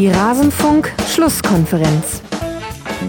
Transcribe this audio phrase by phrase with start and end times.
[0.00, 2.22] Die Rasenfunk-Schlusskonferenz.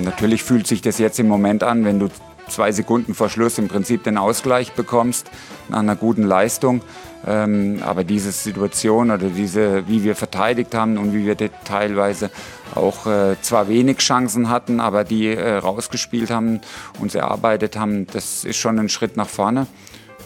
[0.04, 2.10] Natürlich fühlt sich das jetzt im Moment an, wenn du
[2.50, 5.32] zwei Sekunden vor Schluss im Prinzip den Ausgleich bekommst
[5.69, 6.82] nach einer guten Leistung.
[7.26, 12.29] Ähm, aber diese Situation oder diese, wie wir verteidigt haben und wie wir teilweise
[12.76, 16.60] auch äh, zwar wenig Chancen hatten, aber die äh, rausgespielt haben,
[17.00, 19.68] uns erarbeitet haben, das ist schon ein Schritt nach vorne.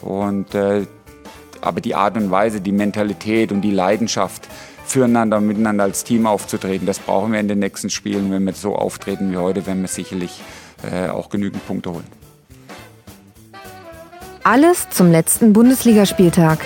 [0.01, 0.87] Und, äh,
[1.61, 4.49] aber die Art und Weise, die Mentalität und die Leidenschaft,
[4.85, 6.85] füreinander und miteinander als Team aufzutreten.
[6.85, 8.31] Das brauchen wir in den nächsten Spielen.
[8.31, 10.41] Wenn wir so auftreten wie heute, werden wir sicherlich
[10.83, 12.05] äh, auch genügend Punkte holen.
[14.43, 16.59] Alles zum letzten Bundesligaspieltag.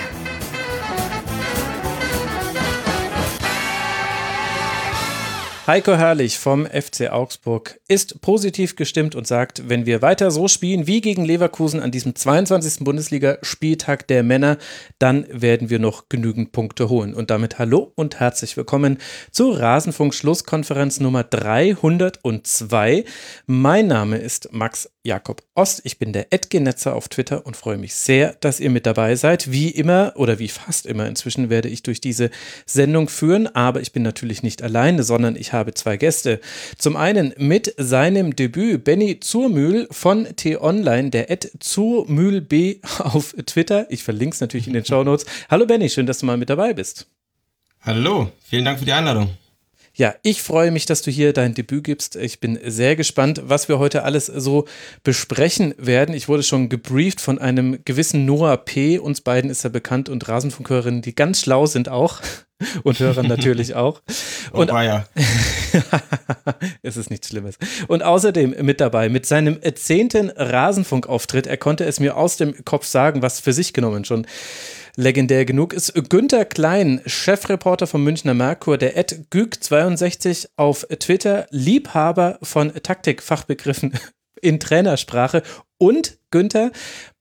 [5.70, 10.88] Heiko Herrlich vom FC Augsburg ist positiv gestimmt und sagt, wenn wir weiter so spielen
[10.88, 12.84] wie gegen Leverkusen an diesem 22.
[12.84, 14.58] Bundesliga-Spieltag der Männer,
[14.98, 17.14] dann werden wir noch genügend Punkte holen.
[17.14, 18.98] Und damit hallo und herzlich willkommen
[19.30, 23.06] zur Rasenfunk-Schlusskonferenz Nummer 302.
[23.46, 25.82] Mein Name ist Max Jakob Ost.
[25.84, 29.52] Ich bin der Edgenetzer auf Twitter und freue mich sehr, dass ihr mit dabei seid.
[29.52, 32.32] Wie immer oder wie fast immer inzwischen werde ich durch diese
[32.66, 36.40] Sendung führen, aber ich bin natürlich nicht alleine, sondern ich habe zwei Gäste.
[36.78, 42.54] Zum einen mit seinem Debüt Benny Zurmühl von T-Online, der Ed Zurmühlb
[43.00, 43.88] auf Twitter.
[43.90, 45.26] Ich verlinke es natürlich in den Show Notes.
[45.50, 47.08] Hallo Benny, schön, dass du mal mit dabei bist.
[47.82, 49.30] Hallo, vielen Dank für die Einladung.
[50.00, 52.16] Ja, ich freue mich, dass du hier dein Debüt gibst.
[52.16, 54.64] Ich bin sehr gespannt, was wir heute alles so
[55.04, 56.16] besprechen werden.
[56.16, 58.98] Ich wurde schon gebrieft von einem gewissen Noah P.
[58.98, 62.22] Uns beiden ist er bekannt und Rasenfunkhörerinnen, die ganz schlau sind auch.
[62.84, 64.02] Und Hörern natürlich auch.
[64.52, 65.06] Und, oh, ja.
[66.82, 67.56] es ist nichts Schlimmes.
[67.88, 72.86] Und außerdem mit dabei, mit seinem zehnten Rasenfunkauftritt, er konnte es mir aus dem Kopf
[72.86, 74.28] sagen, was für sich genommen schon
[75.00, 75.94] legendär genug ist.
[76.10, 83.94] Günter Klein, Chefreporter vom Münchner Merkur, der Ed Güg62 auf Twitter, Liebhaber von Taktikfachbegriffen
[84.42, 85.42] in Trainersprache.
[85.78, 86.72] Und Günther,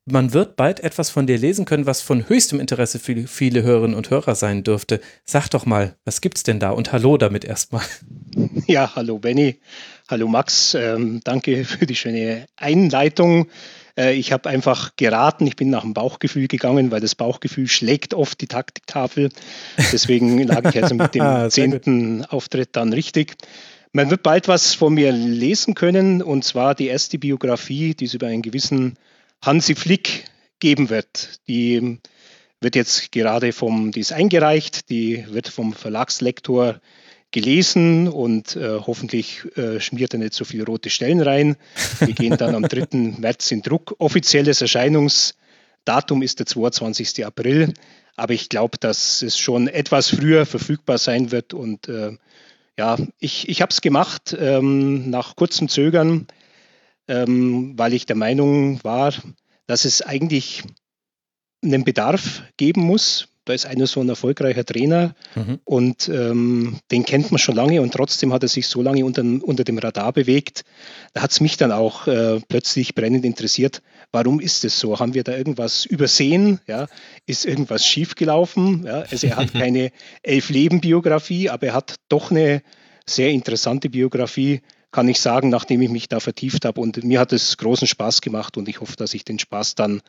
[0.05, 3.97] man wird bald etwas von dir lesen können, was von höchstem Interesse für viele Hörerinnen
[3.97, 5.01] und Hörer sein dürfte.
[5.25, 6.71] Sag doch mal, was gibt's denn da?
[6.71, 7.85] Und hallo damit erstmal.
[8.67, 9.61] Ja, hallo Benny.
[10.09, 10.75] Hallo Max.
[10.75, 13.49] Ähm, danke für die schöne Einleitung.
[13.99, 18.15] Äh, ich habe einfach geraten, ich bin nach dem Bauchgefühl gegangen, weil das Bauchgefühl schlägt
[18.15, 19.31] oft die Taktiktafel.
[19.93, 23.37] Deswegen lag ich also mit dem ah, zehnten Auftritt dann richtig.
[23.93, 28.15] Man wird bald was von mir lesen können, und zwar die erste Biografie, die es
[28.15, 28.97] über einen gewissen
[29.43, 30.25] Hansi Flick
[30.61, 31.41] geben wird.
[31.49, 31.99] Die
[32.61, 36.81] wird jetzt gerade vom, die ist eingereicht, die wird vom Verlagslektor
[37.31, 41.57] gelesen und äh, hoffentlich äh, schmiert er nicht so viele rote Stellen rein.
[42.01, 42.87] Wir gehen dann am 3.
[43.19, 43.95] März in Druck.
[43.99, 47.27] Offizielles Erscheinungsdatum ist der 22.
[47.27, 47.75] April,
[48.17, 51.53] aber ich glaube, dass es schon etwas früher verfügbar sein wird.
[51.53, 52.17] Und äh,
[52.79, 56.29] ja, ich, ich habe es gemacht ähm, nach kurzem Zögern,
[57.09, 59.13] ähm, weil ich der Meinung war,
[59.67, 60.63] dass es eigentlich
[61.63, 65.59] einen Bedarf geben muss da ist einer so ein erfolgreicher Trainer mhm.
[65.65, 69.23] und ähm, den kennt man schon lange und trotzdem hat er sich so lange unter,
[69.23, 70.65] unter dem Radar bewegt.
[71.15, 73.81] Da hat es mich dann auch äh, plötzlich brennend interessiert,
[74.13, 74.99] warum ist es so?
[74.99, 76.61] Haben wir da irgendwas übersehen?
[76.67, 76.89] Ja?
[77.25, 78.85] Ist irgendwas schiefgelaufen?
[78.85, 79.05] Ja?
[79.11, 79.93] Also er hat keine
[80.23, 82.63] Elf-Leben-Biografie, aber er hat doch eine
[83.07, 84.61] sehr interessante Biografie,
[84.91, 86.81] kann ich sagen, nachdem ich mich da vertieft habe.
[86.81, 90.03] Und mir hat es großen Spaß gemacht und ich hoffe, dass ich den Spaß dann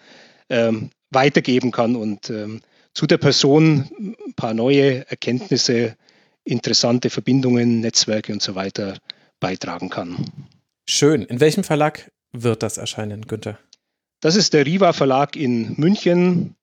[0.50, 2.62] ähm, weitergeben kann und ähm,
[2.94, 5.96] zu der Person ein paar neue Erkenntnisse,
[6.44, 8.98] interessante Verbindungen, Netzwerke und so weiter
[9.40, 10.26] beitragen kann.
[10.88, 11.24] Schön.
[11.24, 13.60] In welchem Verlag wird das erscheinen, Günther?
[14.22, 16.56] Das ist der Riva Verlag in München.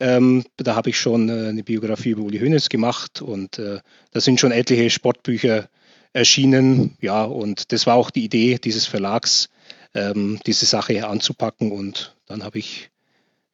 [0.00, 3.80] Ähm, da habe ich schon äh, eine Biografie über Uli Hoeneß gemacht und äh,
[4.12, 5.68] da sind schon etliche Sportbücher
[6.12, 6.96] erschienen.
[7.00, 9.50] Ja, und das war auch die Idee dieses Verlags,
[9.94, 11.70] ähm, diese Sache anzupacken.
[11.72, 12.89] Und dann habe ich,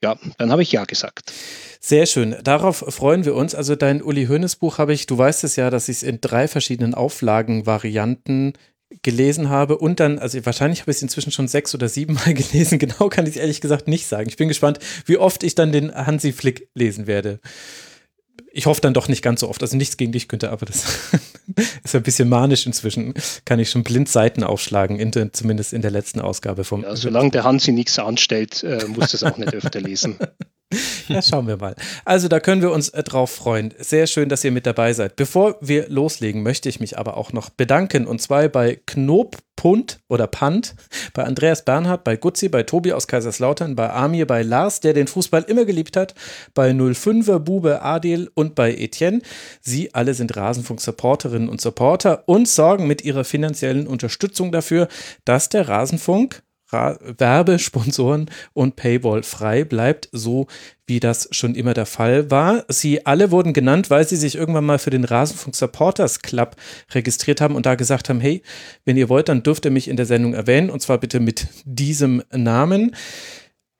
[0.02, 1.32] ja, dann habe ich ja gesagt.
[1.80, 2.36] Sehr schön.
[2.42, 3.54] Darauf freuen wir uns.
[3.54, 6.20] Also dein Uli Hoeneß Buch habe ich, du weißt es ja, dass ich es in
[6.20, 8.54] drei verschiedenen Auflagenvarianten
[9.02, 12.34] gelesen habe und dann, also wahrscheinlich habe ich es inzwischen schon sechs oder sieben Mal
[12.34, 12.78] gelesen.
[12.78, 14.28] Genau kann ich es ehrlich gesagt nicht sagen.
[14.28, 17.40] Ich bin gespannt, wie oft ich dann den Hansi Flick lesen werde.
[18.56, 19.60] Ich hoffe dann doch nicht ganz so oft.
[19.60, 20.86] Also nichts gegen dich, Günther, aber das
[21.84, 23.12] ist ein bisschen manisch inzwischen.
[23.44, 26.82] Kann ich schon blind Seiten aufschlagen, in, zumindest in der letzten Ausgabe vom.
[26.82, 30.16] Ja, solange der Hansi nichts anstellt, äh, muss das auch nicht öfter lesen.
[31.08, 31.76] Ja, schauen wir mal.
[32.04, 33.72] Also da können wir uns äh, drauf freuen.
[33.78, 35.16] Sehr schön, dass ihr mit dabei seid.
[35.16, 38.06] Bevor wir loslegen, möchte ich mich aber auch noch bedanken.
[38.06, 40.74] Und zwar bei Knoppunt oder Pant,
[41.14, 45.06] bei Andreas Bernhard, bei Gutzi, bei Tobi aus Kaiserslautern, bei Amir, bei Lars, der den
[45.06, 46.14] Fußball immer geliebt hat,
[46.54, 49.20] bei 05er Bube Adel und bei Etienne.
[49.60, 54.88] Sie alle sind Rasenfunk-Supporterinnen und Supporter und sorgen mit ihrer finanziellen Unterstützung dafür,
[55.24, 60.46] dass der Rasenfunk Werbesponsoren und Paywall frei bleibt, so
[60.86, 62.64] wie das schon immer der Fall war.
[62.68, 66.56] Sie alle wurden genannt, weil sie sich irgendwann mal für den Rasenfunk Supporters Club
[66.92, 68.42] registriert haben und da gesagt haben, hey,
[68.84, 71.46] wenn ihr wollt, dann dürft ihr mich in der Sendung erwähnen und zwar bitte mit
[71.64, 72.94] diesem Namen.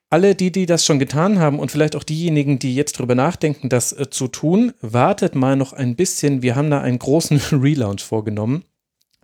[0.09, 3.69] Alle die, die das schon getan haben und vielleicht auch diejenigen, die jetzt darüber nachdenken,
[3.69, 6.43] das äh, zu tun, wartet mal noch ein bisschen.
[6.43, 8.63] Wir haben da einen großen Relaunch vorgenommen.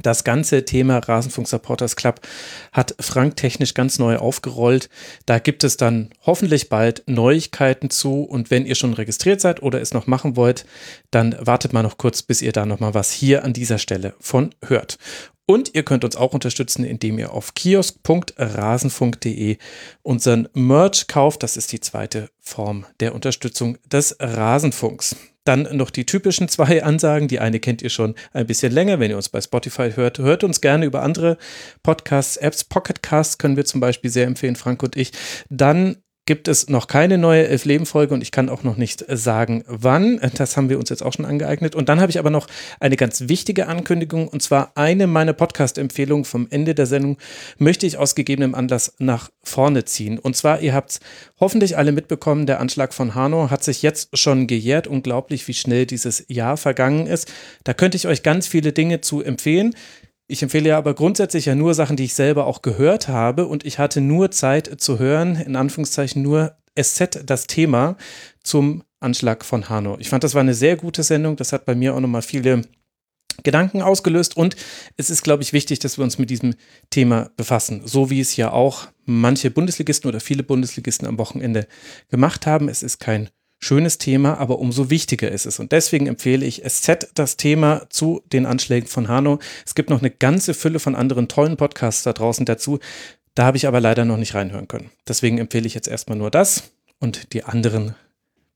[0.03, 2.21] Das ganze Thema Rasenfunk Supporters Club
[2.73, 4.89] hat Frank technisch ganz neu aufgerollt.
[5.27, 8.23] Da gibt es dann hoffentlich bald Neuigkeiten zu.
[8.23, 10.67] Und wenn ihr schon registriert seid oder es noch machen wollt,
[11.11, 14.55] dann wartet mal noch kurz, bis ihr da nochmal was hier an dieser Stelle von
[14.65, 14.99] hört.
[15.47, 19.57] Und ihr könnt uns auch unterstützen, indem ihr auf kiosk.rasenfunk.de
[20.03, 21.43] unseren Merch kauft.
[21.43, 25.17] Das ist die zweite Form der Unterstützung des Rasenfunks.
[25.45, 27.29] Dann noch die typischen zwei Ansagen.
[27.29, 30.19] Die eine kennt ihr schon ein bisschen länger, wenn ihr uns bei Spotify hört.
[30.19, 31.37] Hört uns gerne über andere
[31.83, 32.65] Podcasts-Apps.
[32.65, 35.13] Pocketcasts können wir zum Beispiel sehr empfehlen, Frank und ich.
[35.49, 40.21] Dann gibt es noch keine neue Elf-Leben-Folge und ich kann auch noch nicht sagen, wann.
[40.37, 41.75] Das haben wir uns jetzt auch schon angeeignet.
[41.75, 42.47] Und dann habe ich aber noch
[42.79, 47.19] eine ganz wichtige Ankündigung und zwar eine meiner Podcast-Empfehlungen vom Ende der Sendung
[47.59, 50.19] möchte ich aus gegebenem Anlass nach vorne ziehen.
[50.19, 51.01] Und zwar, ihr habt es
[51.41, 54.87] hoffentlich alle mitbekommen, der Anschlag von Hanau hat sich jetzt schon gejährt.
[54.87, 57.33] Unglaublich, wie schnell dieses Jahr vergangen ist.
[57.65, 59.75] Da könnte ich euch ganz viele Dinge zu empfehlen.
[60.29, 63.65] Ich empfehle ja aber grundsätzlich ja nur Sachen, die ich selber auch gehört habe und
[63.67, 67.97] ich hatte nur Zeit zu hören, in Anführungszeichen nur SZ, das Thema
[68.43, 69.99] zum Anschlag von Hanau.
[69.99, 71.37] Ich fand, das war eine sehr gute Sendung.
[71.37, 72.63] Das hat bei mir auch nochmal viele
[73.43, 74.57] Gedanken ausgelöst und
[74.97, 76.55] es ist, glaube ich, wichtig, dass wir uns mit diesem
[76.91, 81.67] Thema befassen, so wie es ja auch manche Bundesligisten oder viele Bundesligisten am Wochenende
[82.09, 82.69] gemacht haben.
[82.69, 83.31] Es ist kein
[83.63, 85.61] schönes Thema, aber umso wichtiger ist es.
[85.61, 89.39] Und deswegen empfehle ich SZ das Thema zu den Anschlägen von Hanau.
[89.65, 92.81] Es gibt noch eine ganze Fülle von anderen tollen Podcasts da draußen dazu.
[93.35, 94.91] Da habe ich aber leider noch nicht reinhören können.
[95.07, 97.95] Deswegen empfehle ich jetzt erstmal nur das und die anderen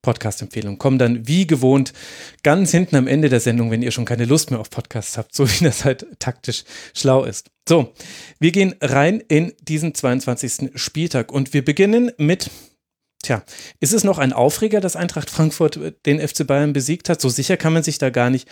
[0.02, 1.92] Podcast-Empfehlungen kommen dann wie gewohnt
[2.44, 5.34] ganz hinten am Ende der Sendung, wenn ihr schon keine Lust mehr auf Podcasts habt,
[5.34, 6.64] so wie das halt taktisch
[6.94, 7.50] schlau ist.
[7.68, 7.92] So,
[8.38, 10.70] wir gehen rein in diesen 22.
[10.76, 12.50] Spieltag und wir beginnen mit
[13.26, 13.42] Tja,
[13.80, 17.20] ist es noch ein Aufreger, dass Eintracht Frankfurt den FC Bayern besiegt hat?
[17.20, 18.46] So sicher kann man sich da gar nicht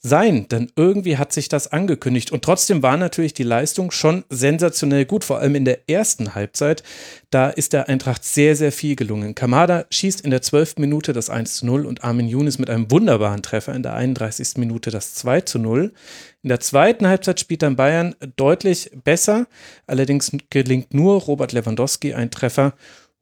[0.00, 2.30] sein, denn irgendwie hat sich das angekündigt.
[2.30, 6.82] Und trotzdem war natürlich die Leistung schon sensationell gut, vor allem in der ersten Halbzeit.
[7.30, 9.34] Da ist der Eintracht sehr, sehr viel gelungen.
[9.34, 10.74] Kamada schießt in der 12.
[10.76, 14.58] Minute das 1 zu 0 und Armin Younes mit einem wunderbaren Treffer in der 31.
[14.58, 15.94] Minute das 2 zu 0.
[16.42, 19.46] In der zweiten Halbzeit spielt dann Bayern deutlich besser.
[19.86, 22.74] Allerdings gelingt nur Robert Lewandowski ein Treffer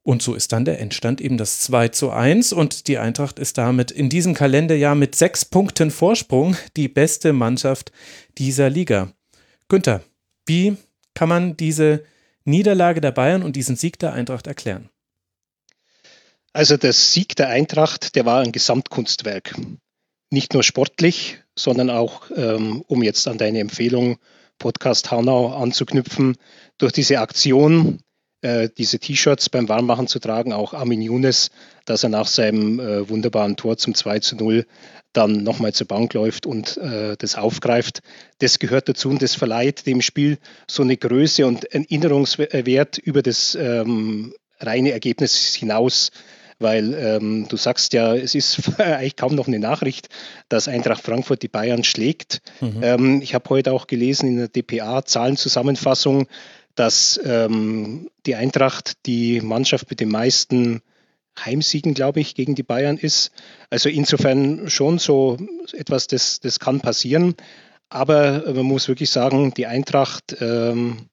[0.06, 3.58] und so ist dann der Endstand eben das 2 zu 1 und die Eintracht ist
[3.58, 7.90] damit in diesem Kalenderjahr mit sechs Punkten Vorsprung die beste Mannschaft
[8.38, 9.12] dieser Liga.
[9.66, 10.04] Günther,
[10.46, 10.76] wie
[11.14, 12.04] kann man diese
[12.44, 14.90] Niederlage der Bayern und diesen Sieg der Eintracht erklären?
[16.52, 19.56] Also der Sieg der Eintracht, der war ein Gesamtkunstwerk.
[20.30, 24.18] Nicht nur sportlich, sondern auch, ähm, um jetzt an deine Empfehlung
[24.60, 26.36] Podcast Hanau anzuknüpfen,
[26.78, 27.98] durch diese Aktion
[28.42, 31.50] äh, diese T-Shirts beim Warmmachen zu tragen, auch Armin Younes,
[31.84, 34.66] dass er nach seinem äh, wunderbaren Tor zum 2 zu 0
[35.12, 38.00] dann nochmal zur Bank läuft und äh, das aufgreift.
[38.38, 40.38] Das gehört dazu und das verleiht dem Spiel
[40.68, 46.10] so eine Größe und Erinnerungswert über das ähm, reine Ergebnis hinaus.
[46.58, 50.08] Weil ähm, du sagst ja, es ist eigentlich kaum noch eine Nachricht,
[50.48, 52.40] dass Eintracht Frankfurt die Bayern schlägt.
[52.60, 52.82] Mhm.
[52.82, 56.26] Ähm, ich habe heute auch gelesen in der DPA Zahlenzusammenfassung,
[56.76, 60.82] dass ähm, die Eintracht die Mannschaft mit den meisten
[61.38, 63.30] Heimsiegen, glaube ich, gegen die Bayern ist.
[63.68, 65.36] Also insofern schon so
[65.72, 67.34] etwas, das, das kann passieren.
[67.88, 71.08] Aber man muss wirklich sagen, die Eintracht ähm,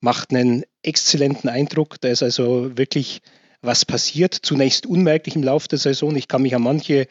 [0.00, 2.00] macht einen exzellenten Eindruck.
[2.00, 3.22] Da ist also wirklich
[3.66, 4.34] was passiert.
[4.34, 6.14] Zunächst unmerklich im Laufe der Saison.
[6.16, 7.06] Ich kann mich an manche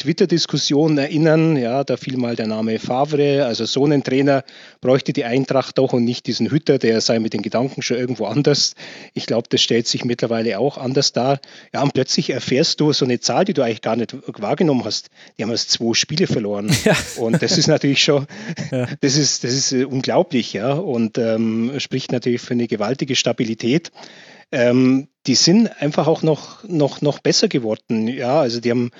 [0.00, 1.56] Twitter-Diskussionen erinnern.
[1.56, 3.44] Ja, da fiel mal der Name Favre.
[3.44, 4.44] Also so einen Trainer
[4.80, 8.24] bräuchte die Eintracht doch und nicht diesen Hütter, der sei mit den Gedanken schon irgendwo
[8.26, 8.74] anders.
[9.14, 11.40] Ich glaube, das stellt sich mittlerweile auch anders dar.
[11.72, 15.10] Ja, und plötzlich erfährst du so eine Zahl, die du eigentlich gar nicht wahrgenommen hast.
[15.38, 16.74] Die haben erst zwei Spiele verloren.
[16.82, 16.96] Ja.
[17.18, 18.26] Und das ist natürlich schon,
[18.70, 18.86] ja.
[19.02, 20.72] das ist, das ist unglaublich, ja.
[20.72, 23.92] Und ähm, spricht natürlich für eine gewaltige Stabilität.
[24.52, 28.08] Ähm, die sind einfach auch noch, noch, noch besser geworden.
[28.08, 28.90] Ja, also die haben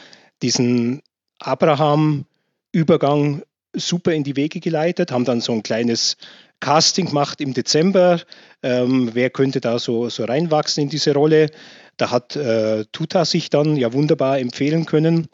[0.42, 1.02] diesen
[1.38, 3.42] Abraham-Übergang
[3.74, 6.16] super in die Wege geleitet, haben dann so ein kleines
[6.60, 8.20] Casting gemacht im Dezember.
[8.62, 11.50] Ähm, wer könnte da so, so reinwachsen in diese Rolle?
[11.96, 15.28] Da hat äh, Tuta sich dann ja wunderbar empfehlen können.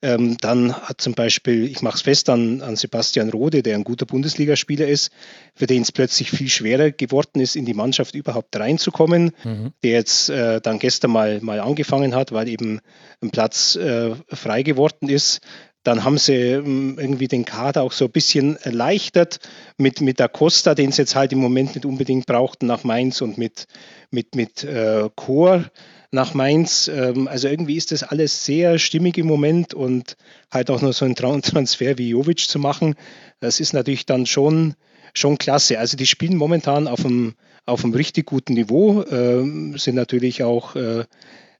[0.00, 3.82] Ähm, dann hat zum Beispiel, ich mache es fest an, an Sebastian Rode, der ein
[3.82, 5.10] guter Bundesligaspieler ist,
[5.56, 9.72] für den es plötzlich viel schwerer geworden ist, in die Mannschaft überhaupt reinzukommen, mhm.
[9.82, 12.80] der jetzt äh, dann gestern mal, mal angefangen hat, weil eben
[13.20, 15.40] ein Platz äh, frei geworden ist.
[15.82, 19.40] Dann haben sie ähm, irgendwie den Kader auch so ein bisschen erleichtert
[19.78, 23.20] mit, mit der Costa, den sie jetzt halt im Moment nicht unbedingt brauchten nach Mainz
[23.20, 23.66] und mit,
[24.10, 25.64] mit, mit äh, Chor
[26.10, 26.88] nach Mainz.
[26.88, 30.16] Ähm, also irgendwie ist das alles sehr stimmig im Moment und
[30.50, 32.94] halt auch noch so einen Transfer wie Jovic zu machen,
[33.40, 34.74] das ist natürlich dann schon,
[35.14, 35.78] schon klasse.
[35.78, 37.34] Also die spielen momentan auf einem,
[37.66, 41.04] auf einem richtig guten Niveau, ähm, sind natürlich auch äh,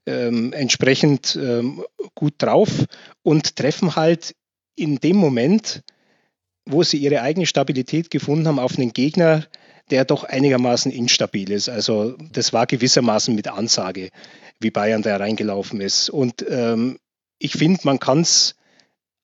[0.07, 1.39] ähm, entsprechend
[2.15, 2.87] gut drauf
[3.23, 4.35] und treffen halt
[4.75, 5.83] in dem Moment,
[6.65, 9.45] wo sie ihre eigene Stabilität gefunden haben, auf einen Gegner,
[9.91, 11.69] der doch einigermaßen instabil ist.
[11.69, 14.11] Also das war gewissermaßen mit Ansage,
[14.61, 16.11] wie Bayern da reingelaufen ist.
[16.11, 16.99] Und ähm,
[17.39, 18.57] ich finde, man kann es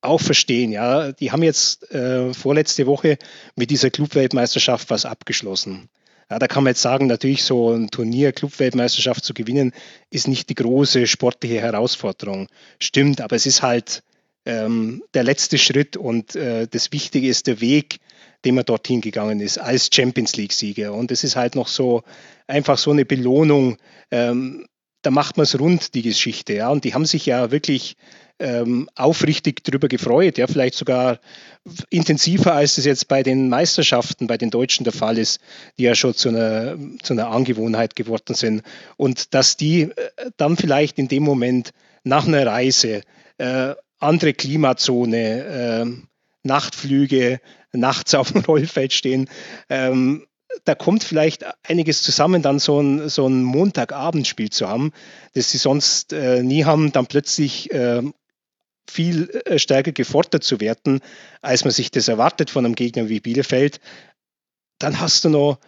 [0.01, 0.71] auch verstehen.
[0.71, 3.19] Ja, die haben jetzt äh, vorletzte Woche
[3.57, 5.89] mit dieser Clubweltmeisterschaft was abgeschlossen.
[6.31, 9.73] Ja, da kann man jetzt sagen, natürlich so ein Turnier, Clubweltmeisterschaft zu gewinnen,
[10.11, 12.49] ist nicht die große sportliche Herausforderung.
[12.79, 14.03] Stimmt, aber es ist halt
[14.47, 17.99] ähm, der letzte Schritt und äh, das Wichtige ist der Weg,
[18.45, 20.93] den man dorthin gegangen ist als Champions League-Sieger.
[20.93, 22.03] Und es ist halt noch so
[22.47, 23.77] einfach so eine Belohnung.
[24.11, 24.67] Ähm,
[25.03, 26.55] da macht man es rund, die Geschichte.
[26.55, 26.71] Ja.
[26.71, 27.97] Und die haben sich ja wirklich
[28.39, 31.21] ähm, aufrichtig darüber gefreut, ja, vielleicht sogar
[31.91, 35.41] intensiver, als es jetzt bei den Meisterschaften, bei den Deutschen der Fall ist,
[35.79, 38.63] die ja schon zu einer, zu einer Angewohnheit geworden sind.
[38.97, 39.91] Und dass die äh,
[40.37, 41.71] dann vielleicht in dem Moment
[42.03, 43.03] nach einer Reise,
[43.39, 45.87] äh, andere Klimazone, äh,
[46.43, 47.41] Nachtflüge,
[47.75, 49.29] nachts auf dem Rollfeld stehen.
[49.69, 50.27] Ähm,
[50.65, 54.93] da kommt vielleicht einiges zusammen, dann so ein, so ein Montagabendspiel zu haben,
[55.35, 58.03] das sie sonst äh, nie haben, dann plötzlich äh,
[58.89, 61.01] viel stärker gefordert zu werden,
[61.43, 63.81] als man sich das erwartet von einem Gegner wie Bielefeld.
[64.79, 65.59] Dann hast du noch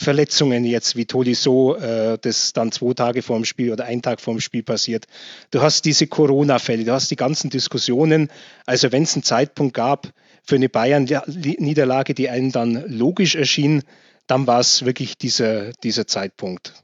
[0.00, 4.20] Verletzungen jetzt wie Tolisso, äh, das dann zwei Tage vor dem Spiel oder ein Tag
[4.20, 5.06] vor dem Spiel passiert.
[5.50, 8.30] Du hast diese Corona-Fälle, du hast die ganzen Diskussionen.
[8.64, 10.10] Also wenn es einen Zeitpunkt gab
[10.44, 13.82] für eine Bayern-Niederlage, die einem dann logisch erschien,
[14.26, 16.74] dann war es wirklich dieser, dieser Zeitpunkt.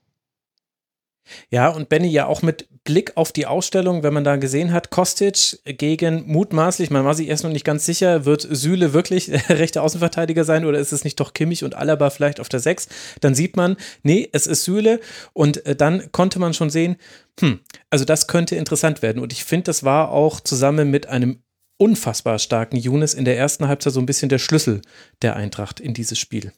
[1.51, 4.91] Ja, und Benny ja auch mit Blick auf die Ausstellung, wenn man da gesehen hat,
[4.91, 9.83] Kostic gegen mutmaßlich, man war sich erst noch nicht ganz sicher, wird Süle wirklich rechter
[9.83, 12.89] Außenverteidiger sein oder ist es nicht doch Kimmich und Alaba vielleicht auf der 6?
[13.21, 15.01] Dann sieht man, nee, es ist Süle
[15.33, 16.97] und äh, dann konnte man schon sehen,
[17.41, 17.61] hm,
[17.91, 21.43] also das könnte interessant werden und ich finde, das war auch zusammen mit einem
[21.78, 24.83] unfassbar starken Younes in der ersten Halbzeit so ein bisschen der Schlüssel
[25.23, 26.52] der Eintracht in dieses Spiel.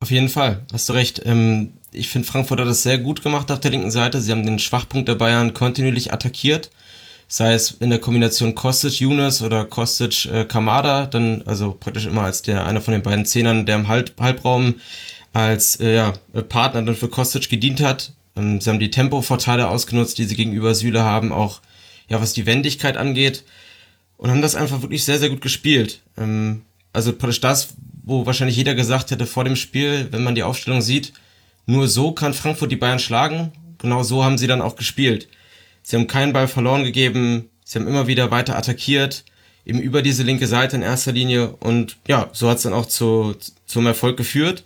[0.00, 1.22] Auf jeden Fall, hast du recht.
[1.24, 4.20] Ähm, ich finde, Frankfurt hat das sehr gut gemacht auf der linken Seite.
[4.20, 6.70] Sie haben den Schwachpunkt der Bayern kontinuierlich attackiert.
[7.28, 12.22] Sei es in der Kombination Kostic Younes oder Kostic äh, Kamada, dann also praktisch immer
[12.22, 14.74] als der einer von den beiden Zehnern, der im Halb Halbraum
[15.32, 16.12] als äh, ja,
[16.48, 18.12] Partner dann für Kostic gedient hat.
[18.36, 21.60] Ähm, sie haben die Tempovorteile ausgenutzt, die sie gegenüber Süle haben, auch
[22.08, 23.44] ja was die Wendigkeit angeht
[24.22, 26.00] und haben das einfach wirklich sehr sehr gut gespielt.
[26.16, 26.62] Ähm,
[26.92, 27.74] also praktisch das,
[28.04, 31.12] wo wahrscheinlich jeder gesagt hätte vor dem Spiel, wenn man die Aufstellung sieht,
[31.66, 33.50] nur so kann Frankfurt die Bayern schlagen.
[33.78, 35.26] Genau so haben sie dann auch gespielt.
[35.82, 39.24] Sie haben keinen Ball verloren gegeben, sie haben immer wieder weiter attackiert,
[39.66, 42.86] eben über diese linke Seite in erster Linie und ja, so hat es dann auch
[42.86, 43.34] zu,
[43.66, 44.62] zum Erfolg geführt.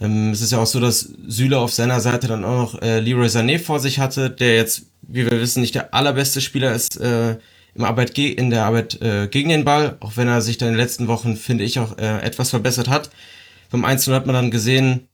[0.00, 3.00] Ähm, es ist ja auch so, dass Süle auf seiner Seite dann auch noch äh,
[3.00, 6.98] Leroy Sané vor sich hatte, der jetzt, wie wir wissen, nicht der allerbeste Spieler ist
[6.98, 7.36] äh,
[7.74, 10.74] im Arbeit in der Arbeit äh, gegen den Ball, auch wenn er sich dann in
[10.74, 13.10] den letzten Wochen, finde ich, auch äh, etwas verbessert hat.
[13.70, 15.08] Beim Einzelnen hat man dann gesehen,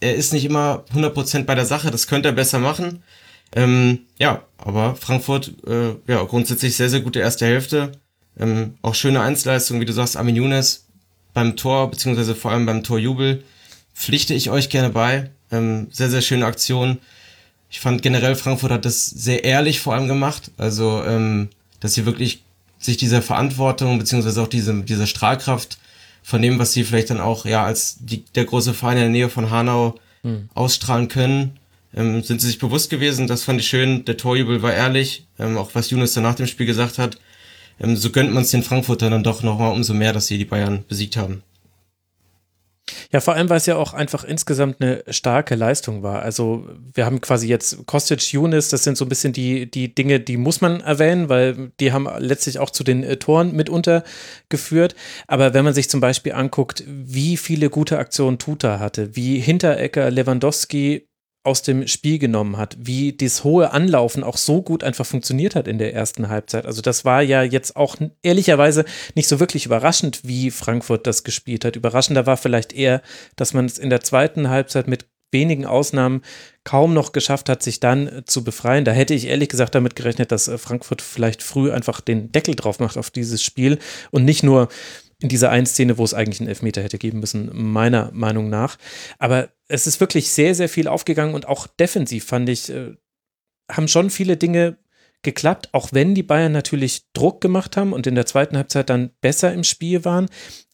[0.00, 3.02] er ist nicht immer 100% bei der Sache, das könnte er besser machen.
[3.54, 7.92] Ähm, ja, aber Frankfurt, äh, ja, grundsätzlich sehr, sehr gute erste Hälfte.
[8.38, 10.86] Ähm, auch schöne Einzelleistung, wie du sagst, Armin Younes
[11.34, 13.44] beim Tor, beziehungsweise vor allem beim Torjubel,
[13.94, 15.30] pflichte ich euch gerne bei.
[15.50, 16.98] Ähm, sehr, sehr schöne Aktion
[17.72, 20.50] ich fand generell Frankfurt hat das sehr ehrlich vor allem gemacht.
[20.58, 21.48] Also, ähm,
[21.80, 22.42] dass sie wirklich
[22.78, 25.78] sich dieser Verantwortung beziehungsweise auch diese, diese Strahlkraft
[26.22, 29.10] von dem, was sie vielleicht dann auch ja als die, der große Verein in der
[29.10, 30.50] Nähe von Hanau hm.
[30.52, 31.58] ausstrahlen können,
[31.96, 33.26] ähm, sind sie sich bewusst gewesen.
[33.26, 34.04] Das fand ich schön.
[34.04, 37.16] Der Torjubel war ehrlich, ähm, auch was Younes dann nach dem Spiel gesagt hat.
[37.80, 40.44] Ähm, so gönnt man es den Frankfurtern dann doch nochmal umso mehr, dass sie die
[40.44, 41.42] Bayern besiegt haben.
[43.10, 46.22] Ja, vor allem, weil es ja auch einfach insgesamt eine starke Leistung war.
[46.22, 50.20] Also wir haben quasi jetzt Kostic, Younes, das sind so ein bisschen die, die Dinge,
[50.20, 54.04] die muss man erwähnen, weil die haben letztlich auch zu den äh, Toren mitunter
[54.48, 54.94] geführt.
[55.26, 60.10] Aber wenn man sich zum Beispiel anguckt, wie viele gute Aktionen Tuta hatte, wie Hinterecker,
[60.10, 61.08] Lewandowski
[61.44, 65.66] aus dem Spiel genommen hat, wie das hohe Anlaufen auch so gut einfach funktioniert hat
[65.66, 66.66] in der ersten Halbzeit.
[66.66, 68.84] Also das war ja jetzt auch ehrlicherweise
[69.14, 71.74] nicht so wirklich überraschend, wie Frankfurt das gespielt hat.
[71.74, 73.02] Überraschender war vielleicht eher,
[73.34, 76.22] dass man es in der zweiten Halbzeit mit wenigen Ausnahmen
[76.62, 78.84] kaum noch geschafft hat, sich dann zu befreien.
[78.84, 82.54] Da hätte ich ehrlich gesagt damit gerechnet, dass äh, Frankfurt vielleicht früh einfach den Deckel
[82.54, 83.78] drauf macht auf dieses Spiel
[84.10, 84.68] und nicht nur
[85.22, 88.76] in dieser einen Szene, wo es eigentlich einen Elfmeter hätte geben müssen, meiner Meinung nach.
[89.18, 92.96] Aber es ist wirklich sehr, sehr viel aufgegangen und auch defensiv fand ich, äh,
[93.70, 94.78] haben schon viele Dinge
[95.22, 99.10] geklappt, auch wenn die Bayern natürlich Druck gemacht haben und in der zweiten Halbzeit dann
[99.20, 100.28] besser im Spiel waren.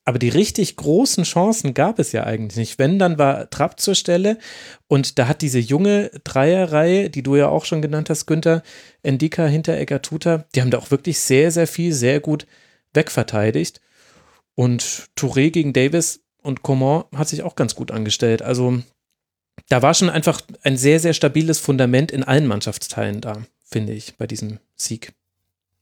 [0.07, 2.79] Aber die richtig großen Chancen gab es ja eigentlich nicht.
[2.79, 4.39] Wenn, dann war Trapp zur Stelle
[4.87, 8.63] und da hat diese junge Dreierreihe, die du ja auch schon genannt hast, Günther,
[9.03, 12.47] Endika, Hinteregger, Tuta, die haben da auch wirklich sehr, sehr viel, sehr gut
[12.95, 13.83] wegverteidigt.
[14.59, 18.43] Und Touré gegen Davis und Coman hat sich auch ganz gut angestellt.
[18.43, 18.83] Also
[19.69, 24.17] da war schon einfach ein sehr, sehr stabiles Fundament in allen Mannschaftsteilen da, finde ich,
[24.17, 25.13] bei diesem Sieg.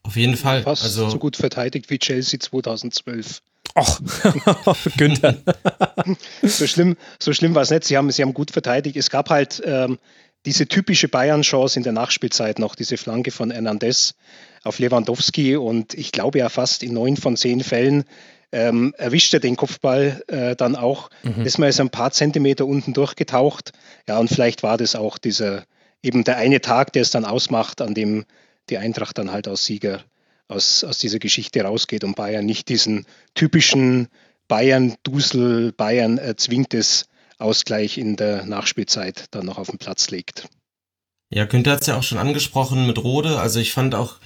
[0.03, 0.63] Auf jeden Fall.
[0.63, 3.41] Fast also, so gut verteidigt wie Chelsea 2012.
[3.77, 3.99] Ach,
[4.99, 5.39] Günther.
[6.43, 7.85] so schlimm, so schlimm war es nicht.
[7.85, 8.99] Sie haben, sie haben gut verteidigt.
[8.99, 9.99] Es gab halt ähm,
[10.45, 14.17] diese typische Bayern-Chance in der Nachspielzeit noch, diese Flanke von Hernandez
[14.65, 15.57] auf Lewandowski.
[15.57, 18.05] Und ich glaube ja fast in neun von zehn Fällen
[18.57, 21.11] ähm, erwischt er den Kopfball äh, dann auch.
[21.23, 21.45] Mhm.
[21.45, 23.73] Ist mal so ein paar Zentimeter unten durchgetaucht.
[24.09, 25.65] Ja, und vielleicht war das auch dieser,
[26.03, 28.25] eben der eine Tag, der es dann ausmacht, an dem
[28.71, 30.01] die Eintracht dann halt als Sieger
[30.49, 34.09] aus, aus dieser Geschichte rausgeht und Bayern nicht diesen typischen
[34.49, 37.09] Bayern-Dusel, Bayern erzwingtes
[37.39, 40.49] Ausgleich in der Nachspielzeit dann noch auf den Platz legt.
[41.29, 43.39] Ja, Günther hat es ja auch schon angesprochen mit Rode.
[43.39, 44.17] Also ich fand auch,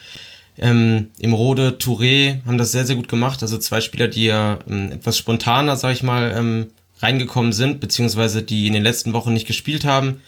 [0.60, 3.42] ähm, Im Rode, Touré haben das sehr, sehr gut gemacht.
[3.42, 6.66] Also zwei Spieler, die ja ähm, etwas spontaner, sag ich mal, ähm,
[6.98, 10.20] reingekommen sind, beziehungsweise die in den letzten Wochen nicht gespielt haben,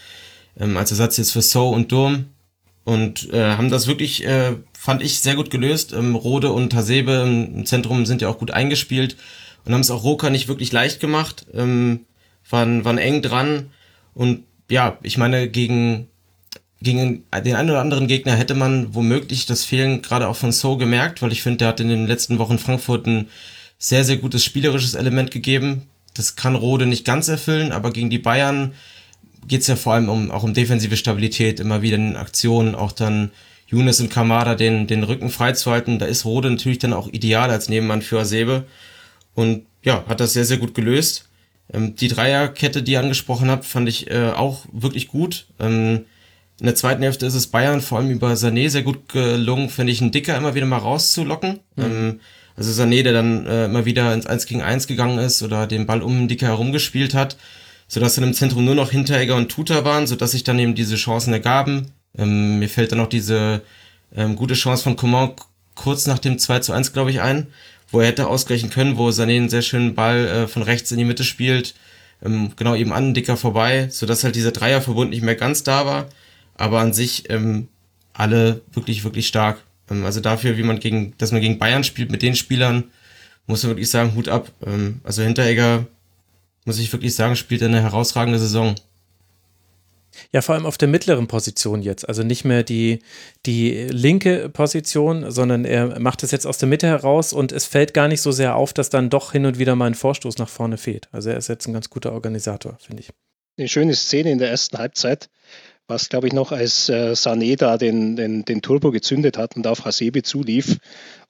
[0.58, 2.26] ähm, als Ersatz jetzt für So und Durm.
[2.84, 5.92] Und äh, haben das wirklich, äh, fand ich, sehr gut gelöst.
[5.92, 9.16] Ähm, Rode und Hasebe im Zentrum sind ja auch gut eingespielt
[9.66, 11.46] und haben es auch Roka nicht wirklich leicht gemacht.
[11.52, 12.06] Ähm,
[12.48, 13.70] waren, waren eng dran.
[14.14, 16.08] Und ja, ich meine, gegen
[16.82, 20.76] gegen den einen oder anderen Gegner hätte man womöglich das Fehlen gerade auch von So
[20.76, 23.28] gemerkt, weil ich finde, der hat in den letzten Wochen Frankfurt ein
[23.78, 25.82] sehr, sehr gutes spielerisches Element gegeben.
[26.14, 28.72] Das kann Rode nicht ganz erfüllen, aber gegen die Bayern
[29.46, 32.92] geht es ja vor allem um, auch um defensive Stabilität, immer wieder in Aktionen, auch
[32.92, 33.32] dann
[33.66, 35.98] Younes und Kamada den, den Rücken freizuhalten.
[35.98, 38.64] Da ist Rode natürlich dann auch ideal als Nebenmann für Asebe.
[39.34, 41.28] Und ja, hat das sehr, sehr gut gelöst.
[41.72, 45.46] Ähm, die Dreierkette, die ihr angesprochen habt, fand ich äh, auch wirklich gut.
[45.58, 46.04] Ähm,
[46.60, 49.92] in der zweiten Hälfte ist es Bayern vor allem über Sané sehr gut gelungen, finde
[49.92, 51.60] ich, einen Dicker immer wieder mal rauszulocken.
[51.76, 51.84] Mhm.
[51.84, 52.20] Ähm,
[52.56, 55.86] also Sané, der dann äh, immer wieder ins 1 gegen 1 gegangen ist oder den
[55.86, 57.36] Ball um den Dicker herumgespielt hat,
[57.88, 60.96] sodass dann im Zentrum nur noch Hinteregger und Tuta waren, sodass sich dann eben diese
[60.96, 61.92] Chancen ergaben.
[62.16, 63.62] Ähm, mir fällt dann noch diese
[64.14, 65.32] ähm, gute Chance von Coman
[65.74, 67.46] kurz nach dem 2 zu 1, glaube ich, ein,
[67.90, 70.98] wo er hätte ausgleichen können, wo Sané einen sehr schönen Ball äh, von rechts in
[70.98, 71.74] die Mitte spielt,
[72.22, 76.08] ähm, genau eben an Dicker vorbei, sodass halt dieser Dreierverbund nicht mehr ganz da war
[76.62, 77.66] aber an sich ähm,
[78.12, 79.64] alle wirklich, wirklich stark.
[79.90, 82.84] Ähm, also dafür, wie man gegen, dass man gegen Bayern spielt mit den Spielern,
[83.48, 84.52] muss man wirklich sagen, Hut ab.
[84.64, 85.88] Ähm, also Hinteregger,
[86.64, 88.76] muss ich wirklich sagen, spielt eine herausragende Saison.
[90.30, 92.08] Ja, vor allem auf der mittleren Position jetzt.
[92.08, 93.00] Also nicht mehr die,
[93.44, 97.92] die linke Position, sondern er macht es jetzt aus der Mitte heraus und es fällt
[97.92, 100.48] gar nicht so sehr auf, dass dann doch hin und wieder mal ein Vorstoß nach
[100.48, 101.08] vorne fehlt.
[101.10, 103.10] Also er ist jetzt ein ganz guter Organisator, finde ich.
[103.58, 105.28] Eine schöne Szene in der ersten Halbzeit,
[105.88, 109.66] was glaube ich noch als äh, Sané da den, den, den Turbo gezündet hat und
[109.66, 110.78] auf Hasebe zulief.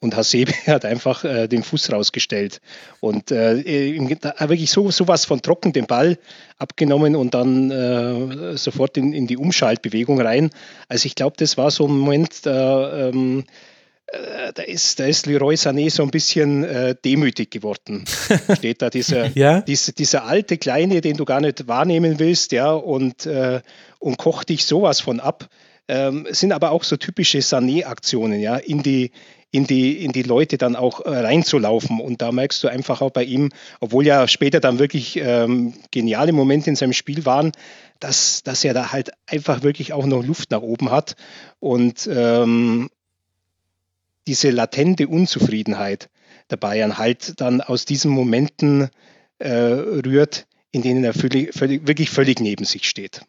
[0.01, 2.61] Und Hasebe hat einfach äh, den Fuß rausgestellt
[3.01, 6.19] und äh, wirklich so, so was von trocken den Ball
[6.59, 10.51] abgenommen und dann äh, sofort in, in die Umschaltbewegung rein.
[10.89, 13.45] Also ich glaube, das war so ein Moment, da, ähm,
[14.13, 18.05] äh, da ist, da ist Leroy Sané so ein bisschen äh, demütig geworden.
[18.57, 19.63] Steht da dieser, ja?
[19.63, 23.61] dieser, dieser alte Kleine, den du gar nicht wahrnehmen willst, ja, und, äh,
[24.03, 25.49] und kocht dich sowas von ab.
[25.89, 29.11] Ähm, sind aber auch so typische Sané-Aktionen, ja, in die,
[29.51, 32.01] in die, in die Leute dann auch äh, reinzulaufen.
[32.01, 36.33] Und da merkst du einfach auch bei ihm, obwohl ja später dann wirklich ähm, geniale
[36.33, 37.53] Momente in seinem Spiel waren,
[38.01, 41.17] dass, dass er da halt einfach wirklich auch noch Luft nach oben hat.
[41.59, 42.89] Und, ähm,
[44.27, 46.09] diese latente Unzufriedenheit
[46.51, 48.89] der Bayern halt dann aus diesen Momenten
[49.39, 53.23] äh, rührt, in denen er völlig, völlig, wirklich völlig neben sich steht.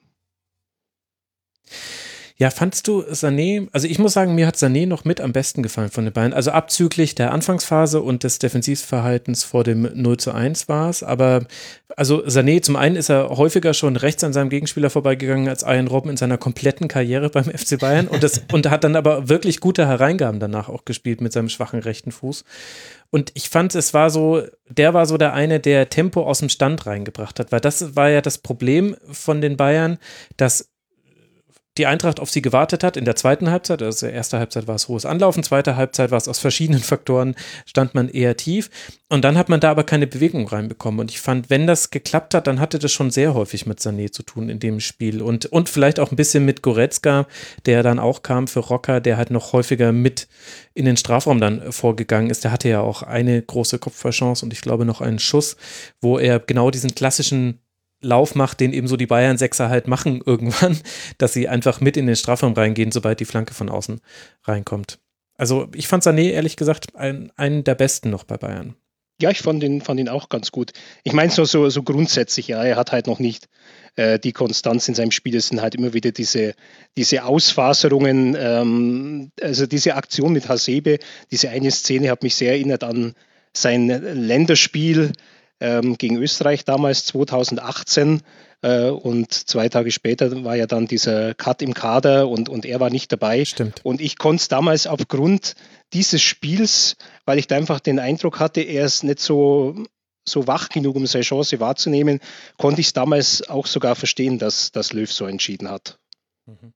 [2.35, 5.61] Ja, fandst du Sané, also ich muss sagen, mir hat Sané noch mit am besten
[5.61, 6.33] gefallen von den beiden.
[6.33, 11.03] Also abzüglich der Anfangsphase und des Defensivverhaltens vor dem 0 zu 1 war es.
[11.03, 11.45] Aber
[11.95, 15.87] also Sané, zum einen ist er häufiger schon rechts an seinem Gegenspieler vorbeigegangen als Ian
[15.87, 19.59] Robben in seiner kompletten Karriere beim FC Bayern und, das, und hat dann aber wirklich
[19.59, 22.45] gute Hereingaben danach auch gespielt mit seinem schwachen rechten Fuß.
[23.11, 26.49] Und ich fand, es war so, der war so der eine, der Tempo aus dem
[26.49, 29.99] Stand reingebracht hat, weil das war ja das Problem von den Bayern,
[30.35, 30.72] dass
[31.77, 33.81] die Eintracht auf sie gewartet hat in der zweiten Halbzeit.
[33.81, 37.95] Also erste Halbzeit war es hohes Anlaufen, zweite Halbzeit war es aus verschiedenen Faktoren, stand
[37.95, 38.69] man eher tief.
[39.09, 40.99] Und dann hat man da aber keine Bewegung reinbekommen.
[40.99, 44.11] Und ich fand, wenn das geklappt hat, dann hatte das schon sehr häufig mit Sané
[44.11, 45.21] zu tun in dem Spiel.
[45.21, 47.27] Und, und vielleicht auch ein bisschen mit Goretzka,
[47.65, 50.27] der dann auch kam für Rocker, der halt noch häufiger mit
[50.73, 52.43] in den Strafraum dann vorgegangen ist.
[52.43, 55.57] Der hatte ja auch eine große Kopfballchance und ich glaube noch einen Schuss,
[56.01, 57.59] wo er genau diesen klassischen
[58.03, 60.79] Lauf macht, den eben so die Bayern Sechser halt machen irgendwann,
[61.17, 64.01] dass sie einfach mit in den Strafraum reingehen, sobald die Flanke von außen
[64.43, 64.99] reinkommt.
[65.35, 68.75] Also ich fand Sané ehrlich gesagt ein, einen der besten noch bei Bayern.
[69.21, 70.71] Ja, ich fand ihn, fand ihn auch ganz gut.
[71.03, 73.47] Ich meine so, so, so grundsätzlich, ja, er hat halt noch nicht
[73.95, 75.35] äh, die Konstanz in seinem Spiel.
[75.35, 76.55] Es sind halt immer wieder diese,
[76.97, 80.97] diese Ausfaserungen, ähm, also diese Aktion mit Hasebe,
[81.31, 83.13] diese eine Szene hat mich sehr erinnert an
[83.55, 85.13] sein Länderspiel
[85.63, 88.21] ähm, gegen Österreich damals 2018.
[88.61, 92.79] Äh, und zwei Tage später war ja dann dieser Cut im Kader und, und er
[92.79, 93.45] war nicht dabei.
[93.45, 93.79] Stimmt.
[93.83, 95.55] Und ich konnte es damals aufgrund
[95.93, 99.75] dieses Spiels, weil ich da einfach den Eindruck hatte, er ist nicht so
[100.25, 102.21] so wach genug, um seine Chance wahrzunehmen,
[102.57, 105.99] konnte ich es damals auch sogar verstehen, dass, dass Löw so entschieden hat.
[106.45, 106.73] Mhm.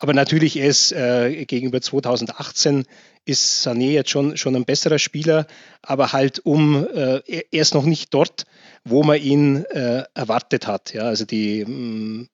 [0.00, 2.86] Aber natürlich ist äh, gegenüber 2018
[3.26, 5.46] ist Sané jetzt schon, schon ein besserer Spieler,
[5.82, 8.44] aber halt um, äh, er ist noch nicht dort,
[8.82, 10.94] wo man ihn äh, erwartet hat.
[10.94, 12.28] Ja, also die, mh, mm,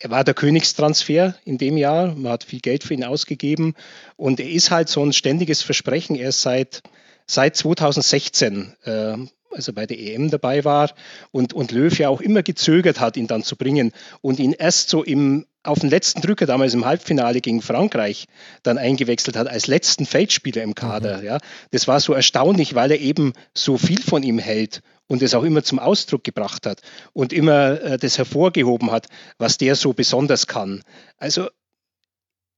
[0.00, 3.74] er war der Königstransfer in dem Jahr, man hat viel Geld für ihn ausgegeben
[4.16, 6.16] und er ist halt so ein ständiges Versprechen.
[6.16, 6.82] Er ist seit,
[7.26, 9.16] seit 2016 äh,
[9.50, 10.92] also bei der EM dabei war
[11.30, 14.88] und, und Löw ja auch immer gezögert hat, ihn dann zu bringen und ihn erst
[14.90, 18.26] so im, auf den letzten Drücker damals im Halbfinale gegen Frankreich
[18.62, 21.18] dann eingewechselt hat als letzten Feldspieler im Kader.
[21.18, 21.24] Mhm.
[21.24, 21.38] Ja.
[21.70, 25.44] Das war so erstaunlich, weil er eben so viel von ihm hält und es auch
[25.44, 26.80] immer zum Ausdruck gebracht hat
[27.12, 29.08] und immer äh, das hervorgehoben hat,
[29.38, 30.82] was der so besonders kann.
[31.16, 31.48] Also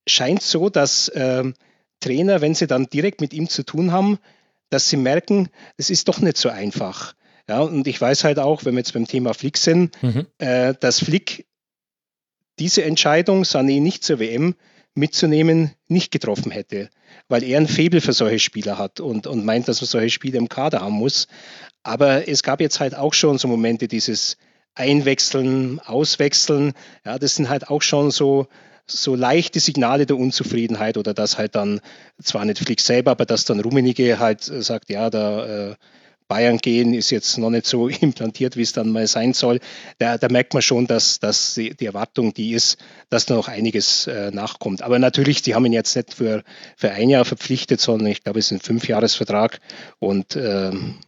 [0.06, 1.44] scheint so, dass äh,
[2.00, 4.18] Trainer, wenn sie dann direkt mit ihm zu tun haben,
[4.70, 7.14] dass sie merken, es ist doch nicht so einfach.
[7.48, 10.26] Ja, und ich weiß halt auch, wenn wir jetzt beim Thema Flick sind, mhm.
[10.38, 11.46] äh, dass Flick
[12.58, 14.54] diese Entscheidung, Sané nicht zur WM
[14.94, 16.90] mitzunehmen, nicht getroffen hätte,
[17.28, 20.38] weil er ein Faible für solche Spieler hat und, und meint, dass man solche Spieler
[20.38, 21.26] im Kader haben muss.
[21.82, 24.36] Aber es gab jetzt halt auch schon so Momente, dieses
[24.74, 26.72] Einwechseln, Auswechseln,
[27.04, 28.46] ja, das sind halt auch schon so,
[28.90, 31.80] so leichte Signale der Unzufriedenheit oder dass halt dann,
[32.22, 35.74] zwar nicht Flick selber, aber dass dann Rummenigge halt äh, sagt, ja, da äh,
[36.28, 39.58] Bayern gehen ist jetzt noch nicht so implantiert, wie es dann mal sein soll.
[39.98, 43.48] Da, da merkt man schon, dass, dass die, die, Erwartung die ist, dass da noch
[43.48, 44.82] einiges äh, nachkommt.
[44.82, 46.44] Aber natürlich, die haben ihn jetzt nicht für,
[46.76, 49.60] für ein Jahr verpflichtet, sondern ich glaube, es ist ein Fünfjahresvertrag
[49.98, 50.98] und ähm,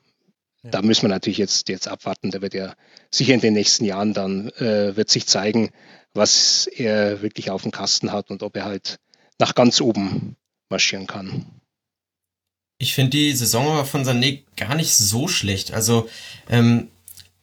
[0.65, 0.71] ja.
[0.71, 2.31] Da müssen wir natürlich jetzt, jetzt abwarten.
[2.31, 2.75] Da wird ja
[3.11, 5.71] sicher in den nächsten Jahren dann äh, wird sich zeigen,
[6.15, 8.99] was er wirklich auf dem Kasten hat und ob er halt
[9.39, 10.37] nach ganz oben
[10.69, 11.47] marschieren kann.
[12.79, 15.73] Ich finde die Saison aber von Sané gar nicht so schlecht.
[15.73, 16.09] Also
[16.51, 16.89] ähm,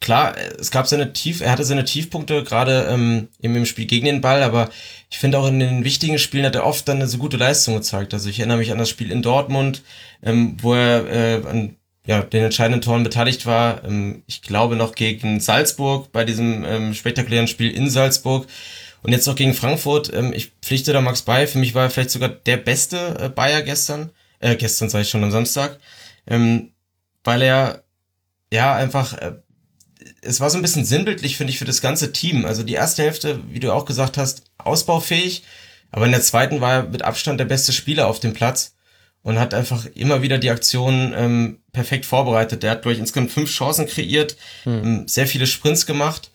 [0.02, 4.22] klar, es gab seine Tief, er hatte seine Tiefpunkte gerade ähm, im Spiel gegen den
[4.22, 4.70] Ball, aber
[5.10, 7.76] ich finde auch in den wichtigen Spielen hat er oft dann eine so gute Leistung
[7.76, 8.14] gezeigt.
[8.14, 9.84] Also ich erinnere mich an das Spiel in Dortmund,
[10.22, 11.76] ähm, wo er äh, an
[12.10, 13.84] ja, den entscheidenden Toren beteiligt war.
[13.84, 18.48] Ähm, ich glaube noch gegen Salzburg bei diesem ähm, spektakulären Spiel in Salzburg.
[19.04, 20.12] Und jetzt noch gegen Frankfurt.
[20.12, 21.45] Ähm, ich pflichte da Max bei.
[21.45, 24.10] Für mich war er vielleicht sogar der beste äh, Bayer gestern.
[24.39, 25.80] Äh, gestern sage ich schon am Samstag.
[26.26, 26.72] Ähm,
[27.24, 27.84] weil er
[28.52, 29.34] ja einfach äh,
[30.24, 32.43] es war so ein bisschen sinnbildlich, finde ich, für das ganze Team.
[32.43, 35.43] Also die erste Hälfte, wie du auch gesagt hast, ausbaufähig,
[35.91, 38.74] aber in der zweiten war er mit Abstand der beste Spieler auf dem Platz
[39.24, 42.64] und hat einfach immer wieder die Aktion ähm, perfekt vorbereitet.
[42.64, 44.84] Der hat, glaube ich, insgesamt fünf Chancen kreiert, hm.
[44.84, 46.32] Ähm, sehr viele Sprints gemacht.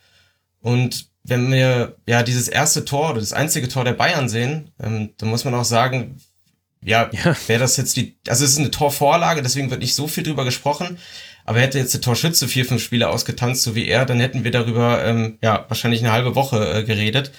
[0.60, 5.10] Und wenn wir ja dieses erste Tor oder das einzige Tor der Bayern sehen, ähm,
[5.18, 6.20] dann muss man auch sagen,
[6.82, 7.34] ja, ja.
[7.46, 10.44] wäre das jetzt die, also es ist eine Torvorlage, deswegen wird nicht so viel drüber
[10.44, 10.98] gesprochen.
[11.46, 14.50] Aber hätte jetzt der Torschütze vier, fünf Spiele ausgetanzt, so wie er, dann hätten wir
[14.50, 17.32] darüber ähm, ja wahrscheinlich eine halbe Woche äh, geredet.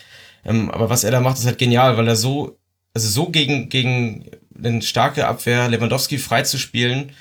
[0.43, 2.57] Ähm, aber was er da macht, ist halt genial, weil er so,
[2.93, 4.29] also so gegen, gegen
[4.61, 7.11] eine starke Abwehr, Lewandowski frei zu spielen,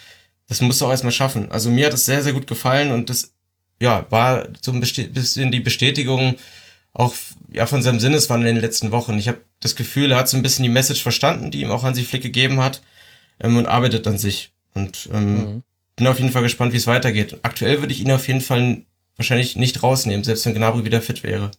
[0.49, 1.51] das musst du auch erstmal schaffen.
[1.51, 3.33] Also mir hat es sehr, sehr gut gefallen und das
[3.81, 6.37] ja, war so ein bisschen die Bestätigung
[6.93, 7.15] auch
[7.53, 9.19] ja, von seinem Sinneswandel in den letzten Wochen.
[9.19, 11.83] Ich habe das Gefühl, er hat so ein bisschen die Message verstanden, die ihm auch
[11.83, 12.83] Hansi Flick gegeben hat
[13.41, 14.53] ähm, und arbeitet an sich.
[14.75, 15.63] Und ähm, mhm.
[15.97, 17.39] bin auf jeden Fall gespannt, wie es weitergeht.
[17.43, 18.83] Aktuell würde ich ihn auf jeden Fall
[19.17, 21.51] wahrscheinlich nicht rausnehmen, selbst wenn Gnabry wieder fit wäre.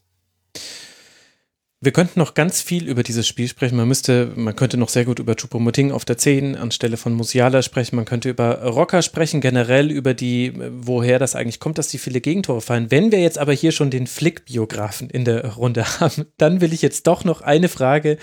[1.81, 3.75] Wir könnten noch ganz viel über dieses Spiel sprechen.
[3.75, 7.61] Man müsste, man könnte noch sehr gut über Choupo-Moting auf der 10 anstelle von Musiala
[7.61, 7.97] sprechen.
[7.97, 12.21] Man könnte über Rocker sprechen, generell über die, woher das eigentlich kommt, dass die viele
[12.21, 12.91] Gegentore fallen.
[12.91, 16.81] Wenn wir jetzt aber hier schon den Flick-Biografen in der Runde haben, dann will ich
[16.81, 18.17] jetzt doch noch eine Frage,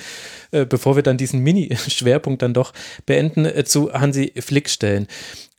[0.50, 2.72] äh, bevor wir dann diesen Mini-Schwerpunkt dann doch
[3.04, 5.06] beenden, äh, zu Hansi Flick stellen.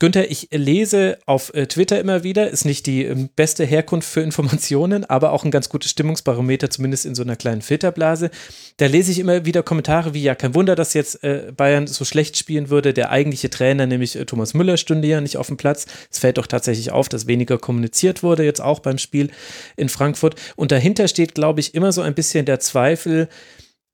[0.00, 4.20] Günther, ich lese auf äh, Twitter immer wieder, ist nicht die ähm, beste Herkunft für
[4.20, 8.30] Informationen, aber auch ein ganz gutes Stimmungsbarometer, zumindest in so einer kleinen Filterblase.
[8.78, 12.04] Da lese ich immer wieder Kommentare wie, ja, kein Wunder, dass jetzt äh, Bayern so
[12.04, 12.92] schlecht spielen würde.
[12.92, 15.86] Der eigentliche Trainer, nämlich äh, Thomas Müller, stünde ja nicht auf dem Platz.
[16.10, 19.30] Es fällt doch tatsächlich auf, dass weniger kommuniziert wurde, jetzt auch beim Spiel
[19.76, 20.36] in Frankfurt.
[20.56, 23.28] Und dahinter steht, glaube ich, immer so ein bisschen der Zweifel,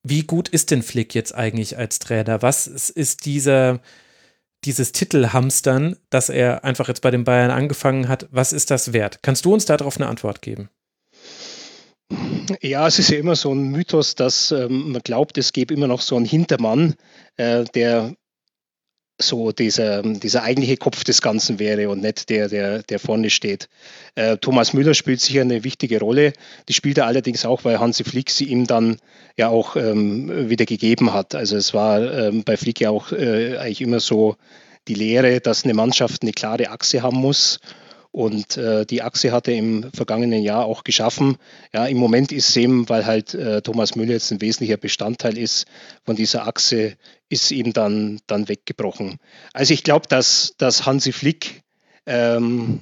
[0.03, 2.43] wie gut ist denn Flick jetzt eigentlich als Trainer?
[2.43, 3.81] Was ist dieser
[4.67, 9.21] dieses Titelhamstern, das er einfach jetzt bei den Bayern angefangen hat, was ist das wert?
[9.23, 10.69] Kannst du uns darauf eine Antwort geben?
[12.61, 15.87] Ja, es ist ja immer so ein Mythos, dass ähm, man glaubt, es gäbe immer
[15.87, 16.95] noch so einen Hintermann,
[17.37, 18.15] äh, der
[19.23, 23.69] so dieser, dieser eigentliche Kopf des Ganzen wäre und nicht der, der, der vorne steht.
[24.15, 26.33] Äh, Thomas Müller spielt sicher eine wichtige Rolle.
[26.69, 28.97] Die spielt er allerdings auch, weil Hansi Flick sie ihm dann
[29.37, 31.35] ja auch ähm, wieder gegeben hat.
[31.35, 34.37] Also es war ähm, bei Flick ja auch äh, eigentlich immer so
[34.89, 37.61] die Lehre, dass eine Mannschaft eine klare Achse haben muss
[38.13, 41.37] und äh, die Achse hat er im vergangenen Jahr auch geschaffen.
[41.73, 45.67] Ja, im Moment ist eben, weil halt äh, Thomas Müller jetzt ein wesentlicher Bestandteil ist
[46.05, 46.97] von dieser Achse,
[47.29, 49.19] ist ihm dann, dann weggebrochen.
[49.53, 51.63] Also ich glaube, dass, dass Hansi Flick
[52.07, 52.81] ähm,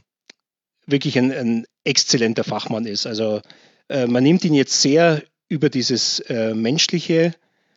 [0.87, 3.07] wirklich ein, ein, exzellenter Fachmann ist.
[3.07, 3.41] Also
[3.89, 7.35] äh, man nimmt ihn jetzt sehr über dieses äh, Menschliche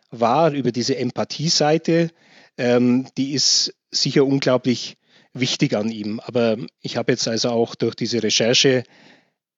[0.09, 2.09] wahr, über diese Empathieseite.
[2.57, 4.97] Ähm, die ist sicher unglaublich
[5.33, 6.19] wichtig an ihm.
[6.19, 8.83] Aber ich habe jetzt also auch durch diese Recherche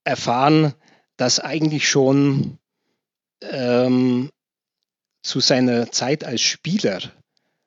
[0.04, 0.74] erfahren,
[1.18, 2.58] dass eigentlich schon
[3.42, 4.30] ähm,
[5.22, 7.00] zu seiner Zeit als Spieler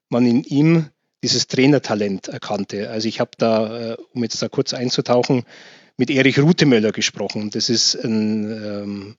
[0.09, 0.91] man in ihm
[1.23, 2.91] dieses Trainertalent erkannte.
[2.91, 5.45] Also ich habe da, äh, um jetzt da kurz einzutauchen,
[5.97, 7.51] mit Erich Rutemöller gesprochen.
[7.51, 9.17] Das ist ein ähm,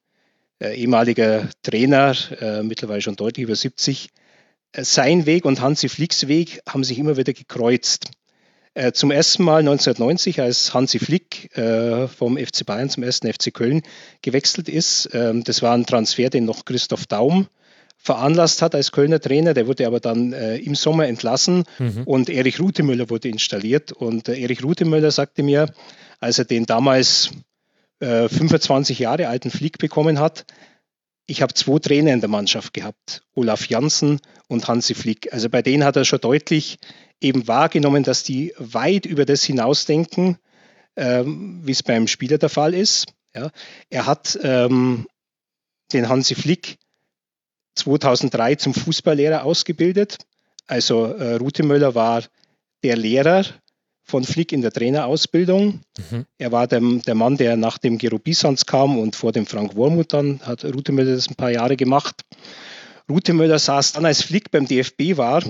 [0.60, 4.10] äh, ehemaliger Trainer, äh, mittlerweile schon deutlich über 70.
[4.72, 8.12] Äh, sein Weg und Hansi Flicks Weg haben sich immer wieder gekreuzt.
[8.78, 13.52] Äh, zum ersten Mal 1990, als Hansi Flick äh, vom FC Bayern zum ersten FC
[13.52, 13.82] Köln
[14.22, 15.10] gewechselt ist.
[15.14, 17.48] Ähm, das war ein Transfer, den noch Christoph Daum
[17.98, 19.56] veranlasst hat als Kölner Trainer.
[19.56, 22.04] Der wurde aber dann äh, im Sommer entlassen mhm.
[22.06, 23.94] und Erich Rutemöller wurde installiert.
[23.94, 25.74] Und äh, Erich Rutemöller sagte mir,
[26.20, 27.32] als er den damals
[28.00, 30.46] äh, 25 Jahre alten Flick bekommen hat,
[31.26, 35.34] ich habe zwei Trainer in der Mannschaft gehabt, Olaf Janssen und Hansi Flick.
[35.34, 36.78] Also bei denen hat er schon deutlich
[37.22, 40.38] eben wahrgenommen, dass die weit über das hinausdenken,
[40.96, 43.14] ähm, wie es beim Spieler der Fall ist.
[43.36, 43.52] Ja.
[43.90, 45.08] Er hat ähm,
[45.94, 46.78] den Hansi Flick
[47.76, 50.18] 2003 zum Fußballlehrer ausgebildet.
[50.66, 52.24] Also äh, Rute Möller war
[52.84, 53.46] der Lehrer
[54.04, 55.82] von Flick in der Trainerausbildung.
[56.10, 56.26] Mhm.
[56.38, 59.76] Er war der, der, Mann, der nach dem Gero Bisans kam und vor dem Frank
[59.76, 62.24] Wormuth dann hat Rute Möller das ein paar Jahre gemacht.
[63.10, 65.44] Rute Möller saß dann, als Flick beim DFB war,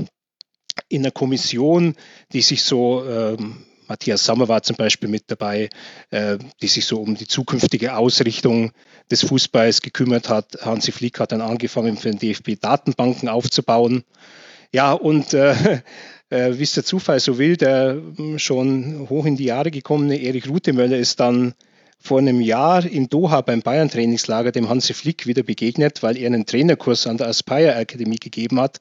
[0.89, 1.95] in einer Kommission,
[2.33, 5.69] die sich so, ähm, Matthias Sammer war zum Beispiel mit dabei,
[6.09, 8.71] äh, die sich so um die zukünftige Ausrichtung
[9.09, 10.57] des Fußballs gekümmert hat.
[10.61, 14.03] Hansi Flick hat dann angefangen, für den DFB Datenbanken aufzubauen.
[14.73, 15.53] Ja, und äh,
[16.29, 20.21] äh, wie es der Zufall so will, der hm, schon hoch in die Jahre gekommene
[20.21, 21.53] Erich Rutemöller ist dann
[22.07, 26.45] vor einem Jahr in Doha beim Bayern-Trainingslager dem Hansi Flick wieder begegnet, weil er einen
[26.45, 28.79] Trainerkurs an der Aspire Akademie gegeben hat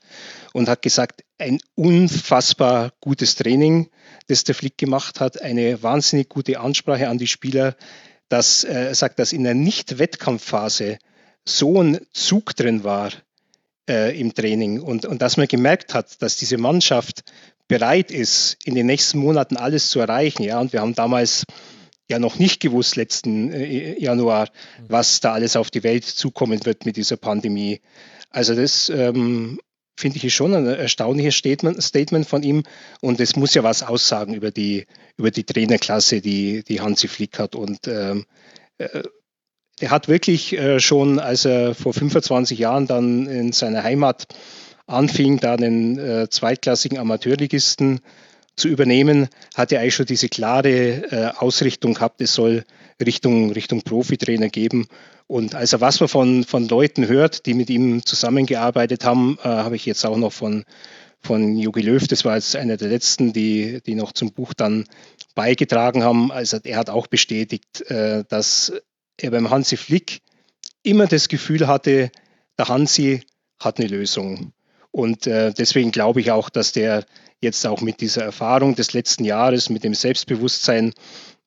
[0.52, 3.88] und hat gesagt, ein unfassbar gutes Training,
[4.28, 7.74] das der Flick gemacht hat, eine wahnsinnig gute Ansprache an die Spieler,
[8.28, 10.98] dass er äh, sagt, dass in der Nicht-Wettkampfphase
[11.44, 13.10] so ein Zug drin war
[13.90, 17.24] äh, im Training und, und dass man gemerkt hat, dass diese Mannschaft
[17.66, 20.44] bereit ist, in den nächsten Monaten alles zu erreichen.
[20.44, 21.44] Ja, und wir haben damals
[22.08, 24.48] ja noch nicht gewusst letzten äh, Januar,
[24.86, 27.80] was da alles auf die Welt zukommen wird mit dieser Pandemie.
[28.30, 29.58] Also das ähm,
[29.96, 32.62] finde ich schon ein erstaunliches Statement, Statement von ihm.
[33.00, 37.38] Und es muss ja was aussagen über die, über die Trainerklasse, die, die Hansi Flick
[37.38, 37.54] hat.
[37.54, 38.26] Und ähm,
[38.78, 39.02] äh,
[39.80, 44.26] der hat wirklich äh, schon, als er vor 25 Jahren dann in seiner Heimat
[44.86, 48.00] anfing, da den äh, zweitklassigen Amateurligisten
[48.56, 52.64] zu übernehmen, hat er eigentlich schon diese klare äh, Ausrichtung gehabt, es soll
[53.04, 54.86] Richtung, Richtung Profitrainer geben.
[55.26, 59.76] Und also was man von, von Leuten hört, die mit ihm zusammengearbeitet haben, äh, habe
[59.76, 60.64] ich jetzt auch noch von,
[61.20, 64.84] von Jogi Löw, das war jetzt einer der letzten, die, die noch zum Buch dann
[65.34, 66.32] beigetragen haben.
[66.32, 68.72] Also er hat auch bestätigt, äh, dass
[69.18, 70.20] er beim Hansi Flick
[70.82, 72.10] immer das Gefühl hatte,
[72.58, 73.22] der Hansi
[73.58, 74.52] hat eine Lösung.
[74.92, 77.04] Und äh, deswegen glaube ich auch, dass der
[77.40, 80.92] jetzt auch mit dieser Erfahrung des letzten Jahres, mit dem Selbstbewusstsein,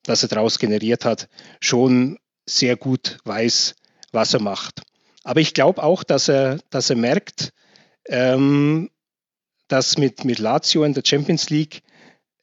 [0.03, 1.27] das er daraus generiert hat,
[1.59, 3.75] schon sehr gut weiß,
[4.11, 4.81] was er macht.
[5.23, 7.53] Aber ich glaube auch, dass er, dass er merkt,
[8.07, 8.89] ähm,
[9.67, 11.81] dass mit, mit Lazio in der Champions League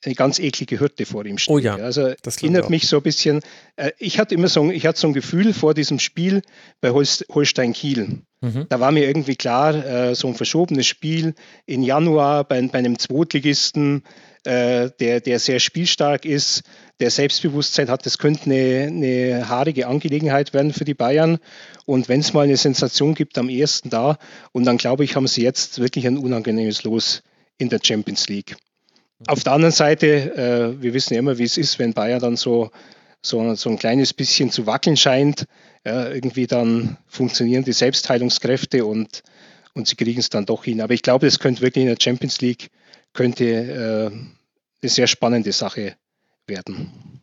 [0.06, 1.54] eine ganz eklige Hürde vor ihm steht.
[1.54, 3.40] Oh ja, also das erinnert mich so ein bisschen.
[3.76, 6.42] Äh, ich hatte immer so, ich hatte so ein Gefühl vor diesem Spiel
[6.80, 8.22] bei Holstein Kiel.
[8.40, 8.66] Mhm.
[8.68, 12.98] Da war mir irgendwie klar, äh, so ein verschobenes Spiel in Januar bei, bei einem
[12.98, 14.02] Zweitligisten,
[14.44, 16.62] äh, der, der sehr spielstark ist,
[17.00, 21.38] der Selbstbewusstsein hat, das könnte eine, eine haarige Angelegenheit werden für die Bayern.
[21.84, 24.18] Und wenn es mal eine Sensation gibt, am ersten da.
[24.52, 27.22] Und dann glaube ich, haben sie jetzt wirklich ein unangenehmes Los
[27.58, 28.56] in der Champions League.
[29.26, 32.36] Auf der anderen Seite, äh, wir wissen ja immer, wie es ist, wenn Bayern dann
[32.36, 32.70] so,
[33.22, 35.46] so, so ein kleines bisschen zu wackeln scheint.
[35.84, 39.22] Ja, irgendwie dann funktionieren die Selbstheilungskräfte und,
[39.72, 40.80] und sie kriegen es dann doch hin.
[40.80, 42.70] Aber ich glaube, es könnte wirklich in der Champions League
[43.12, 44.06] könnte äh,
[44.82, 45.96] eine sehr spannende Sache
[46.46, 47.22] werden.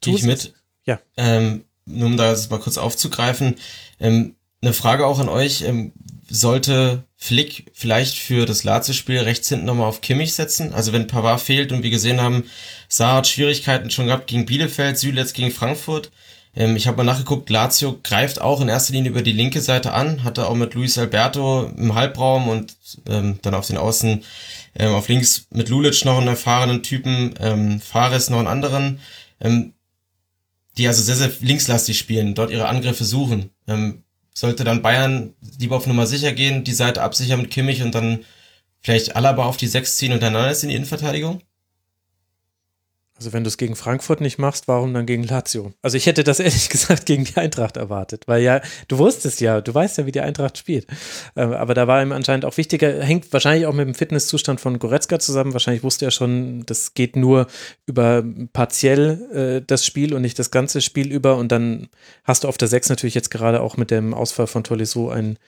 [0.00, 0.52] Gehe ich mit.
[0.84, 1.00] Ja.
[1.16, 3.56] Ähm, nur um das mal kurz aufzugreifen,
[3.98, 5.62] ähm, eine Frage auch an euch.
[5.62, 5.92] Ähm,
[6.28, 10.74] sollte Flick vielleicht für das Lazio-Spiel rechts hinten nochmal auf Kimmich setzen?
[10.74, 12.44] Also wenn Pavard fehlt und wir gesehen haben,
[12.86, 16.10] Saar hat Schwierigkeiten schon gehabt gegen Bielefeld, Süle gegen Frankfurt.
[16.54, 19.94] Ähm, ich habe mal nachgeguckt, Lazio greift auch in erster Linie über die linke Seite
[19.94, 22.76] an, hatte auch mit Luis Alberto im Halbraum und
[23.08, 24.22] ähm, dann auf den Außen
[24.78, 29.00] ähm, auf links mit Lulic noch einen erfahrenen Typen, ähm, Fares noch einen anderen,
[29.40, 29.72] ähm,
[30.76, 33.48] die also sehr, sehr linkslastig spielen, dort ihre Angriffe suchen.
[33.66, 34.03] Ähm,
[34.34, 38.24] sollte dann Bayern lieber auf Nummer sicher gehen, die Seite absichern mit Kimmich und dann
[38.80, 41.42] vielleicht Alaba auf die 6 ziehen und dann alles in die Innenverteidigung?
[43.16, 45.72] Also wenn du es gegen Frankfurt nicht machst, warum dann gegen Lazio?
[45.82, 49.60] Also ich hätte das ehrlich gesagt gegen die Eintracht erwartet, weil ja, du wusstest ja,
[49.60, 50.88] du weißt ja, wie die Eintracht spielt.
[51.36, 54.80] Ähm, aber da war ihm anscheinend auch wichtiger, hängt wahrscheinlich auch mit dem Fitnesszustand von
[54.80, 55.52] Goretzka zusammen.
[55.52, 57.46] Wahrscheinlich wusste er schon, das geht nur
[57.86, 61.36] über partiell äh, das Spiel und nicht das ganze Spiel über.
[61.36, 61.88] Und dann
[62.24, 65.38] hast du auf der 6 natürlich jetzt gerade auch mit dem Ausfall von Tolisso einen,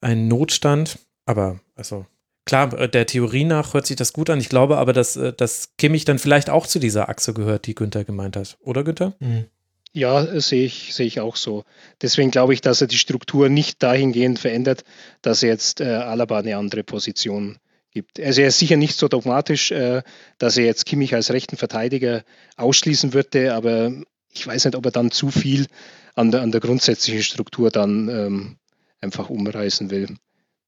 [0.00, 0.98] einen Notstand.
[1.26, 2.06] Aber also
[2.46, 4.40] klar, äh, der Theorie nach hört sich das gut an.
[4.40, 7.74] Ich glaube aber, dass, äh, dass Kimmich dann vielleicht auch zu dieser Achse gehört, die
[7.74, 8.56] Günther gemeint hat.
[8.60, 9.14] Oder Günther?
[9.18, 9.46] Mhm.
[9.92, 11.64] Ja, sehe ich, sehe ich auch so.
[12.02, 14.84] Deswegen glaube ich, dass er die Struktur nicht dahingehend verändert,
[15.22, 17.56] dass er jetzt äh, Alaba eine andere Position
[17.92, 18.20] gibt.
[18.20, 20.02] Also er ist sicher nicht so dogmatisch, äh,
[20.36, 22.24] dass er jetzt Kimmich als rechten Verteidiger
[22.58, 23.90] ausschließen würde, aber
[24.34, 25.66] ich weiß nicht, ob er dann zu viel
[26.14, 28.56] an der, an der grundsätzlichen Struktur dann ähm,
[29.00, 30.08] einfach umreißen will.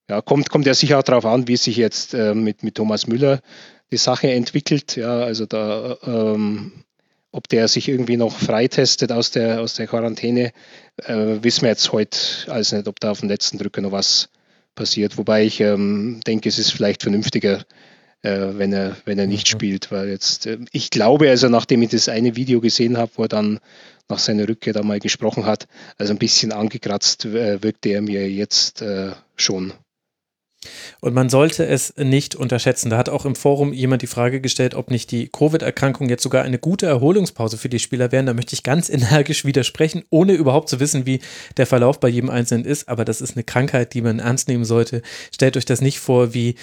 [0.09, 3.07] Ja, kommt, kommt ja sicher auch darauf an, wie sich jetzt äh, mit, mit Thomas
[3.07, 3.40] Müller
[3.92, 4.97] die Sache entwickelt.
[4.97, 6.85] Ja, also da, ähm,
[7.31, 10.53] ob der sich irgendwie noch freitestet aus der, aus der Quarantäne,
[11.05, 14.31] äh, wissen wir jetzt heute alles nicht, ob da auf dem letzten Drücker noch was
[14.75, 15.18] passiert.
[15.18, 17.64] Wobei ich ähm, denke, es ist vielleicht vernünftiger,
[18.23, 19.59] äh, wenn, er, wenn er nicht mhm.
[19.59, 23.25] spielt, weil jetzt, äh, ich glaube, also nachdem ich das eine Video gesehen habe, wo
[23.25, 23.61] er dann
[24.09, 25.68] nach seiner Rückkehr da mal gesprochen hat,
[25.99, 29.75] also ein bisschen angekratzt äh, wirkte er mir jetzt äh, schon.
[31.00, 32.90] Und man sollte es nicht unterschätzen.
[32.90, 36.44] Da hat auch im Forum jemand die Frage gestellt, ob nicht die Covid-Erkrankung jetzt sogar
[36.44, 38.26] eine gute Erholungspause für die Spieler wären.
[38.26, 41.20] Da möchte ich ganz energisch widersprechen, ohne überhaupt zu wissen, wie
[41.57, 42.88] der Verlauf bei jedem Einzelnen ist.
[42.88, 45.02] Aber das ist eine Krankheit, die man ernst nehmen sollte.
[45.33, 46.54] Stellt euch das nicht vor wie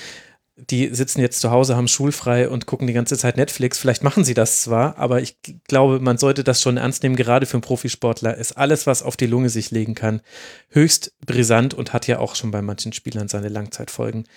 [0.58, 3.78] die sitzen jetzt zu Hause, haben schulfrei und gucken die ganze Zeit Netflix.
[3.78, 5.36] Vielleicht machen sie das zwar, aber ich
[5.68, 7.18] glaube, man sollte das schon ernst nehmen.
[7.18, 10.22] Gerade für einen Profisportler ist alles, was auf die Lunge sich legen kann,
[10.70, 14.28] höchst brisant und hat ja auch schon bei manchen Spielern seine Langzeitfolgen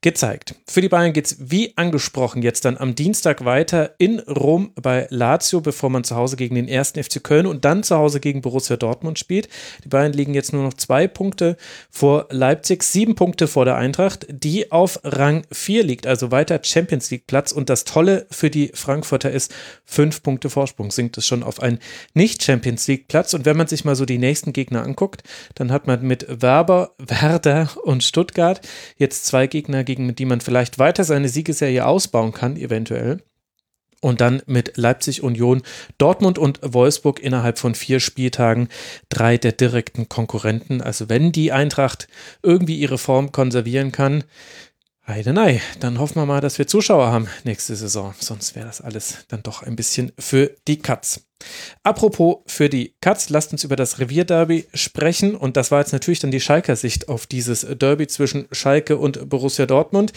[0.00, 0.54] gezeigt.
[0.66, 5.06] Für die Bayern geht es wie angesprochen jetzt dann am Dienstag weiter in Rom bei
[5.10, 8.40] Lazio, bevor man zu Hause gegen den ersten FC Köln und dann zu Hause gegen
[8.40, 9.50] Borussia Dortmund spielt.
[9.84, 11.58] Die Bayern liegen jetzt nur noch zwei Punkte
[11.90, 16.60] vor Leipzig, sieben Punkte vor der Eintracht, die auf Rang 4 4 liegt, also weiter
[16.62, 17.50] Champions League Platz.
[17.50, 19.52] Und das Tolle für die Frankfurter ist,
[19.84, 21.80] fünf Punkte Vorsprung sinkt es schon auf einen
[22.14, 23.34] Nicht-Champions League Platz.
[23.34, 25.24] Und wenn man sich mal so die nächsten Gegner anguckt,
[25.56, 28.60] dann hat man mit Werber, Werder und Stuttgart
[28.96, 33.18] jetzt zwei Gegner, gegen die man vielleicht weiter seine Siegesserie ausbauen kann, eventuell.
[34.02, 35.62] Und dann mit Leipzig, Union,
[35.98, 38.68] Dortmund und Wolfsburg innerhalb von vier Spieltagen
[39.08, 40.80] drei der direkten Konkurrenten.
[40.80, 42.06] Also wenn die Eintracht
[42.42, 44.22] irgendwie ihre Form konservieren kann,
[45.08, 48.12] Heidenei, dann hoffen wir mal, dass wir Zuschauer haben nächste Saison.
[48.18, 51.20] Sonst wäre das alles dann doch ein bisschen für die Katz.
[51.84, 55.36] Apropos für die Katz, lasst uns über das Revierderby sprechen.
[55.36, 59.28] Und das war jetzt natürlich dann die Schalker Sicht auf dieses Derby zwischen Schalke und
[59.28, 60.12] Borussia Dortmund.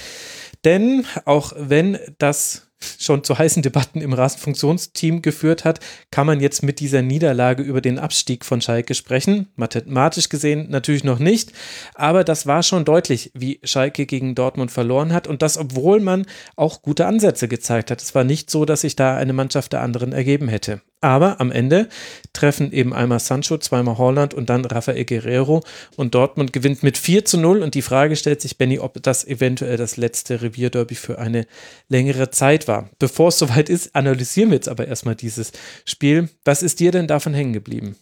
[0.66, 2.69] Denn auch wenn das
[3.00, 5.80] schon zu heißen Debatten im Rasenfunktionsteam geführt hat,
[6.12, 9.48] kann man jetzt mit dieser Niederlage über den Abstieg von Schalke sprechen.
[9.56, 11.52] Mathematisch gesehen natürlich noch nicht,
[11.96, 16.26] aber das war schon deutlich, wie Schalke gegen Dortmund verloren hat und das, obwohl man
[16.56, 18.02] auch gute Ansätze gezeigt hat.
[18.02, 20.82] Es war nicht so, dass sich da eine Mannschaft der anderen ergeben hätte.
[21.02, 21.88] Aber am Ende
[22.34, 25.64] treffen eben einmal Sancho, zweimal Holland und dann Rafael Guerrero
[25.96, 29.26] und Dortmund gewinnt mit 4 zu 0 und die Frage stellt sich, Benny, ob das
[29.26, 31.48] eventuell das letzte Revierderby für eine
[31.88, 32.90] längere Zeit war.
[33.00, 35.54] Bevor es soweit ist, analysieren wir jetzt aber erstmal dieses
[35.86, 36.30] Spiel.
[36.44, 37.96] Was ist dir denn davon hängen geblieben?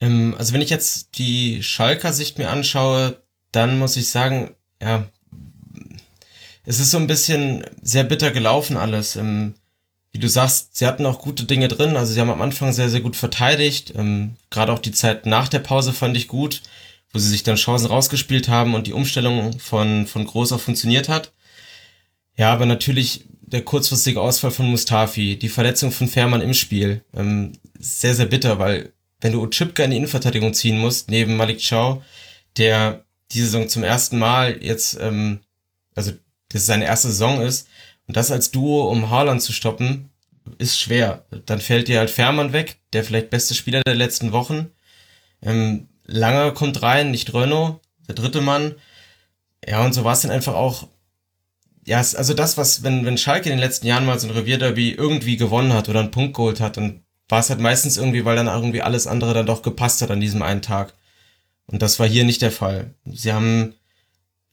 [0.00, 5.06] Ähm, also wenn ich jetzt die Schalker Sicht mir anschaue, dann muss ich sagen, ja,
[6.64, 9.16] es ist so ein bisschen sehr bitter gelaufen alles.
[9.16, 9.54] Ähm,
[10.12, 11.96] wie du sagst, sie hatten auch gute Dinge drin.
[11.96, 13.94] Also sie haben am Anfang sehr, sehr gut verteidigt.
[13.96, 16.62] Ähm, Gerade auch die Zeit nach der Pause fand ich gut,
[17.12, 21.08] wo sie sich dann Chancen rausgespielt haben und die Umstellung von, von Groß auf funktioniert
[21.08, 21.32] hat.
[22.36, 27.52] Ja, aber natürlich der kurzfristige Ausfall von Mustafi, die Verletzung von Fährmann im Spiel, ähm,
[27.78, 32.02] sehr, sehr bitter, weil wenn du Chipka in die Innenverteidigung ziehen musst, neben Malik Chow,
[32.56, 35.40] der die Saison zum ersten Mal jetzt, ähm,
[35.94, 36.12] also
[36.50, 37.68] das seine erste Saison ist,
[38.06, 40.10] und das als Duo, um Haaland zu stoppen,
[40.58, 41.24] ist schwer.
[41.46, 44.70] Dann fällt dir halt Fährmann weg, der vielleicht beste Spieler der letzten Wochen.
[45.40, 48.74] Ähm, Langer kommt rein, nicht Renault, der dritte Mann.
[49.66, 50.88] Ja, und so war es dann einfach auch.
[51.84, 54.92] Ja, also das, was, wenn, wenn Schalke in den letzten Jahren mal so ein Revierderby
[54.92, 58.36] irgendwie gewonnen hat oder einen Punkt geholt hat, dann war es halt meistens irgendwie, weil
[58.36, 60.94] dann irgendwie alles andere dann doch gepasst hat an diesem einen Tag.
[61.66, 62.94] Und das war hier nicht der Fall.
[63.04, 63.74] Sie haben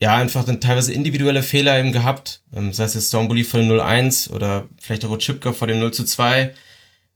[0.02, 2.42] ja, einfach dann teilweise individuelle Fehler eben gehabt.
[2.54, 6.52] Ähm, sei es jetzt Stormbully vor dem 0-1 oder vielleicht auch Chipka vor dem 0-2.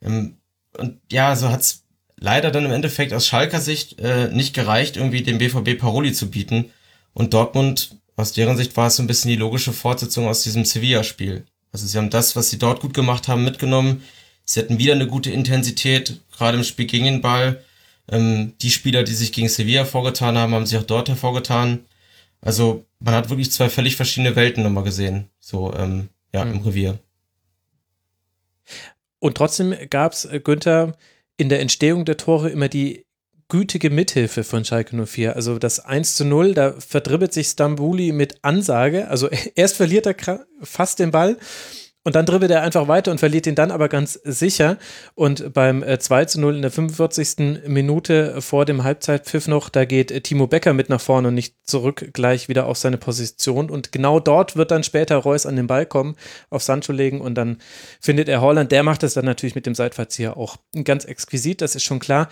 [0.02, 0.38] Ähm,
[0.78, 1.84] und ja, so hat's
[2.18, 6.30] leider dann im Endeffekt aus Schalker Sicht äh, nicht gereicht, irgendwie dem BVB Paroli zu
[6.30, 6.72] bieten.
[7.14, 10.66] Und Dortmund, aus deren Sicht war es so ein bisschen die logische Fortsetzung aus diesem
[10.66, 11.46] Sevilla-Spiel.
[11.72, 14.04] Also sie haben das, was sie dort gut gemacht haben, mitgenommen.
[14.46, 17.64] Sie hatten wieder eine gute Intensität, gerade im Spiel gegen den Ball.
[18.12, 21.86] Ähm, die Spieler, die sich gegen Sevilla vorgetan haben, haben sich auch dort hervorgetan.
[22.44, 26.54] Also man hat wirklich zwei völlig verschiedene Welten nochmal gesehen, so ähm, ja, mhm.
[26.54, 27.00] im Revier.
[29.20, 30.98] Und trotzdem gab es, äh, Günther,
[31.38, 33.06] in der Entstehung der Tore immer die
[33.48, 35.36] gütige Mithilfe von Schalke 04.
[35.36, 39.08] Also das 1 zu 0, da verdribbelt sich Stambuli mit Ansage.
[39.08, 41.38] Also erst verliert er fast den Ball
[42.06, 44.78] und dann dribbelt er einfach weiter und verliert ihn dann aber ganz sicher.
[45.16, 47.68] Und beim 2 äh, zu 0 in der 45.
[47.68, 51.56] Minute vor dem Halbzeitpfiff noch, da geht äh, Timo Becker mit nach vorne und nicht
[51.64, 53.70] zurück gleich wieder auf seine Position.
[53.70, 56.16] Und genau dort wird dann später Reus an den Ball kommen,
[56.50, 57.58] auf Sancho legen und dann
[58.02, 58.74] findet er Holland.
[58.74, 62.28] Der macht es dann natürlich mit dem Seitfallzieher auch ganz exquisit, das ist schon klar.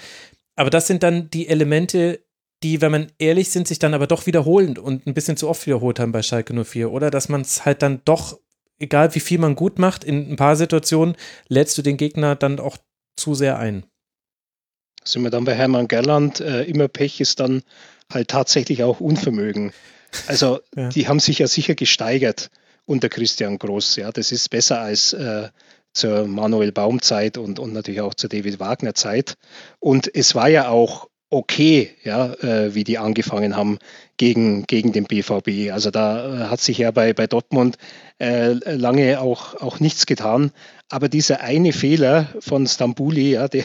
[0.57, 2.25] Aber das sind dann die Elemente,
[2.61, 5.65] die, wenn man ehrlich sind, sich dann aber doch wiederholen und ein bisschen zu oft
[5.65, 7.09] wiederholt haben bei Schalke 04, oder?
[7.09, 8.37] Dass man es halt dann doch
[8.81, 11.15] egal wie viel man gut macht, in ein paar Situationen
[11.47, 12.77] lädst du den Gegner dann auch
[13.15, 13.85] zu sehr ein.
[15.03, 17.63] Sind wir dann bei Hermann Gerland, äh, immer Pech ist dann
[18.11, 19.73] halt tatsächlich auch Unvermögen.
[20.27, 20.89] Also ja.
[20.89, 22.49] die haben sich ja sicher gesteigert
[22.85, 23.95] unter Christian Groß.
[23.95, 25.49] Ja, das ist besser als äh,
[25.93, 29.35] zur Manuel Baum Zeit und, und natürlich auch zur David Wagner Zeit.
[29.79, 33.79] Und es war ja auch okay, ja, äh, wie die angefangen haben
[34.17, 35.71] gegen, gegen den BVB.
[35.71, 37.77] Also da äh, hat sich ja bei, bei Dortmund
[38.19, 40.51] äh, lange auch, auch nichts getan.
[40.89, 43.63] Aber dieser eine Fehler von Stambuli, ja, der,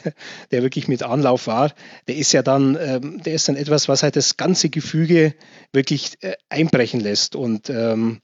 [0.53, 1.73] der wirklich mit Anlauf war,
[2.07, 5.35] der ist ja dann, ähm, der ist dann etwas, was halt das ganze Gefüge
[5.73, 7.35] wirklich äh, einbrechen lässt.
[7.35, 8.21] Und ähm,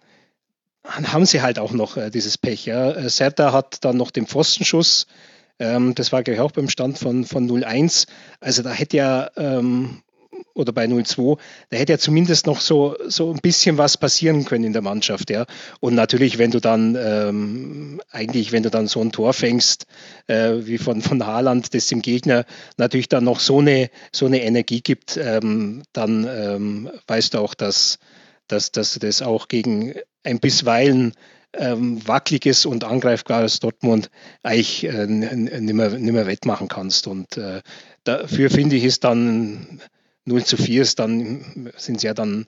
[0.85, 2.65] dann haben sie halt auch noch äh, dieses Pech.
[2.67, 2.93] Ja.
[2.93, 5.09] Äh, Serta hat dann noch den Pfostenschuss
[5.63, 8.07] ähm, das war, glaube ich, auch beim Stand von, von 0,1.
[8.41, 10.03] Also da hätte ja, ähm,
[10.55, 11.39] oder bei 0,2,
[11.71, 15.31] da hätte ja zumindest noch so, so ein bisschen was passieren können in der Mannschaft.
[15.31, 15.47] Ja.
[15.81, 19.87] Und natürlich, wenn du dann, ähm, eigentlich, wenn du dann so ein Tor fängst,
[20.27, 22.45] äh, wie von, von Haaland, das dem Gegner
[22.77, 27.55] natürlich dann noch so eine, so eine Energie gibt, ähm, dann ähm, weißt du auch,
[27.55, 27.99] dass,
[28.49, 29.95] dass, dass du das auch gegen
[30.25, 31.15] ein bisweilen
[31.55, 34.11] ähm, wackeliges und angreifbares Dortmund
[34.43, 37.07] eigentlich äh, nimmer, nimmer wettmachen kannst.
[37.07, 37.63] Und äh,
[38.05, 39.81] dafür finde ich es dann
[40.25, 42.47] 0 zu 4 ist dann, sind sie ja dann,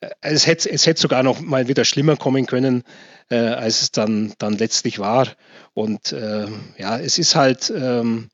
[0.00, 2.82] äh, es hätte, es hätte sogar noch mal wieder schlimmer kommen können,
[3.30, 5.28] äh, als es dann, dann letztlich war.
[5.74, 6.46] Und äh,
[6.78, 8.28] ja, es ist halt, ähm,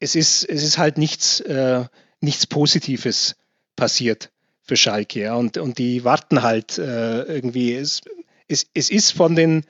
[0.00, 1.84] es ist, es ist halt nichts, äh,
[2.20, 3.36] nichts Positives
[3.76, 4.30] passiert
[4.62, 5.20] für Schalke.
[5.20, 5.34] Ja.
[5.34, 7.74] Und, und die warten halt äh, irgendwie.
[7.74, 8.00] Es,
[8.48, 9.64] es, es ist von den,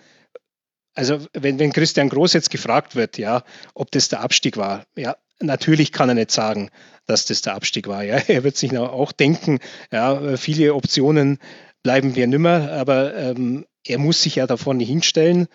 [0.95, 3.45] also wenn, wenn Christian Groß jetzt gefragt wird, ja,
[3.75, 6.71] ob das der Abstieg war, ja, natürlich kann er nicht sagen,
[7.07, 8.03] dass das der Abstieg war.
[8.03, 8.17] Ja.
[8.29, 9.59] Er wird sich auch denken,
[9.91, 11.39] ja, viele Optionen
[11.83, 15.49] bleiben wir nimmer, aber ähm, er muss sich ja da vorne hinstellen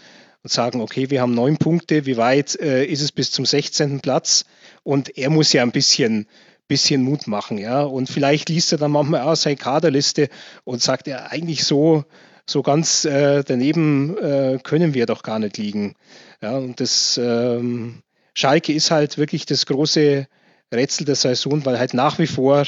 [0.44, 4.02] und sagen, okay, wir haben neun Punkte, wie weit äh, ist es bis zum 16.
[4.02, 4.46] Platz?
[4.84, 6.28] Und er muss ja ein bisschen,
[6.68, 7.82] bisschen Mut machen, ja.
[7.82, 10.30] Und vielleicht liest er dann manchmal auch seine Kaderliste
[10.64, 12.06] und sagt, ja, eigentlich so,
[12.50, 15.96] so ganz äh, daneben äh, können wir doch gar nicht liegen.
[16.42, 18.02] Ja, und das ähm,
[18.34, 20.28] Schalke ist halt wirklich das große
[20.74, 22.66] Rätsel der Saison, weil halt nach wie vor,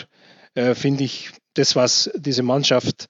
[0.56, 3.08] äh, finde ich, das, was diese Mannschaft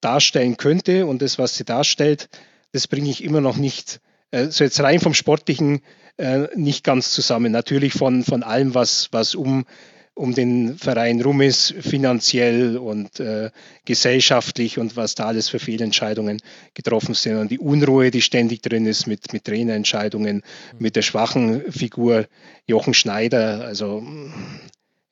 [0.00, 2.28] darstellen könnte und das, was sie darstellt,
[2.72, 4.00] das bringe ich immer noch nicht,
[4.30, 5.82] äh, so jetzt rein vom Sportlichen,
[6.16, 7.52] äh, nicht ganz zusammen.
[7.52, 9.64] Natürlich von, von allem, was, was um,
[10.14, 13.50] um den Verein rum ist, finanziell und äh,
[13.84, 16.40] gesellschaftlich und was da alles für Fehlentscheidungen
[16.74, 17.36] getroffen sind.
[17.38, 20.42] Und die Unruhe, die ständig drin ist mit, mit Trainerentscheidungen,
[20.78, 22.26] mit der schwachen Figur
[22.66, 23.64] Jochen Schneider.
[23.64, 24.02] Also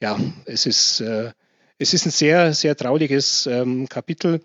[0.00, 1.32] ja, es ist, äh,
[1.78, 4.42] es ist ein sehr, sehr trauriges ähm, Kapitel.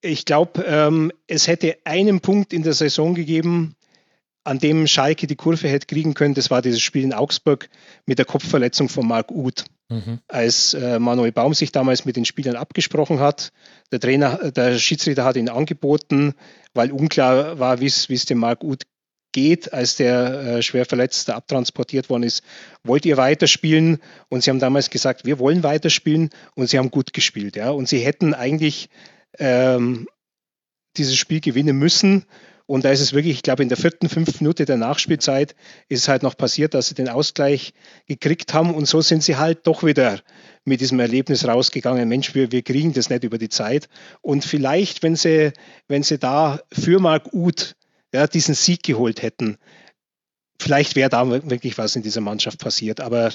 [0.00, 3.74] Ich glaube, ähm, es hätte einen Punkt in der Saison gegeben,
[4.48, 6.34] an dem Schalke die Kurve hätte kriegen können.
[6.34, 7.68] Das war dieses Spiel in Augsburg
[8.06, 9.64] mit der Kopfverletzung von Marc Uth.
[9.90, 10.20] Mhm.
[10.26, 13.52] Als äh, Manuel Baum sich damals mit den Spielern abgesprochen hat,
[13.92, 16.34] der Trainer, der Schiedsrichter hat ihn angeboten,
[16.74, 18.84] weil unklar war, wie es dem Marc Uth
[19.32, 22.42] geht, als der äh, schwer verletzt abtransportiert worden ist,
[22.84, 23.98] wollt ihr weiterspielen?
[24.30, 27.56] Und sie haben damals gesagt, wir wollen weiterspielen und sie haben gut gespielt.
[27.56, 27.70] Ja?
[27.70, 28.88] Und sie hätten eigentlich
[29.38, 30.08] ähm,
[30.96, 32.24] dieses Spiel gewinnen müssen.
[32.68, 35.54] Und da ist es wirklich, ich glaube, in der vierten, fünften Minute der Nachspielzeit
[35.88, 37.72] ist es halt noch passiert, dass sie den Ausgleich
[38.06, 38.74] gekriegt haben.
[38.74, 40.20] Und so sind sie halt doch wieder
[40.66, 42.06] mit diesem Erlebnis rausgegangen.
[42.06, 43.88] Mensch, wir, wir kriegen das nicht über die Zeit.
[44.20, 45.52] Und vielleicht, wenn sie,
[45.88, 47.74] wenn sie da für Marc Uth
[48.12, 49.56] ja, diesen Sieg geholt hätten,
[50.60, 53.00] vielleicht wäre da wirklich was in dieser Mannschaft passiert.
[53.00, 53.32] Aber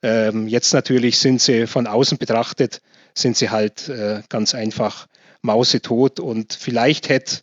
[0.00, 2.82] ähm, jetzt natürlich sind sie von außen betrachtet,
[3.14, 5.08] sind sie halt äh, ganz einfach
[5.42, 7.40] mausetot und vielleicht hätte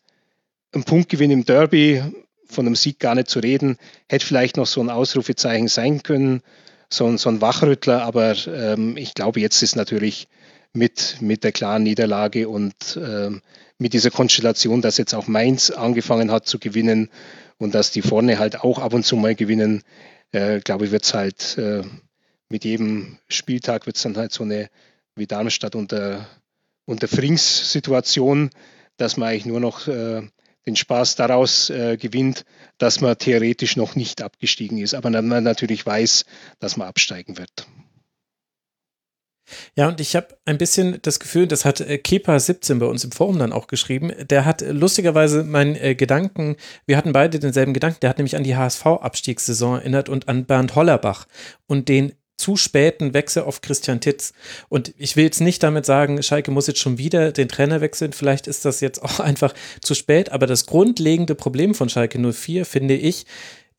[0.77, 2.03] ein Punktgewinn im Derby
[2.45, 6.41] von einem Sieg gar nicht zu reden, hätte vielleicht noch so ein Ausrufezeichen sein können,
[6.89, 10.27] so ein, so ein Wachrüttler, aber ähm, ich glaube, jetzt ist natürlich
[10.73, 13.41] mit, mit der klaren Niederlage und ähm,
[13.77, 17.09] mit dieser Konstellation, dass jetzt auch Mainz angefangen hat zu gewinnen
[17.57, 19.83] und dass die vorne halt auch ab und zu mal gewinnen,
[20.31, 21.83] äh, glaube ich, wird es halt äh,
[22.49, 24.69] mit jedem Spieltag wird es dann halt so eine
[25.15, 26.27] wie Darmstadt unter
[26.85, 28.49] und der Frings-Situation,
[28.95, 30.21] dass man eigentlich nur noch äh,
[30.67, 32.45] den Spaß daraus äh, gewinnt,
[32.77, 36.25] dass man theoretisch noch nicht abgestiegen ist, aber man natürlich weiß,
[36.59, 37.67] dass man absteigen wird.
[39.75, 43.11] Ja, und ich habe ein bisschen das Gefühl, das hat äh, Kepa17 bei uns im
[43.11, 47.99] Forum dann auch geschrieben, der hat lustigerweise meinen äh, Gedanken, wir hatten beide denselben Gedanken,
[48.01, 51.27] der hat nämlich an die HSV-Abstiegssaison erinnert und an Bernd Hollerbach
[51.65, 54.33] und den zu späten Wechsel auf Christian Titz.
[54.69, 58.13] Und ich will jetzt nicht damit sagen, Schalke muss jetzt schon wieder den Trainer wechseln.
[58.13, 60.31] Vielleicht ist das jetzt auch einfach zu spät.
[60.31, 63.25] Aber das grundlegende Problem von Schalke 04, finde ich,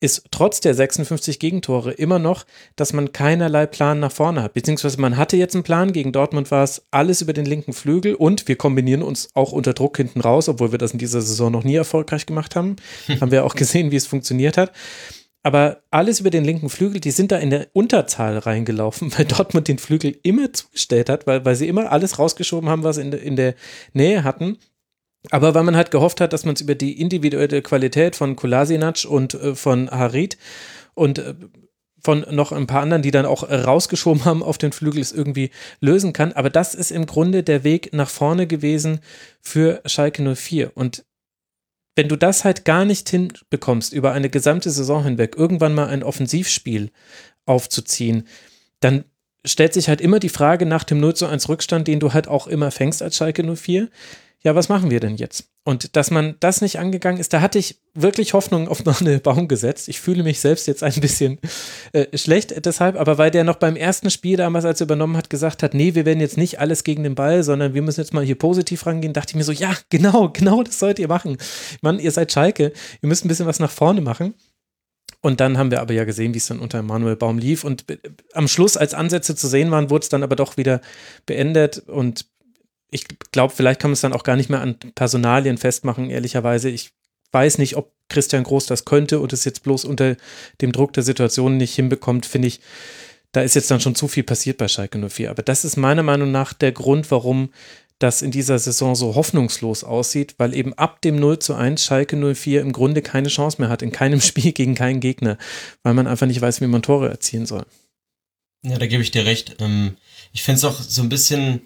[0.01, 2.45] ist trotz der 56 Gegentore immer noch,
[2.75, 4.53] dass man keinerlei Plan nach vorne hat.
[4.53, 8.15] Beziehungsweise man hatte jetzt einen Plan, gegen Dortmund war es alles über den linken Flügel
[8.15, 11.51] und wir kombinieren uns auch unter Druck hinten raus, obwohl wir das in dieser Saison
[11.51, 12.77] noch nie erfolgreich gemacht haben.
[13.19, 14.71] haben wir auch gesehen, wie es funktioniert hat
[15.49, 19.67] aber alles über den linken Flügel, die sind da in der Unterzahl reingelaufen, weil Dortmund
[19.67, 23.35] den Flügel immer zugestellt hat, weil, weil sie immer alles rausgeschoben haben, was in, in
[23.35, 23.55] der
[23.93, 24.59] Nähe hatten.
[25.31, 29.05] Aber weil man halt gehofft hat, dass man es über die individuelle Qualität von Kolasinac
[29.09, 30.37] und äh, von Harit
[30.93, 31.33] und äh,
[31.99, 35.49] von noch ein paar anderen, die dann auch rausgeschoben haben auf den Flügel, es irgendwie
[35.79, 36.31] lösen kann.
[36.33, 38.99] Aber das ist im Grunde der Weg nach vorne gewesen
[39.41, 40.77] für Schalke 04.
[40.77, 41.05] Und
[41.99, 46.01] wenn du das halt gar nicht hinbekommst, über eine gesamte Saison hinweg irgendwann mal ein
[46.01, 46.91] Offensivspiel
[47.45, 48.25] aufzuziehen,
[48.79, 49.03] dann
[49.43, 52.29] stellt sich halt immer die Frage nach dem 0 zu 1 Rückstand, den du halt
[52.29, 53.89] auch immer fängst als Schalke 04
[54.41, 55.49] ja, was machen wir denn jetzt?
[55.65, 59.19] Und dass man das nicht angegangen ist, da hatte ich wirklich Hoffnung auf noch eine
[59.19, 59.89] Baum gesetzt.
[59.89, 61.39] Ich fühle mich selbst jetzt ein bisschen
[61.91, 65.29] äh, schlecht deshalb, aber weil der noch beim ersten Spiel damals, als er übernommen hat,
[65.29, 68.13] gesagt hat, nee, wir werden jetzt nicht alles gegen den Ball, sondern wir müssen jetzt
[68.13, 71.37] mal hier positiv rangehen, dachte ich mir so, ja, genau, genau das sollt ihr machen.
[71.81, 72.71] Mann, ihr seid Schalke,
[73.01, 74.35] ihr müsst ein bisschen was nach vorne machen.
[75.21, 77.65] Und dann haben wir aber ja gesehen, wie es dann unter Manuel Baum lief.
[77.65, 77.97] Und äh,
[78.33, 80.79] am Schluss, als Ansätze zu sehen waren, wurde es dann aber doch wieder
[81.25, 81.79] beendet.
[81.79, 82.25] Und
[82.91, 86.69] ich glaube, vielleicht kann man es dann auch gar nicht mehr an Personalien festmachen, ehrlicherweise.
[86.69, 86.91] Ich
[87.31, 90.17] weiß nicht, ob Christian Groß das könnte und es jetzt bloß unter
[90.61, 92.61] dem Druck der Situation nicht hinbekommt, finde ich
[93.31, 95.29] da ist jetzt dann schon zu viel passiert bei Schalke 04.
[95.29, 97.49] Aber das ist meiner Meinung nach der Grund, warum
[97.99, 102.15] das in dieser Saison so hoffnungslos aussieht, weil eben ab dem 0 zu 1 Schalke
[102.15, 105.37] 04 im Grunde keine Chance mehr hat, in keinem Spiel gegen keinen Gegner,
[105.83, 107.65] weil man einfach nicht weiß, wie man Tore erzielen soll.
[108.63, 109.57] Ja, da gebe ich dir recht.
[109.59, 109.97] Ähm,
[110.33, 111.61] ich finde es auch so ein bisschen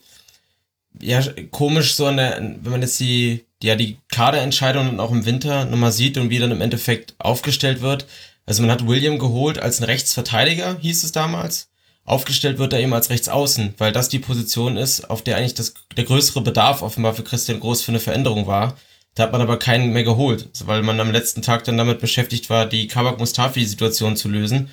[1.01, 1.21] ja,
[1.51, 6.17] komisch, so der, wenn man jetzt die, ja, die Kaderentscheidungen auch im Winter nochmal sieht
[6.17, 8.07] und wie dann im Endeffekt aufgestellt wird.
[8.45, 11.69] Also man hat William geholt als ein Rechtsverteidiger, hieß es damals.
[12.05, 15.73] Aufgestellt wird er eben als Rechtsaußen, weil das die Position ist, auf der eigentlich das,
[15.95, 18.77] der größere Bedarf offenbar für Christian Groß für eine Veränderung war.
[19.15, 22.49] Da hat man aber keinen mehr geholt, weil man am letzten Tag dann damit beschäftigt
[22.49, 24.69] war, die Kabak-Mustafi-Situation zu lösen.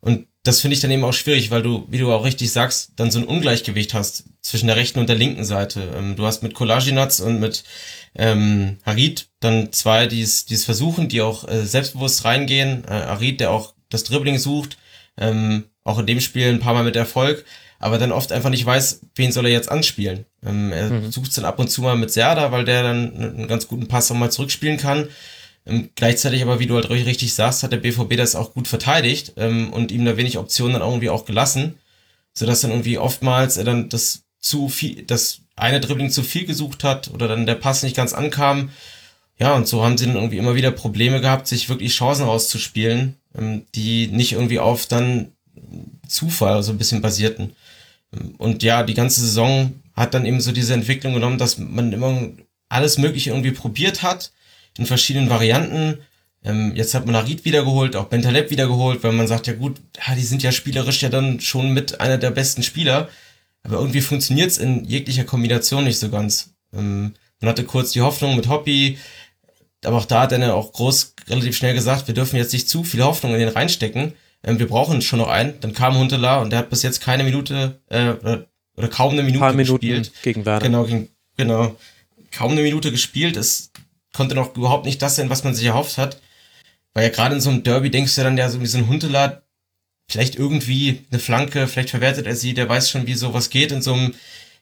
[0.00, 2.92] Und das finde ich dann eben auch schwierig, weil du, wie du auch richtig sagst,
[2.96, 5.82] dann so ein Ungleichgewicht hast zwischen der rechten und der linken Seite.
[5.96, 7.64] Ähm, du hast mit Kolajinac und mit
[8.14, 12.84] ähm, Harid dann zwei, die es versuchen, die auch äh, selbstbewusst reingehen.
[12.84, 14.78] Äh, Harid, der auch das Dribbling sucht,
[15.18, 17.44] ähm, auch in dem Spiel ein paar Mal mit Erfolg,
[17.78, 20.24] aber dann oft einfach nicht weiß, wen soll er jetzt anspielen.
[20.44, 21.12] Ähm, er mhm.
[21.12, 23.88] sucht es dann ab und zu mal mit Serda, weil der dann einen ganz guten
[23.88, 25.08] Pass auch mal zurückspielen kann.
[25.66, 29.34] Ähm, gleichzeitig aber, wie du halt richtig sagst, hat der BVB das auch gut verteidigt
[29.36, 31.78] ähm, und ihm da wenig Optionen dann irgendwie auch gelassen,
[32.32, 36.84] sodass dann irgendwie oftmals er dann das zu viel, das eine Dribbling zu viel gesucht
[36.84, 38.70] hat oder dann der Pass nicht ganz ankam.
[39.38, 43.16] Ja, und so haben sie dann irgendwie immer wieder Probleme gehabt, sich wirklich Chancen rauszuspielen,
[43.36, 45.32] ähm, die nicht irgendwie auf dann
[46.06, 47.54] Zufall so ein bisschen basierten.
[48.38, 52.28] Und ja, die ganze Saison hat dann eben so diese Entwicklung genommen, dass man immer
[52.68, 54.32] alles Mögliche irgendwie probiert hat,
[54.78, 55.98] in verschiedenen Varianten.
[56.42, 60.14] Ähm, jetzt hat man Arid wiedergeholt, auch Bentaleb wiedergeholt, weil man sagt, ja gut, ja,
[60.14, 63.08] die sind ja spielerisch ja dann schon mit einer der besten Spieler.
[63.62, 66.54] Aber irgendwie funktioniert's in jeglicher Kombination nicht so ganz.
[66.72, 68.98] Ähm, man hatte kurz die Hoffnung mit Hoppy,
[69.84, 72.84] aber auch da hat er auch groß relativ schnell gesagt, wir dürfen jetzt nicht zu
[72.84, 74.14] viel Hoffnung in den reinstecken.
[74.42, 75.60] Ähm, wir brauchen schon noch einen.
[75.60, 78.46] Dann kam Huntela und der hat bis jetzt keine Minute äh, oder,
[78.76, 80.12] oder kaum eine Minute gespielt.
[80.22, 80.66] gegen Werder.
[80.66, 81.76] Genau, gegen, genau.
[82.30, 83.36] Kaum eine Minute gespielt.
[83.36, 83.69] Es
[84.12, 86.20] konnte noch überhaupt nicht das sein, was man sich erhofft hat.
[86.94, 88.88] Weil ja gerade in so einem Derby denkst du dann ja so wie so ein
[88.88, 89.42] Huntela,
[90.08, 93.82] vielleicht irgendwie eine Flanke, vielleicht verwertet er sie, der weiß schon, wie sowas geht in
[93.82, 94.14] so einem,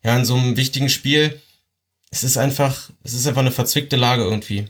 [0.05, 1.41] ja, in so einem wichtigen Spiel.
[2.11, 4.67] Es ist einfach, es ist einfach eine verzwickte Lage irgendwie.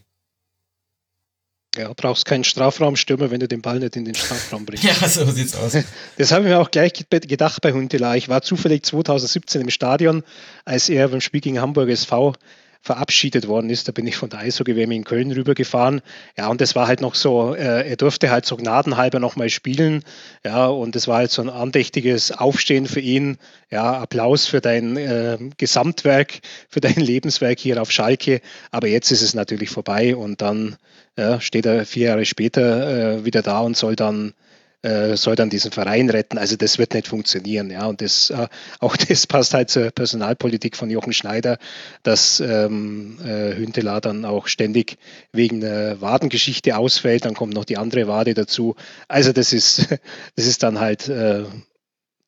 [1.77, 4.85] Ja, brauchst keinen Strafraumstürmer, wenn du den Ball nicht in den Strafraum bringst.
[5.01, 5.77] ja, so sieht's aus.
[6.17, 8.17] Das habe ich mir auch gleich gedacht bei Huntela.
[8.17, 10.25] Ich war zufällig 2017 im Stadion,
[10.65, 12.35] als er beim Spiel gegen Hamburg SV
[12.81, 13.89] verabschiedet worden ist.
[13.89, 16.01] Da bin ich von der Eishockey-WM in Köln rübergefahren.
[16.37, 20.05] Ja, und das war halt noch so, äh, er durfte halt so gnadenhalber nochmal spielen.
[20.45, 23.39] Ja, und es war halt so ein andächtiges Aufstehen für ihn.
[23.71, 28.41] Ja, Applaus für dein äh, Gesamtwerk, für dein Lebenswerk hier auf Schalke.
[28.71, 30.77] Aber jetzt ist es natürlich vorbei und dann
[31.17, 34.35] ja, steht er vier Jahre später äh, wieder da und soll dann
[34.83, 36.39] äh, soll dann diesen Verein retten.
[36.39, 37.71] Also das wird nicht funktionieren.
[37.71, 38.49] Ja, und das, äh,
[38.81, 41.59] auch das passt halt zur Personalpolitik von Jochen Schneider,
[42.03, 44.99] dass ähm, äh, Hünteler dann auch ständig
[45.33, 47.25] wegen der Wadengeschichte ausfällt.
[47.25, 48.77] Dann kommt noch die andere Wade dazu.
[49.09, 49.89] Also das ist,
[50.37, 51.45] das ist dann halt äh,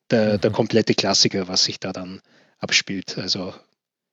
[0.09, 0.55] der, der mhm.
[0.55, 2.21] komplette Klassiker, was sich da dann
[2.59, 3.17] abspielt.
[3.17, 3.53] Also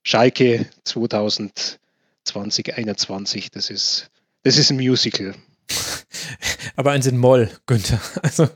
[0.03, 1.79] Schalke 2020,
[2.23, 4.09] 2021, das ist,
[4.43, 5.35] das ist ein Musical.
[6.75, 7.99] Aber eins in Moll, Günther.
[8.21, 8.47] Also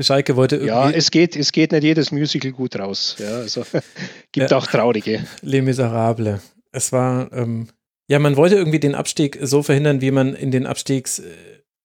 [0.00, 0.68] Schalke wollte irgendwie.
[0.68, 3.16] Ja, es geht, es geht nicht jedes Musical gut raus.
[3.18, 3.64] Ja, also
[4.32, 5.24] gibt ja, auch traurige.
[5.42, 6.40] Les Miserables.
[6.72, 7.68] Es war, ähm,
[8.08, 11.22] ja, man wollte irgendwie den Abstieg so verhindern, wie man in den Abstiegs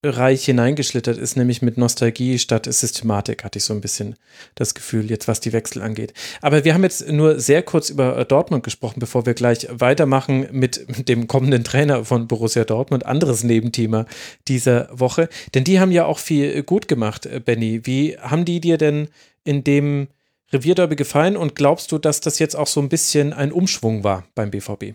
[0.01, 4.15] Reich hineingeschlittert ist, nämlich mit Nostalgie statt Systematik, hatte ich so ein bisschen
[4.55, 6.13] das Gefühl, jetzt was die Wechsel angeht.
[6.41, 10.47] Aber wir haben jetzt nur sehr kurz über äh, Dortmund gesprochen, bevor wir gleich weitermachen
[10.51, 14.05] mit dem kommenden Trainer von Borussia Dortmund, anderes Nebenthema
[14.47, 15.27] dieser Woche.
[15.53, 17.85] Denn die haben ja auch viel gut gemacht, äh, Benny.
[17.85, 19.09] Wie haben die dir denn
[19.43, 20.07] in dem
[20.53, 24.25] Revierderby gefallen und glaubst du, dass das jetzt auch so ein bisschen ein Umschwung war
[24.33, 24.93] beim BVB?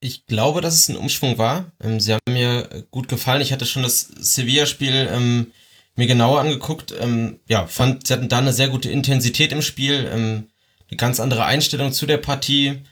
[0.00, 1.72] Ich glaube, dass es ein Umschwung war.
[1.82, 3.40] Ähm, sie haben mir gut gefallen.
[3.40, 5.52] Ich hatte schon das Sevilla-Spiel ähm,
[5.96, 6.94] mir genauer angeguckt.
[7.00, 10.48] Ähm, ja, fand, sie hatten da eine sehr gute Intensität im Spiel, ähm,
[10.88, 12.82] eine ganz andere Einstellung zu der Partie.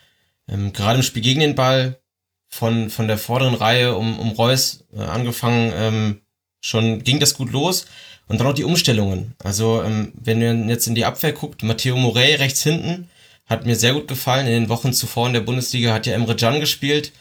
[0.49, 2.01] Ähm, gerade im Spiel gegen den Ball
[2.49, 6.21] von, von der vorderen Reihe um, um Reus äh, angefangen, ähm,
[6.61, 7.87] schon ging das gut los.
[8.27, 9.35] Und dann auch die Umstellungen.
[9.45, 9.85] Also,
[10.15, 13.11] wenn ihr jetzt in die Abwehr guckt, Matteo Morey rechts hinten,
[13.47, 14.47] hat mir sehr gut gefallen.
[14.47, 17.13] In den Wochen zuvor in der Bundesliga hat ja Emre Can gespielt.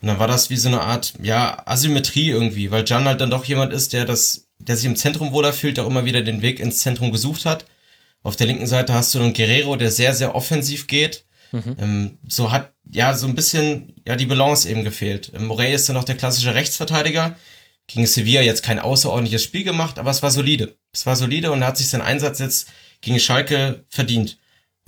[0.00, 3.30] Und dann war das wie so eine Art, ja, Asymmetrie irgendwie, weil Can halt dann
[3.30, 6.42] doch jemand ist, der das, der sich im Zentrum wohler fühlt, auch immer wieder den
[6.42, 7.64] Weg ins Zentrum gesucht hat.
[8.22, 11.24] Auf der linken Seite hast du einen Guerrero, der sehr, sehr offensiv geht.
[11.52, 11.76] Mhm.
[11.80, 15.32] Ähm, so hat, ja, so ein bisschen, ja, die Balance eben gefehlt.
[15.34, 17.36] Ähm, Morey ist dann noch der klassische Rechtsverteidiger.
[17.86, 20.76] Gegen Sevilla jetzt kein außerordentliches Spiel gemacht, aber es war solide.
[20.92, 22.68] es war solide und er hat sich seinen Einsatz jetzt
[23.00, 24.38] gegen Schalke verdient.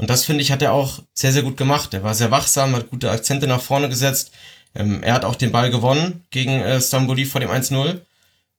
[0.01, 1.93] Und das finde ich, hat er auch sehr, sehr gut gemacht.
[1.93, 4.33] Er war sehr wachsam, hat gute Akzente nach vorne gesetzt.
[4.75, 8.01] Ähm, er hat auch den Ball gewonnen gegen äh, Stamboli vor dem 1-0.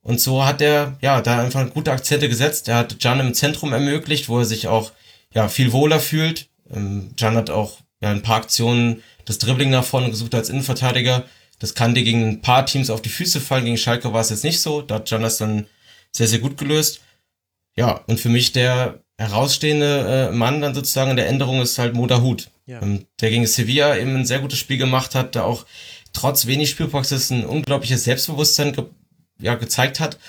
[0.03, 2.67] Und so hat er, ja, da einfach gute Akzente gesetzt.
[2.67, 4.91] Er hat Can im Zentrum ermöglicht, wo er sich auch,
[5.33, 6.47] ja, viel wohler fühlt.
[6.71, 11.23] Ähm, Can hat auch, ja, ein paar Aktionen das Dribbling nach vorne gesucht als Innenverteidiger.
[11.57, 13.65] Das kann dir gegen ein paar Teams auf die Füße fallen.
[13.65, 14.83] Gegen Schalke war es jetzt nicht so.
[14.83, 15.65] Da hat Can das dann
[16.11, 17.01] sehr, sehr gut gelöst.
[17.75, 21.93] Ja, und für mich der herausstehende äh, Mann dann sozusagen in der Änderung ist halt
[21.93, 22.81] Moda Hut, ja.
[22.81, 25.65] ähm, der gegen Sevilla eben ein sehr gutes Spiel gemacht hat, der auch
[26.13, 28.85] trotz wenig Spielpraxis ein unglaubliches Selbstbewusstsein ge
[29.39, 30.19] ja, gezeigt hat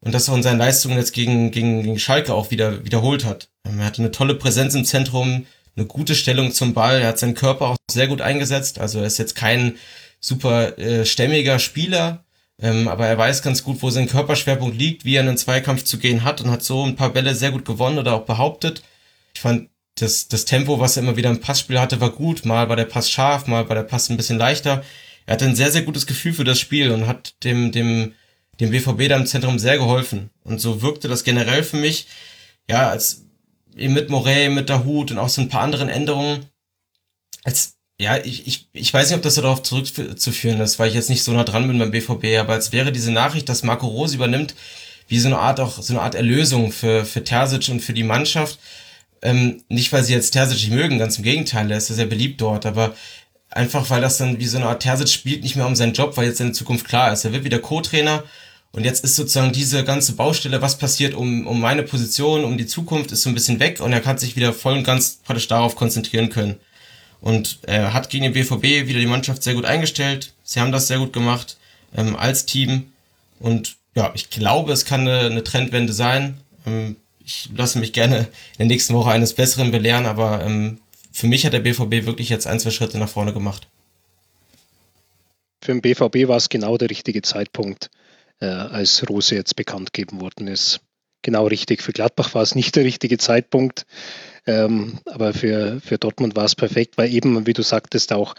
[0.00, 3.48] und das auch in seinen Leistungen jetzt gegen, gegen, gegen Schalke auch wieder wiederholt hat.
[3.66, 7.18] Ähm, er hatte eine tolle Präsenz im Zentrum, eine gute Stellung zum Ball, er hat
[7.18, 9.76] seinen Körper auch sehr gut eingesetzt, also er ist jetzt kein
[10.20, 12.23] super äh, stämmiger Spieler,
[12.60, 15.84] ähm, aber er weiß ganz gut, wo sein Körperschwerpunkt liegt, wie er in einen Zweikampf
[15.84, 18.82] zu gehen hat und hat so ein paar Bälle sehr gut gewonnen oder auch behauptet.
[19.34, 22.44] Ich fand, das, das Tempo, was er immer wieder im Passspiel hatte, war gut.
[22.44, 24.84] Mal war der Pass scharf, mal war der Pass ein bisschen leichter.
[25.26, 28.14] Er hatte ein sehr, sehr gutes Gefühl für das Spiel und hat dem, dem,
[28.60, 30.30] dem BVB da im Zentrum sehr geholfen.
[30.42, 32.08] Und so wirkte das generell für mich,
[32.68, 33.24] ja, als
[33.76, 36.46] eben mit Morey, mit Dahut und auch so ein paar anderen Änderungen,
[37.44, 41.10] als ja, ich, ich, ich weiß nicht, ob das darauf zurückzuführen ist, weil ich jetzt
[41.10, 44.16] nicht so nah dran bin beim BVB, aber als wäre diese Nachricht, dass Marco Rose
[44.16, 44.54] übernimmt,
[45.06, 48.02] wie so eine Art auch so eine Art Erlösung für, für Terzic und für die
[48.02, 48.58] Mannschaft.
[49.22, 52.06] Ähm, nicht, weil sie jetzt Terzic nicht mögen, ganz im Gegenteil, er ist ja sehr
[52.06, 52.94] beliebt dort, aber
[53.50, 56.16] einfach, weil das dann wie so eine Art Terzic spielt nicht mehr um seinen Job,
[56.16, 57.24] weil jetzt seine Zukunft klar ist.
[57.24, 58.24] Er wird wieder Co-Trainer
[58.72, 62.66] und jetzt ist sozusagen diese ganze Baustelle, was passiert um, um meine Position, um die
[62.66, 65.46] Zukunft, ist so ein bisschen weg und er kann sich wieder voll und ganz praktisch
[65.46, 66.56] darauf konzentrieren können.
[67.24, 70.34] Und er hat gegen den BVB wieder die Mannschaft sehr gut eingestellt.
[70.42, 71.56] Sie haben das sehr gut gemacht
[71.96, 72.92] ähm, als Team.
[73.40, 76.38] Und ja, ich glaube, es kann eine, eine Trendwende sein.
[76.66, 81.26] Ähm, ich lasse mich gerne in der nächsten Woche eines Besseren belehren, aber ähm, für
[81.26, 83.68] mich hat der BVB wirklich jetzt ein, zwei Schritte nach vorne gemacht.
[85.62, 87.88] Für den BVB war es genau der richtige Zeitpunkt,
[88.40, 90.82] äh, als Rose jetzt bekannt gegeben worden ist.
[91.22, 91.80] Genau richtig.
[91.80, 93.86] Für Gladbach war es nicht der richtige Zeitpunkt.
[94.46, 98.34] Ähm, aber für, für Dortmund war es perfekt, weil eben, wie du sagtest, auch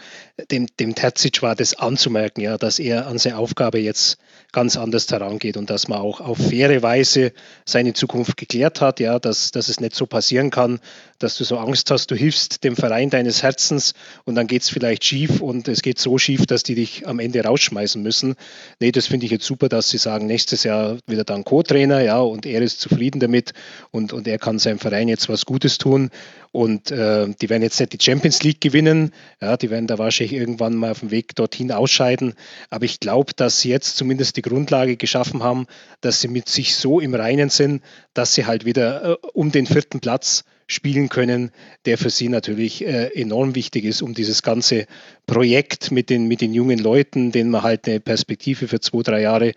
[0.50, 4.18] dem, dem Terzic war das anzumerken, ja, dass er an seine Aufgabe jetzt
[4.52, 7.32] ganz anders herangeht und dass man auch auf faire Weise
[7.64, 10.78] seine Zukunft geklärt hat, ja, dass, dass es nicht so passieren kann,
[11.18, 13.94] dass du so Angst hast, du hilfst dem Verein deines Herzens
[14.24, 17.18] und dann geht es vielleicht schief und es geht so schief, dass die dich am
[17.18, 18.34] Ende rausschmeißen müssen.
[18.80, 22.18] Nee, das finde ich jetzt super, dass sie sagen, nächstes Jahr wieder dann Co-Trainer, ja,
[22.18, 23.52] und er ist zufrieden damit
[23.90, 26.10] und, und er kann seinem Verein jetzt was Gutes tun
[26.56, 29.12] und äh, die werden jetzt nicht die Champions League gewinnen,
[29.42, 32.32] ja, die werden da wahrscheinlich irgendwann mal auf dem Weg dorthin ausscheiden.
[32.70, 35.66] Aber ich glaube, dass sie jetzt zumindest die Grundlage geschaffen haben,
[36.00, 37.82] dass sie mit sich so im Reinen sind,
[38.14, 41.50] dass sie halt wieder äh, um den vierten Platz spielen können,
[41.84, 44.86] der für sie natürlich äh, enorm wichtig ist, um dieses ganze
[45.26, 49.22] Projekt mit den, mit den jungen Leuten, denen man halt eine Perspektive für zwei, drei
[49.22, 49.52] Jahre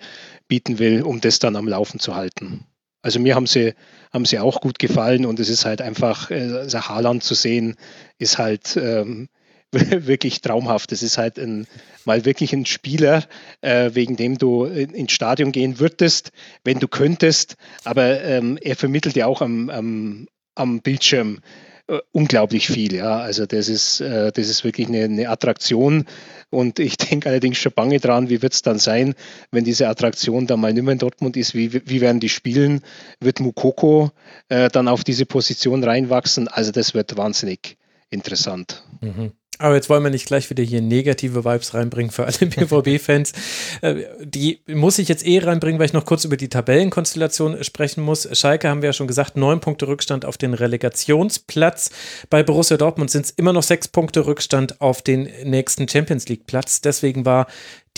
[0.48, 2.66] bieten will, um das dann am Laufen zu halten.
[3.02, 3.74] Also mir haben sie,
[4.12, 7.76] haben sie auch gut gefallen und es ist halt einfach, äh, also Haaland zu sehen,
[8.18, 9.30] ist halt ähm,
[9.72, 10.92] wirklich traumhaft.
[10.92, 11.66] Es ist halt ein,
[12.06, 13.24] mal wirklich ein Spieler,
[13.62, 16.32] äh, wegen dem du ins Stadion gehen würdest,
[16.64, 17.56] wenn du könntest.
[17.84, 20.28] Aber ähm, er vermittelt ja auch am, am,
[20.60, 21.40] am Bildschirm
[21.88, 22.94] äh, unglaublich viel.
[22.94, 26.06] Ja, also das ist, äh, das ist wirklich eine, eine Attraktion.
[26.52, 29.16] Und ich denke allerdings schon bange dran, wie wird es dann sein,
[29.52, 32.82] wenn diese Attraktion dann mal nicht mehr in Dortmund ist, wie, wie werden die spielen?
[33.20, 34.12] Wird Mukoko
[34.50, 36.48] äh, dann auf diese Position reinwachsen?
[36.48, 37.78] Also das wird wahnsinnig
[38.12, 38.84] interessant.
[39.02, 39.32] Mhm.
[39.60, 43.34] Aber jetzt wollen wir nicht gleich wieder hier negative Vibes reinbringen für alle BVB-Fans.
[43.82, 48.02] Äh, die muss ich jetzt eh reinbringen, weil ich noch kurz über die Tabellenkonstellation sprechen
[48.02, 48.28] muss.
[48.32, 51.92] Schalke haben wir ja schon gesagt, neun Punkte Rückstand auf den Relegationsplatz.
[52.30, 56.80] Bei Borussia Dortmund sind es immer noch sechs Punkte Rückstand auf den nächsten Champions League-Platz.
[56.80, 57.48] Deswegen war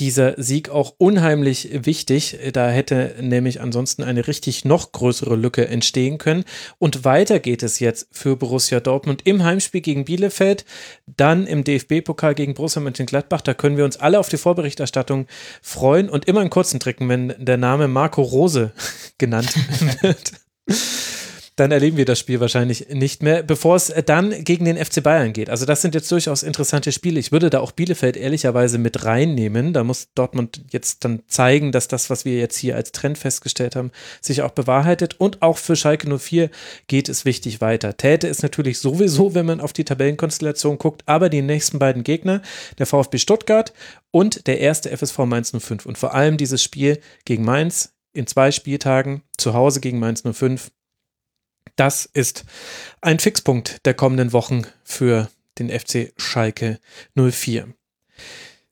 [0.01, 2.37] dieser Sieg auch unheimlich wichtig.
[2.53, 6.43] Da hätte nämlich ansonsten eine richtig noch größere Lücke entstehen können.
[6.79, 10.65] Und weiter geht es jetzt für Borussia Dortmund im Heimspiel gegen Bielefeld,
[11.05, 13.41] dann im DFB-Pokal gegen Borussia Mönchengladbach.
[13.41, 15.27] Da können wir uns alle auf die Vorberichterstattung
[15.61, 18.71] freuen und immer einen kurzen Tricken, wenn der Name Marco Rose
[19.19, 19.53] genannt
[20.01, 20.31] wird
[21.61, 25.31] dann erleben wir das Spiel wahrscheinlich nicht mehr, bevor es dann gegen den FC Bayern
[25.31, 25.47] geht.
[25.47, 27.19] Also das sind jetzt durchaus interessante Spiele.
[27.19, 29.71] Ich würde da auch Bielefeld ehrlicherweise mit reinnehmen.
[29.71, 33.75] Da muss Dortmund jetzt dann zeigen, dass das, was wir jetzt hier als Trend festgestellt
[33.75, 33.91] haben,
[34.21, 35.19] sich auch bewahrheitet.
[35.19, 36.49] Und auch für Schalke 04
[36.87, 37.95] geht es wichtig weiter.
[37.95, 42.41] Täte ist natürlich sowieso, wenn man auf die Tabellenkonstellation guckt, aber die nächsten beiden Gegner,
[42.79, 43.71] der VfB Stuttgart
[44.09, 45.85] und der erste FSV Mainz 05.
[45.85, 50.71] Und vor allem dieses Spiel gegen Mainz in zwei Spieltagen zu Hause gegen Mainz 05.
[51.75, 52.45] Das ist
[53.01, 56.79] ein Fixpunkt der kommenden Wochen für den FC Schalke
[57.15, 57.67] 04.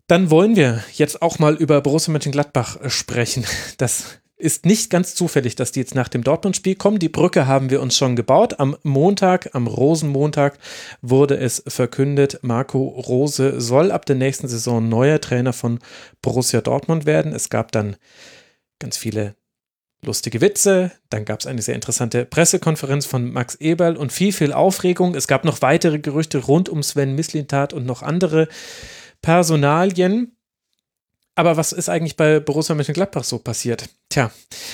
[0.08, 3.45] Dann wollen wir jetzt auch mal über Borussia Mönchengladbach sprechen.
[3.78, 6.97] Das ist nicht ganz zufällig, dass die jetzt nach dem Dortmund-Spiel kommen.
[6.97, 8.60] Die Brücke haben wir uns schon gebaut.
[8.60, 10.58] Am Montag, am Rosenmontag,
[11.02, 15.80] wurde es verkündet, Marco Rose soll ab der nächsten Saison neuer Trainer von
[16.22, 17.34] Borussia Dortmund werden.
[17.34, 17.97] Es gab dann
[18.80, 19.36] ganz viele
[20.04, 24.54] lustige Witze, dann gab es eine sehr interessante Pressekonferenz von Max Eberl und viel, viel
[24.54, 25.16] Aufregung.
[25.16, 28.47] Es gab noch weitere Gerüchte rund um Sven Mislintat und noch andere
[29.22, 30.36] Personalien.
[31.36, 33.89] Aber was ist eigentlich bei Borussia Mönchengladbach so passiert?
[34.10, 34.30] Tja,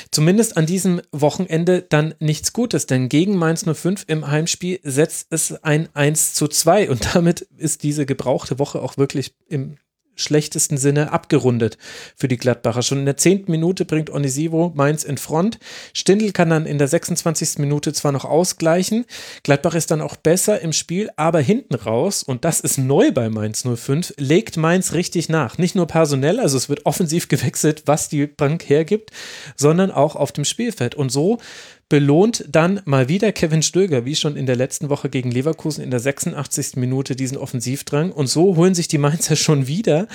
[0.10, 5.64] zumindest an diesem Wochenende dann nichts Gutes, denn gegen Mainz 05 im Heimspiel setzt es
[5.64, 9.78] ein 1 zu 2 und damit ist diese gebrauchte Woche auch wirklich im
[10.16, 11.78] schlechtesten Sinne abgerundet
[12.16, 12.82] für die Gladbacher.
[12.82, 15.60] Schon in der zehnten Minute bringt Onisivo Mainz in Front.
[15.94, 17.60] Stindl kann dann in der 26.
[17.60, 19.06] Minute zwar noch ausgleichen.
[19.44, 23.30] Gladbach ist dann auch besser im Spiel, aber hinten raus, und das ist neu bei
[23.30, 25.58] Mainz 05, legt Mainz richtig nach.
[25.58, 29.12] Nicht nur personell, also es wird offensiv gewechselt, was die Bank hergibt,
[29.56, 30.96] sondern auch auf dem Spielfeld.
[30.96, 31.40] Und so
[31.88, 35.92] belohnt dann mal wieder Kevin Stöger, wie schon in der letzten Woche gegen Leverkusen in
[35.92, 36.78] der 86.
[36.78, 38.12] Minute diesen Offensivdrang.
[38.12, 40.08] Und so holen sich die Mainzer schon wieder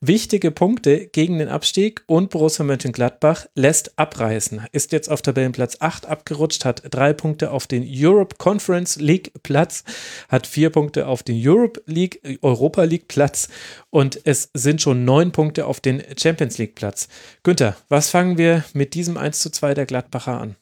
[0.00, 4.66] wichtige Punkte gegen den Abstieg und Borussia Mönchengladbach lässt abreißen.
[4.72, 9.84] Ist jetzt auf Tabellenplatz 8 abgerutscht, hat drei Punkte auf den Europe Conference League Platz,
[10.28, 13.48] hat vier Punkte auf den Europe League, Europa League Platz
[13.90, 17.08] und es sind schon neun Punkte auf den Champions League Platz.
[17.42, 20.56] Günther, was fangen wir mit diesem 1 zu 2 der Gladbacher an?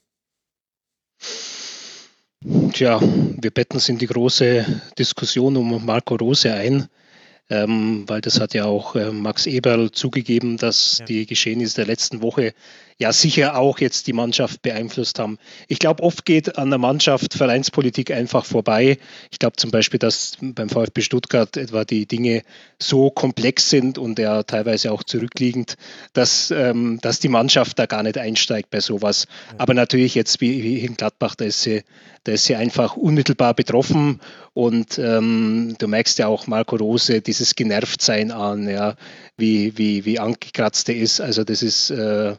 [2.72, 6.88] Tja, wir betten uns in die große Diskussion um Marco Rose ein
[7.48, 11.04] ähm, weil das hat ja auch äh, Max Eberl zugegeben, dass ja.
[11.04, 12.54] die Geschehnisse der letzten Woche
[12.98, 15.38] ja sicher auch jetzt die Mannschaft beeinflusst haben.
[15.68, 18.98] Ich glaube, oft geht an der Mannschaft Vereinspolitik einfach vorbei.
[19.30, 22.42] Ich glaube zum Beispiel, dass beim VfB Stuttgart etwa die Dinge
[22.78, 25.76] so komplex sind und ja teilweise auch zurückliegend,
[26.14, 29.26] dass, ähm, dass die Mannschaft da gar nicht einsteigt bei sowas.
[29.58, 31.82] Aber natürlich jetzt wie, wie in Gladbach, da ist sie,
[32.24, 34.20] da ist sie einfach unmittelbar betroffen
[34.54, 38.96] und ähm, du merkst ja auch Marco Rose dieses Genervtsein an, ja,
[39.36, 41.20] wie, wie, wie angekratzt er ist.
[41.20, 42.36] Also das ist äh,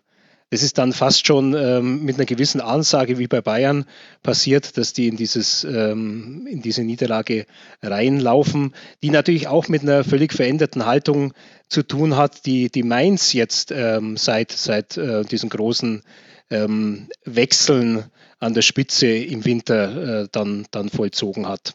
[0.50, 3.86] es ist dann fast schon ähm, mit einer gewissen Ansage wie bei Bayern
[4.24, 7.46] passiert, dass die in, dieses, ähm, in diese Niederlage
[7.82, 8.74] reinlaufen,
[9.04, 11.34] die natürlich auch mit einer völlig veränderten Haltung
[11.68, 16.02] zu tun hat, die, die Mainz jetzt ähm, seit, seit äh, diesen großen
[16.50, 18.06] ähm, Wechseln
[18.40, 21.74] an der Spitze im Winter äh, dann, dann vollzogen hat.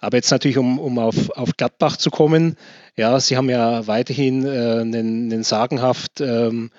[0.00, 2.56] Aber jetzt natürlich, um, um auf, auf Gladbach zu kommen,
[2.96, 6.70] ja, sie haben ja weiterhin äh, einen, einen sagenhaft ähm,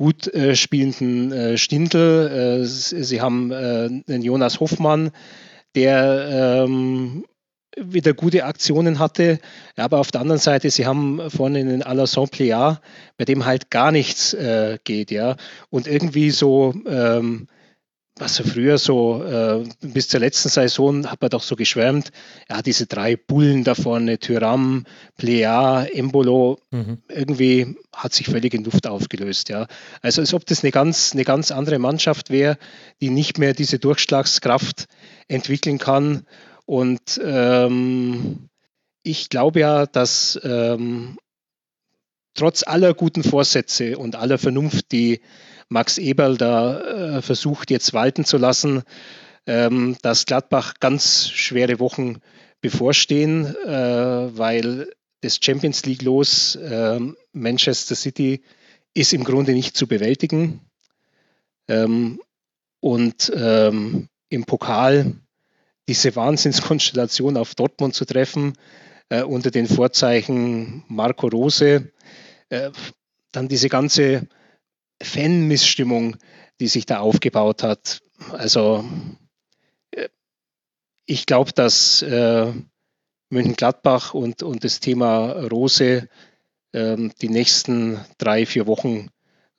[0.00, 2.62] gut äh, spielenden äh, Stindl.
[2.62, 5.10] Äh, sie haben äh, einen Jonas Hoffmann,
[5.74, 7.26] der ähm,
[7.76, 9.40] wieder gute Aktionen hatte.
[9.76, 12.78] Aber auf der anderen Seite, sie haben vorne einen Alassane Pléa,
[13.18, 15.10] bei dem halt gar nichts äh, geht.
[15.10, 15.36] ja.
[15.68, 16.74] Und irgendwie so.
[16.86, 17.46] Ähm,
[18.20, 22.12] was er früher so äh, bis zur letzten Saison hat man doch so geschwärmt,
[22.48, 24.84] ja, diese drei Bullen da vorne, Tyram,
[25.16, 26.98] Plea, Embolo, mhm.
[27.08, 29.66] irgendwie hat sich völlig in Luft aufgelöst, ja.
[30.02, 32.58] Also als ob das eine ganz, eine ganz andere Mannschaft wäre,
[33.00, 34.86] die nicht mehr diese Durchschlagskraft
[35.26, 36.26] entwickeln kann.
[36.66, 38.50] Und ähm,
[39.02, 41.16] ich glaube ja, dass ähm,
[42.34, 45.20] trotz aller guten Vorsätze und aller Vernunft, die
[45.70, 48.82] Max Eberl da äh, versucht jetzt walten zu lassen,
[49.46, 52.18] ähm, dass Gladbach ganz schwere Wochen
[52.60, 54.92] bevorstehen, äh, weil
[55.22, 56.98] das Champions League los äh,
[57.32, 58.42] Manchester City
[58.94, 60.60] ist im Grunde nicht zu bewältigen.
[61.68, 62.20] Ähm,
[62.80, 65.14] und ähm, im Pokal
[65.86, 68.54] diese Wahnsinnskonstellation auf Dortmund zu treffen,
[69.08, 71.92] äh, unter den Vorzeichen Marco Rose,
[72.48, 72.70] äh,
[73.32, 74.26] dann diese ganze
[75.02, 76.16] Fan-Missstimmung,
[76.60, 78.00] die sich da aufgebaut hat.
[78.32, 78.84] Also
[79.92, 80.08] äh,
[81.06, 82.52] ich glaube, dass äh,
[83.30, 86.08] München-Gladbach und, und das Thema Rose
[86.72, 89.08] äh, die nächsten drei, vier Wochen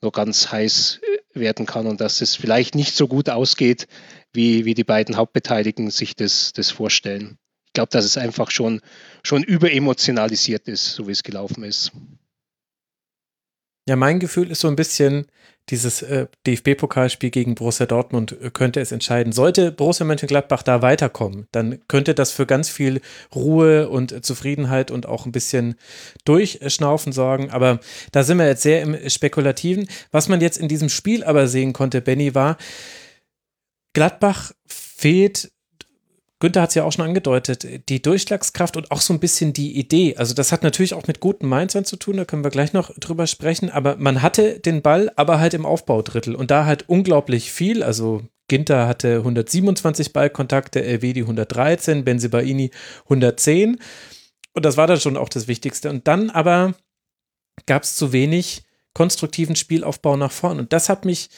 [0.02, 3.88] noch ganz heiß äh, werden kann und dass es vielleicht nicht so gut ausgeht,
[4.34, 7.38] wie, wie die beiden Hauptbeteiligten sich das, das vorstellen.
[7.68, 8.82] Ich glaube, dass es einfach schon,
[9.24, 11.92] schon überemotionalisiert ist, so wie es gelaufen ist.
[13.88, 15.26] Ja, mein Gefühl ist so ein bisschen,
[15.70, 19.34] dieses äh, DFB-Pokalspiel gegen Borussia Dortmund äh, könnte es entscheiden.
[19.34, 23.02] Sollte Borussia Mönchengladbach da weiterkommen, dann könnte das für ganz viel
[23.34, 25.76] Ruhe und Zufriedenheit und auch ein bisschen
[26.26, 27.50] Durchschnaufen sorgen.
[27.50, 27.80] Aber
[28.12, 29.88] da sind wir jetzt sehr im Spekulativen.
[30.12, 32.58] Was man jetzt in diesem Spiel aber sehen konnte, Benny, war,
[33.94, 35.52] Gladbach fehlt
[36.42, 39.78] Günther hat es ja auch schon angedeutet, die Durchschlagskraft und auch so ein bisschen die
[39.78, 40.18] Idee.
[40.18, 42.92] Also das hat natürlich auch mit guten Mainzern zu tun, da können wir gleich noch
[43.00, 47.52] drüber sprechen, aber man hatte den Ball, aber halt im Aufbaudrittel und da halt unglaublich
[47.52, 47.84] viel.
[47.84, 52.72] Also Ginter hatte 127 Ballkontakte, LW die 113, Benzibaini
[53.04, 53.80] 110
[54.54, 55.92] und das war dann schon auch das Wichtigste.
[55.92, 56.74] Und dann aber
[57.68, 58.64] gab es zu wenig
[58.96, 61.30] konstruktiven Spielaufbau nach vorn und das hat mich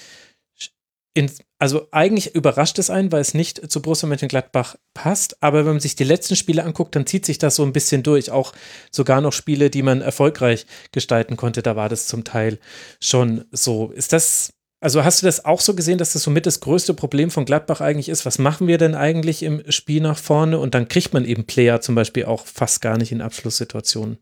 [1.14, 1.30] in,
[1.64, 5.80] also eigentlich überrascht es einen, weil es nicht zu Borussia Mönchengladbach passt, aber wenn man
[5.80, 8.32] sich die letzten Spiele anguckt, dann zieht sich das so ein bisschen durch.
[8.32, 8.51] Auch
[8.91, 12.59] sogar noch Spiele, die man erfolgreich gestalten konnte, da war das zum Teil
[12.99, 13.91] schon so.
[13.91, 14.51] Ist das,
[14.82, 17.80] also hast du das auch so gesehen, dass das somit das größte Problem von Gladbach
[17.80, 18.26] eigentlich ist?
[18.26, 20.59] Was machen wir denn eigentlich im Spiel nach vorne?
[20.59, 24.18] Und dann kriegt man eben Player zum Beispiel auch fast gar nicht in Abschlusssituationen.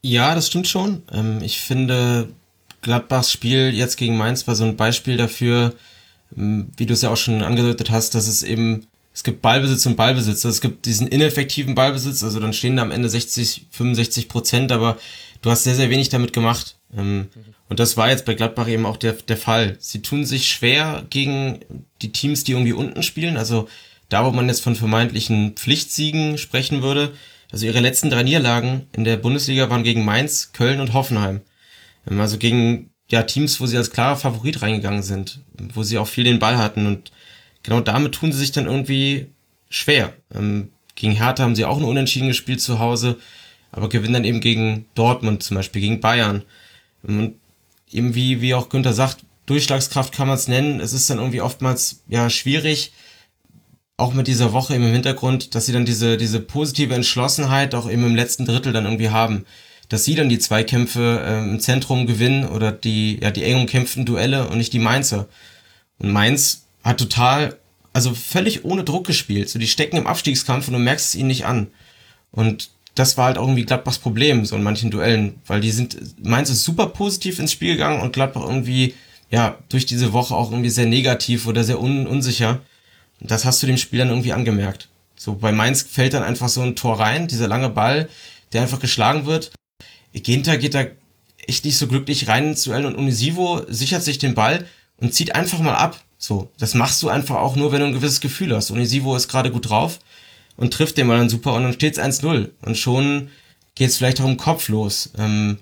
[0.00, 1.02] Ja, das stimmt schon.
[1.12, 2.30] Ähm, ich finde,
[2.80, 5.74] Gladbachs Spiel jetzt gegen Mainz war so ein Beispiel dafür,
[6.30, 9.96] wie du es ja auch schon angedeutet hast, dass es eben, es gibt Ballbesitz und
[9.96, 10.44] Ballbesitz.
[10.44, 14.72] Also es gibt diesen ineffektiven Ballbesitz, also dann stehen da am Ende 60, 65 Prozent,
[14.72, 14.98] aber
[15.42, 16.76] du hast sehr, sehr wenig damit gemacht.
[16.96, 17.28] Ähm,
[17.68, 19.76] und das war jetzt bei Gladbach eben auch der, der Fall.
[19.78, 21.60] Sie tun sich schwer gegen
[22.00, 23.36] die Teams, die irgendwie unten spielen.
[23.36, 23.68] Also
[24.08, 27.12] da, wo man jetzt von vermeintlichen Pflichtsiegen sprechen würde.
[27.50, 31.40] Also ihre letzten drei Niederlagen in der Bundesliga waren gegen Mainz, Köln und Hoffenheim.
[32.10, 35.40] Ähm, also gegen ja, Teams, wo sie als klarer Favorit reingegangen sind,
[35.74, 37.10] wo sie auch viel den Ball hatten und
[37.62, 39.28] genau damit tun sie sich dann irgendwie
[39.70, 40.12] schwer.
[40.34, 43.18] Ähm, gegen Hertha haben sie auch nur unentschieden gespielt zu Hause,
[43.72, 46.42] aber gewinnen dann eben gegen Dortmund zum Beispiel, gegen Bayern.
[47.02, 47.36] Und
[47.90, 50.80] eben wie, wie auch Günther sagt, Durchschlagskraft kann man es nennen.
[50.80, 52.92] Es ist dann irgendwie oftmals ja schwierig,
[53.96, 58.04] auch mit dieser Woche im Hintergrund, dass sie dann diese, diese positive Entschlossenheit auch eben
[58.04, 59.44] im letzten Drittel dann irgendwie haben
[59.88, 64.04] dass sie dann die Zweikämpfe äh, im Zentrum gewinnen oder die, ja, die eng umkämpften
[64.04, 65.28] Duelle und nicht die Mainzer.
[65.98, 67.56] Und Mainz hat total,
[67.92, 69.48] also völlig ohne Druck gespielt.
[69.48, 71.68] So, die stecken im Abstiegskampf und du merkst es ihnen nicht an.
[72.30, 75.96] Und das war halt auch irgendwie Gladbachs Problem, so in manchen Duellen, weil die sind,
[76.24, 78.94] Mainz ist super positiv ins Spiel gegangen und Gladbach irgendwie,
[79.30, 82.60] ja, durch diese Woche auch irgendwie sehr negativ oder sehr un unsicher.
[83.20, 84.88] Und das hast du dem Spiel dann irgendwie angemerkt.
[85.16, 88.08] So, bei Mainz fällt dann einfach so ein Tor rein, dieser lange Ball,
[88.52, 89.52] der einfach geschlagen wird.
[90.12, 90.86] Ginter geht da
[91.46, 94.66] echt nicht so glücklich rein ins Duell und Unisivo sichert sich den Ball
[94.98, 96.02] und zieht einfach mal ab.
[96.18, 98.70] So, das machst du einfach auch nur, wenn du ein gewisses Gefühl hast.
[98.70, 100.00] Unisivo ist gerade gut drauf
[100.56, 103.28] und trifft den Ball dann super und dann steht's 1-0 und schon
[103.74, 105.10] geht's vielleicht auch im Kopf los.
[105.16, 105.58] Ähm,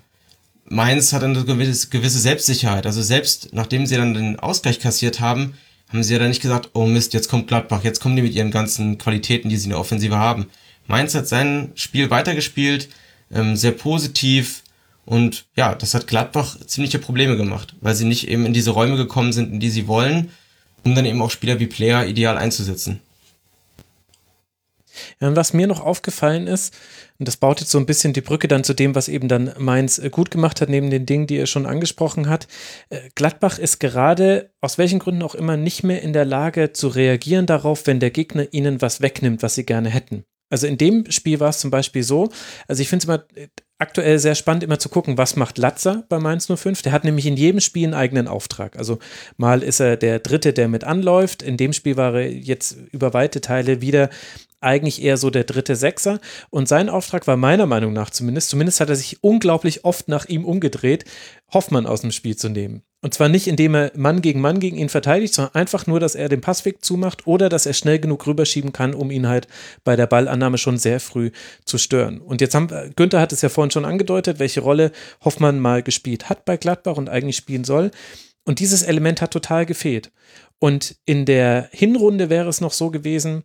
[0.65, 2.85] Mainz hat eine gewisse, gewisse Selbstsicherheit.
[2.85, 5.53] Also selbst nachdem sie dann den Ausgleich kassiert haben,
[5.89, 8.33] haben sie ja dann nicht gesagt, oh Mist, jetzt kommt Gladbach, jetzt kommen die mit
[8.33, 10.47] ihren ganzen Qualitäten, die sie in der Offensive haben.
[10.87, 12.89] Mainz hat sein Spiel weitergespielt,
[13.31, 14.63] ähm, sehr positiv.
[15.05, 18.97] Und ja, das hat Gladbach ziemliche Probleme gemacht, weil sie nicht eben in diese Räume
[18.97, 20.31] gekommen sind, in die sie wollen,
[20.83, 22.99] um dann eben auch Spieler wie Player ideal einzusetzen.
[25.19, 26.75] Was mir noch aufgefallen ist,
[27.19, 29.53] und das baut jetzt so ein bisschen die Brücke dann zu dem, was eben dann
[29.57, 32.47] Mainz äh, gut gemacht hat, neben den Dingen, die er schon angesprochen hat.
[32.89, 36.89] Äh, Gladbach ist gerade, aus welchen Gründen auch immer, nicht mehr in der Lage zu
[36.89, 40.25] reagieren darauf, wenn der Gegner ihnen was wegnimmt, was sie gerne hätten.
[40.49, 42.29] Also in dem Spiel war es zum Beispiel so,
[42.67, 43.47] also ich finde es immer äh,
[43.79, 46.81] aktuell sehr spannend, immer zu gucken, was macht Latzer bei Mainz 05.
[46.81, 48.77] Der hat nämlich in jedem Spiel einen eigenen Auftrag.
[48.77, 48.99] Also
[49.37, 51.43] mal ist er der Dritte, der mit anläuft.
[51.43, 54.09] In dem Spiel war er jetzt über weite Teile wieder
[54.59, 56.19] eigentlich eher so der dritte Sechser.
[56.49, 60.25] Und sein Auftrag war meiner Meinung nach zumindest, zumindest hat er sich unglaublich oft nach
[60.25, 61.05] ihm umgedreht,
[61.53, 62.83] Hoffmann aus dem Spiel zu nehmen.
[63.01, 66.15] Und zwar nicht, indem er Mann gegen Mann gegen ihn verteidigt, sondern einfach nur, dass
[66.15, 69.47] er den Passweg zumacht oder dass er schnell genug rüberschieben kann, um ihn halt
[69.83, 71.29] bei der Ballannahme schon sehr früh
[71.63, 72.19] zu stören.
[72.19, 74.91] Und jetzt haben, Günther hat es ja vorhin schon angedeutet, welche Rolle
[75.23, 77.91] Hoffmann mal gespielt hat bei Gladbach und eigentlich spielen soll.
[78.45, 80.11] Und dieses Element hat total gefehlt.
[80.57, 83.43] Und in der Hinrunde wäre es noch so gewesen,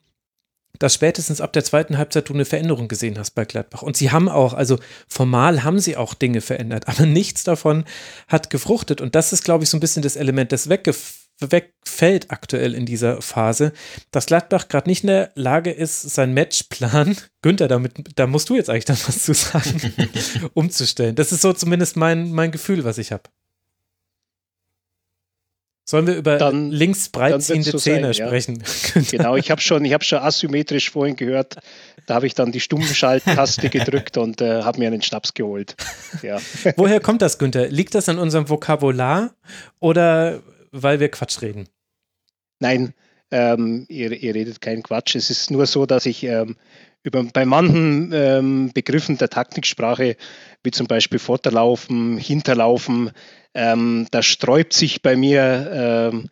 [0.78, 3.82] dass spätestens ab der zweiten Halbzeit du eine Veränderung gesehen hast bei Gladbach.
[3.82, 7.84] Und sie haben auch, also formal haben sie auch Dinge verändert, aber nichts davon
[8.28, 9.00] hat gefruchtet.
[9.00, 13.20] Und das ist, glaube ich, so ein bisschen das Element, das wegfällt aktuell in dieser
[13.20, 13.72] Phase,
[14.10, 18.56] dass Gladbach gerade nicht in der Lage ist, seinen Matchplan, Günther, damit, da musst du
[18.56, 19.92] jetzt eigentlich dann was zu sagen,
[20.54, 21.14] umzustellen.
[21.14, 23.24] Das ist so zumindest mein, mein Gefühl, was ich habe.
[25.84, 28.62] Sollen wir über dann, links breitziehende so Zähne sein, sprechen?
[28.94, 29.02] Ja.
[29.10, 31.56] genau, ich habe schon, hab schon asymmetrisch vorhin gehört,
[32.06, 35.76] da habe ich dann die Stummschalttaste gedrückt und äh, habe mir einen Schnaps geholt.
[36.22, 36.38] Ja.
[36.76, 37.68] Woher kommt das, Günther?
[37.68, 39.34] Liegt das an unserem Vokabular
[39.80, 41.68] oder weil wir Quatsch reden?
[42.60, 42.94] Nein,
[43.32, 45.16] ähm, ihr, ihr, redet keinen Quatsch.
[45.16, 46.56] Es ist nur so, dass ich ähm,
[47.02, 50.16] über, bei manchen ähm, Begriffen der Taktiksprache,
[50.62, 53.10] wie zum Beispiel Vorderlaufen, Hinterlaufen,
[53.54, 56.28] ähm, da sträubt sich bei mir ähm,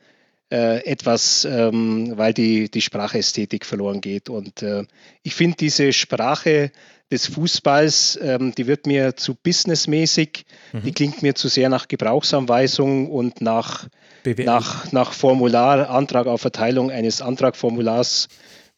[0.53, 4.29] äh, etwas, ähm, weil die, die Sprachästhetik verloren geht.
[4.29, 4.85] Und äh,
[5.23, 6.73] ich finde diese Sprache
[7.11, 10.83] des Fußballs, ähm, die wird mir zu businessmäßig, mhm.
[10.83, 13.89] die klingt mir zu sehr nach Gebrauchsanweisung und nach,
[14.25, 18.29] nach, nach Formular, Antrag auf Verteilung eines Antragformulars,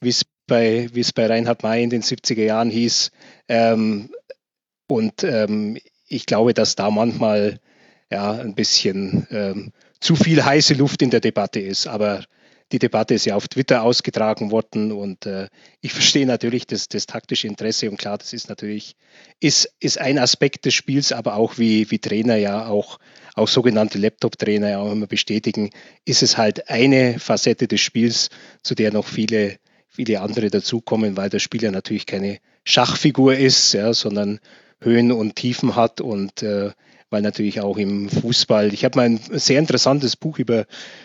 [0.00, 3.10] wie es bei, wie es bei Reinhard May in den 70er Jahren hieß.
[3.48, 4.10] Ähm,
[4.88, 7.60] und ähm, ich glaube, dass da manchmal
[8.10, 11.86] ja, ein bisschen ähm, zu viel heiße Luft in der Debatte ist.
[11.86, 12.24] Aber
[12.72, 15.48] die Debatte ist ja auf Twitter ausgetragen worden und äh,
[15.82, 18.96] ich verstehe natürlich das, das, taktische Interesse und klar, das ist natürlich
[19.40, 22.98] ist, ist ein Aspekt des Spiels, aber auch wie, wie Trainer ja auch,
[23.34, 25.70] auch sogenannte Laptop-Trainer ja auch immer bestätigen,
[26.06, 28.30] ist es halt eine Facette des Spiels,
[28.62, 29.58] zu der noch viele,
[29.92, 34.40] viele andere dazukommen, weil das Spiel ja natürlich keine Schachfigur ist, ja, sondern
[34.80, 36.70] Höhen und Tiefen hat und äh,
[37.10, 40.64] weil natürlich auch im Fußball, ich habe mal ein sehr interessantes Buch über,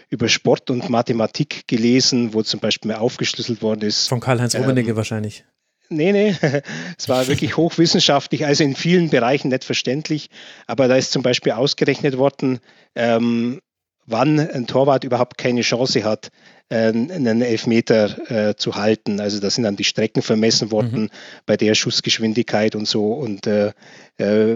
[0.09, 4.07] über Sport und Mathematik gelesen, wo zum Beispiel mal aufgeschlüsselt worden ist.
[4.07, 5.43] Von Karl-Heinz Rummenigge ähm, wahrscheinlich.
[5.89, 6.35] Nee, nee,
[6.97, 10.29] es war wirklich hochwissenschaftlich, also in vielen Bereichen nicht verständlich,
[10.65, 12.59] aber da ist zum Beispiel ausgerechnet worden,
[12.95, 13.59] ähm,
[14.07, 16.31] wann ein Torwart überhaupt keine Chance hat,
[16.69, 19.19] äh, einen Elfmeter äh, zu halten.
[19.19, 21.09] Also da sind dann die Strecken vermessen worden mhm.
[21.45, 23.73] bei der Schussgeschwindigkeit und so und äh,
[24.17, 24.55] äh,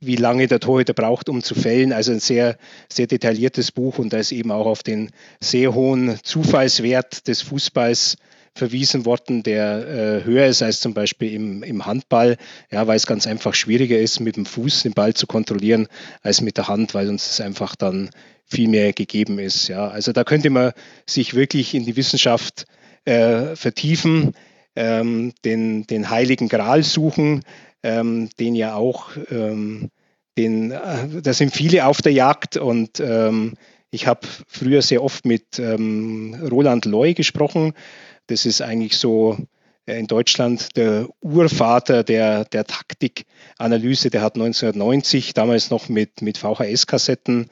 [0.00, 1.92] wie lange der Torhüter braucht, um zu fällen.
[1.92, 2.56] Also ein sehr,
[2.90, 8.16] sehr detailliertes Buch und da ist eben auch auf den sehr hohen Zufallswert des Fußballs
[8.54, 12.36] verwiesen worden, der äh, höher ist als zum Beispiel im, im Handball,
[12.70, 15.88] ja, weil es ganz einfach schwieriger ist, mit dem Fuß den Ball zu kontrollieren,
[16.22, 18.10] als mit der Hand, weil uns das einfach dann
[18.44, 19.68] viel mehr gegeben ist.
[19.68, 19.88] Ja.
[19.88, 20.72] Also da könnte man
[21.06, 22.66] sich wirklich in die Wissenschaft
[23.04, 24.34] äh, vertiefen,
[24.76, 27.42] ähm, den, den heiligen Gral suchen,
[27.82, 29.90] ähm, den ja auch, ähm,
[30.36, 33.54] den, äh, da sind viele auf der Jagd und ähm,
[33.90, 37.74] ich habe früher sehr oft mit ähm, Roland Loy gesprochen.
[38.26, 39.36] Das ist eigentlich so
[39.86, 44.10] äh, in Deutschland der Urvater der, der Taktikanalyse.
[44.10, 47.50] Der hat 1990 damals noch mit, mit VHS-Kassetten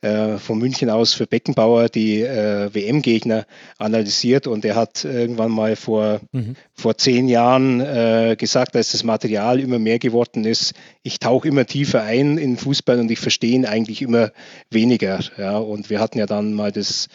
[0.00, 3.46] äh, von München aus für Beckenbauer die äh, WM-Gegner
[3.78, 6.54] analysiert und er hat irgendwann mal vor, mhm.
[6.72, 11.66] vor zehn Jahren äh, gesagt, als das Material immer mehr geworden ist, ich tauche immer
[11.66, 14.30] tiefer ein in Fußball und ich verstehe ihn eigentlich immer
[14.70, 15.18] weniger.
[15.36, 17.08] Ja, und wir hatten ja dann mal das,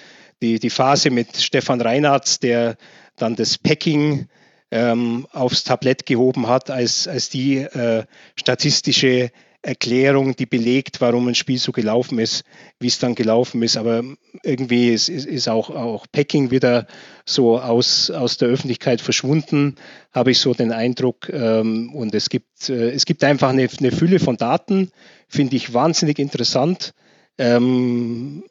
[0.43, 2.75] die, die Phase mit Stefan Reinhardt, der
[3.15, 4.27] dann das Packing
[4.71, 8.03] ähm, aufs Tablett gehoben hat als, als die äh,
[8.35, 9.31] statistische
[9.61, 12.43] Erklärung, die belegt, warum ein Spiel so gelaufen ist,
[12.79, 13.77] wie es dann gelaufen ist.
[13.77, 14.03] Aber
[14.43, 16.85] irgendwie ist, ist, ist auch, auch Packing wieder
[17.25, 19.75] so aus, aus der Öffentlichkeit verschwunden,
[20.11, 21.29] habe ich so den Eindruck.
[21.29, 24.91] Ähm, und es gibt, äh, es gibt einfach eine, eine Fülle von Daten,
[25.29, 26.93] finde ich wahnsinnig interessant.
[27.37, 28.43] Ähm,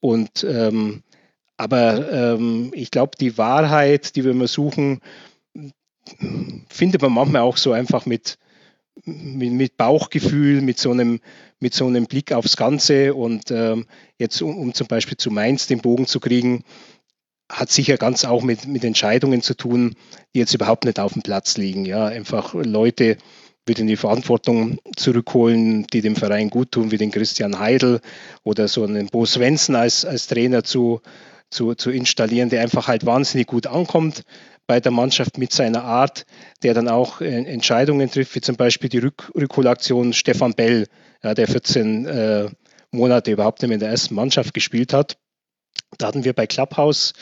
[0.00, 1.02] und ähm,
[1.58, 2.38] aber
[2.72, 5.00] ich glaube, die Wahrheit, die wir immer suchen,
[6.68, 8.38] findet man manchmal auch so einfach mit,
[9.04, 11.20] mit, mit, Bauchgefühl, mit so, einem,
[11.60, 13.14] mit so einem Blick aufs Ganze.
[13.14, 13.86] Und ähm,
[14.18, 16.64] jetzt, um, um, zum Beispiel zu Mainz den Bogen zu kriegen,
[17.50, 19.94] hat sicher ganz auch mit, mit Entscheidungen zu tun,
[20.34, 21.84] die jetzt überhaupt nicht auf dem Platz liegen.
[21.84, 23.16] Ja, einfach Leute
[23.66, 28.00] wieder in die Verantwortung zurückholen, die dem Verein gut tun, wie den Christian Heidel
[28.42, 31.00] oder so einen Bo Svensson als, als Trainer zu,
[31.50, 34.24] zu, zu installieren, der einfach halt wahnsinnig gut ankommt
[34.66, 36.26] bei der Mannschaft mit seiner Art,
[36.62, 40.86] der dann auch äh, Entscheidungen trifft, wie zum Beispiel die Rück Rückholaktion Stefan Bell,
[41.22, 42.48] ja, der 14 äh,
[42.90, 45.16] Monate überhaupt nicht mehr in der ersten Mannschaft gespielt hat.
[45.96, 47.14] Da hatten wir bei Clubhouse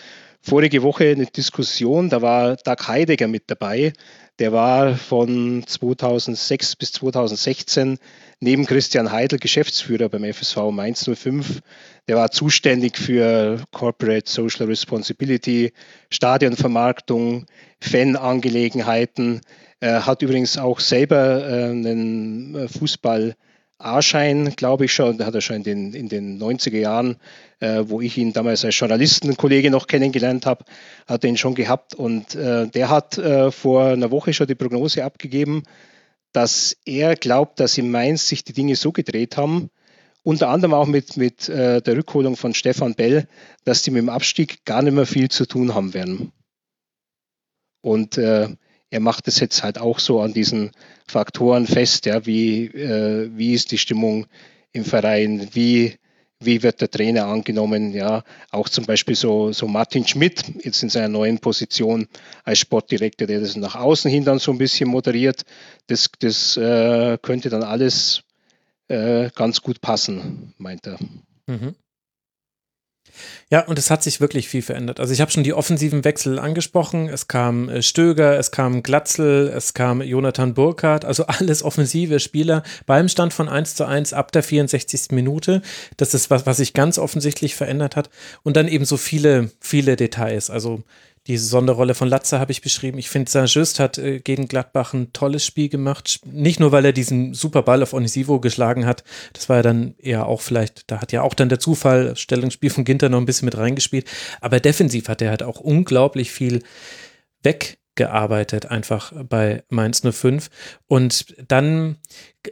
[0.43, 3.93] vorige Woche eine Diskussion, da war Doug Heidegger mit dabei.
[4.39, 7.99] Der war von 2006 bis 2016
[8.41, 11.61] neben Christian Heidel Geschäftsführer beim FSV Mainz 05.
[12.09, 15.73] Der war zuständig für Corporate Social Responsibility,
[16.11, 17.47] Stadionvermarktung,
[17.81, 19.41] Fanangelegenheiten.
[19.81, 23.35] Er hat übrigens auch selber äh, einen äh, Fußball
[23.79, 27.17] A-Schein, glaube ich schon, hat er schon in den, in den 90er Jahren,
[27.61, 30.65] äh, wo ich ihn damals als Journalistenkollege noch kennengelernt habe,
[31.07, 31.95] hat er ihn schon gehabt.
[31.95, 35.63] Und äh, der hat äh, vor einer Woche schon die Prognose abgegeben,
[36.37, 39.71] dass er glaubt, dass in Mainz sich die Dinge so gedreht haben
[40.27, 43.29] unter anderem auch mit, mit äh, der Rückholung von Stefan Bell,
[43.65, 46.33] dass die mit dem Abstieg gar nicht mehr viel zu tun haben werden.
[47.81, 48.49] Und äh,
[48.91, 50.73] er macht es jetzt halt auch so an diesen
[51.07, 54.27] Faktoren fest, ja, wie, äh, wie ist die Stimmung
[54.73, 55.95] im Verein, wie,
[56.41, 60.91] wie wird der Trainer angenommen, ja, auch zum Beispiel so, so Martin Schmidt, jetzt in
[60.91, 62.09] seiner neuen Position
[62.45, 65.45] als Sportdirektor, der das nach außen hin dann so ein bisschen moderiert,
[65.87, 68.23] das, das äh, könnte dann alles
[68.89, 70.99] äh, ganz gut passen, meint er.
[71.47, 71.75] Mhm.
[73.51, 75.01] Ja, und es hat sich wirklich viel verändert.
[75.01, 77.09] Also ich habe schon die offensiven Wechsel angesprochen.
[77.09, 82.63] Es kam äh, Stöger, es kam Glatzel, es kam Jonathan Burkhardt, also alles offensive Spieler
[82.87, 85.13] beim Stand von 1 zu 1 ab der 64.
[85.13, 85.63] Minute.
[85.97, 88.11] Das ist was, was sich ganz offensichtlich verändert hat.
[88.43, 90.51] Und dann eben so viele, viele Details.
[90.51, 90.83] Also
[91.27, 92.99] die Sonderrolle von Latze habe ich beschrieben.
[92.99, 96.21] Ich finde, Saint-Just hat äh, gegen Gladbach ein tolles Spiel gemacht.
[96.25, 99.03] Nicht nur, weil er diesen super Ball auf Onisivo geschlagen hat.
[99.33, 102.71] Das war ja dann eher auch vielleicht, da hat ja auch dann der Zufall, Stellungsspiel
[102.71, 104.07] von Ginter noch ein bisschen mit reingespielt.
[104.41, 106.63] Aber defensiv hat er halt auch unglaublich viel
[107.43, 110.49] weggearbeitet, einfach bei Mainz 05.
[110.87, 111.97] Und dann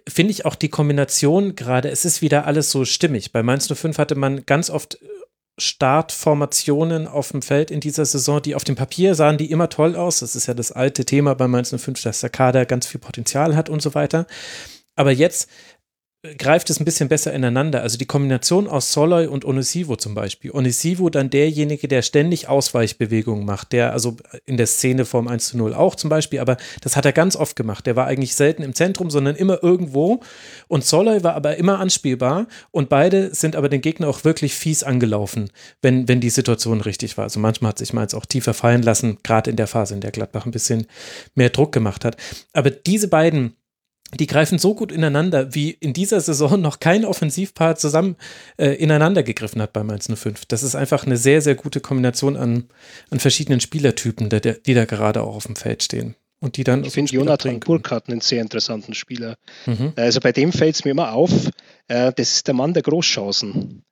[0.08, 3.30] finde ich auch die Kombination gerade, es ist wieder alles so stimmig.
[3.30, 4.98] Bei Mainz 05 hatte man ganz oft
[5.56, 9.94] Startformationen auf dem Feld in dieser Saison, die auf dem Papier sahen die immer toll
[9.94, 10.20] aus.
[10.20, 13.54] Das ist ja das alte Thema bei Mainz 05, dass der Kader ganz viel Potenzial
[13.54, 14.26] hat und so weiter.
[14.96, 15.48] Aber jetzt
[16.38, 17.82] greift es ein bisschen besser ineinander.
[17.82, 20.50] Also die Kombination aus Soloy und Onisivo zum Beispiel.
[20.52, 25.58] Onisivo dann derjenige, der ständig Ausweichbewegungen macht, der also in der Szene vorm 1 zu
[25.58, 27.86] 0 auch zum Beispiel, aber das hat er ganz oft gemacht.
[27.86, 30.20] Der war eigentlich selten im Zentrum, sondern immer irgendwo.
[30.66, 34.82] Und Soloy war aber immer anspielbar und beide sind aber den Gegner auch wirklich fies
[34.82, 35.50] angelaufen,
[35.82, 37.24] wenn, wenn die Situation richtig war.
[37.24, 40.10] Also manchmal hat sich Mainz auch tiefer fallen lassen, gerade in der Phase, in der
[40.10, 40.86] Gladbach ein bisschen
[41.34, 42.16] mehr Druck gemacht hat.
[42.54, 43.56] Aber diese beiden
[44.16, 48.16] die greifen so gut ineinander, wie in dieser Saison noch kein Offensivpaar zusammen
[48.56, 50.46] äh, ineinander gegriffen hat bei Mainz 05.
[50.46, 52.64] Das ist einfach eine sehr, sehr gute Kombination an,
[53.10, 56.14] an verschiedenen Spielertypen, der, der, die da gerade auch auf dem Feld stehen.
[56.40, 59.36] Und die dann ich finde Jonathan Burkhardt einen sehr interessanten Spieler.
[59.64, 59.94] Mhm.
[59.96, 61.30] Also bei dem fällt es mir immer auf,
[61.88, 63.82] äh, das ist der Mann der Großchancen.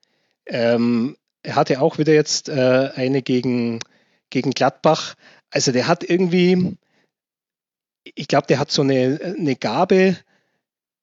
[0.46, 3.80] Ähm, er hatte auch wieder jetzt äh, eine gegen,
[4.28, 5.14] gegen Gladbach.
[5.50, 6.76] Also der hat irgendwie,
[8.04, 10.16] ich glaube, der hat so eine, eine Gabe,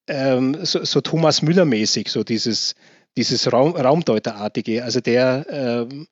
[0.08, 2.74] ähm, so, so, Thomas Müller-mäßig, so dieses,
[3.16, 4.84] dieses Raum, Raumdeuterartige.
[4.84, 6.08] Also der, ähm,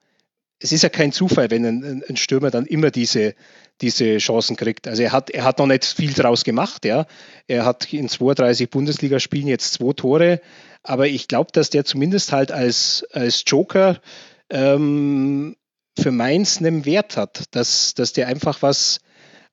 [0.61, 3.35] es ist ja kein Zufall, wenn ein, ein, Stürmer dann immer diese,
[3.81, 4.89] diese Chancen kriegt.
[4.89, 7.07] Also er hat, er hat noch nicht viel draus gemacht, ja.
[7.47, 10.41] Er hat in 32 Bundesligaspielen jetzt zwei Tore,
[10.83, 14.01] aber ich glaube, dass der zumindest halt als, als Joker
[14.51, 15.57] ähm,
[15.99, 19.01] für Mainz einen Wert hat, dass, dass der einfach was,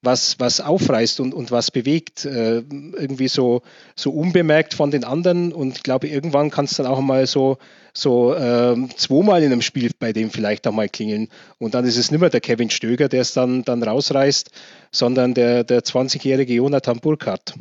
[0.05, 2.25] was, was aufreißt und, und was bewegt.
[2.25, 3.61] Äh, irgendwie so,
[3.95, 5.51] so unbemerkt von den anderen.
[5.51, 7.57] Und ich glaube, irgendwann kann es dann auch mal so,
[7.93, 11.29] so äh, zweimal in einem Spiel bei dem vielleicht auch mal klingeln.
[11.57, 14.51] Und dann ist es nicht mehr der Kevin Stöger, der es dann, dann rausreißt,
[14.91, 17.55] sondern der, der 20-jährige Jonathan Burkhardt.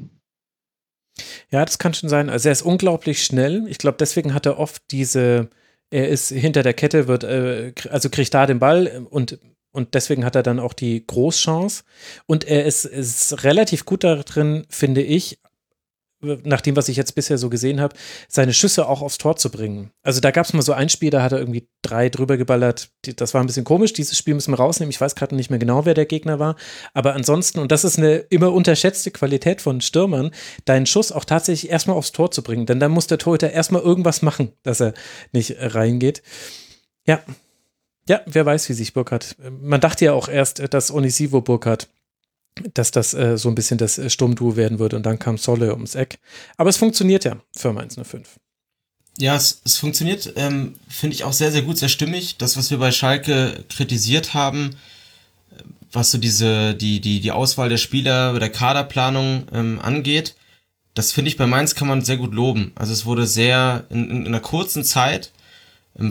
[1.51, 2.29] Ja, das kann schon sein.
[2.31, 3.67] Also er ist unglaublich schnell.
[3.69, 5.49] Ich glaube, deswegen hat er oft diese,
[5.91, 9.39] er ist hinter der Kette, wird, äh, also kriegt da den Ball und
[9.75, 11.83] und deswegen hat er dann auch die Großchance.
[12.27, 15.41] Und er ist, ist relativ gut darin, finde ich,
[16.45, 17.97] nach dem, was ich jetzt bisher so gesehen habe,
[18.29, 19.91] seine Schüsse auch aufs Tor zu bringen.
[20.03, 22.91] Also da gab es mal so ein Spiel, da hat er irgendwie drei drüber geballert.
[23.17, 23.93] Das war ein bisschen komisch.
[23.93, 24.91] Dieses Spiel müssen wir rausnehmen.
[24.91, 26.55] Ich weiß gerade nicht mehr genau, wer der Gegner war.
[26.95, 30.31] Aber ansonsten, und das ist eine immer unterschätzte Qualität von Stürmern,
[30.65, 32.65] deinen Schuss auch tatsächlich erstmal aufs Tor zu bringen.
[32.65, 34.95] Denn dann muss der Torhüter erstmal irgendwas machen, dass er
[35.33, 36.23] nicht reingeht.
[37.07, 37.21] Ja,
[38.09, 39.37] ja, wer weiß, wie sich Burkhardt.
[39.61, 41.89] Man dachte ja auch erst, dass Onisivo Burkhardt,
[42.75, 45.73] dass das äh, so ein bisschen das äh, Sturmduo werden würde und dann kam Solle
[45.73, 46.19] ums Eck.
[46.57, 48.39] Aber es funktioniert ja für Mainz 05.
[49.19, 52.37] Ja, es, es funktioniert, ähm, finde ich auch sehr, sehr gut, sehr stimmig.
[52.37, 54.77] Das, was wir bei Schalke kritisiert haben,
[55.93, 60.35] was so diese, die, die, die Auswahl der Spieler, der Kaderplanung ähm, angeht,
[60.95, 62.73] das finde ich bei Mainz kann man sehr gut loben.
[62.75, 65.33] Also es wurde sehr in, in, in einer kurzen Zeit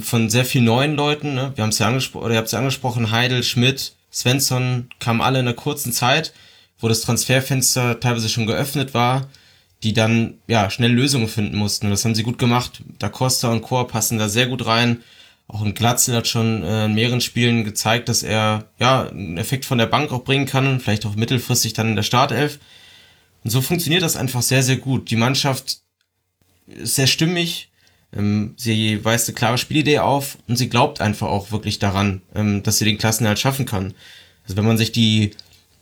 [0.02, 1.34] von sehr vielen neuen Leuten.
[1.34, 1.52] Ne?
[1.56, 5.22] Wir haben es ja angesprochen, oder ihr habt es ja angesprochen, Heidel, Schmidt, Svensson kamen
[5.22, 6.34] alle in einer kurzen Zeit,
[6.80, 9.28] wo das Transferfenster teilweise schon geöffnet war,
[9.82, 11.88] die dann ja schnell Lösungen finden mussten.
[11.88, 12.84] Und das haben sie gut gemacht.
[13.00, 15.02] Da Costa und Chor passen da sehr gut rein.
[15.48, 19.66] Auch ein Glatzel hat schon äh, in mehreren Spielen gezeigt, dass er ja einen Effekt
[19.66, 22.60] von der Bank auch bringen kann vielleicht auch mittelfristig dann in der Startelf.
[23.44, 25.10] Und so funktioniert das einfach sehr, sehr gut.
[25.10, 25.80] Die Mannschaft
[26.68, 27.70] ist sehr stimmig,
[28.16, 32.64] ähm, sie weist eine klare Spielidee auf und sie glaubt einfach auch wirklich daran, ähm,
[32.64, 33.94] dass sie den Klassenerhalt schaffen kann.
[34.44, 35.32] Also wenn man sich die,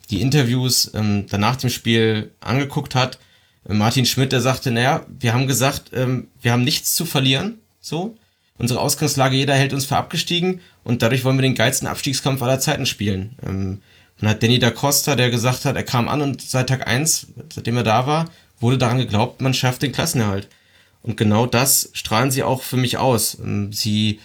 [0.10, 3.20] die Interviews ähm, danach dem Spiel angeguckt hat,
[3.68, 8.18] Martin Schmidt, der sagte, naja, wir haben gesagt, ähm, wir haben nichts zu verlieren, so.
[8.58, 12.60] Unsere Ausgangslage, jeder hält uns für abgestiegen und dadurch wollen wir den geilsten Abstiegskampf aller
[12.60, 13.36] Zeiten spielen.
[13.46, 13.82] Ähm,
[14.22, 17.28] und hat Danny da Costa, der gesagt hat, er kam an und seit Tag eins,
[17.52, 18.30] seitdem er da war,
[18.60, 20.48] wurde daran geglaubt, man schafft den Klassenerhalt.
[21.04, 23.38] Und genau das strahlen sie auch für mich aus.
[23.40, 24.20] Ähm, sie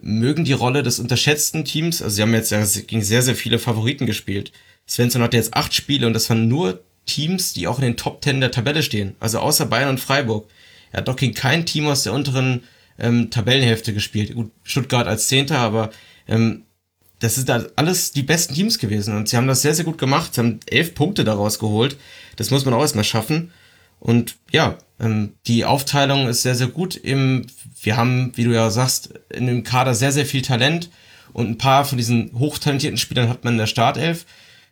[0.00, 2.54] mögen die Rolle des unterschätzten Teams, also sie haben jetzt
[2.88, 4.52] gegen sehr, sehr viele Favoriten gespielt.
[4.88, 8.20] Svensson hatte jetzt acht Spiele und das waren nur Teams, die auch in den Top
[8.20, 9.16] Ten der Tabelle stehen.
[9.20, 10.48] Also außer Bayern und Freiburg.
[10.92, 12.64] Er hat doch gegen kein Team aus der unteren
[12.98, 14.34] ähm, Tabellenhälfte gespielt.
[14.34, 15.90] Gut, Stuttgart als Zehnter, aber
[16.28, 16.64] ähm,
[17.18, 19.16] das ist da alles die besten Teams gewesen.
[19.16, 20.34] Und sie haben das sehr, sehr gut gemacht.
[20.34, 21.96] Sie haben elf Punkte daraus geholt.
[22.36, 23.52] Das muss man auch erstmal schaffen.
[24.02, 26.96] Und ja, ähm, die Aufteilung ist sehr, sehr gut.
[26.96, 27.46] Im,
[27.82, 30.90] wir haben, wie du ja sagst, in dem Kader sehr, sehr viel Talent.
[31.32, 34.26] Und ein paar von diesen hochtalentierten Spielern hat man in der Startelf.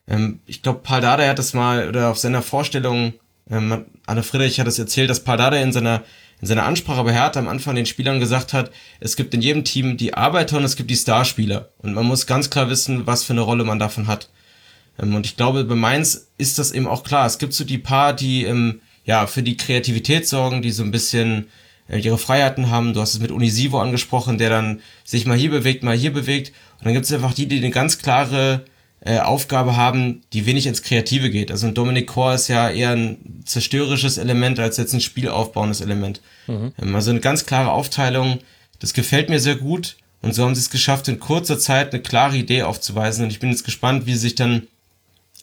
[0.08, 3.12] Ähm, ich glaube, Paul Dardai hat das mal, oder auf seiner Vorstellung,
[3.48, 6.02] ähm, Anne Friedrich hat es das erzählt, dass Paul Dardai in seiner
[6.40, 9.62] in seiner Ansprache bei Hertha am Anfang den Spielern gesagt hat, es gibt in jedem
[9.62, 11.68] Team die Arbeiter und es gibt die Starspieler.
[11.78, 14.30] Und man muss ganz klar wissen, was für eine Rolle man davon hat.
[14.98, 17.26] Ähm, und ich glaube, bei Mainz ist das eben auch klar.
[17.26, 20.90] Es gibt so die paar, die ähm, ja für die Kreativität sorgen, die so ein
[20.90, 21.46] bisschen
[21.88, 22.94] äh, ihre Freiheiten haben.
[22.94, 26.52] Du hast es mit Unisivo angesprochen, der dann sich mal hier bewegt, mal hier bewegt.
[26.78, 28.64] Und dann gibt es einfach die, die eine ganz klare
[29.00, 31.50] äh, Aufgabe haben, die wenig ins Kreative geht.
[31.50, 36.20] Also ein Dominic Kor ist ja eher ein zerstörerisches Element als jetzt ein spielaufbauendes Element.
[36.46, 36.72] Mhm.
[36.80, 38.40] Ähm, also eine ganz klare Aufteilung.
[38.78, 39.96] Das gefällt mir sehr gut.
[40.22, 43.24] Und so haben sie es geschafft, in kurzer Zeit eine klare Idee aufzuweisen.
[43.24, 44.66] Und ich bin jetzt gespannt, wie sie sich dann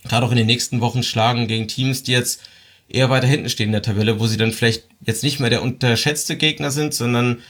[0.04, 2.42] gerade auch in den nächsten Wochen schlagen gegen Teams, die jetzt
[2.90, 5.62] eher weiter hinten stehen in der Tabelle, wo sie dann vielleicht jetzt nicht mehr der
[5.62, 7.42] unterschätzte Gegner sind, sondern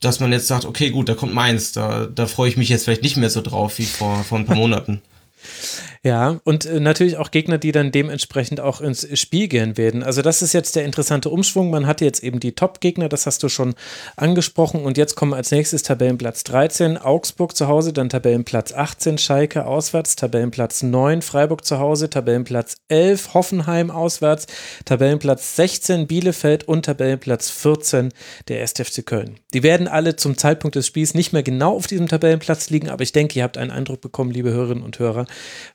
[0.00, 2.84] dass man jetzt sagt, okay, gut, da kommt Mainz, da, da freue ich mich jetzt
[2.84, 5.02] vielleicht nicht mehr so drauf wie vor, vor ein paar Monaten.
[6.08, 10.02] Ja, und äh, natürlich auch Gegner, die dann dementsprechend auch ins Spiel gehen werden.
[10.02, 11.68] Also das ist jetzt der interessante Umschwung.
[11.68, 13.74] Man hat jetzt eben die Top-Gegner, das hast du schon
[14.16, 14.86] angesprochen.
[14.86, 20.16] Und jetzt kommen als nächstes Tabellenplatz 13, Augsburg zu Hause, dann Tabellenplatz 18, Schalke auswärts,
[20.16, 24.46] Tabellenplatz 9, Freiburg zu Hause, Tabellenplatz 11, Hoffenheim auswärts,
[24.86, 28.14] Tabellenplatz 16, Bielefeld und Tabellenplatz 14,
[28.48, 28.72] der 1.
[28.82, 29.40] FC Köln.
[29.52, 33.02] Die werden alle zum Zeitpunkt des Spiels nicht mehr genau auf diesem Tabellenplatz liegen, aber
[33.02, 35.26] ich denke, ihr habt einen Eindruck bekommen, liebe Hörerinnen und Hörer,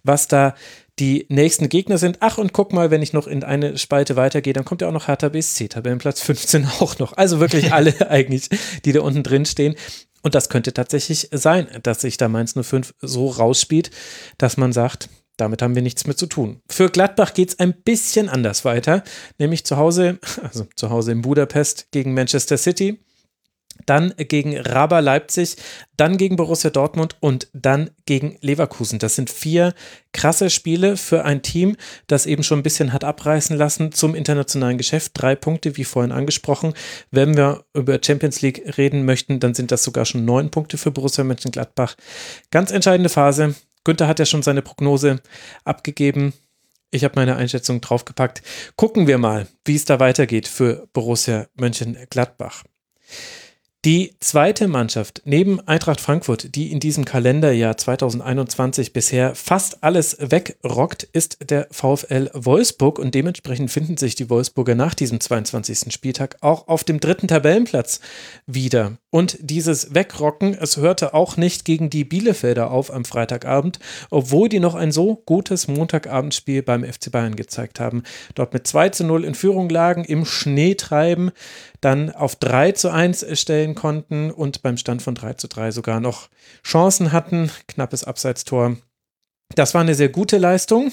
[0.04, 0.56] was da
[1.00, 2.18] die nächsten Gegner sind.
[2.20, 4.94] Ach, und guck mal, wenn ich noch in eine Spalte weitergehe, dann kommt ja auch
[4.94, 7.14] noch Hertha BSC, Tabellenplatz 15 auch noch.
[7.14, 8.50] Also wirklich alle eigentlich,
[8.86, 9.76] die da unten drin stehen.
[10.22, 13.92] Und das könnte tatsächlich sein, dass sich da Mainz 05 so rausspielt,
[14.38, 16.62] dass man sagt, damit haben wir nichts mehr zu tun.
[16.70, 19.04] Für Gladbach geht es ein bisschen anders weiter,
[19.40, 23.00] nämlich zu Hause, also zu Hause in Budapest gegen Manchester City
[23.86, 25.58] dann gegen Raba Leipzig,
[25.98, 29.00] dann gegen Borussia Dortmund und dann gegen Leverkusen.
[29.00, 29.74] Das sind vier
[30.12, 31.76] krasse Spiele für ein Team,
[32.08, 35.12] das eben schon ein bisschen hat abreißen lassen zum internationalen Geschäft.
[35.16, 36.74] Drei Punkte, wie vorhin angesprochen.
[37.12, 40.92] Wenn wir über Champions League reden möchten, dann sind das sogar schon neun Punkte für
[40.92, 41.96] Borussia Mönchengladbach.
[42.52, 43.56] Ganz entscheidende Phase.
[43.84, 45.22] Günther hat ja schon seine Prognose
[45.66, 46.34] abgegeben.
[46.90, 48.44] Ich habe meine Einschätzung draufgepackt.
[48.76, 52.64] Gucken wir mal, wie es da weitergeht für Borussia Mönchengladbach.
[53.86, 61.04] Die zweite Mannschaft neben Eintracht Frankfurt, die in diesem Kalenderjahr 2021 bisher fast alles wegrockt,
[61.04, 65.92] ist der VfL Wolfsburg und dementsprechend finden sich die Wolfsburger nach diesem 22.
[65.92, 68.00] Spieltag auch auf dem dritten Tabellenplatz
[68.46, 68.94] wieder.
[69.10, 73.80] Und dieses Wegrocken, es hörte auch nicht gegen die Bielefelder auf am Freitagabend,
[74.10, 78.04] obwohl die noch ein so gutes Montagabendspiel beim FC Bayern gezeigt haben.
[78.34, 81.32] Dort mit 2 zu 0 in Führung lagen, im Schnee treiben,
[81.84, 86.00] dann auf 3 zu 1 stellen konnten und beim Stand von 3 zu 3 sogar
[86.00, 86.30] noch
[86.66, 87.52] Chancen hatten.
[87.68, 88.78] Knappes Abseitstor.
[89.56, 90.92] Das war eine sehr gute Leistung.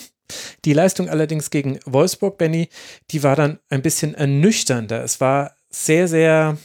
[0.65, 2.69] Die Leistung allerdings gegen Wolfsburg, Benny,
[3.11, 5.03] die war dann ein bisschen ernüchternder.
[5.03, 6.57] Es war sehr, sehr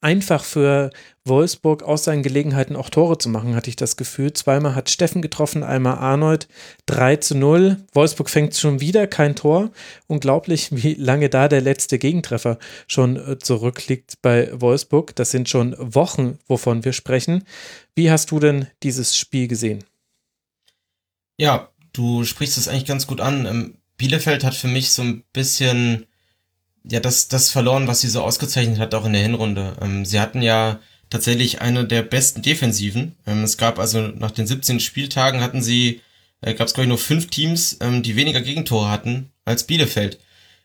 [0.00, 0.90] einfach für
[1.26, 4.34] Wolfsburg aus seinen Gelegenheiten auch Tore zu machen, hatte ich das Gefühl.
[4.34, 6.48] Zweimal hat Steffen getroffen, einmal Arnold.
[6.86, 7.78] 3 zu 0.
[7.94, 9.70] Wolfsburg fängt schon wieder kein Tor.
[10.06, 15.16] Unglaublich, wie lange da der letzte Gegentreffer schon äh, zurückliegt bei Wolfsburg.
[15.16, 17.44] Das sind schon Wochen, wovon wir sprechen.
[17.94, 19.82] Wie hast du denn dieses Spiel gesehen?
[21.38, 23.46] Ja, du sprichst es eigentlich ganz gut an.
[23.46, 26.04] Ähm, Bielefeld hat für mich so ein bisschen
[26.86, 29.74] ja, das, das verloren, was sie so ausgezeichnet hat, auch in der Hinrunde.
[29.80, 30.80] Ähm, sie hatten ja
[31.14, 33.14] tatsächlich eine der besten Defensiven.
[33.24, 36.00] Ähm, es gab also nach den 17 Spieltagen hatten sie,
[36.40, 40.18] äh, gab es glaube ich nur fünf Teams, ähm, die weniger Gegentore hatten als Bielefeld.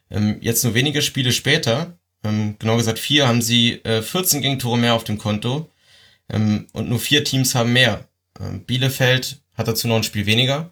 [0.10, 4.80] Ähm, jetzt nur wenige Spiele später, ähm, genau gesagt vier, haben sie äh, 14 Gegentore
[4.80, 5.70] mehr auf dem Konto
[6.30, 8.06] ähm, und nur vier Teams haben mehr.
[8.40, 10.72] Ähm, Bielefeld hat dazu noch ein Spiel weniger,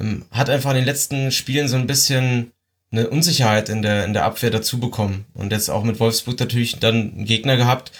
[0.00, 2.50] ähm, hat einfach in den letzten Spielen so ein bisschen
[2.90, 5.26] eine Unsicherheit in der, in der Abwehr dazu bekommen.
[5.32, 7.92] Und jetzt auch mit Wolfsburg natürlich dann einen Gegner gehabt,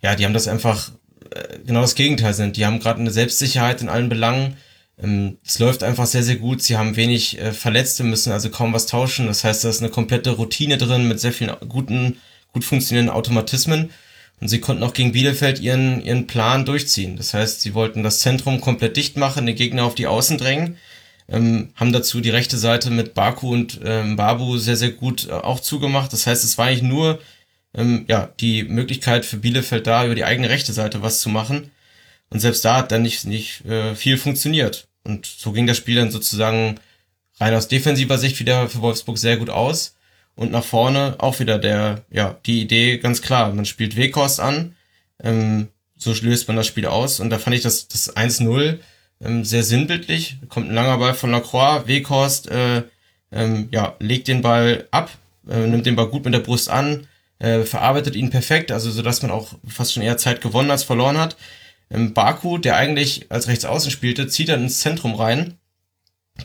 [0.00, 0.92] ja, die haben das einfach
[1.30, 2.56] äh, genau das Gegenteil sind.
[2.56, 4.56] Die haben gerade eine Selbstsicherheit in allen Belangen.
[5.02, 6.62] Ähm, es läuft einfach sehr, sehr gut.
[6.62, 9.26] Sie haben wenig äh, Verletzte, müssen also kaum was tauschen.
[9.26, 12.16] Das heißt, da ist eine komplette Routine drin mit sehr vielen guten,
[12.52, 13.90] gut funktionierenden Automatismen.
[14.40, 17.16] Und sie konnten auch gegen Bielefeld ihren, ihren Plan durchziehen.
[17.16, 20.76] Das heißt, sie wollten das Zentrum komplett dicht machen, den Gegner auf die Außen drängen,
[21.28, 25.32] ähm, haben dazu die rechte Seite mit Baku und ähm, Babu sehr, sehr gut äh,
[25.32, 26.12] auch zugemacht.
[26.12, 27.18] Das heißt, es war eigentlich nur
[27.78, 31.70] ähm, ja, die Möglichkeit für Bielefeld da über die eigene rechte Seite was zu machen.
[32.28, 34.88] Und selbst da hat dann nicht, nicht äh, viel funktioniert.
[35.04, 36.80] Und so ging das Spiel dann sozusagen
[37.40, 39.94] rein aus defensiver Sicht wieder für Wolfsburg sehr gut aus.
[40.34, 43.52] Und nach vorne auch wieder der, ja, die Idee ganz klar.
[43.54, 44.74] Man spielt Weghorst an,
[45.22, 47.20] ähm, so löst man das Spiel aus.
[47.20, 48.78] Und da fand ich das, das 1-0
[49.20, 50.36] ähm, sehr sinnbildlich.
[50.48, 52.82] Kommt ein langer Ball von Lacroix, Weghorst, äh,
[53.30, 55.10] ähm, ja, legt den Ball ab,
[55.48, 57.06] äh, nimmt den Ball gut mit der Brust an,
[57.38, 60.84] äh, verarbeitet ihn perfekt, also so dass man auch fast schon eher Zeit gewonnen als
[60.84, 61.36] verloren hat.
[61.90, 65.58] Ähm, Baku, der eigentlich als Rechtsaußen spielte, zieht dann ins Zentrum rein,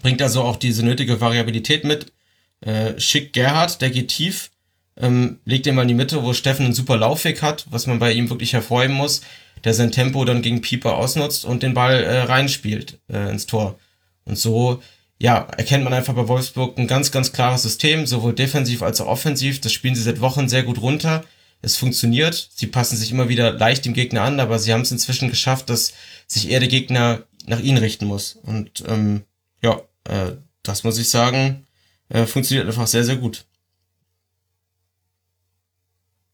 [0.02, 2.14] bringt also auch diese nötige Variabilität mit,
[2.62, 4.52] äh, Schick Gerhard, der geht tief,
[4.96, 8.00] ähm, legt den mal in die Mitte, wo Steffen einen super Laufweg hat, was man
[8.00, 9.22] bei ihm wirklich hervorheben muss,
[9.64, 13.80] der sein Tempo dann gegen Pieper ausnutzt und den Ball äh, reinspielt äh, ins Tor.
[14.26, 14.82] Und so,
[15.24, 19.08] ja, erkennt man einfach bei Wolfsburg ein ganz, ganz klares System, sowohl defensiv als auch
[19.08, 19.62] offensiv.
[19.62, 21.24] Das spielen sie seit Wochen sehr gut runter.
[21.62, 22.50] Es funktioniert.
[22.54, 25.70] Sie passen sich immer wieder leicht dem Gegner an, aber sie haben es inzwischen geschafft,
[25.70, 25.94] dass
[26.28, 28.36] sich eher der Gegner nach ihnen richten muss.
[28.44, 29.24] Und ähm,
[29.62, 31.68] ja, äh, das muss ich sagen,
[32.10, 33.46] äh, funktioniert einfach sehr, sehr gut.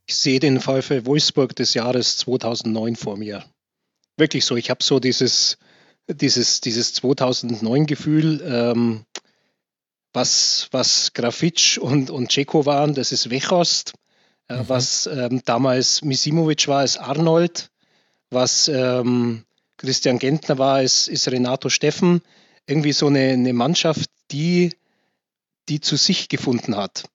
[0.07, 3.45] Ich sehe den VfL Wolfsburg des Jahres 2009 vor mir.
[4.18, 4.56] Wirklich so.
[4.56, 5.60] Ich habe so dieses,
[6.10, 9.06] dieses, dieses 2009-Gefühl, ähm,
[10.14, 13.94] was, was Grafitsch und, und Ceko waren, das ist Wechost.
[14.48, 14.69] Äh, mhm.
[14.69, 17.69] Was ähm, damals Misimovic war, ist Arnold.
[18.30, 19.45] Was ähm,
[19.77, 22.22] Christian Gentner war, ist, ist Renato Steffen.
[22.68, 24.72] Irgendwie so eine, eine Mannschaft, die
[25.69, 27.06] die zu sich gefunden hat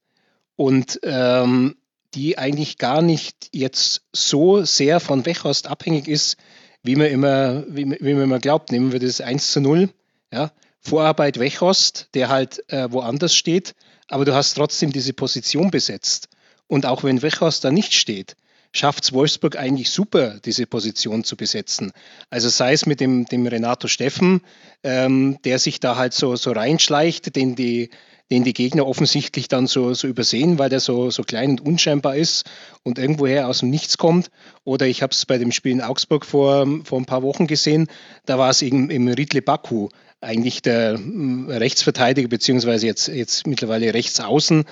[0.56, 1.76] und ähm,
[2.14, 6.36] die eigentlich gar nicht jetzt so sehr von Wechhorst abhängig ist,
[6.84, 8.70] wie man immer, wie, wie man immer glaubt.
[8.70, 9.90] Nehmen wir das 1 zu 0.
[10.32, 10.52] Ja?
[10.80, 13.74] Vorarbeit Wechhorst, der halt äh, woanders steht,
[14.08, 16.28] aber du hast trotzdem diese Position besetzt.
[16.68, 18.36] Und auch wenn Wechhorst da nicht steht,
[18.70, 21.92] schafft es Wolfsburg eigentlich super, diese Position zu besetzen.
[22.28, 24.42] Also sei es mit dem, dem Renato Steffen,
[24.82, 27.90] ähm, der sich da halt so, so reinschleicht, den die
[28.34, 32.16] den die Gegner offensichtlich dann so, so übersehen, weil der so, so klein und unscheinbar
[32.16, 32.44] ist
[32.82, 34.28] und irgendwoher aus dem Nichts kommt.
[34.64, 37.86] Oder ich habe es bei dem Spiel in Augsburg vor, vor ein paar Wochen gesehen,
[38.26, 39.88] da war es eben im Riedle Baku,
[40.20, 44.64] eigentlich der hm, Rechtsverteidiger, beziehungsweise jetzt, jetzt mittlerweile Rechtsaußen,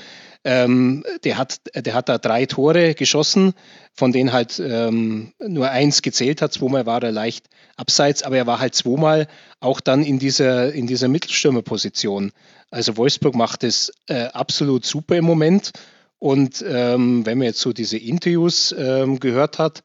[0.45, 3.55] ähm, der, hat, der hat da drei Tore geschossen,
[3.95, 6.53] von denen halt ähm, nur eins gezählt hat.
[6.53, 7.47] Zweimal war er leicht
[7.77, 9.29] abseits, aber er war halt zweimal
[9.61, 12.33] auch dann in dieser, in dieser Mittelstürmerposition.
[12.71, 15.73] Also Wolfsburg macht es äh, absolut super im Moment.
[16.19, 19.83] Und ähm, wenn man jetzt so diese Interviews ähm, gehört hat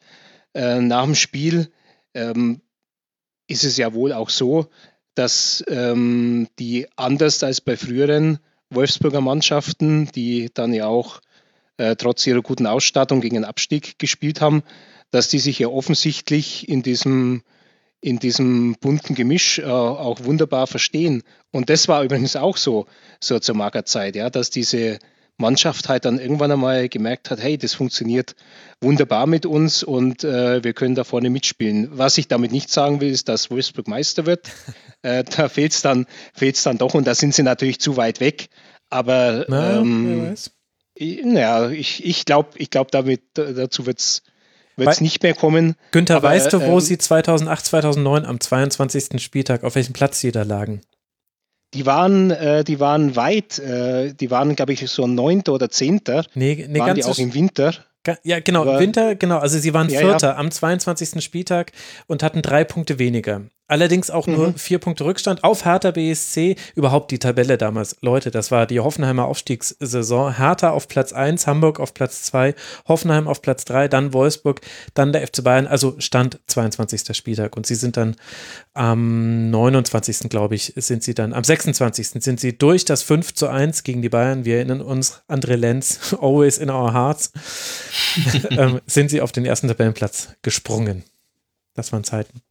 [0.54, 1.72] äh, nach dem Spiel,
[2.14, 2.62] ähm,
[3.48, 4.68] ist es ja wohl auch so,
[5.16, 8.40] dass ähm, die anders als bei früheren
[8.70, 11.22] Wolfsburger Mannschaften, die dann ja auch
[11.78, 14.64] äh, trotz ihrer guten Ausstattung gegen den Abstieg gespielt haben,
[15.12, 17.44] dass die sich ja offensichtlich in diesem,
[18.02, 21.24] in diesem bunten Gemisch äh, auch wunderbar verstehen.
[21.52, 22.88] Und das war übrigens auch so,
[23.22, 25.00] so zur Magerzeit, ja, dass diese
[25.38, 28.36] Mannschaft halt dann irgendwann einmal gemerkt hat, hey, das funktioniert
[28.82, 31.90] wunderbar mit uns und äh, wir können da vorne mitspielen.
[31.92, 34.50] Was ich damit nicht sagen will, ist, dass Wolfsburg Meister wird.
[35.04, 38.20] äh, da fehlt es dann, fehlt's dann doch und da sind sie natürlich zu weit
[38.20, 38.50] weg.
[38.90, 40.36] Aber Na, ähm,
[40.96, 44.24] ich, naja, ich, ich glaube, ich glaub, damit dazu wird es
[44.78, 45.76] wird nicht mehr kommen.
[45.92, 49.22] Günther, aber, weißt du, wo ähm, sie 2008, 2009 am 22.
[49.22, 50.82] Spieltag, auf welchem Platz sie da lagen?
[51.78, 56.26] Die waren, äh, die waren weit, äh, die waren, glaube ich, so neunter oder zehnter.
[56.34, 57.74] Nee, nee waren die auch im Winter.
[58.24, 59.38] Ja, genau, im Winter, genau.
[59.38, 60.38] Also sie waren ja, Vierter ja.
[60.38, 61.24] am 22.
[61.24, 61.72] Spieltag
[62.08, 63.42] und hatten drei Punkte weniger.
[63.68, 64.56] Allerdings auch nur mhm.
[64.56, 66.56] vier Punkte Rückstand auf Hertha BSC.
[66.76, 67.98] Überhaupt die Tabelle damals.
[68.02, 70.38] Leute, das war die Hoffenheimer Aufstiegssaison.
[70.38, 72.56] Hertha auf Platz 1, Hamburg auf Platz 2,
[72.88, 74.62] Hoffenheim auf Platz 3, dann Wolfsburg,
[74.94, 75.68] dann der FC Bayern.
[75.68, 77.16] Also Stand 22.
[77.16, 77.58] Spieltag.
[77.58, 78.16] Und sie sind dann
[78.74, 80.30] am 29.
[80.30, 82.10] glaube ich, sind sie dann, am 26.
[82.24, 84.46] sind sie durch das 5 zu 1 gegen die Bayern.
[84.46, 87.34] Wir erinnern uns, André Lenz, always in our hearts,
[88.52, 91.04] ähm, sind sie auf den ersten Tabellenplatz gesprungen.
[91.74, 92.42] Das waren Zeiten.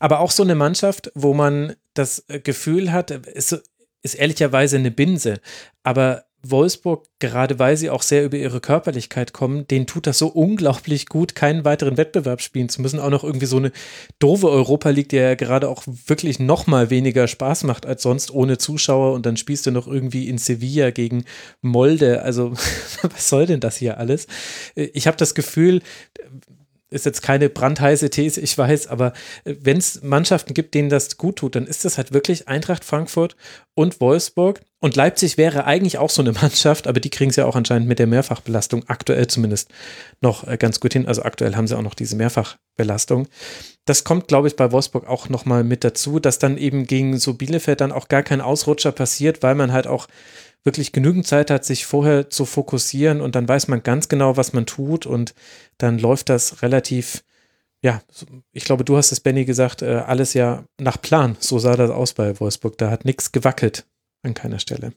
[0.00, 3.60] Aber auch so eine Mannschaft, wo man das Gefühl hat, es,
[4.02, 5.40] ist ehrlicherweise eine Binse.
[5.82, 10.28] Aber Wolfsburg, gerade weil sie auch sehr über ihre Körperlichkeit kommen, denen tut das so
[10.28, 13.00] unglaublich gut, keinen weiteren Wettbewerb spielen zu müssen.
[13.00, 13.72] Auch noch irgendwie so eine
[14.20, 18.30] doofe Europa League, die ja gerade auch wirklich noch mal weniger Spaß macht als sonst
[18.30, 19.14] ohne Zuschauer.
[19.14, 21.24] Und dann spielst du noch irgendwie in Sevilla gegen
[21.60, 22.22] Molde.
[22.22, 22.52] Also
[23.02, 24.28] was soll denn das hier alles?
[24.76, 25.82] Ich habe das Gefühl,
[26.90, 29.12] ist jetzt keine brandheiße These, ich weiß, aber
[29.44, 32.84] äh, wenn es Mannschaften gibt, denen das gut tut, dann ist das halt wirklich Eintracht
[32.84, 33.36] Frankfurt
[33.74, 34.60] und Wolfsburg.
[34.80, 37.88] Und Leipzig wäre eigentlich auch so eine Mannschaft, aber die kriegen es ja auch anscheinend
[37.88, 39.70] mit der Mehrfachbelastung aktuell zumindest
[40.20, 41.06] noch äh, ganz gut hin.
[41.06, 43.28] Also aktuell haben sie auch noch diese Mehrfachbelastung.
[43.84, 47.34] Das kommt, glaube ich, bei Wolfsburg auch nochmal mit dazu, dass dann eben gegen so
[47.34, 50.08] Bielefeld dann auch gar kein Ausrutscher passiert, weil man halt auch
[50.68, 54.52] wirklich genügend Zeit hat, sich vorher zu fokussieren und dann weiß man ganz genau, was
[54.52, 55.34] man tut und
[55.78, 57.24] dann läuft das relativ,
[57.82, 58.02] ja,
[58.52, 61.38] ich glaube, du hast es, Benny, gesagt, äh, alles ja nach Plan.
[61.40, 62.76] So sah das aus bei Wolfsburg.
[62.76, 63.86] Da hat nichts gewackelt
[64.22, 64.92] an keiner Stelle.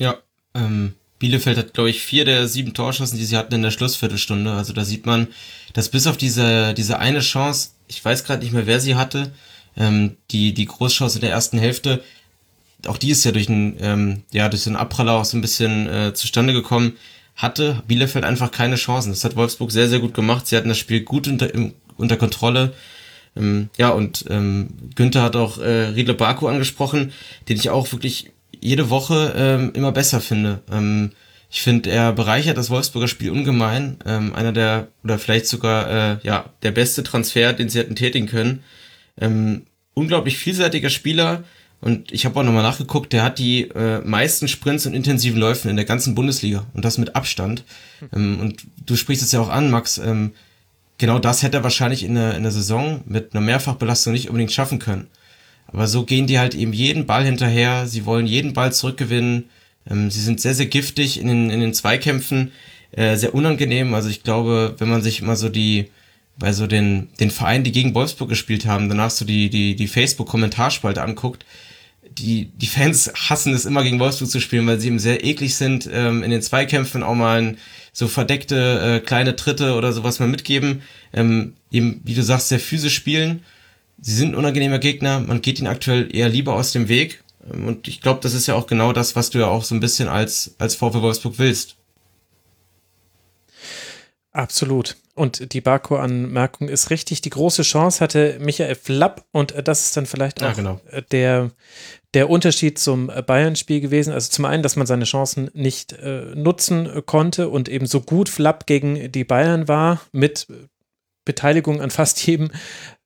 [0.00, 0.18] Ja,
[0.54, 4.52] ähm, Bielefeld hat, glaube ich, vier der sieben Torschancen, die sie hatten in der Schlussviertelstunde.
[4.52, 5.26] Also da sieht man,
[5.72, 9.32] dass bis auf diese, diese eine Chance, ich weiß gerade nicht mehr, wer sie hatte,
[9.76, 12.02] ähm, die, die Großchance in der ersten Hälfte,
[12.86, 15.88] auch die ist ja durch einen, ähm, ja, durch einen Abpraller auch so ein bisschen
[15.88, 16.96] äh, zustande gekommen,
[17.34, 19.10] hatte Bielefeld einfach keine Chancen.
[19.10, 20.46] Das hat Wolfsburg sehr, sehr gut gemacht.
[20.46, 22.74] Sie hatten das Spiel gut unter, im, unter Kontrolle.
[23.36, 27.12] Ähm, ja, und ähm, Günther hat auch äh, Riedle Baku angesprochen,
[27.48, 30.60] den ich auch wirklich jede Woche ähm, immer besser finde.
[30.70, 31.12] Ähm,
[31.50, 33.98] ich finde, er bereichert das Wolfsburger Spiel ungemein.
[34.04, 38.26] Ähm, einer der, oder vielleicht sogar, äh, ja, der beste Transfer, den sie hätten tätigen
[38.26, 38.62] können.
[39.20, 39.62] Ähm,
[39.94, 41.44] unglaublich vielseitiger Spieler,
[41.80, 45.70] und ich habe auch nochmal nachgeguckt, der hat die äh, meisten Sprints und intensiven Läufen
[45.70, 47.64] in der ganzen Bundesliga und das mit Abstand.
[48.12, 49.98] Ähm, und du sprichst es ja auch an, Max.
[49.98, 50.32] Ähm,
[50.98, 54.50] genau das hätte er wahrscheinlich in der, in der Saison mit einer Mehrfachbelastung nicht unbedingt
[54.50, 55.06] schaffen können.
[55.68, 57.86] Aber so gehen die halt eben jeden Ball hinterher.
[57.86, 59.44] Sie wollen jeden Ball zurückgewinnen.
[59.88, 62.50] Ähm, sie sind sehr, sehr giftig in den, in den Zweikämpfen.
[62.90, 63.94] Äh, sehr unangenehm.
[63.94, 65.90] Also ich glaube, wenn man sich immer so die,
[66.38, 69.86] bei so den, den Vereinen, die gegen Wolfsburg gespielt haben, danach so die, die, die
[69.86, 71.44] Facebook-Kommentarspalte anguckt,
[72.18, 75.56] die, die Fans hassen es immer gegen Wolfsburg zu spielen, weil sie eben sehr eklig
[75.56, 77.58] sind, ähm, in den Zweikämpfen auch mal ein,
[77.92, 80.82] so verdeckte äh, kleine Tritte oder sowas mal mitgeben.
[81.12, 83.42] Ähm, eben, wie du sagst, sehr physisch spielen.
[84.00, 87.22] Sie sind ein unangenehmer Gegner, man geht ihnen aktuell eher lieber aus dem Weg.
[87.52, 89.74] Ähm, und ich glaube, das ist ja auch genau das, was du ja auch so
[89.74, 91.76] ein bisschen als, als VfL Wolfsburg willst.
[94.32, 94.96] Absolut.
[95.18, 97.20] Und die Barco-Anmerkung ist richtig.
[97.20, 100.80] Die große Chance hatte Michael Flapp und das ist dann vielleicht auch ja, genau.
[101.10, 101.50] der,
[102.14, 104.12] der Unterschied zum Bayern-Spiel gewesen.
[104.12, 108.28] Also zum einen, dass man seine Chancen nicht äh, nutzen konnte und eben so gut
[108.28, 110.46] Flapp gegen die Bayern war mit
[111.24, 112.50] Beteiligung an fast jedem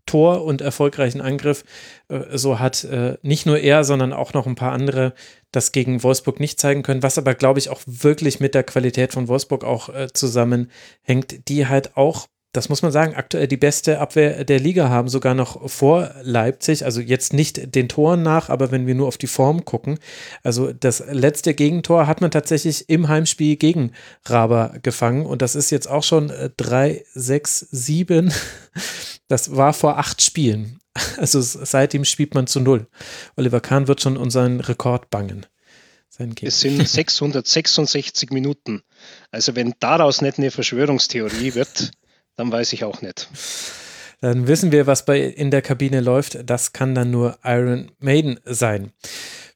[0.07, 1.65] Tor und erfolgreichen Angriff.
[2.09, 5.15] Äh, so hat äh, nicht nur er, sondern auch noch ein paar andere
[5.53, 9.13] das gegen Wolfsburg nicht zeigen können, was aber, glaube ich, auch wirklich mit der Qualität
[9.13, 13.99] von Wolfsburg auch äh, zusammenhängt, die halt auch das muss man sagen, aktuell die beste
[13.99, 16.85] Abwehr der Liga haben, sogar noch vor Leipzig.
[16.85, 19.99] Also jetzt nicht den Toren nach, aber wenn wir nur auf die Form gucken.
[20.43, 23.93] Also das letzte Gegentor hat man tatsächlich im Heimspiel gegen
[24.27, 25.25] Raber gefangen.
[25.25, 28.33] Und das ist jetzt auch schon 3, 6, 7.
[29.29, 30.79] Das war vor acht Spielen.
[31.17, 32.87] Also seitdem spielt man zu null.
[33.37, 35.47] Oliver Kahn wird schon unseren Rekord bangen.
[36.43, 38.83] Es sind 666 Minuten.
[39.31, 41.93] Also wenn daraus nicht eine Verschwörungstheorie wird,
[42.37, 43.29] dann weiß ich auch nicht.
[44.21, 46.49] Dann wissen wir, was bei in der Kabine läuft.
[46.49, 48.93] Das kann dann nur Iron Maiden sein.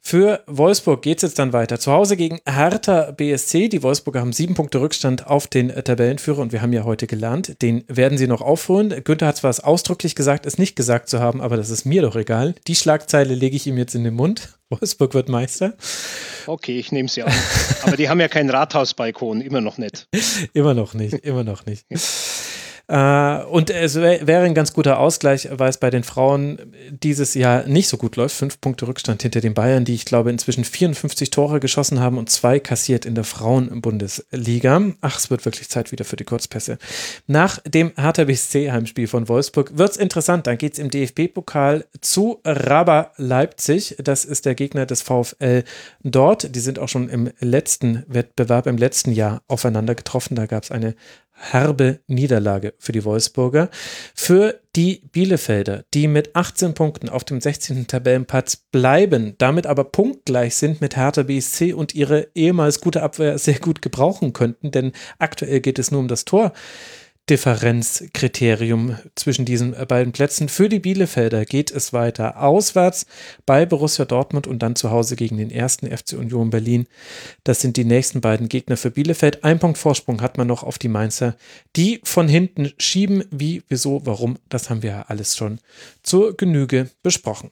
[0.08, 1.80] Für Wolfsburg geht es jetzt dann weiter.
[1.80, 3.68] Zu Hause gegen Hertha BSC.
[3.68, 7.60] Die Wolfsburger haben sieben Punkte Rückstand auf den Tabellenführer und wir haben ja heute gelernt,
[7.60, 9.02] den werden sie noch aufholen.
[9.02, 12.02] Günther hat zwar es ausdrücklich gesagt, es nicht gesagt zu haben, aber das ist mir
[12.02, 12.54] doch egal.
[12.68, 14.56] Die Schlagzeile lege ich ihm jetzt in den Mund.
[14.70, 15.74] Wolfsburg wird Meister.
[16.46, 17.32] Okay, ich nehme sie an.
[17.82, 20.06] Aber die haben ja keinen Rathausbalkon, immer noch nicht.
[20.52, 21.84] immer noch nicht, immer noch nicht.
[22.88, 26.58] Äh, und es wäre ein ganz guter Ausgleich, weil es bei den Frauen
[26.90, 28.36] dieses Jahr nicht so gut läuft.
[28.36, 32.30] Fünf Punkte Rückstand hinter den Bayern, die ich glaube inzwischen 54 Tore geschossen haben und
[32.30, 34.82] zwei kassiert in der Frauenbundesliga.
[35.00, 36.78] Ach, es wird wirklich Zeit wieder für die Kurzpässe.
[37.26, 40.46] Nach dem Hertha BSC Heimspiel von Wolfsburg wird es interessant.
[40.46, 43.96] Dann geht es im DFB-Pokal zu Raba Leipzig.
[43.98, 45.64] Das ist der Gegner des VfL
[46.04, 46.54] dort.
[46.54, 50.36] Die sind auch schon im letzten Wettbewerb, im letzten Jahr aufeinander getroffen.
[50.36, 50.94] Da gab es eine
[51.36, 53.68] herbe Niederlage für die Wolfsburger.
[54.14, 57.86] Für die Bielefelder, die mit 18 Punkten auf dem 16.
[57.86, 63.58] Tabellenplatz bleiben, damit aber punktgleich sind mit Hertha BSC und ihre ehemals gute Abwehr sehr
[63.58, 66.52] gut gebrauchen könnten, denn aktuell geht es nur um das Tor.
[67.28, 70.48] Differenzkriterium zwischen diesen beiden Plätzen.
[70.48, 73.06] Für die Bielefelder geht es weiter auswärts
[73.46, 76.86] bei Borussia Dortmund und dann zu Hause gegen den ersten FC Union Berlin.
[77.42, 79.42] Das sind die nächsten beiden Gegner für Bielefeld.
[79.42, 81.36] Ein Punkt Vorsprung hat man noch auf die Mainzer,
[81.74, 83.24] die von hinten schieben.
[83.30, 85.58] Wie, wieso, warum, das haben wir ja alles schon
[86.02, 87.50] zur Genüge besprochen.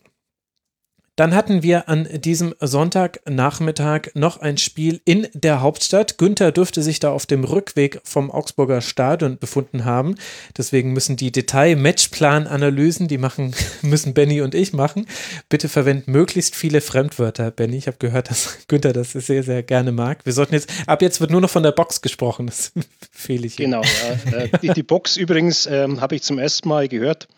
[1.17, 6.19] Dann hatten wir an diesem Sonntagnachmittag noch ein Spiel in der Hauptstadt.
[6.19, 10.17] Günther dürfte sich da auf dem Rückweg vom Augsburger Stadion befunden haben.
[10.57, 15.07] Deswegen müssen die Detail-Matchplan-Analysen, die machen, müssen Benny und ich machen.
[15.49, 17.77] Bitte verwenden möglichst viele Fremdwörter, Benny.
[17.77, 20.27] Ich habe gehört, dass Günther das sehr, sehr gerne mag.
[20.27, 22.47] Wir sollten jetzt, ab jetzt wird nur noch von der Box gesprochen.
[22.47, 22.73] Das
[23.13, 23.57] fehle ich.
[23.57, 24.39] Genau, ja.
[24.39, 27.29] Äh, die, die, Box übrigens ähm, habe ich zum ersten Mal gehört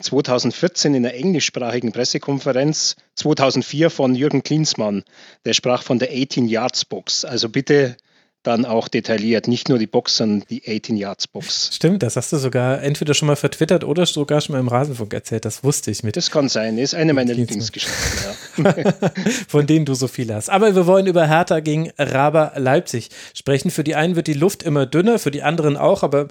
[0.00, 5.04] 2014 in der englischsprachigen Pressekonferenz, 2004 von Jürgen Klinsmann.
[5.44, 7.24] Der sprach von der 18 Yards Box.
[7.24, 7.96] Also bitte
[8.46, 11.70] dann auch detailliert, nicht nur die Box, sondern die 18 Yards Box.
[11.74, 15.12] Stimmt, das hast du sogar entweder schon mal vertwittert oder sogar schon mal im Rasenfunk
[15.12, 15.44] erzählt.
[15.44, 16.16] Das wusste ich mit.
[16.16, 17.96] Das kann sein, ist eine meiner Lieblingsgeschichten.
[18.64, 18.74] Ja.
[19.48, 20.50] Von denen du so viele hast.
[20.50, 23.70] Aber wir wollen über Hertha gegen Raber Leipzig sprechen.
[23.70, 26.28] Für die einen wird die Luft immer dünner, für die anderen auch, aber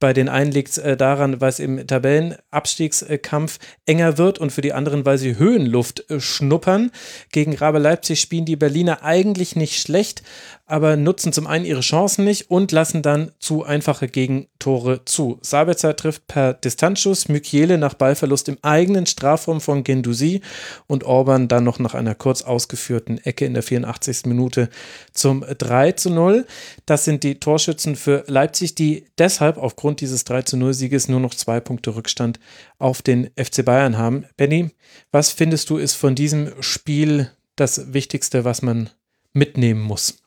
[0.00, 4.60] bei den einen liegt es äh, daran, weil es im Tabellenabstiegskampf enger wird und für
[4.60, 6.92] die anderen, weil sie Höhenluft äh, schnuppern.
[7.32, 10.22] Gegen Rabe Leipzig spielen die Berliner eigentlich nicht schlecht,
[10.68, 15.38] aber nutzen zum einen ihre Chancen nicht und lassen dann zu einfache Gegentore zu.
[15.40, 20.42] Sabitzer trifft per Distanzschuss, Mykiele nach Ballverlust im eigenen Strafraum von Gendusi
[20.86, 24.26] und Orban dann noch nach einer kurz ausgeführten Ecke in der 84.
[24.26, 24.68] Minute
[25.12, 26.46] zum 3 zu 0.
[26.84, 31.20] Das sind die Torschützen für Leipzig, die deshalb aufgrund dieses 3 zu 0 Sieges nur
[31.20, 32.38] noch zwei Punkte Rückstand
[32.78, 34.26] auf den FC Bayern haben.
[34.36, 34.70] Benny,
[35.12, 38.90] was findest du ist von diesem Spiel das Wichtigste, was man
[39.32, 40.18] mitnehmen muss?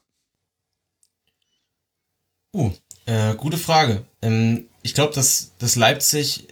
[2.54, 2.72] Uh,
[3.06, 4.04] äh, gute Frage.
[4.22, 6.48] Ähm, ich glaube, dass, dass Leipzig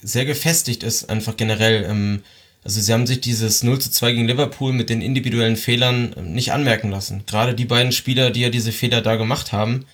[0.00, 1.84] sehr gefestigt ist, einfach generell.
[1.84, 2.22] Ähm,
[2.64, 6.32] also sie haben sich dieses 0 zu 2 gegen Liverpool mit den individuellen Fehlern ähm,
[6.32, 7.24] nicht anmerken lassen.
[7.26, 9.84] Gerade die beiden Spieler, die ja diese Fehler da gemacht haben,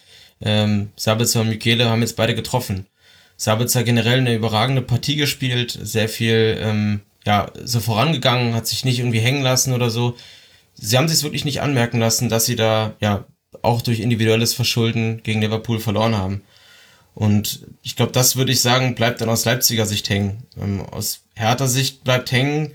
[0.41, 2.87] ähm, Sabitzer und Michele, haben jetzt beide getroffen.
[3.37, 9.01] Sabitzer generell eine überragende Partie gespielt, sehr viel ähm, ja, so vorangegangen, hat sich nicht
[9.01, 10.17] irgendwie hängen lassen oder so.
[10.75, 13.27] Sie haben sich wirklich nicht anmerken lassen, dass sie da ja
[13.62, 16.43] auch durch individuelles Verschulden gegen Liverpool verloren haben.
[17.15, 20.45] Und ich glaube, das würde ich sagen, bleibt dann aus Leipziger Sicht hängen.
[20.57, 22.75] Ähm, aus härter Sicht bleibt hängen,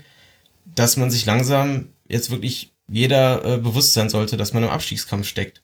[0.64, 5.26] dass man sich langsam jetzt wirklich jeder äh, bewusst sein sollte, dass man im Abstiegskampf
[5.26, 5.62] steckt.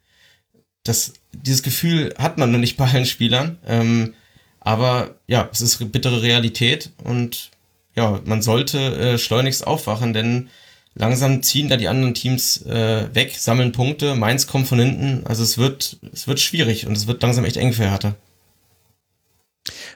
[0.85, 3.59] Das, dieses Gefühl hat man noch nicht bei allen Spielern.
[3.67, 4.15] Ähm,
[4.61, 7.51] aber ja, es ist bittere Realität und
[7.97, 10.49] ja, man sollte äh, schleunigst aufwachen, denn
[10.95, 15.43] langsam ziehen da die anderen Teams äh, weg, sammeln Punkte, Mainz kommt von hinten, also
[15.43, 18.15] es wird, es wird schwierig und es wird langsam echt eng für Hertha.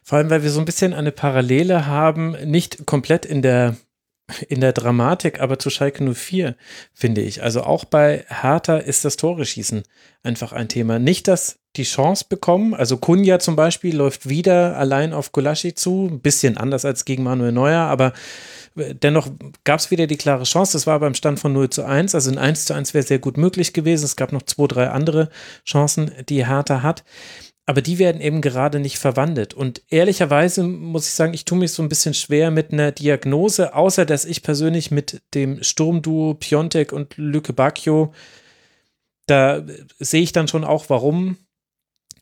[0.03, 3.77] Vor allem, weil wir so ein bisschen eine Parallele haben, nicht komplett in der
[4.49, 6.57] in der Dramatik, aber zu Schalke 04,
[6.95, 7.43] finde ich.
[7.43, 9.83] Also auch bei Hertha ist das Tore-Schießen
[10.23, 10.99] einfach ein Thema.
[10.99, 16.09] Nicht, dass die Chance bekommen, also Kunja zum Beispiel läuft wieder allein auf Gulaschi zu,
[16.11, 18.13] ein bisschen anders als gegen Manuel Neuer, aber
[18.77, 19.29] Dennoch
[19.63, 20.73] gab es wieder die klare Chance.
[20.73, 22.15] Das war beim Stand von 0 zu 1.
[22.15, 24.05] Also ein 1 zu 1 wäre sehr gut möglich gewesen.
[24.05, 25.29] Es gab noch zwei, drei andere
[25.65, 27.05] Chancen, die Hertha hat.
[27.67, 29.55] Aber die werden eben gerade nicht verwandelt.
[29.55, 33.75] Und ehrlicherweise muss ich sagen, ich tue mich so ein bisschen schwer mit einer Diagnose,
[33.75, 38.13] außer dass ich persönlich mit dem Sturmduo Piontek und Lücke Bacchio,
[39.27, 39.65] da
[39.99, 41.39] sehe ich dann schon auch, warum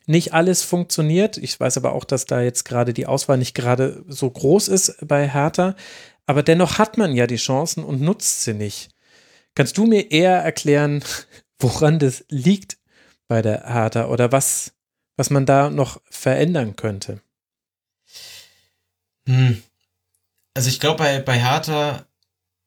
[0.06, 1.36] nicht alles funktioniert.
[1.36, 4.96] Ich weiß aber auch, dass da jetzt gerade die Auswahl nicht gerade so groß ist
[5.06, 5.74] bei Hertha.
[6.26, 8.90] Aber dennoch hat man ja die Chancen und nutzt sie nicht.
[9.54, 11.04] Kannst du mir eher erklären,
[11.58, 12.78] woran das liegt
[13.28, 14.72] bei der Hertha oder was,
[15.16, 17.20] was man da noch verändern könnte?
[19.26, 19.62] Hm.
[20.54, 22.06] Also ich glaube, bei, bei Hertha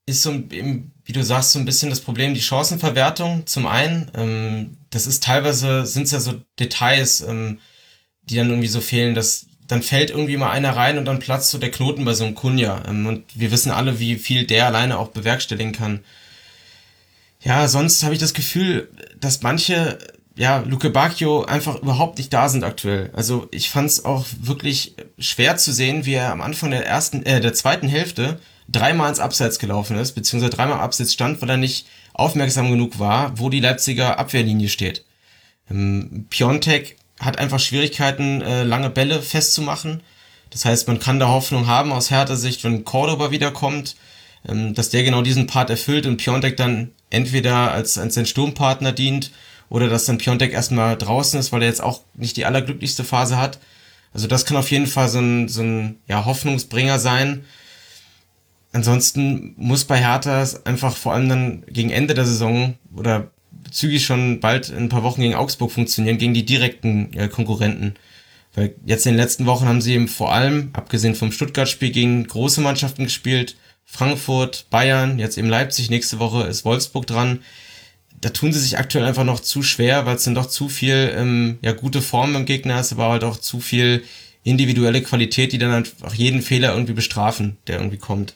[0.06, 3.46] ist so, wie du sagst, so ein bisschen das Problem die Chancenverwertung.
[3.48, 7.60] Zum einen, ähm, das ist teilweise, sind es ja so Details, ähm,
[8.24, 11.52] die dann irgendwie so fehlen, dass dann fällt irgendwie mal einer rein und dann platzt
[11.52, 12.84] so der Knoten bei so einem Kunja.
[12.88, 16.02] Ähm, und wir wissen alle, wie viel der alleine auch bewerkstelligen kann.
[17.42, 18.90] Ja, sonst habe ich das Gefühl,
[19.20, 20.00] dass manche,
[20.36, 23.12] ja, Luke Bacchio einfach überhaupt nicht da sind aktuell.
[23.14, 27.24] Also ich fand es auch wirklich schwer zu sehen, wie er am Anfang der ersten,
[27.26, 31.58] äh, der zweiten Hälfte dreimal ins Abseits gelaufen ist, beziehungsweise dreimal Abseits stand, weil er
[31.58, 35.06] nicht aufmerksam genug war, wo die Leipziger Abwehrlinie steht.
[35.70, 40.02] Ähm, Piontek hat einfach Schwierigkeiten, äh, lange Bälle festzumachen.
[40.50, 43.96] Das heißt, man kann da Hoffnung haben aus härter Sicht, wenn Cordoba wiederkommt,
[44.48, 48.92] ähm, dass der genau diesen Part erfüllt und Piontek dann entweder als, als sein Sturmpartner
[48.92, 49.32] dient
[49.70, 53.38] oder dass dann Piontek erstmal draußen ist, weil er jetzt auch nicht die allerglücklichste Phase
[53.38, 53.60] hat.
[54.14, 57.46] Also das kann auf jeden Fall so ein, so ein ja, Hoffnungsbringer sein.
[58.72, 63.32] Ansonsten muss bei Hertha einfach vor allem dann gegen Ende der Saison oder
[63.72, 67.96] zügig schon bald in ein paar Wochen gegen Augsburg funktionieren, gegen die direkten äh, Konkurrenten.
[68.54, 72.26] Weil jetzt in den letzten Wochen haben sie eben vor allem, abgesehen vom Stuttgart-Spiel, gegen
[72.26, 73.58] große Mannschaften gespielt.
[73.84, 77.40] Frankfurt, Bayern, jetzt eben Leipzig, nächste Woche ist Wolfsburg dran.
[78.22, 81.14] Da tun sie sich aktuell einfach noch zu schwer, weil es dann doch zu viel
[81.16, 84.04] ähm, ja, gute Form im Gegner ist, aber halt auch zu viel
[84.44, 88.36] individuelle Qualität, die dann einfach jeden Fehler irgendwie bestrafen, der irgendwie kommt.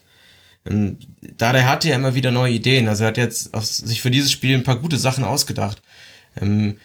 [0.66, 0.98] Ähm,
[1.38, 2.88] da der hatte ja immer wieder neue Ideen.
[2.88, 5.82] Also er hat jetzt sich für dieses Spiel ein paar gute Sachen ausgedacht.
[6.40, 6.78] Ähm,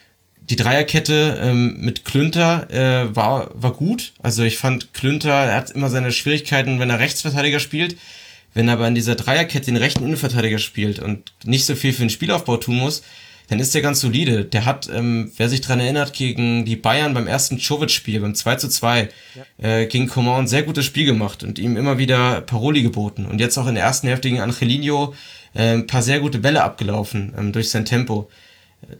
[0.50, 4.12] die Dreierkette ähm, mit Klünter äh, war, war gut.
[4.22, 7.96] Also ich fand Klünter, er hat immer seine Schwierigkeiten, wenn er Rechtsverteidiger spielt.
[8.52, 12.02] Wenn er aber in dieser Dreierkette den rechten Innenverteidiger spielt und nicht so viel für
[12.02, 13.02] den Spielaufbau tun muss,
[13.48, 14.44] dann ist der ganz solide.
[14.44, 18.56] Der hat, ähm, wer sich dran erinnert, gegen die Bayern beim ersten Chovic-Spiel, beim 2
[18.56, 19.68] zu 2, ja.
[19.68, 23.26] äh, gegen Coman ein sehr gutes Spiel gemacht und ihm immer wieder Paroli geboten.
[23.26, 25.14] Und jetzt auch in der ersten Hälfte gegen Angelino
[25.54, 28.30] äh, ein paar sehr gute Bälle abgelaufen ähm, durch sein Tempo.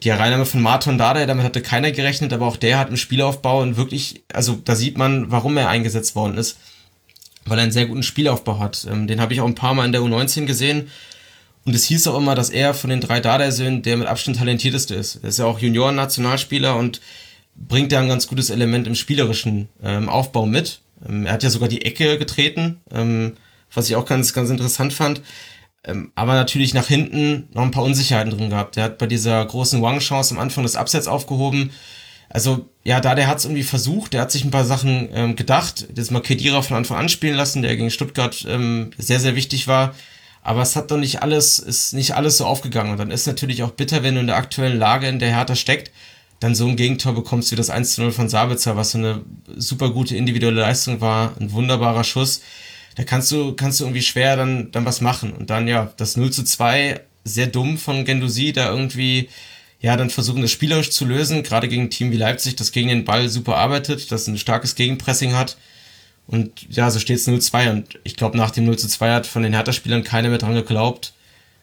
[0.03, 3.61] Die Reinnahme von Martin Dada, damit hatte keiner gerechnet, aber auch der hat im Spielaufbau
[3.61, 6.59] und wirklich, also da sieht man, warum er eingesetzt worden ist.
[7.47, 8.87] Weil er einen sehr guten Spielaufbau hat.
[8.91, 10.91] Ähm, den habe ich auch ein paar Mal in der U19 gesehen
[11.65, 14.95] und es hieß auch immer, dass er von den drei Dardai-Söhnen der mit Abstand talentierteste
[14.95, 15.17] ist.
[15.23, 17.01] Er ist ja auch Junioren-Nationalspieler und
[17.57, 20.81] bringt da ein ganz gutes Element im spielerischen ähm, Aufbau mit.
[21.09, 23.37] Ähm, er hat ja sogar die Ecke getreten, ähm,
[23.73, 25.23] was ich auch ganz, ganz interessant fand.
[25.85, 28.77] Ähm, aber natürlich nach hinten noch ein paar Unsicherheiten drin gehabt.
[28.77, 31.71] Er hat bei dieser großen Wang-Chance am Anfang das Abseits aufgehoben.
[32.31, 35.37] Also, ja, da der hat es irgendwie versucht, der hat sich ein paar Sachen ähm,
[35.37, 39.37] gedacht, das mal Kedira von Anfang an spielen lassen, der gegen Stuttgart ähm, sehr, sehr
[39.37, 39.95] wichtig war.
[40.45, 42.93] Aber es hat doch nicht alles, ist nicht alles so aufgegangen.
[42.93, 45.57] Und dann ist natürlich auch bitter, wenn du in der aktuellen Lage, in der Hertha
[45.57, 45.91] steckt,
[46.39, 49.23] dann so ein Gegentor bekommst wie das 1 zu 0 von Sabitzer, was so eine
[49.57, 52.43] super gute individuelle Leistung war, ein wunderbarer Schuss.
[52.95, 55.33] Da kannst du, kannst du irgendwie schwer dann, dann was machen.
[55.33, 59.31] Und dann, ja, das 0 zu 2, sehr dumm von Gendusi, da irgendwie,
[59.81, 62.89] ja, dann versuchen, das spielerisch zu lösen, gerade gegen ein Team wie Leipzig, das gegen
[62.89, 65.57] den Ball super arbeitet, das ein starkes Gegenpressing hat
[66.27, 67.71] und ja, so steht es 0-2.
[67.71, 71.13] Und ich glaube, nach dem 0-2 hat von den Hertha-Spielern keiner mehr dran geglaubt.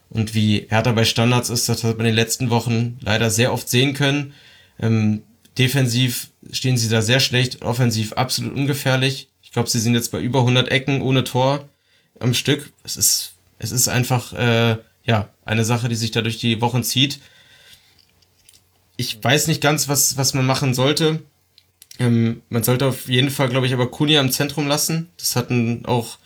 [0.09, 3.53] Und wie Hertha bei Standards ist, das hat man in den letzten Wochen leider sehr
[3.53, 4.33] oft sehen können.
[4.79, 5.23] Ähm,
[5.57, 9.29] defensiv stehen sie da sehr schlecht, offensiv absolut ungefährlich.
[9.41, 11.67] Ich glaube, sie sind jetzt bei über 100 Ecken ohne Tor
[12.19, 12.71] am Stück.
[12.83, 16.83] Es ist, es ist einfach, äh, ja, eine Sache, die sich da durch die Wochen
[16.83, 17.19] zieht.
[18.97, 21.21] Ich weiß nicht ganz, was, was man machen sollte.
[21.99, 25.09] Ähm, man sollte auf jeden Fall, glaube ich, aber Kunja im Zentrum lassen.
[25.18, 26.18] Das hatten auch,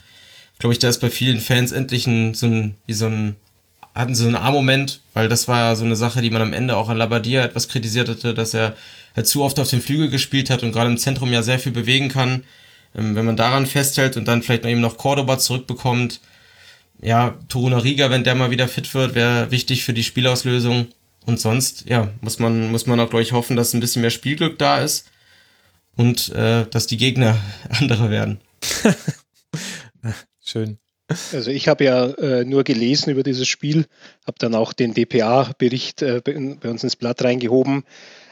[0.60, 3.36] glaube ich, da ist bei vielen Fans endlich ein, so ein, wie so ein,
[3.94, 6.76] hatten so einen A-Moment, weil das war ja so eine Sache, die man am Ende
[6.76, 8.76] auch an Labadia etwas kritisiert hatte, dass er
[9.16, 11.72] halt zu oft auf den Flügel gespielt hat und gerade im Zentrum ja sehr viel
[11.72, 12.44] bewegen kann.
[12.96, 16.22] Ähm, wenn man daran festhält und dann vielleicht noch eben noch Cordoba zurückbekommt,
[17.02, 20.88] ja, Toruna Riga, wenn der mal wieder fit wird, wäre wichtig für die Spielauslösung.
[21.26, 24.12] Und sonst, ja, muss man, muss man auch, glaube ich, hoffen, dass ein bisschen mehr
[24.12, 25.06] Spielglück da ist
[25.96, 27.38] und äh, dass die Gegner
[27.70, 28.40] andere werden.
[30.44, 30.78] Schön.
[31.34, 33.86] Also ich habe ja äh, nur gelesen über dieses Spiel,
[34.26, 37.84] habe dann auch den DPA-Bericht äh, bei uns ins Blatt reingehoben.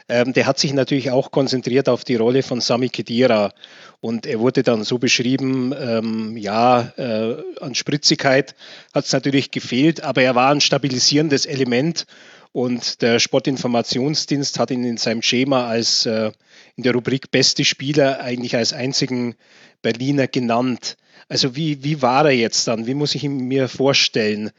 [0.08, 3.54] Ähm, der hat sich natürlich auch konzentriert auf die Rolle von Sami Kedira
[4.00, 8.54] und er wurde dann so beschrieben, ähm, ja, äh, an Spritzigkeit
[8.92, 12.04] hat es natürlich gefehlt, aber er war ein stabilisierendes Element
[12.52, 16.32] und der Sportinformationsdienst hat ihn in seinem Schema als äh,
[16.76, 19.34] in der Rubrik Beste Spieler eigentlich als einzigen
[19.82, 20.96] Berliner genannt.
[21.28, 22.86] Also wie, wie war er jetzt dann?
[22.86, 24.50] Wie muss ich ihn mir vorstellen?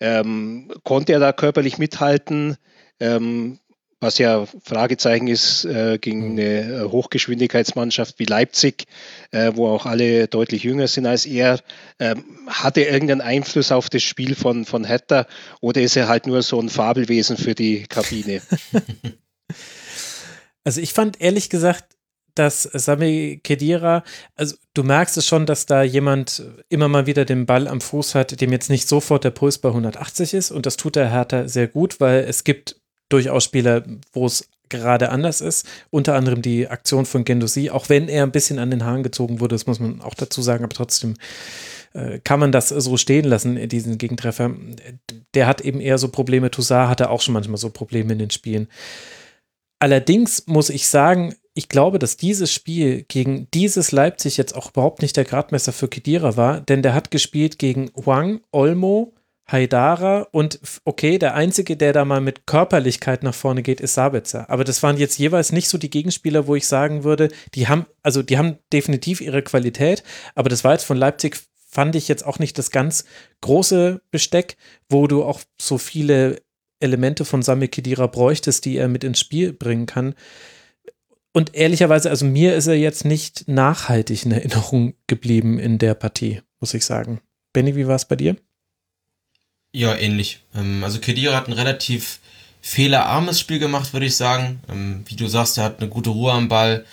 [0.00, 2.56] Ähm, konnte er da körperlich mithalten?
[3.00, 3.58] Ähm,
[4.00, 6.38] was ja Fragezeichen ist äh, gegen mhm.
[6.38, 8.84] eine äh, Hochgeschwindigkeitsmannschaft wie Leipzig,
[9.32, 11.58] äh, wo auch alle deutlich jünger sind als er.
[11.98, 15.26] Ähm, hat er irgendeinen Einfluss auf das Spiel von, von Hertha
[15.60, 18.40] oder ist er halt nur so ein Fabelwesen für die Kabine?
[20.68, 21.96] Also ich fand ehrlich gesagt,
[22.34, 24.04] dass Sami Kedira,
[24.36, 28.14] also du merkst es schon, dass da jemand immer mal wieder den Ball am Fuß
[28.14, 31.48] hat, dem jetzt nicht sofort der Puls bei 180 ist und das tut der Hertha
[31.48, 32.76] sehr gut, weil es gibt
[33.08, 33.82] durchaus Spieler,
[34.12, 35.66] wo es gerade anders ist.
[35.88, 39.40] Unter anderem die Aktion von Gendosi, auch wenn er ein bisschen an den Haaren gezogen
[39.40, 41.14] wurde, das muss man auch dazu sagen, aber trotzdem
[41.94, 44.50] äh, kann man das so stehen lassen, diesen Gegentreffer.
[45.32, 46.50] Der hat eben eher so Probleme.
[46.50, 48.68] Toussaint hatte auch schon manchmal so Probleme in den Spielen.
[49.78, 55.02] Allerdings muss ich sagen, ich glaube, dass dieses Spiel gegen dieses Leipzig jetzt auch überhaupt
[55.02, 59.14] nicht der Gradmesser für Kedira war, denn der hat gespielt gegen Wang, Olmo,
[59.50, 64.48] Haidara und okay, der Einzige, der da mal mit Körperlichkeit nach vorne geht, ist Sabitzer.
[64.50, 67.86] Aber das waren jetzt jeweils nicht so die Gegenspieler, wo ich sagen würde, die haben,
[68.02, 70.02] also die haben definitiv ihre Qualität,
[70.34, 73.04] aber das war jetzt von Leipzig, fand ich jetzt auch nicht das ganz
[73.40, 74.56] große Besteck,
[74.88, 76.40] wo du auch so viele
[76.80, 80.14] Elemente von Sami Khedira bräuchtest, die er mit ins Spiel bringen kann.
[81.32, 86.42] Und ehrlicherweise, also mir ist er jetzt nicht nachhaltig in Erinnerung geblieben in der Partie,
[86.60, 87.20] muss ich sagen.
[87.52, 88.36] Benny, wie war es bei dir?
[89.72, 90.40] Ja, ähnlich.
[90.54, 92.20] Ähm, also Kedira hat ein relativ
[92.60, 94.60] fehlerarmes Spiel gemacht, würde ich sagen.
[94.68, 96.84] Ähm, wie du sagst, er hat eine gute Ruhe am Ball.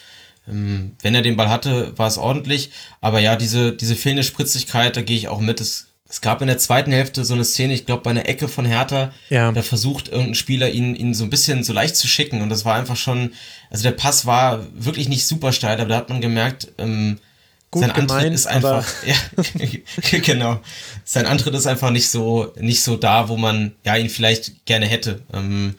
[0.48, 2.72] Ähm, wenn er den Ball hatte, war es ordentlich.
[3.02, 5.62] Aber ja, diese, diese fehlende Spritzigkeit, da gehe ich auch mit.
[5.62, 8.48] Es, es gab in der zweiten Hälfte so eine Szene, ich glaube, bei einer Ecke
[8.48, 9.52] von Hertha, ja.
[9.52, 12.42] da versucht irgendein Spieler ihn, ihn so ein bisschen so leicht zu schicken.
[12.42, 13.34] Und das war einfach schon,
[13.72, 17.18] also der Pass war wirklich nicht super steil, aber da hat man gemerkt, ähm,
[17.72, 20.60] Gut sein Antritt gemeint, ist einfach, ja, genau.
[21.04, 24.86] Sein Antritt ist einfach nicht so, nicht so da, wo man ja ihn vielleicht gerne
[24.86, 25.22] hätte.
[25.34, 25.76] Ähm,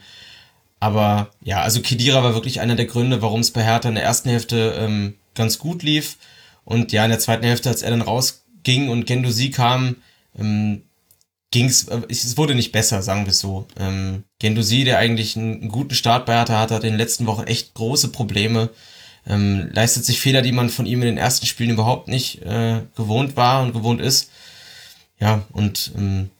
[0.81, 4.05] aber ja, also Kedira war wirklich einer der Gründe, warum es bei Hertha in der
[4.05, 6.16] ersten Hälfte ähm, ganz gut lief.
[6.65, 9.97] Und ja, in der zweiten Hälfte, als er dann rausging und Gendosi kam,
[10.39, 10.83] ähm,
[11.51, 13.67] ging's, äh, es wurde nicht besser, sagen wir es so.
[13.79, 17.45] Ähm, Gendosi, der eigentlich einen, einen guten Start bei hatte, hat in den letzten Wochen
[17.45, 18.71] echt große Probleme
[19.27, 22.83] ähm, leistet sich Fehler, die man von ihm in den ersten Spielen überhaupt nicht äh,
[22.97, 24.31] gewohnt war und gewohnt ist.
[25.19, 26.31] Ja, und ähm,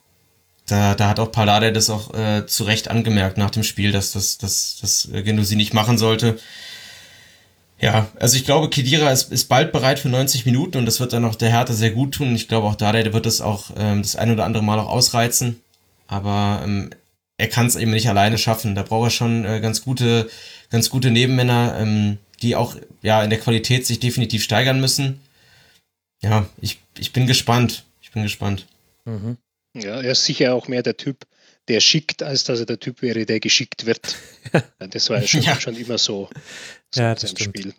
[0.67, 4.13] da, da hat auch Palade das auch äh, zu Recht angemerkt nach dem Spiel, dass
[4.13, 6.39] das, dass, dass Gendosi nicht machen sollte.
[7.79, 11.13] Ja, also ich glaube, Kedira ist, ist bald bereit für 90 Minuten und das wird
[11.13, 12.35] dann auch der Hertha sehr gut tun.
[12.35, 14.89] Ich glaube auch da, der wird das auch ähm, das ein oder andere Mal auch
[14.89, 15.61] ausreizen.
[16.07, 16.91] Aber ähm,
[17.37, 18.75] er kann es eben nicht alleine schaffen.
[18.75, 20.31] Da braucht er schon äh, ganz gute,
[20.71, 21.77] ganz gute Nebenmänner.
[21.79, 25.21] Ähm, die auch ja in der Qualität sich definitiv steigern müssen.
[26.23, 27.85] Ja, ich, ich bin gespannt.
[28.03, 28.67] Ich bin gespannt.
[29.05, 29.37] Mhm.
[29.75, 31.27] Ja, er ist sicher auch mehr der Typ,
[31.69, 34.17] der schickt, als dass er der Typ wäre, der geschickt wird.
[34.79, 35.61] das war ja schon, ja.
[35.61, 36.29] schon immer so,
[36.91, 37.59] so ja, das stimmt.
[37.59, 37.75] Spiel.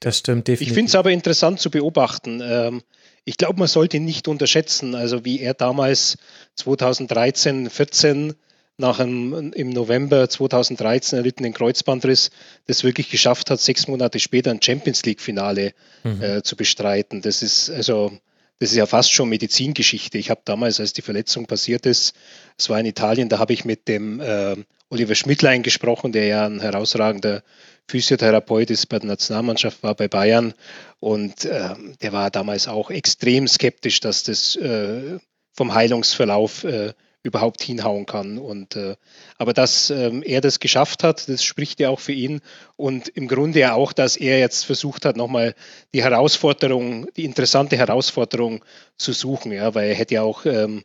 [0.00, 0.68] Das stimmt definitiv.
[0.68, 2.40] Ich finde es aber interessant zu beobachten.
[2.42, 2.82] Ähm,
[3.24, 4.94] ich glaube, man sollte ihn nicht unterschätzen.
[4.94, 6.18] Also wie er damals
[6.56, 8.34] 2013, 14
[8.78, 12.30] nach einem im November 2013 erlittenen Kreuzbandriss
[12.66, 16.22] das wirklich geschafft hat, sechs Monate später ein Champions League-Finale mhm.
[16.22, 17.20] äh, zu bestreiten.
[17.20, 18.18] Das ist also
[18.60, 20.18] das ist ja fast schon Medizingeschichte.
[20.18, 22.14] Ich habe damals, als die Verletzung passiert ist,
[22.58, 24.54] es war in Italien, da habe ich mit dem äh,
[24.90, 27.42] Oliver Schmidtlein gesprochen, der ja ein herausragender
[27.88, 30.52] Physiotherapeut ist bei der Nationalmannschaft, war bei Bayern
[31.00, 31.70] und äh,
[32.02, 35.18] der war damals auch extrem skeptisch, dass das äh,
[35.54, 38.38] vom Heilungsverlauf äh, überhaupt hinhauen kann.
[38.38, 38.96] Und äh,
[39.36, 42.40] aber dass ähm, er das geschafft hat, das spricht ja auch für ihn
[42.76, 45.54] und im Grunde ja auch, dass er jetzt versucht hat, nochmal
[45.92, 48.64] die Herausforderung, die interessante Herausforderung
[48.96, 50.84] zu suchen, ja, weil er hätte ja auch ähm,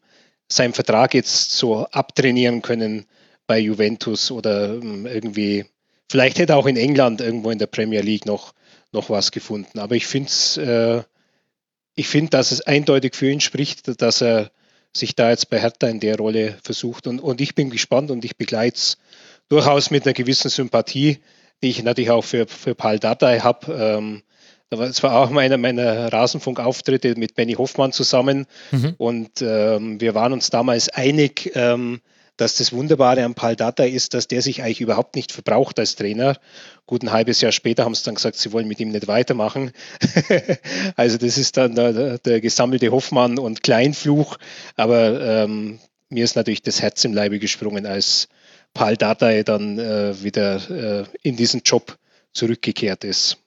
[0.51, 3.05] seinen Vertrag jetzt so abtrainieren können
[3.47, 5.65] bei Juventus oder ähm, irgendwie,
[6.09, 8.53] vielleicht hätte er auch in England irgendwo in der Premier League noch,
[8.91, 9.79] noch was gefunden.
[9.79, 11.15] Aber ich finde äh,
[11.95, 14.51] ich finde, dass es eindeutig für ihn spricht, dass er
[14.97, 17.07] sich da jetzt bei Hertha in der Rolle versucht.
[17.07, 18.97] Und, und ich bin gespannt und ich begleite es
[19.49, 21.19] durchaus mit einer gewissen Sympathie,
[21.61, 23.73] die ich natürlich auch für, für Paul Dardai habe.
[23.73, 24.23] Ähm,
[24.69, 28.47] das war auch einer meiner Rasenfunkauftritte mit Benny Hoffmann zusammen.
[28.71, 28.95] Mhm.
[28.97, 32.01] Und ähm, wir waren uns damals einig, ähm,
[32.37, 35.95] dass das Wunderbare am Paul Data ist, dass der sich eigentlich überhaupt nicht verbraucht als
[35.95, 36.37] Trainer.
[36.85, 39.71] Gut ein halbes Jahr später haben sie dann gesagt, sie wollen mit ihm nicht weitermachen.
[40.95, 44.37] also das ist dann der, der, gesammelte Hoffmann und Kleinfluch.
[44.75, 45.79] Aber ähm,
[46.09, 48.27] mir ist natürlich das Herz im Leibe gesprungen, als
[48.73, 51.97] Paul Data dann äh, wieder äh, in diesen Job
[52.33, 53.37] zurückgekehrt ist.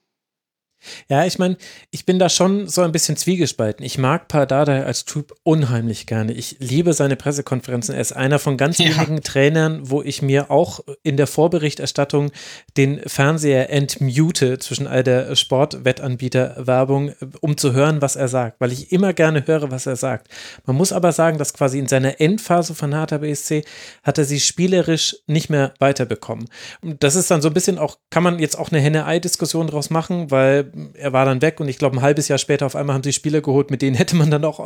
[1.09, 1.57] Ja, ich meine,
[1.91, 3.85] ich bin da schon so ein bisschen zwiegespalten.
[3.85, 6.33] Ich mag Pardada als Typ unheimlich gerne.
[6.33, 7.95] Ich liebe seine Pressekonferenzen.
[7.95, 8.85] Er ist einer von ganz ja.
[8.85, 12.31] wenigen Trainern, wo ich mir auch in der Vorberichterstattung
[12.77, 18.91] den Fernseher entmute zwischen all der Sportwettanbieter-Werbung, um zu hören, was er sagt, weil ich
[18.91, 20.27] immer gerne höre, was er sagt.
[20.65, 23.63] Man muss aber sagen, dass quasi in seiner Endphase von Hertha BSC
[24.03, 26.47] hat er sie spielerisch nicht mehr weiterbekommen.
[26.81, 30.31] Das ist dann so ein bisschen auch, kann man jetzt auch eine Henne-Ei-Diskussion draus machen,
[30.31, 33.03] weil er war dann weg und ich glaube, ein halbes Jahr später auf einmal haben
[33.03, 34.59] sie Spieler geholt, mit denen hätte man dann auch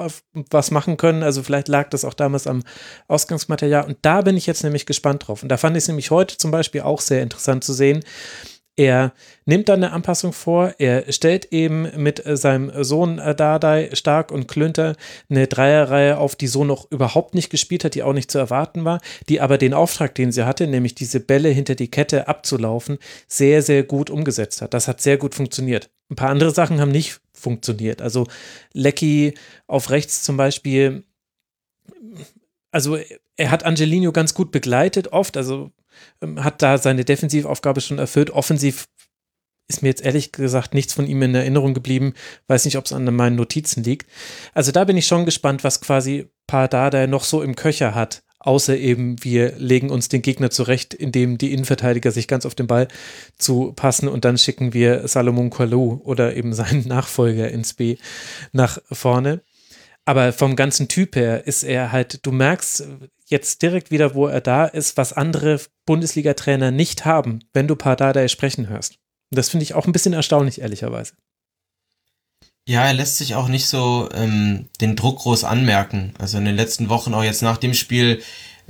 [0.50, 1.24] was machen können.
[1.24, 2.64] Also vielleicht lag das auch damals am
[3.08, 3.86] Ausgangsmaterial.
[3.86, 5.44] Und da bin ich jetzt nämlich gespannt drauf.
[5.44, 8.04] Und da fand ich es nämlich heute zum Beispiel auch sehr interessant zu sehen,
[8.76, 9.14] er
[9.46, 10.74] nimmt dann eine Anpassung vor.
[10.80, 14.96] Er stellt eben mit seinem Sohn Dardai, Stark und Klünter
[15.30, 18.84] eine Dreierreihe auf, die so noch überhaupt nicht gespielt hat, die auch nicht zu erwarten
[18.84, 22.98] war, die aber den Auftrag, den sie hatte, nämlich diese Bälle hinter die Kette abzulaufen,
[23.28, 24.74] sehr, sehr gut umgesetzt hat.
[24.74, 25.92] Das hat sehr gut funktioniert.
[26.10, 28.02] Ein paar andere Sachen haben nicht funktioniert.
[28.02, 28.26] Also
[28.74, 29.36] Lecky
[29.68, 31.04] auf rechts zum Beispiel
[32.72, 32.98] also
[33.38, 35.72] er hat Angelino ganz gut begleitet, oft, also
[36.38, 38.32] hat da seine Defensivaufgabe schon erfüllt.
[38.32, 38.88] Offensiv
[39.68, 42.14] ist mir jetzt ehrlich gesagt nichts von ihm in Erinnerung geblieben.
[42.48, 44.10] Weiß nicht, ob es an meinen Notizen liegt.
[44.54, 48.24] Also da bin ich schon gespannt, was quasi Pardada noch so im Köcher hat.
[48.40, 52.68] Außer eben, wir legen uns den Gegner zurecht, indem die Innenverteidiger sich ganz auf den
[52.68, 52.90] Ball
[53.38, 57.96] zu passen und dann schicken wir Salomon Kalou oder eben seinen Nachfolger ins B
[58.52, 59.42] nach vorne.
[60.04, 62.86] Aber vom ganzen Typ her ist er halt, du merkst
[63.34, 68.26] jetzt direkt wieder, wo er da ist, was andere Bundesliga-Trainer nicht haben, wenn du Pardada
[68.30, 69.00] sprechen hörst.
[69.32, 71.14] Und das finde ich auch ein bisschen erstaunlich, ehrlicherweise.
[72.66, 76.14] Ja, er lässt sich auch nicht so ähm, den Druck groß anmerken.
[76.18, 78.22] Also in den letzten Wochen, auch jetzt nach dem Spiel,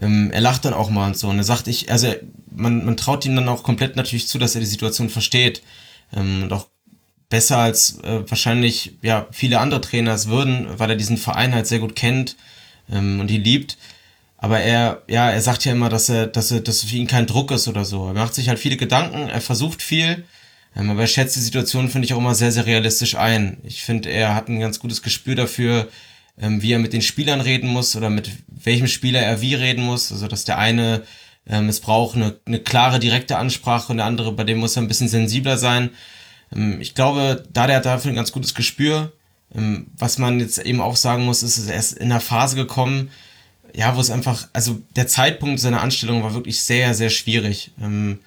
[0.02, 1.30] ähm, er lacht dann auch mal und so.
[1.30, 2.12] Und er sagt, ich, also
[2.50, 5.62] man, man traut ihm dann auch komplett natürlich zu, dass er die Situation versteht.
[6.12, 6.68] Ähm, und auch
[7.30, 11.68] besser als äh, wahrscheinlich ja viele andere Trainer es würden, weil er diesen Verein halt
[11.68, 12.36] sehr gut kennt
[12.92, 13.78] ähm, und ihn liebt.
[14.44, 17.28] Aber er, ja, er sagt ja immer, dass er, dass er, dass für ihn kein
[17.28, 18.08] Druck ist oder so.
[18.08, 20.26] Er macht sich halt viele Gedanken, er versucht viel
[20.76, 23.58] ähm, aber er schätzt die Situation, finde ich, auch immer sehr, sehr realistisch ein.
[23.64, 25.90] Ich finde, er hat ein ganz gutes Gespür dafür,
[26.40, 29.84] ähm, wie er mit den Spielern reden muss oder mit welchem Spieler er wie reden
[29.84, 30.12] muss.
[30.12, 31.04] Also, dass der eine,
[31.48, 34.82] ähm, es braucht eine, eine klare, direkte Ansprache und der andere, bei dem muss er
[34.82, 35.92] ein bisschen sensibler sein.
[36.80, 39.12] Ich glaube, da der hat dafür ein ganz gutes Gespür.
[39.98, 43.10] Was man jetzt eben auch sagen muss, ist, er ist in einer Phase gekommen,
[43.74, 47.72] ja, wo es einfach, also der Zeitpunkt seiner Anstellung war wirklich sehr, sehr schwierig.
[47.82, 48.20] Ähm,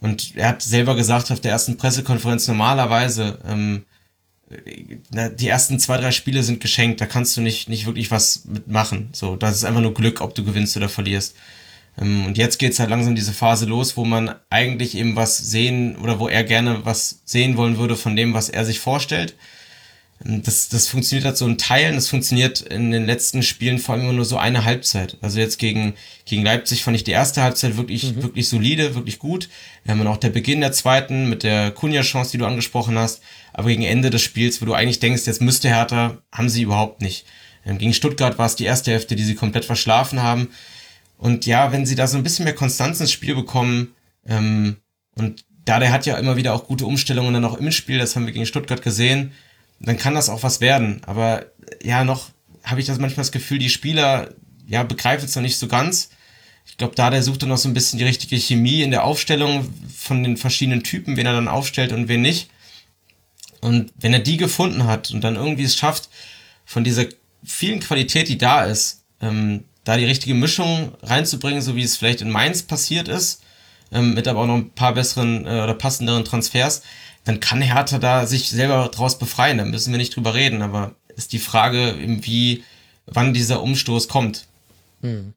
[0.00, 3.84] und er hat selber gesagt auf der ersten Pressekonferenz, normalerweise, ähm,
[4.48, 9.08] die ersten zwei, drei Spiele sind geschenkt, da kannst du nicht, nicht wirklich was mitmachen.
[9.12, 11.34] So, das ist einfach nur Glück, ob du gewinnst oder verlierst.
[12.00, 15.96] Ähm, und jetzt geht's halt langsam diese Phase los, wo man eigentlich eben was sehen
[15.96, 19.34] oder wo er gerne was sehen wollen würde von dem, was er sich vorstellt.
[20.24, 24.04] Das, das funktioniert halt so in Teilen, das funktioniert in den letzten Spielen vor allem
[24.04, 25.18] immer nur so eine Halbzeit.
[25.20, 25.94] Also jetzt gegen,
[26.24, 28.22] gegen Leipzig fand ich die erste Halbzeit wirklich, mhm.
[28.22, 29.50] wirklich solide, wirklich gut.
[29.84, 33.22] Wir haben auch der Beginn der zweiten mit der Kunja-Chance, die du angesprochen hast.
[33.52, 37.02] Aber gegen Ende des Spiels, wo du eigentlich denkst, jetzt müsste Hertha, haben sie überhaupt
[37.02, 37.26] nicht.
[37.66, 40.48] Ähm, gegen Stuttgart war es die erste Hälfte, die sie komplett verschlafen haben.
[41.18, 43.94] Und ja, wenn sie da so ein bisschen mehr Konstanz ins Spiel bekommen,
[44.26, 44.76] ähm,
[45.14, 48.16] und da der hat ja immer wieder auch gute Umstellungen dann auch im Spiel, das
[48.16, 49.32] haben wir gegen Stuttgart gesehen,
[49.80, 51.02] dann kann das auch was werden.
[51.06, 51.46] Aber
[51.82, 52.30] ja, noch
[52.64, 54.30] habe ich das manchmal das Gefühl, die Spieler
[54.66, 56.10] ja begreifen es noch nicht so ganz.
[56.66, 59.04] Ich glaube, da der sucht dann noch so ein bisschen die richtige Chemie in der
[59.04, 62.50] Aufstellung von den verschiedenen Typen, wen er dann aufstellt und wen nicht.
[63.60, 66.08] Und wenn er die gefunden hat und dann irgendwie es schafft,
[66.64, 67.06] von dieser
[67.44, 72.20] vielen Qualität, die da ist, ähm, da die richtige Mischung reinzubringen, so wie es vielleicht
[72.20, 73.42] in Mainz passiert ist,
[73.92, 76.82] ähm, mit aber auch noch ein paar besseren äh, oder passenderen Transfers,
[77.26, 79.58] dann kann Hertha da sich selber draus befreien.
[79.58, 80.62] Da müssen wir nicht drüber reden.
[80.62, 82.62] Aber ist die Frage, wie,
[83.06, 84.46] wann dieser Umstoß kommt.
[85.02, 85.34] Hm.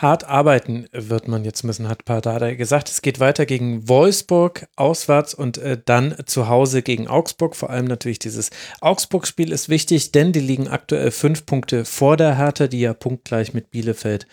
[0.00, 2.88] Hart arbeiten wird man jetzt müssen, hat Pardada gesagt.
[2.88, 7.54] Es geht weiter gegen Wolfsburg auswärts und äh, dann zu Hause gegen Augsburg.
[7.54, 8.48] Vor allem natürlich dieses
[8.80, 13.52] Augsburg-Spiel ist wichtig, denn die liegen aktuell fünf Punkte vor der Hertha, die ja punktgleich
[13.52, 14.26] mit Bielefeld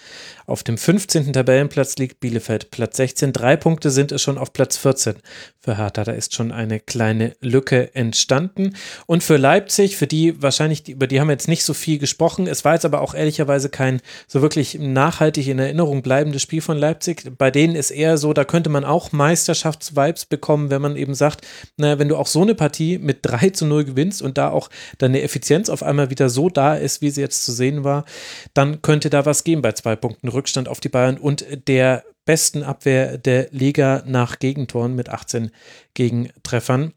[0.45, 1.33] auf dem 15.
[1.33, 2.21] Tabellenplatz liegt.
[2.21, 3.33] Bielefeld Platz 16.
[3.33, 5.15] Drei Punkte sind es schon auf Platz 14
[5.59, 6.05] für Hertha.
[6.05, 8.73] Da ist schon eine kleine Lücke entstanden.
[9.05, 12.47] Und für Leipzig, für die wahrscheinlich, über die haben wir jetzt nicht so viel gesprochen.
[12.47, 17.23] Es war jetzt aber auch ehrlicherweise kein so wirklich nachhaltig Erinnerung bleibendes Spiel von Leipzig.
[17.37, 21.45] Bei denen ist eher so, da könnte man auch Meisterschaftsvibes bekommen, wenn man eben sagt,
[21.77, 24.69] naja, wenn du auch so eine Partie mit 3 zu 0 gewinnst und da auch
[24.97, 28.05] deine Effizienz auf einmal wieder so da ist, wie sie jetzt zu sehen war,
[28.53, 32.61] dann könnte da was gehen bei zwei Punkten Rückstand auf die Bayern und der besten
[32.61, 35.51] Abwehr der Liga nach Gegentoren mit 18
[35.93, 36.93] Gegentreffern.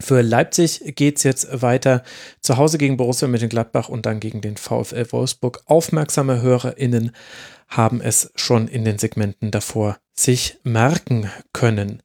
[0.00, 2.02] Für Leipzig geht es jetzt weiter
[2.40, 5.62] zu Hause gegen Borussia Mönchengladbach und dann gegen den VfL Wolfsburg.
[5.66, 7.12] Aufmerksame HörerInnen
[7.68, 12.02] haben es schon in den Segmenten davor sich merken können.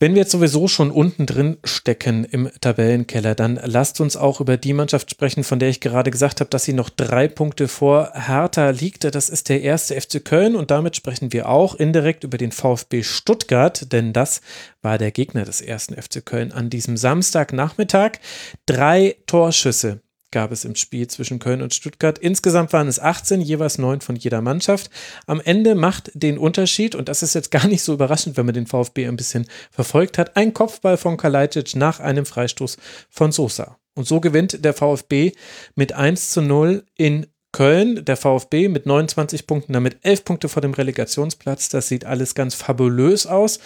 [0.00, 4.56] Wenn wir jetzt sowieso schon unten drin stecken im Tabellenkeller, dann lasst uns auch über
[4.56, 8.12] die Mannschaft sprechen, von der ich gerade gesagt habe, dass sie noch drei Punkte vor
[8.14, 9.12] Hertha liegt.
[9.12, 13.02] Das ist der erste FC Köln und damit sprechen wir auch indirekt über den VfB
[13.02, 14.40] Stuttgart, denn das
[14.82, 18.20] war der Gegner des ersten FC Köln an diesem Samstagnachmittag.
[18.66, 20.00] Drei Torschüsse
[20.30, 22.18] gab es im Spiel zwischen Köln und Stuttgart.
[22.18, 24.90] Insgesamt waren es 18, jeweils neun von jeder Mannschaft.
[25.26, 28.54] Am Ende macht den Unterschied, und das ist jetzt gar nicht so überraschend, wenn man
[28.54, 32.76] den VfB ein bisschen verfolgt hat, ein Kopfball von Kalajdzic nach einem Freistoß
[33.10, 33.78] von Sosa.
[33.94, 35.32] Und so gewinnt der VfB
[35.74, 40.62] mit 1 zu 0 in Köln, der VfB mit 29 Punkten, damit 11 Punkte vor
[40.62, 41.70] dem Relegationsplatz.
[41.70, 43.58] Das sieht alles ganz fabulös aus.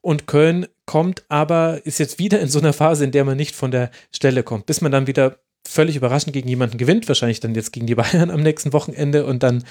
[0.00, 3.54] Und Köln kommt aber, ist jetzt wieder in so einer Phase, in der man nicht
[3.54, 7.54] von der Stelle kommt, bis man dann wieder völlig überraschend gegen jemanden gewinnt, wahrscheinlich dann
[7.54, 9.64] jetzt gegen die Bayern am nächsten Wochenende und dann,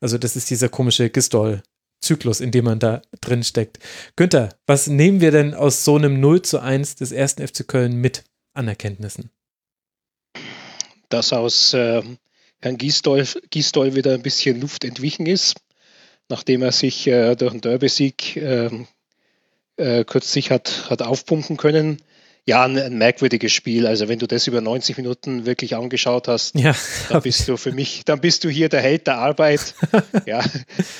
[0.00, 3.78] also das ist dieser komische Gistol-Zyklus, in dem man da drin steckt.
[4.16, 7.96] Günther, was nehmen wir denn aus so einem 0 zu 1 des ersten FC Köln
[7.96, 8.24] mit
[8.54, 9.30] an Erkenntnissen?
[11.08, 12.02] Dass aus äh,
[12.60, 15.56] Herrn Gisdol, Gisdol wieder ein bisschen Luft entwichen ist,
[16.28, 18.86] nachdem er sich äh, durch einen Derby-Sieg ähm,
[19.76, 22.00] äh, kürzlich hat, hat aufpumpen können
[22.44, 23.86] ja, ein, ein, merkwürdiges Spiel.
[23.86, 26.74] Also wenn du das über 90 Minuten wirklich angeschaut hast, ja,
[27.08, 29.74] dann bist du für mich, dann bist du hier der Held der Arbeit.
[30.26, 30.42] ja,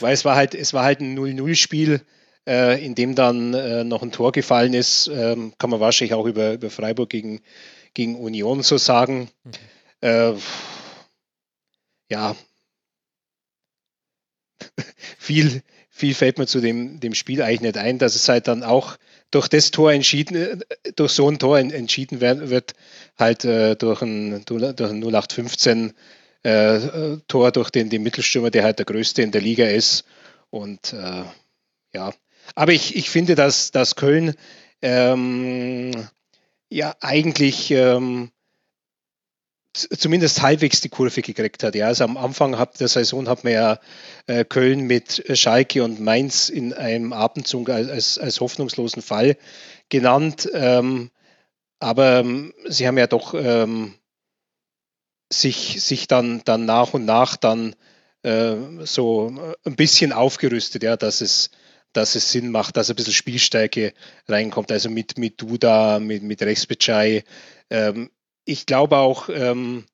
[0.01, 2.01] weil es war halt, es war halt ein 0-0-Spiel,
[2.49, 5.09] äh, in dem dann äh, noch ein Tor gefallen ist.
[5.09, 7.41] Ähm, kann man wahrscheinlich auch über, über Freiburg gegen,
[7.95, 9.29] gegen Union so sagen.
[9.45, 9.53] Mhm.
[10.09, 10.35] Äh,
[12.09, 12.37] ja,
[15.19, 18.63] viel, viel fällt mir zu dem, dem Spiel eigentlich nicht ein, dass es halt dann
[18.63, 18.97] auch
[19.33, 22.75] durch das Tor entschieden, äh, durch so ein Tor entschieden werden wird,
[23.19, 25.93] halt äh, durch, ein, durch ein 0815
[26.45, 30.05] äh, Tor durch den, den Mittelstürmer, der halt der größte in der Liga ist.
[30.51, 31.25] Und äh,
[31.95, 32.13] ja,
[32.55, 34.35] aber ich, ich finde, dass, dass Köln
[34.83, 35.93] ähm,
[36.69, 38.31] ja eigentlich ähm,
[39.75, 41.75] zumindest halbwegs die Kurve gekriegt hat.
[41.75, 43.81] Ja, also am Anfang der Saison hat man ja
[44.27, 49.37] äh, Köln mit Schalke und Mainz in einem Abendzug als, als hoffnungslosen Fall
[49.89, 50.49] genannt.
[50.53, 51.11] Ähm,
[51.79, 53.95] aber ähm, sie haben ja doch ähm,
[55.33, 57.75] sich, sich dann, dann nach und nach dann
[58.23, 58.55] äh,
[58.85, 61.51] so ein bisschen aufgerüstet, ja, dass es,
[61.93, 63.95] dass es Sinn macht, dass ein bisschen Spielstärke
[64.29, 64.71] reinkommt.
[64.71, 67.25] Also mit, mit Duda, mit, mit Respecai.
[67.71, 68.11] Ähm,
[68.45, 69.85] ich glaube auch, ähm,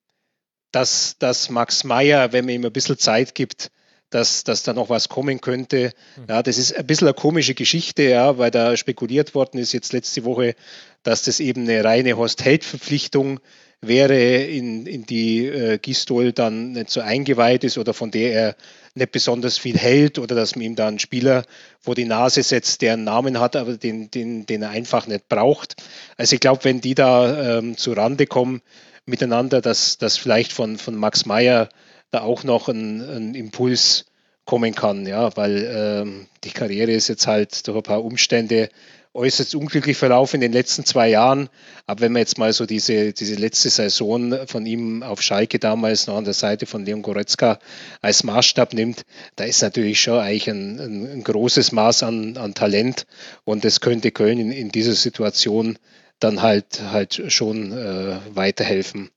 [0.73, 3.71] dass, dass Max Meyer, wenn man ihm ein bisschen Zeit gibt,
[4.11, 5.93] dass, dass da noch was kommen könnte.
[6.17, 6.25] Mhm.
[6.29, 9.93] Ja, das ist ein bisschen eine komische Geschichte, ja, weil da spekuliert worden ist jetzt
[9.93, 10.55] letzte Woche,
[11.03, 13.41] dass das eben eine reine Horst-Held-Verpflichtung
[13.81, 18.57] wäre, in, in die äh, Gistol dann nicht so eingeweiht ist oder von der er
[18.99, 21.45] nicht besonders viel hält oder dass man ihm da einen Spieler
[21.81, 25.29] vor die Nase setzt, der einen Namen hat, aber den, den, den er einfach nicht
[25.29, 25.77] braucht.
[26.17, 28.61] Also ich glaube, wenn die da ähm, zu Rande kommen
[29.07, 31.69] miteinander, dass, dass vielleicht von, von Max Meyer
[32.11, 34.07] da auch noch ein, ein Impuls
[34.45, 38.71] kommen kann, ja, weil ähm, die Karriere ist jetzt halt durch ein paar Umstände
[39.19, 41.51] äußerst unglücklich verlaufen in den letzten zwei Jahren.
[41.87, 46.07] Aber wenn man jetzt mal so diese, diese letzte Saison von ihm auf Schalke damals
[46.07, 47.59] noch an der Seite von Leon Goretzka
[48.01, 49.05] als Maßstab nimmt,
[49.37, 53.07] da ist natürlich schon eigentlich ein, ein, ein großes Maß an, an Talent
[53.45, 55.79] und das könnte Köln in, in dieser Situation
[56.21, 59.11] dann halt, halt schon äh, weiterhelfen.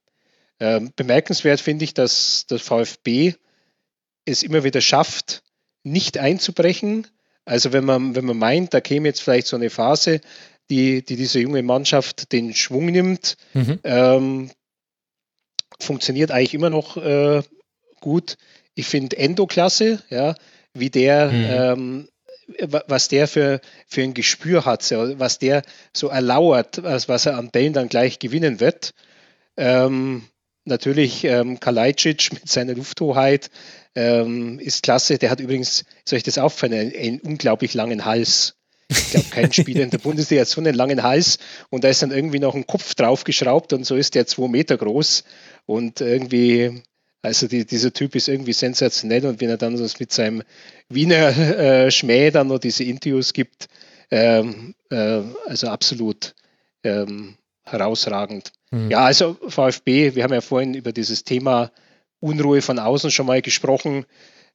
[0.60, 3.36] Äh, bemerkenswert finde ich, dass der VfB
[4.26, 5.44] es immer wieder schafft,
[5.84, 7.08] nicht einzubrechen,
[7.46, 10.22] also wenn man, wenn man meint, da käme jetzt vielleicht so eine Phase,
[10.70, 13.80] die, die diese junge Mannschaft den Schwung nimmt, mhm.
[13.84, 14.52] ähm,
[15.80, 17.42] funktioniert eigentlich immer noch äh,
[18.00, 18.38] gut.
[18.76, 20.36] Ich finde Endo klasse, ja,
[20.74, 22.08] wie der, mhm.
[22.60, 25.64] ähm, was der für, für ein Gespür hat, was der
[25.96, 28.94] so erlauert, was, was er an Bällen dann gleich gewinnen wird.
[29.58, 30.24] Ähm,
[30.66, 33.50] natürlich ähm, Kalajdzic mit seiner Lufthoheit
[33.96, 35.18] ähm, ist klasse.
[35.18, 38.56] Der hat übrigens, soll ich das auffallen, einen, einen unglaublich langen Hals.
[38.90, 41.40] Ich glaube, kein Spieler in der Bundesliga hat so einen langen Hals
[41.70, 44.78] und da ist dann irgendwie noch ein Kopf draufgeschraubt und so ist der zwei Meter
[44.78, 45.24] groß
[45.66, 46.82] und irgendwie,
[47.22, 50.44] also die, dieser Typ ist irgendwie sensationell und wenn er dann so mit seinem
[50.90, 53.70] Wiener äh, Schmäh dann noch diese Interviews gibt,
[54.12, 56.36] ähm, äh, also absolut
[56.84, 57.36] ähm,
[57.72, 58.52] herausragend.
[58.72, 58.92] Mhm.
[58.92, 61.72] Ja, also VfB, wir haben ja vorhin über dieses Thema
[62.20, 64.06] Unruhe von außen schon mal gesprochen.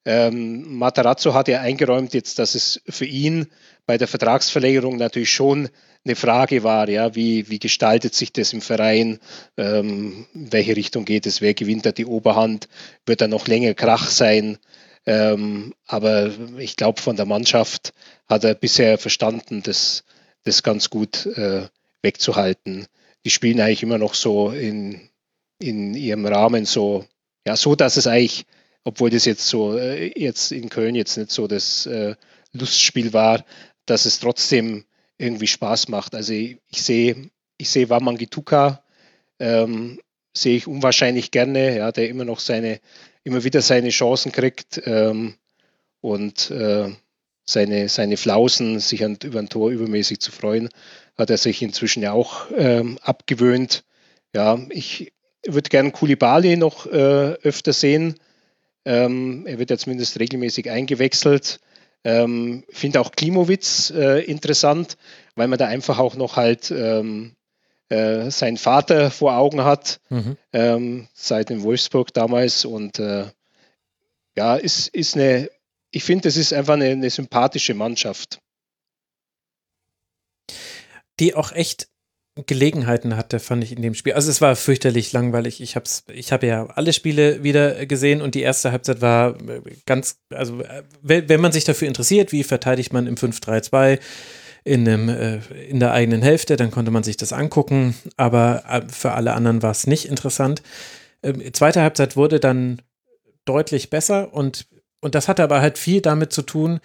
[0.05, 3.49] Ähm, Matarazzo hat ja eingeräumt jetzt, dass es für ihn
[3.87, 5.69] bei der Vertragsverlängerung natürlich schon
[6.05, 9.19] eine Frage war, ja, wie, wie gestaltet sich das im Verein,
[9.57, 12.69] ähm, in welche Richtung geht es, wer gewinnt da die Oberhand,
[13.05, 14.59] wird da noch länger Krach sein.
[15.07, 17.93] Ähm, aber ich glaube, von der Mannschaft
[18.29, 20.05] hat er bisher verstanden, das,
[20.45, 21.67] das ganz gut äh,
[22.03, 22.87] wegzuhalten.
[23.27, 25.11] Die spielen eigentlich immer noch so in,
[25.59, 27.05] in ihrem Rahmen so
[27.47, 28.45] ja, so dass es eigentlich,
[28.85, 32.17] obwohl das jetzt so äh, jetzt in Köln jetzt nicht so das äh,
[32.53, 33.45] Lustspiel war,
[33.87, 34.85] dass es trotzdem
[35.17, 36.15] irgendwie Spaß macht.
[36.15, 38.83] Also ich, sehe, ich sehe Wamangituka,
[39.39, 40.01] ähm,
[40.37, 42.81] sehe ich unwahrscheinlich gerne, ja, der immer noch seine,
[43.23, 45.37] immer wieder seine Chancen kriegt ähm,
[46.01, 46.91] und äh,
[47.49, 50.69] seine, seine Flausen, sich an, über ein Tor übermäßig zu freuen,
[51.17, 53.85] hat er sich inzwischen ja auch ähm, abgewöhnt.
[54.35, 55.13] Ja, ich,
[55.47, 58.17] würde gerne Kulibali noch äh, öfter sehen.
[58.85, 61.61] Ähm, er wird ja zumindest regelmäßig eingewechselt.
[62.05, 64.97] Ähm, Finde auch Klimowitz äh, interessant,
[65.35, 67.35] weil man da einfach auch noch halt ähm,
[67.89, 70.37] äh, seinen Vater vor Augen hat, mhm.
[70.53, 72.65] ähm, seit in Wolfsburg damals.
[72.65, 73.27] Und äh,
[74.37, 75.51] ja, ist, ist eine,
[75.91, 78.41] ich finde, es ist einfach eine, eine sympathische Mannschaft.
[81.19, 81.89] Die auch echt
[82.45, 84.13] Gelegenheiten hatte, fand ich in dem Spiel.
[84.13, 85.63] Also es war fürchterlich langweilig.
[85.63, 89.39] Ich habe ich hab ja alle Spiele wieder gesehen und die erste Halbzeit war
[89.87, 90.63] ganz, also
[91.01, 93.99] wenn man sich dafür interessiert, wie verteidigt man im 5-3-2
[94.65, 95.37] in, einem, äh,
[95.69, 99.63] in der eigenen Hälfte, dann konnte man sich das angucken, aber äh, für alle anderen
[99.63, 100.61] war es nicht interessant.
[101.23, 102.83] Ähm, zweite Halbzeit wurde dann
[103.45, 104.67] deutlich besser und,
[105.07, 106.81] und das hatte aber halt viel damit zu tun,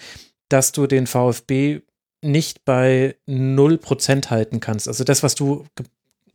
[0.48, 1.82] dass du den VfB
[2.22, 4.88] nicht bei 0% halten kannst.
[4.88, 5.66] Also das, was du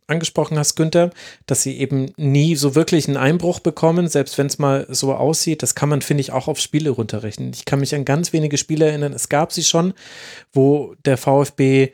[0.07, 1.11] angesprochen hast, Günther,
[1.45, 5.63] dass sie eben nie so wirklich einen Einbruch bekommen, selbst wenn es mal so aussieht.
[5.63, 7.51] Das kann man, finde ich, auch auf Spiele runterrechnen.
[7.53, 9.13] Ich kann mich an ganz wenige Spiele erinnern.
[9.13, 9.93] Es gab sie schon,
[10.53, 11.91] wo der VfB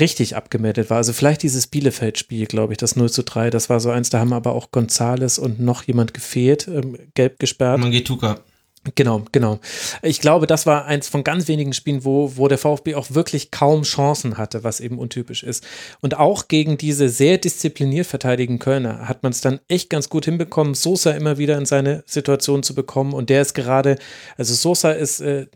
[0.00, 0.98] richtig abgemeldet war.
[0.98, 4.20] Also vielleicht dieses Bielefeld-Spiel, glaube ich, das 0 zu 3, das war so eins, da
[4.20, 7.78] haben aber auch Gonzales und noch jemand gefehlt, ähm, gelb gesperrt.
[7.78, 8.40] Mangituka.
[8.96, 9.60] Genau, genau.
[10.02, 13.52] Ich glaube, das war eins von ganz wenigen Spielen, wo, wo der VfB auch wirklich
[13.52, 15.64] kaum Chancen hatte, was eben untypisch ist.
[16.00, 20.24] Und auch gegen diese sehr diszipliniert verteidigen Kölner hat man es dann echt ganz gut
[20.24, 23.12] hinbekommen, Sosa immer wieder in seine Situation zu bekommen.
[23.12, 23.98] Und der ist gerade,
[24.36, 25.46] also Sosa ist äh,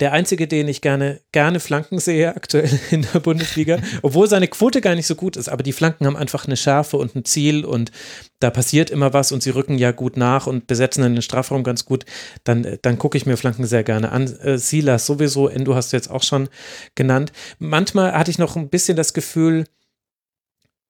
[0.00, 4.80] der einzige, den ich gerne, gerne Flanken sehe aktuell in der Bundesliga, obwohl seine Quote
[4.80, 7.64] gar nicht so gut ist, aber die Flanken haben einfach eine Schärfe und ein Ziel
[7.64, 7.92] und
[8.40, 11.64] da passiert immer was und sie rücken ja gut nach und besetzen dann den Strafraum
[11.64, 12.04] ganz gut,
[12.44, 14.26] dann, dann gucke ich mir Flanken sehr gerne an.
[14.40, 16.48] Äh, Silas sowieso, Endo hast du jetzt auch schon
[16.94, 17.32] genannt.
[17.58, 19.64] Manchmal hatte ich noch ein bisschen das Gefühl,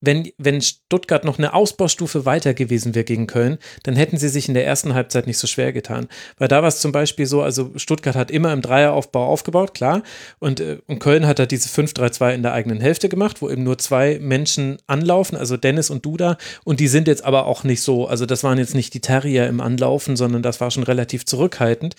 [0.01, 4.49] wenn, wenn Stuttgart noch eine Ausbaustufe weiter gewesen wäre gegen Köln, dann hätten sie sich
[4.49, 6.09] in der ersten Halbzeit nicht so schwer getan.
[6.39, 10.03] Weil da war es zum Beispiel so, also Stuttgart hat immer im Dreieraufbau aufgebaut, klar.
[10.39, 13.63] Und, äh, und Köln hat da diese 5-3-2 in der eigenen Hälfte gemacht, wo eben
[13.63, 16.37] nur zwei Menschen anlaufen, also Dennis und Duda.
[16.65, 19.47] Und die sind jetzt aber auch nicht so, also das waren jetzt nicht die Terrier
[19.47, 21.97] im Anlaufen, sondern das war schon relativ zurückhaltend.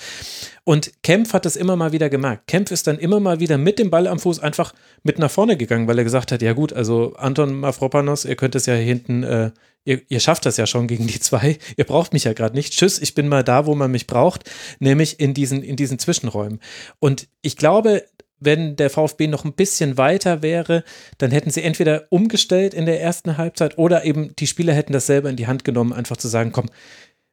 [0.64, 2.48] Und Kempf hat das immer mal wieder gemerkt.
[2.48, 5.56] Kempf ist dann immer mal wieder mit dem Ball am Fuß einfach mit nach vorne
[5.56, 9.23] gegangen, weil er gesagt hat, ja gut, also Anton Mafropanos, ihr könnt es ja hinten,
[9.23, 9.51] äh,
[9.85, 12.73] ihr, ihr, schafft das ja schon gegen die zwei, ihr braucht mich ja gerade nicht.
[12.73, 14.49] Tschüss, ich bin mal da, wo man mich braucht,
[14.80, 16.59] nämlich in diesen, in diesen Zwischenräumen.
[16.99, 18.03] Und ich glaube,
[18.39, 20.84] wenn der VfB noch ein bisschen weiter wäre,
[21.18, 25.07] dann hätten sie entweder umgestellt in der ersten Halbzeit oder eben die Spieler hätten das
[25.07, 26.69] selber in die Hand genommen, einfach zu sagen, komm,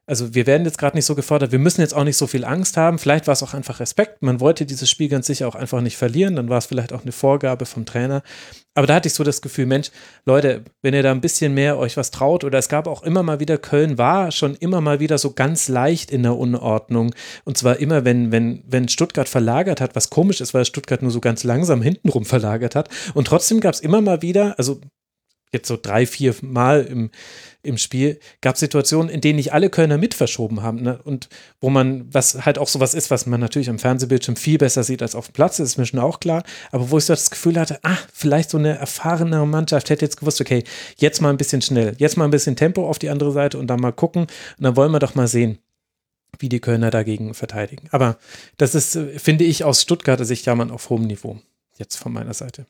[0.07, 2.45] also wir werden jetzt gerade nicht so gefordert, wir müssen jetzt auch nicht so viel
[2.45, 2.99] Angst haben.
[2.99, 4.21] Vielleicht war es auch einfach Respekt.
[4.21, 6.35] Man wollte dieses Spiel ganz sicher auch einfach nicht verlieren.
[6.35, 8.21] Dann war es vielleicht auch eine Vorgabe vom Trainer.
[8.75, 9.89] Aber da hatte ich so das Gefühl, Mensch,
[10.25, 13.23] Leute, wenn ihr da ein bisschen mehr euch was traut, oder es gab auch immer
[13.23, 17.15] mal wieder, Köln war schon immer mal wieder so ganz leicht in der Unordnung.
[17.43, 21.11] Und zwar immer, wenn, wenn, wenn Stuttgart verlagert hat, was komisch ist, weil Stuttgart nur
[21.11, 22.89] so ganz langsam hintenrum verlagert hat.
[23.15, 24.81] Und trotzdem gab es immer mal wieder, also
[25.55, 27.09] jetzt so drei, vier Mal im,
[27.65, 30.81] im Spiel, gab Situationen, in denen nicht alle Kölner mit verschoben haben.
[30.81, 30.99] Ne?
[31.03, 31.29] Und
[31.59, 35.01] wo man, was halt auch sowas ist, was man natürlich am Fernsehbildschirm viel besser sieht
[35.01, 36.43] als auf dem Platz, ist mir schon auch klar.
[36.71, 40.17] Aber wo ich so das Gefühl hatte, ah, vielleicht so eine erfahrene Mannschaft hätte jetzt
[40.17, 40.63] gewusst, okay,
[40.97, 43.67] jetzt mal ein bisschen schnell, jetzt mal ein bisschen Tempo auf die andere Seite und
[43.67, 44.23] dann mal gucken.
[44.23, 45.57] Und dann wollen wir doch mal sehen,
[46.39, 47.87] wie die Kölner dagegen verteidigen.
[47.91, 48.17] Aber
[48.57, 51.39] das ist, finde ich, aus Stuttgarter Sicht ja man auf hohem Niveau.
[51.77, 52.67] Jetzt von meiner Seite.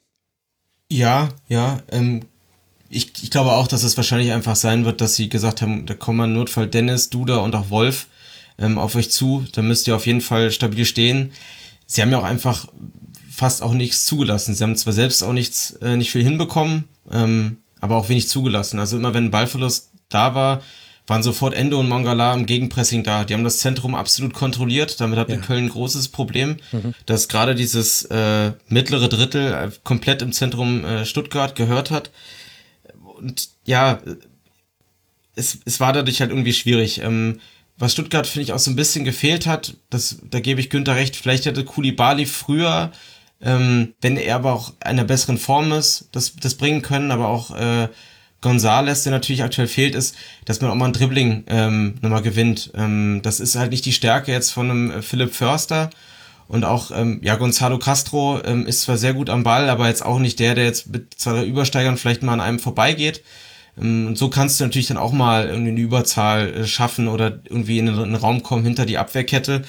[0.92, 2.22] Ja, ja, ähm,
[2.90, 5.94] ich, ich glaube auch, dass es wahrscheinlich einfach sein wird, dass sie gesagt haben, da
[5.94, 8.08] kommen im Notfall Dennis, Duda und auch Wolf
[8.58, 9.46] ähm, auf euch zu.
[9.54, 11.32] Da müsst ihr auf jeden Fall stabil stehen.
[11.88, 12.68] Sie haben ja auch einfach
[13.30, 14.56] fast auch nichts zugelassen.
[14.56, 18.80] Sie haben zwar selbst auch nichts, äh, nicht viel hinbekommen, ähm, aber auch wenig zugelassen.
[18.80, 20.62] Also immer wenn ein Ballverlust da war,
[21.08, 23.26] waren sofort Endo und Mangala im Gegenpressing da.
[23.26, 25.00] Die haben das Zentrum absolut kontrolliert.
[25.00, 25.38] Damit hat ja.
[25.38, 26.96] Köln ein großes Problem, mhm.
[27.06, 32.12] dass gerade dieses äh, mittlere Drittel äh, komplett im Zentrum äh, Stuttgart gehört hat
[33.18, 34.00] und ja,
[35.36, 37.02] es, es war dadurch halt irgendwie schwierig.
[37.02, 37.40] Ähm,
[37.78, 40.96] was Stuttgart, finde ich, auch so ein bisschen gefehlt hat, das, da gebe ich Günther
[40.96, 42.92] recht, vielleicht hätte Kulibali früher,
[43.42, 47.28] ähm, wenn er aber auch in einer besseren Form ist, das, das bringen können, aber
[47.28, 47.90] auch äh,
[48.42, 50.16] Gonzales, der natürlich aktuell fehlt, ist,
[50.46, 52.72] dass man auch mal ein Dribbling ähm, nochmal gewinnt.
[52.76, 55.90] Ähm, das ist halt nicht die Stärke jetzt von einem äh, Philipp Förster.
[56.48, 60.06] Und auch, ähm, ja, Gonzalo Castro ähm, ist zwar sehr gut am Ball, aber jetzt
[60.06, 63.24] auch nicht der, der jetzt mit zwei Übersteigern vielleicht mal an einem vorbeigeht.
[63.82, 67.40] Ähm, und so kannst du natürlich dann auch mal irgendwie eine Überzahl äh, schaffen oder
[67.46, 69.64] irgendwie in einen Raum kommen hinter die Abwehrkette.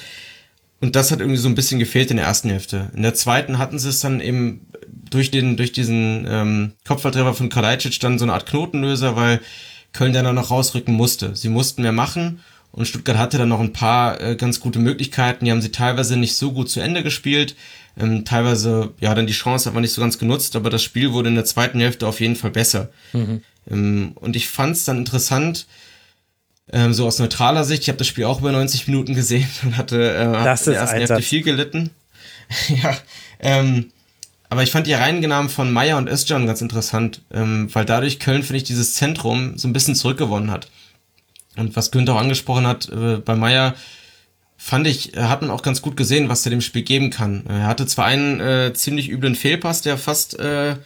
[0.81, 2.91] Und das hat irgendwie so ein bisschen gefehlt in der ersten Hälfte.
[2.95, 7.49] In der zweiten hatten sie es dann eben durch den, durch diesen ähm, Kopfballtreffer von
[7.49, 9.41] Kalajdzic dann so eine Art Knotenlöser, weil
[9.93, 11.35] Köln dann noch rausrücken musste.
[11.35, 12.41] Sie mussten mehr machen
[12.77, 15.47] Und Stuttgart hatte dann noch ein paar äh, ganz gute Möglichkeiten.
[15.47, 17.57] Die haben sie teilweise nicht so gut zu Ende gespielt.
[17.99, 21.15] Ähm, teilweise, ja, dann die Chance hat man nicht so ganz genutzt, aber das Spiel
[21.15, 22.91] wurde in der zweiten Hälfte auf jeden Fall besser.
[23.15, 23.41] Mhm.
[23.71, 25.67] Ähm, und ich fand es dann interessant,
[26.71, 29.79] ähm, so aus neutraler Sicht, ich habe das Spiel auch über 90 Minuten gesehen und
[29.79, 31.91] hatte äh, das in der ersten Hälfte viel gelitten.
[32.83, 32.95] ja,
[33.41, 33.91] ähm,
[34.51, 38.43] aber ich fand die Reihengenamen von Meyer und Özcan ganz interessant, ähm, weil dadurch Köln,
[38.43, 40.69] finde ich, dieses Zentrum so ein bisschen zurückgewonnen hat.
[41.57, 43.75] Und was Günther auch angesprochen hat, äh, bei Meyer
[44.57, 47.45] fand ich, hat man auch ganz gut gesehen, was er dem Spiel geben kann.
[47.47, 50.77] Er hatte zwar einen äh, ziemlich üblen Fehlpass, der fast äh,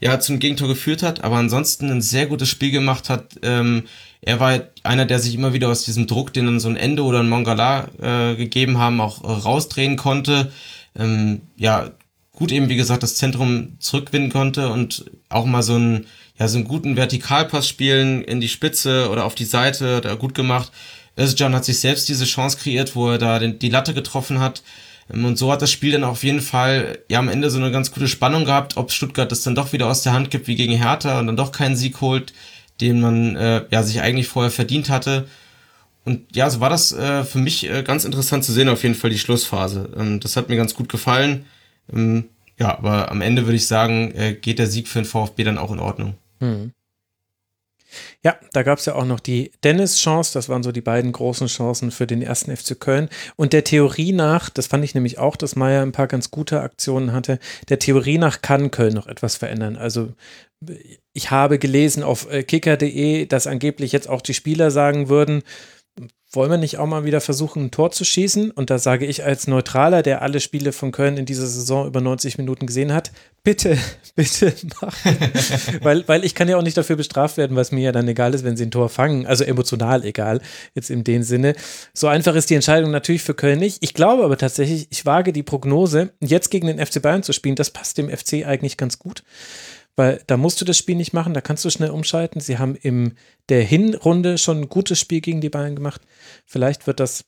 [0.00, 3.36] ja zum Gegentor geführt hat, aber ansonsten ein sehr gutes Spiel gemacht hat.
[3.42, 3.84] Ähm,
[4.20, 7.02] er war einer, der sich immer wieder aus diesem Druck, den dann so ein Ende
[7.02, 10.52] oder ein Mongala äh, gegeben haben, auch äh, rausdrehen konnte.
[10.96, 11.90] Ähm, ja,
[12.32, 16.06] gut eben, wie gesagt, das Zentrum zurückwinden konnte und auch mal so einen,
[16.38, 20.34] ja, so einen guten Vertikalpass spielen in die Spitze oder auf die Seite, da gut
[20.34, 20.70] gemacht.
[21.18, 24.62] Özcan hat sich selbst diese Chance kreiert, wo er da den, die Latte getroffen hat.
[25.12, 27.72] Ähm, und so hat das Spiel dann auf jeden Fall ja am Ende so eine
[27.72, 30.56] ganz gute Spannung gehabt, ob Stuttgart das dann doch wieder aus der Hand gibt wie
[30.56, 32.32] gegen Hertha und dann doch keinen Sieg holt,
[32.80, 35.26] den man äh, ja sich eigentlich vorher verdient hatte.
[36.04, 38.94] Und ja, so war das äh, für mich äh, ganz interessant zu sehen, auf jeden
[38.94, 39.90] Fall die Schlussphase.
[39.98, 41.46] Ähm, das hat mir ganz gut gefallen.
[41.92, 42.28] Ähm,
[42.58, 45.58] ja, aber am Ende würde ich sagen, äh, geht der Sieg für den VfB dann
[45.58, 46.14] auch in Ordnung.
[46.40, 46.72] Hm.
[48.22, 51.46] Ja, da gab es ja auch noch die Dennis-Chance, das waren so die beiden großen
[51.46, 53.08] Chancen für den ersten FC Köln.
[53.36, 56.60] Und der Theorie nach, das fand ich nämlich auch, dass Meier ein paar ganz gute
[56.60, 57.38] Aktionen hatte,
[57.68, 59.76] der Theorie nach kann Köln noch etwas verändern.
[59.76, 60.12] Also
[61.12, 65.42] ich habe gelesen auf äh, kicker.de, dass angeblich jetzt auch die Spieler sagen würden,
[66.30, 68.50] wollen wir nicht auch mal wieder versuchen, ein Tor zu schießen?
[68.50, 72.02] Und da sage ich als Neutraler, der alle Spiele von Köln in dieser Saison über
[72.02, 73.12] 90 Minuten gesehen hat,
[73.42, 73.78] bitte,
[74.14, 74.94] bitte mach.
[75.80, 78.34] weil, weil ich kann ja auch nicht dafür bestraft werden, was mir ja dann egal
[78.34, 79.26] ist, wenn sie ein Tor fangen.
[79.26, 80.42] Also emotional egal,
[80.74, 81.54] jetzt in dem Sinne.
[81.94, 83.78] So einfach ist die Entscheidung natürlich für Köln nicht.
[83.82, 87.56] Ich glaube aber tatsächlich, ich wage die Prognose, jetzt gegen den FC Bayern zu spielen,
[87.56, 89.22] das passt dem FC eigentlich ganz gut
[89.98, 92.40] weil da musst du das Spiel nicht machen, da kannst du schnell umschalten.
[92.40, 93.14] Sie haben in
[93.48, 96.02] der Hinrunde schon ein gutes Spiel gegen die Bayern gemacht.
[96.46, 97.24] Vielleicht wird das,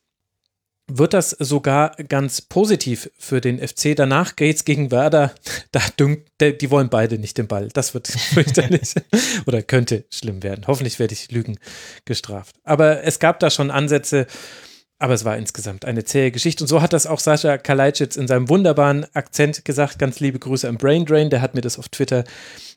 [0.87, 3.97] wird das sogar ganz positiv für den FC.
[3.97, 5.35] Danach geht es gegen Werder.
[5.73, 7.69] Da dünkt, die wollen beide nicht den Ball.
[7.73, 8.95] Das wird fürchterlich
[9.47, 10.67] oder könnte schlimm werden.
[10.67, 11.59] Hoffentlich werde ich Lügen
[12.05, 12.57] gestraft.
[12.65, 14.27] Aber es gab da schon Ansätze.
[15.01, 16.63] Aber es war insgesamt eine zähe Geschichte.
[16.63, 19.99] Und so hat das auch Sascha Kalajdzic in seinem wunderbaren Akzent gesagt.
[19.99, 21.31] Ganz liebe Grüße am Brain Drain.
[21.31, 22.25] Der hat mir das auf Twitter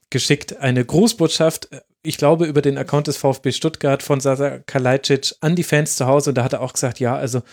[0.10, 0.58] geschickt.
[0.58, 1.68] Eine Grußbotschaft,
[2.02, 6.08] ich glaube, über den Account des VfB Stuttgart von Sascha Kalajdzic an die Fans zu
[6.08, 6.32] Hause.
[6.32, 7.44] Und da hat er auch gesagt, ja, also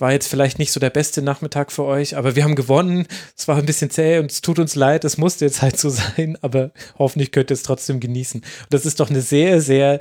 [0.00, 3.06] war jetzt vielleicht nicht so der beste Nachmittag für euch, aber wir haben gewonnen.
[3.36, 5.88] Es war ein bisschen zäh und es tut uns leid, es musste jetzt halt so
[5.90, 8.40] sein, aber hoffentlich könnt ihr es trotzdem genießen.
[8.40, 10.00] Und das ist doch eine sehr, sehr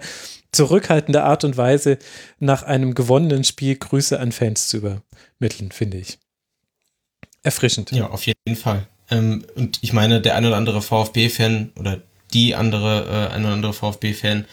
[0.52, 1.98] zurückhaltende Art und Weise,
[2.40, 6.18] nach einem gewonnenen Spiel Grüße an Fans zu übermitteln, finde ich.
[7.44, 7.92] Erfrischend.
[7.92, 8.88] Ja, auf jeden Fall.
[9.12, 12.02] Ähm, und ich meine, der ein oder andere VfB-Fan oder
[12.34, 14.46] die andere, äh, ein oder andere VfB-Fan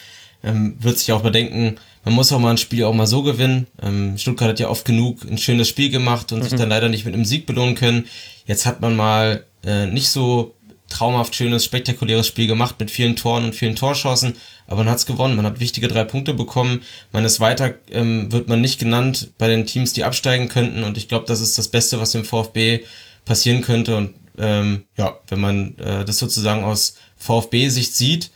[0.45, 3.67] ähm, wird sich auch bedenken, man muss auch mal ein Spiel auch mal so gewinnen.
[3.83, 6.45] Ähm, Stuttgart hat ja oft genug ein schönes Spiel gemacht und mhm.
[6.45, 8.07] sich dann leider nicht mit einem Sieg belohnen können.
[8.47, 10.55] Jetzt hat man mal äh, nicht so
[10.89, 14.35] traumhaft schönes, spektakuläres Spiel gemacht mit vielen Toren und vielen Torchancen,
[14.67, 16.83] aber man hat es gewonnen, man hat wichtige drei Punkte bekommen,
[17.13, 20.83] man ist weiter, ähm, wird man nicht genannt bei den Teams, die absteigen könnten.
[20.83, 22.85] Und ich glaube, das ist das Beste, was dem VfB
[23.25, 23.97] passieren könnte.
[23.97, 28.31] Und ähm, ja, wenn man äh, das sozusagen aus VfB-Sicht sieht,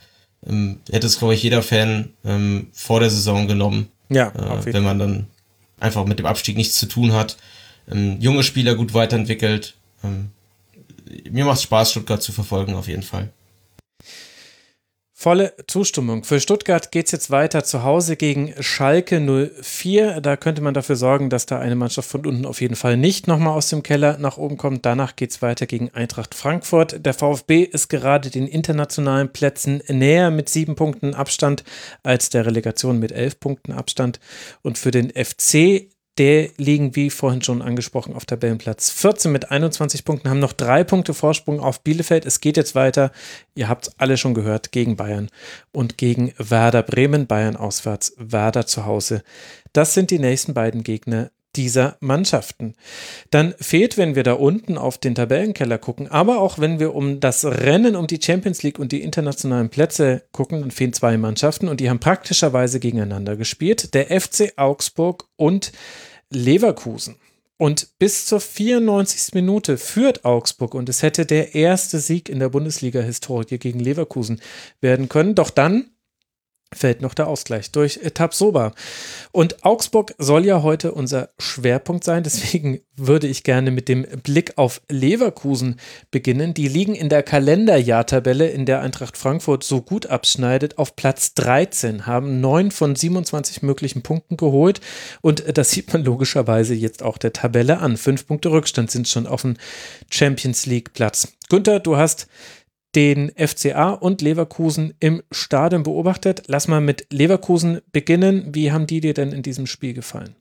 [0.47, 4.85] ähm, hätte es, glaube ich, jeder Fan ähm, vor der Saison genommen, ja, äh, wenn
[4.85, 5.27] man dann
[5.79, 7.37] einfach mit dem Abstieg nichts zu tun hat,
[7.91, 9.75] ähm, junge Spieler gut weiterentwickelt,
[10.05, 10.31] ähm,
[11.31, 13.31] mir macht Spaß, Stuttgart zu verfolgen, auf jeden Fall.
[15.23, 16.25] Volle Zustimmung.
[16.25, 20.23] Für Stuttgart geht es jetzt weiter zu Hause gegen Schalke 04.
[20.23, 23.27] Da könnte man dafür sorgen, dass da eine Mannschaft von unten auf jeden Fall nicht
[23.27, 24.87] nochmal aus dem Keller nach oben kommt.
[24.87, 27.05] Danach geht es weiter gegen Eintracht Frankfurt.
[27.05, 31.65] Der VfB ist gerade den internationalen Plätzen näher mit sieben Punkten Abstand
[32.03, 34.21] als der Relegation mit elf Punkten Abstand.
[34.63, 40.05] Und für den FC der liegen, wie vorhin schon angesprochen, auf Tabellenplatz 14 mit 21
[40.05, 42.27] Punkten, haben noch drei Punkte Vorsprung auf Bielefeld.
[42.27, 43.13] Es geht jetzt weiter,
[43.55, 45.29] ihr habt alle schon gehört, gegen Bayern
[45.73, 47.27] und gegen Werder Bremen.
[47.27, 49.23] Bayern auswärts, Werder zu Hause.
[49.73, 52.75] Das sind die nächsten beiden Gegner dieser Mannschaften.
[53.31, 57.21] Dann fehlt, wenn wir da unten auf den Tabellenkeller gucken, aber auch wenn wir um
[57.21, 61.69] das Rennen um die Champions League und die internationalen Plätze gucken, dann fehlen zwei Mannschaften
[61.69, 63.95] und die haben praktischerweise gegeneinander gespielt.
[63.95, 65.73] Der FC Augsburg und
[66.31, 67.17] Leverkusen.
[67.57, 69.35] Und bis zur 94.
[69.35, 74.41] Minute führt Augsburg und es hätte der erste Sieg in der Bundesliga-Historie gegen Leverkusen
[74.81, 75.35] werden können.
[75.35, 75.91] Doch dann
[76.73, 78.73] fällt noch der Ausgleich durch Tabsoba.
[79.33, 84.57] Und Augsburg soll ja heute unser Schwerpunkt sein, deswegen würde ich gerne mit dem Blick
[84.57, 85.81] auf Leverkusen
[86.11, 86.55] beginnen.
[86.55, 92.07] Die liegen in der Kalenderjahrtabelle, in der Eintracht Frankfurt so gut abschneidet, auf Platz 13,
[92.07, 94.81] haben neun von 27 möglichen Punkten geholt
[95.23, 97.97] und das sieht man logischerweise jetzt auch der Tabelle an.
[97.97, 99.57] Fünf Punkte Rückstand sind schon auf dem
[100.11, 101.29] Champions League Platz.
[101.49, 102.29] Günther, du hast
[102.95, 106.43] den FCA und Leverkusen im Stadion beobachtet.
[106.47, 108.55] Lass mal mit Leverkusen beginnen.
[108.55, 110.35] Wie haben die dir denn in diesem Spiel gefallen?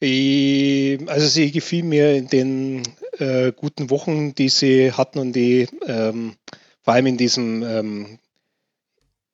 [0.00, 2.82] Also sie gefiel mir in den
[3.18, 6.36] äh, guten Wochen, die sie hatten und die ähm,
[6.82, 8.18] vor allem in diesem ähm,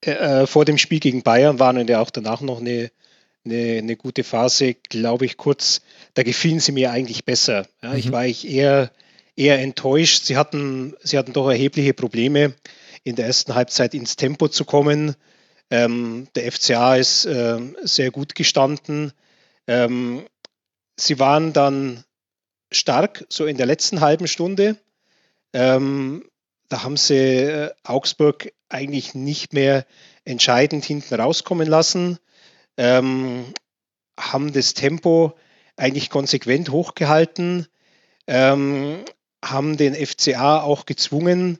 [0.05, 2.91] äh, äh vor dem Spiel gegen Bayern waren und ja auch danach noch eine,
[3.45, 5.83] eine, eine gute Phase, glaube ich, kurz,
[6.15, 7.67] da gefielen sie mir eigentlich besser.
[7.83, 7.97] Ja, mhm.
[7.97, 8.91] Ich war ich eher
[9.36, 10.24] eher enttäuscht.
[10.24, 12.55] Sie hatten, sie hatten doch erhebliche Probleme,
[13.02, 15.15] in der ersten Halbzeit ins Tempo zu kommen.
[15.70, 19.12] Ähm, der FCA ist äh, sehr gut gestanden.
[19.66, 20.24] Ähm,
[20.97, 22.05] sie waren dann
[22.73, 24.77] stark, so in der letzten halben Stunde.
[25.52, 26.24] Ähm,
[26.69, 29.86] da haben sie äh, Augsburg eigentlich nicht mehr
[30.24, 32.19] entscheidend hinten rauskommen lassen,
[32.77, 33.52] ähm,
[34.19, 35.36] haben das Tempo
[35.77, 37.66] eigentlich konsequent hochgehalten.
[38.27, 39.05] Ähm,
[39.51, 41.59] haben den FCA auch gezwungen,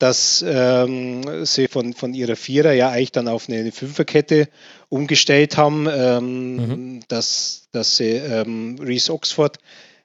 [0.00, 4.48] dass ähm, sie von, von ihrer Vierer ja eigentlich dann auf eine, Fünferkette
[4.88, 7.00] umgestellt haben, ähm, mhm.
[7.08, 9.58] dass, dass sie ähm, Reese Oxford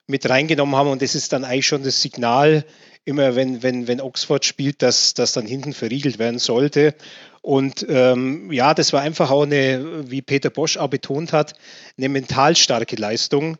[0.05, 2.65] mit reingenommen haben und das ist dann eigentlich schon das Signal,
[3.05, 6.93] immer wenn, wenn, wenn Oxford spielt, dass das dann hinten verriegelt werden sollte.
[7.41, 11.53] Und ähm, ja, das war einfach auch eine, wie Peter Bosch auch betont hat,
[11.97, 13.57] eine mental starke Leistung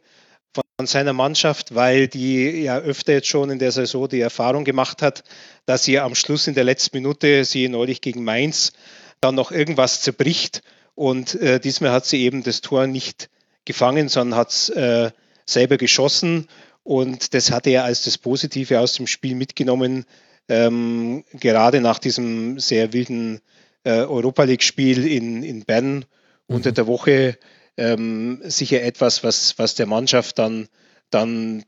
[0.78, 5.02] von seiner Mannschaft, weil die ja öfter jetzt schon in der Saison die Erfahrung gemacht
[5.02, 5.24] hat,
[5.66, 8.74] dass sie am Schluss in der letzten Minute, sie neulich gegen Mainz,
[9.22, 10.64] dann noch irgendwas zerbricht.
[10.94, 13.30] Und äh, diesmal hat sie eben das Tor nicht
[13.64, 15.12] gefangen, sondern hat es äh,
[15.46, 16.50] selber geschossen.
[16.84, 20.06] Und das hatte er als das Positive aus dem Spiel mitgenommen,
[20.50, 23.42] ähm, gerade nach diesem sehr wilden
[23.84, 26.04] äh, Europa League-Spiel in, in Bern mhm.
[26.48, 27.38] unter der Woche
[27.78, 30.68] ähm, sicher etwas, was, was der Mannschaft dann,
[31.10, 31.64] dann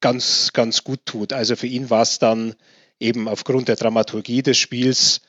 [0.00, 1.32] ganz, ganz gut tut.
[1.32, 2.54] Also für ihn war es dann
[2.98, 5.22] eben aufgrund der Dramaturgie des Spiels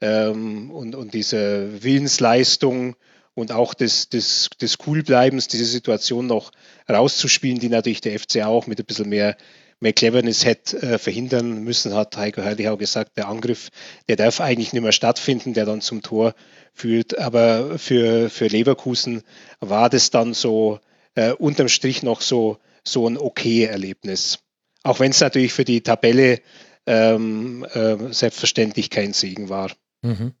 [0.00, 2.96] ähm, und, und dieser Willensleistung
[3.34, 6.50] und auch des, des, des Coolbleibens, diese Situation noch
[6.88, 9.36] rauszuspielen, die natürlich der FCA auch mit ein bisschen mehr
[9.80, 13.70] mehr Cleverness hätte äh, verhindern müssen, hat Heiko Herrlich auch gesagt, der Angriff,
[14.08, 16.34] der darf eigentlich nicht mehr stattfinden, der dann zum Tor
[16.72, 17.18] führt.
[17.18, 19.22] Aber für, für Leverkusen
[19.60, 20.80] war das dann so
[21.14, 24.40] äh, unterm Strich noch so, so ein okay Erlebnis.
[24.82, 26.40] Auch wenn es natürlich für die Tabelle
[26.86, 29.70] ähm, äh, selbstverständlich kein Segen war.
[30.02, 30.34] Mhm.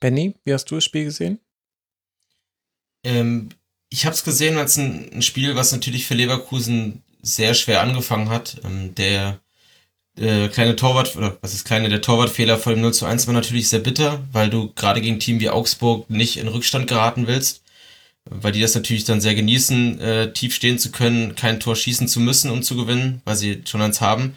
[0.00, 1.40] Benny, wie hast du das Spiel gesehen?
[3.04, 3.50] Ähm,
[3.88, 8.28] ich habe es gesehen als ein, ein, Spiel, was natürlich für Leverkusen sehr schwer angefangen
[8.28, 8.60] hat.
[8.64, 9.40] Ähm, der
[10.16, 13.34] äh, kleine Torwart, oder was ist kleine, der Torwartfehler vor dem 0 zu 1 war
[13.34, 17.62] natürlich sehr bitter, weil du gerade gegen Team wie Augsburg nicht in Rückstand geraten willst,
[18.24, 22.08] weil die das natürlich dann sehr genießen, äh, tief stehen zu können, kein Tor schießen
[22.08, 24.36] zu müssen, um zu gewinnen, weil sie schon eins haben.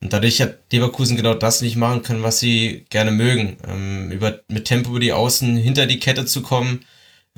[0.00, 3.56] Und dadurch hat Leverkusen genau das nicht machen können, was sie gerne mögen.
[3.66, 6.84] Ähm, über, mit Tempo über die Außen hinter die Kette zu kommen,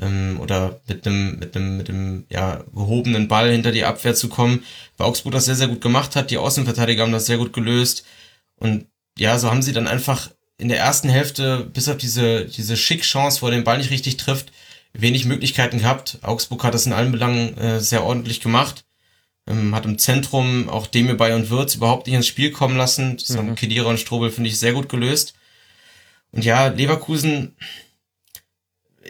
[0.00, 4.28] ähm, oder mit einem, mit einem, mit einem ja, gehobenen Ball hinter die Abwehr zu
[4.28, 4.64] kommen.
[4.96, 6.30] Weil Augsburg das sehr, sehr gut gemacht hat.
[6.30, 8.04] Die Außenverteidiger haben das sehr gut gelöst.
[8.56, 8.86] Und
[9.18, 13.40] ja, so haben sie dann einfach in der ersten Hälfte, bis auf diese, diese Schick-Chance,
[13.40, 14.52] wo er den Ball nicht richtig trifft,
[14.92, 16.18] wenig Möglichkeiten gehabt.
[16.22, 18.84] Augsburg hat das in allen Belangen äh, sehr ordentlich gemacht.
[19.46, 23.16] Ähm, hat im Zentrum auch Demir bei und Würz überhaupt nicht ins Spiel kommen lassen.
[23.16, 23.38] Das mhm.
[23.38, 25.34] haben Kedira und Strobel, finde ich, sehr gut gelöst.
[26.32, 27.56] Und ja, Leverkusen,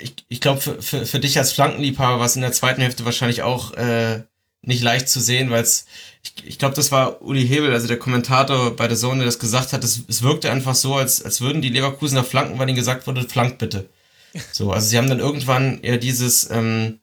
[0.03, 3.05] ich, ich glaube, für, für, für dich als Flankenliebhaber war es in der zweiten Hälfte
[3.05, 4.23] wahrscheinlich auch äh,
[4.63, 5.87] nicht leicht zu sehen, weil es,
[6.23, 9.39] ich, ich glaube, das war Uli Hebel, also der Kommentator bei der Zone, der das
[9.39, 12.77] gesagt hat, es, es wirkte einfach so, als, als würden die Leverkusener flanken, weil ihnen
[12.77, 13.89] gesagt wurde, flankt bitte.
[14.53, 17.01] So, also sie haben dann irgendwann eher dieses, ähm,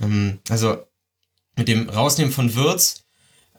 [0.00, 0.76] ähm, also
[1.56, 3.02] mit dem Rausnehmen von Würz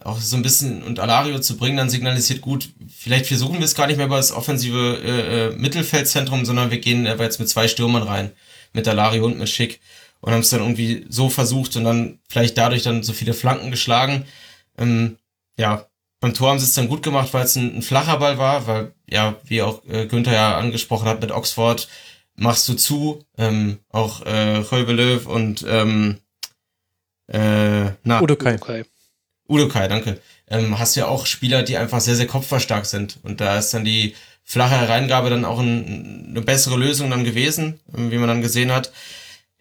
[0.02, 3.76] auch so ein bisschen und Alario zu bringen, dann signalisiert gut, vielleicht versuchen wir es
[3.76, 7.50] gar nicht mehr über das offensive äh, äh Mittelfeldzentrum, sondern wir gehen aber jetzt mit
[7.50, 8.32] zwei Stürmern rein
[8.74, 9.80] mit Alario und mit Schick
[10.22, 13.72] und haben es dann irgendwie so versucht und dann vielleicht dadurch dann so viele Flanken
[13.72, 14.26] geschlagen.
[14.78, 15.18] Ähm,
[15.58, 15.88] ja,
[16.20, 18.66] beim Tor haben sie es dann gut gemacht, weil es ein, ein, flacher Ball war,
[18.66, 21.90] weil, ja, wie auch äh, Günther ja angesprochen hat mit Oxford,
[22.36, 26.20] machst du zu, ähm, auch äh, Löw und ähm,
[27.28, 28.56] äh, na, Udokai.
[28.56, 28.86] Udokai.
[29.48, 30.22] Udokai, danke.
[30.48, 33.20] Ähm, hast ja auch Spieler, die einfach sehr, sehr kopfverstark sind.
[33.24, 37.80] Und da ist dann die flache Hereingabe dann auch ein, eine bessere Lösung dann gewesen,
[37.88, 38.92] wie man dann gesehen hat.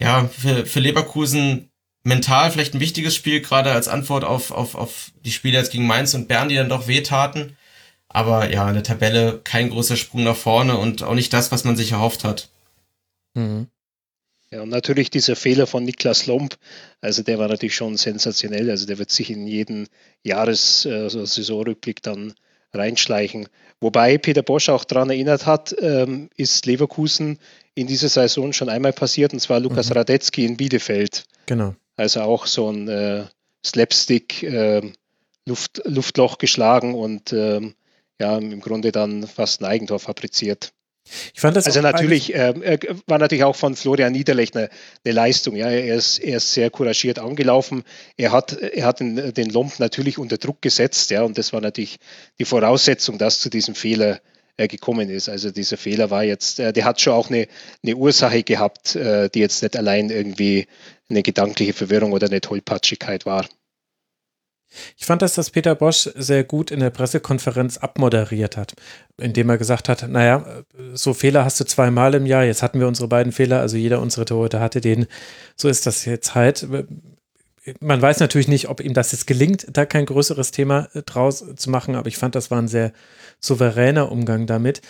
[0.00, 1.70] Ja, für, für Leverkusen
[2.02, 5.86] mental vielleicht ein wichtiges Spiel, gerade als Antwort auf, auf, auf die Spiele jetzt gegen
[5.86, 7.56] Mainz und Bern, die dann doch wehtaten.
[8.08, 11.64] Aber ja, in der Tabelle kein großer Sprung nach vorne und auch nicht das, was
[11.64, 12.50] man sich erhofft hat.
[13.34, 13.68] Mhm.
[14.50, 16.58] Ja, und natürlich dieser Fehler von Niklas Lomb,
[17.00, 18.68] also der war natürlich schon sensationell.
[18.68, 19.88] Also der wird sich in jeden
[20.22, 22.34] Jahres-, also Saisonrückblick dann
[22.72, 23.48] reinschleichen.
[23.80, 27.38] Wobei Peter Bosch auch daran erinnert hat, ähm, ist Leverkusen
[27.74, 29.96] in dieser Saison schon einmal passiert, und zwar Lukas mhm.
[29.96, 31.24] Radetzky in Bielefeld.
[31.46, 31.74] Genau.
[31.96, 33.24] Also auch so ein äh,
[33.64, 34.82] Slapstick, äh,
[35.46, 37.74] Luft, Luftloch geschlagen und ähm,
[38.20, 40.72] ja, im Grunde dann fast ein Eigentor fabriziert.
[41.42, 44.68] Also natürlich ähm, äh, war natürlich auch von Florian Niederlechner
[45.04, 45.56] eine Leistung.
[45.56, 47.84] Ja, er ist, er ist sehr couragiert angelaufen.
[48.16, 51.10] Er hat, er hat den, den Lomb natürlich unter Druck gesetzt.
[51.10, 51.98] Ja, und das war natürlich
[52.38, 54.20] die Voraussetzung, dass zu diesem Fehler
[54.56, 55.28] äh, gekommen ist.
[55.28, 57.48] Also dieser Fehler war jetzt, äh, der hat schon auch eine,
[57.82, 60.66] eine Ursache gehabt, äh, die jetzt nicht allein irgendwie
[61.08, 63.46] eine gedankliche Verwirrung oder eine Tollpatschigkeit war.
[64.96, 68.74] Ich fand, dass das Peter Bosch sehr gut in der Pressekonferenz abmoderiert hat,
[69.18, 70.44] indem er gesagt hat, naja,
[70.94, 74.00] so Fehler hast du zweimal im Jahr, jetzt hatten wir unsere beiden Fehler, also jeder
[74.00, 75.06] unserer Torhüter hatte den,
[75.56, 76.66] so ist das jetzt halt.
[77.80, 81.70] Man weiß natürlich nicht, ob ihm das jetzt gelingt, da kein größeres Thema draus zu
[81.70, 82.92] machen, aber ich fand, das war ein sehr
[83.38, 84.82] souveräner Umgang damit.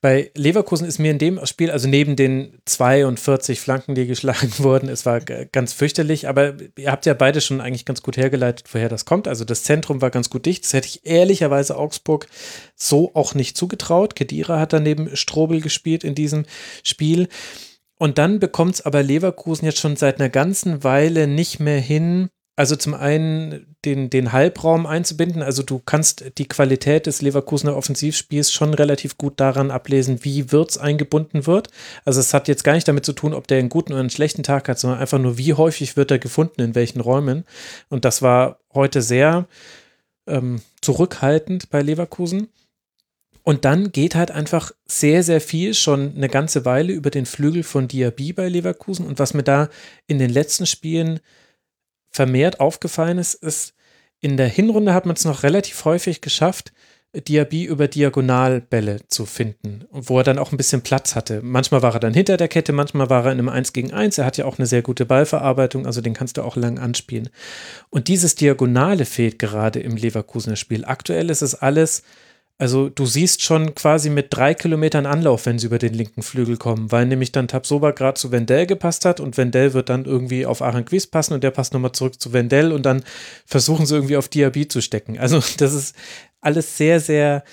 [0.00, 4.88] Bei Leverkusen ist mir in dem Spiel, also neben den 42 Flanken, die geschlagen wurden,
[4.88, 8.88] es war ganz fürchterlich, aber ihr habt ja beide schon eigentlich ganz gut hergeleitet, woher
[8.88, 9.26] das kommt.
[9.26, 10.64] Also das Zentrum war ganz gut dicht.
[10.64, 12.28] Das hätte ich ehrlicherweise Augsburg
[12.76, 14.14] so auch nicht zugetraut.
[14.14, 16.46] Kedira hat daneben Strobel gespielt in diesem
[16.84, 17.28] Spiel.
[17.98, 22.28] Und dann bekommt es aber Leverkusen jetzt schon seit einer ganzen Weile nicht mehr hin,
[22.58, 25.42] also zum einen den, den Halbraum einzubinden.
[25.42, 30.76] Also du kannst die Qualität des Leverkusener Offensivspiels schon relativ gut daran ablesen, wie Wirtz
[30.76, 31.68] eingebunden wird.
[32.04, 34.10] Also es hat jetzt gar nicht damit zu tun, ob der einen guten oder einen
[34.10, 37.44] schlechten Tag hat, sondern einfach nur, wie häufig wird er gefunden, in welchen Räumen.
[37.90, 39.46] Und das war heute sehr
[40.26, 42.48] ähm, zurückhaltend bei Leverkusen.
[43.44, 47.62] Und dann geht halt einfach sehr, sehr viel schon eine ganze Weile über den Flügel
[47.62, 49.06] von Diaby bei Leverkusen.
[49.06, 49.68] Und was mir da
[50.08, 51.20] in den letzten Spielen
[52.10, 53.74] vermehrt aufgefallen ist, ist,
[54.20, 56.72] in der Hinrunde hat man es noch relativ häufig geschafft,
[57.14, 61.40] Diaby über Diagonalbälle zu finden, wo er dann auch ein bisschen Platz hatte.
[61.42, 64.18] Manchmal war er dann hinter der Kette, manchmal war er in einem 1 gegen 1.
[64.18, 67.30] Er hat ja auch eine sehr gute Ballverarbeitung, also den kannst du auch lang anspielen.
[67.88, 70.84] Und dieses Diagonale fehlt gerade im Leverkusener Spiel.
[70.84, 72.02] Aktuell ist es alles
[72.60, 76.56] also du siehst schon quasi mit drei Kilometern Anlauf, wenn sie über den linken Flügel
[76.56, 80.44] kommen, weil nämlich dann Tabsoba gerade zu Wendell gepasst hat und Wendell wird dann irgendwie
[80.44, 83.04] auf Aranquis passen und der passt nochmal zurück zu Wendell und dann
[83.46, 85.20] versuchen sie irgendwie auf Diaby zu stecken.
[85.20, 85.94] Also das ist
[86.40, 87.44] alles sehr, sehr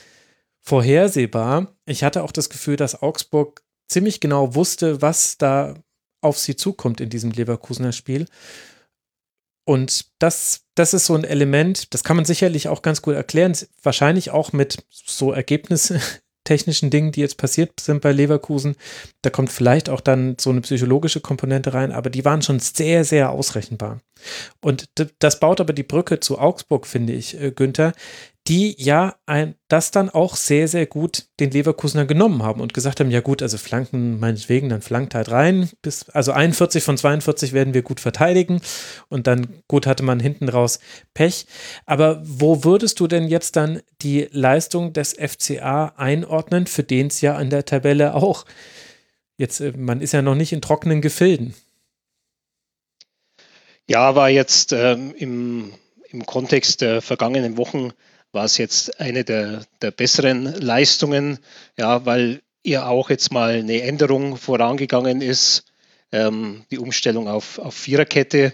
[0.62, 1.76] vorhersehbar.
[1.86, 5.76] Ich hatte auch das Gefühl, dass Augsburg ziemlich genau wusste, was da
[6.22, 8.26] auf sie zukommt in diesem Leverkusener Spiel.
[9.66, 13.58] Und das, das ist so ein Element, das kann man sicherlich auch ganz gut erklären,
[13.82, 18.76] wahrscheinlich auch mit so ergebnistechnischen Dingen, die jetzt passiert sind bei Leverkusen.
[19.24, 23.04] Da kommt vielleicht auch dann so eine psychologische Komponente rein, aber die waren schon sehr,
[23.06, 24.02] sehr ausrechenbar.
[24.62, 24.86] Und
[25.18, 27.94] das baut aber die Brücke zu Augsburg, finde ich, äh, Günther,
[28.48, 33.00] die ja ein, das dann auch sehr, sehr gut den Leverkusener genommen haben und gesagt
[33.00, 35.70] haben, ja gut, also Flanken meinetwegen, dann flankt halt rein.
[35.82, 38.62] Bis, also 41 von 42 werden wir gut verteidigen
[39.10, 40.80] und dann gut hatte man hinten raus
[41.16, 41.48] Pech.
[41.88, 47.22] Aber wo würdest du denn jetzt dann die Leistung des FCA einordnen, für den es
[47.22, 48.46] ja an der Tabelle auch
[49.38, 51.56] jetzt, äh, man ist ja noch nicht in trockenen Gefilden.
[53.88, 55.74] Ja, war jetzt ähm, im,
[56.10, 57.92] im Kontext der vergangenen Wochen
[58.36, 61.40] war es jetzt eine der, der besseren Leistungen,
[61.78, 65.64] ja, weil ihr auch jetzt mal eine Änderung vorangegangen ist,
[66.12, 68.54] ähm, die Umstellung auf, auf Viererkette,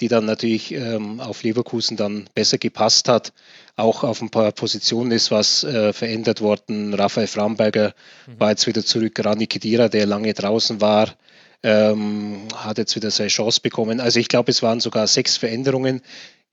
[0.00, 3.32] die dann natürlich ähm, auf Leverkusen dann besser gepasst hat.
[3.76, 6.92] Auch auf ein paar Positionen ist was äh, verändert worden.
[6.92, 7.94] Raphael Framberger
[8.26, 8.40] mhm.
[8.40, 9.24] war jetzt wieder zurück.
[9.24, 11.14] Rani Kedira, der lange draußen war,
[11.62, 14.00] ähm, hat jetzt wieder seine Chance bekommen.
[14.00, 16.02] Also ich glaube, es waren sogar sechs Veränderungen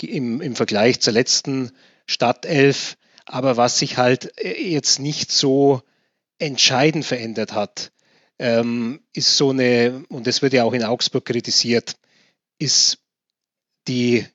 [0.02, 1.72] im, im Vergleich zur letzten
[2.10, 2.98] Stadtelf.
[3.26, 5.82] Aber was sich halt äh, jetzt nicht so
[6.40, 7.92] entscheidend verändert hat,
[8.40, 11.98] ähm, ist so eine, und das wird ja auch in Augsburg kritisiert,
[12.58, 13.00] ist
[13.88, 14.26] die,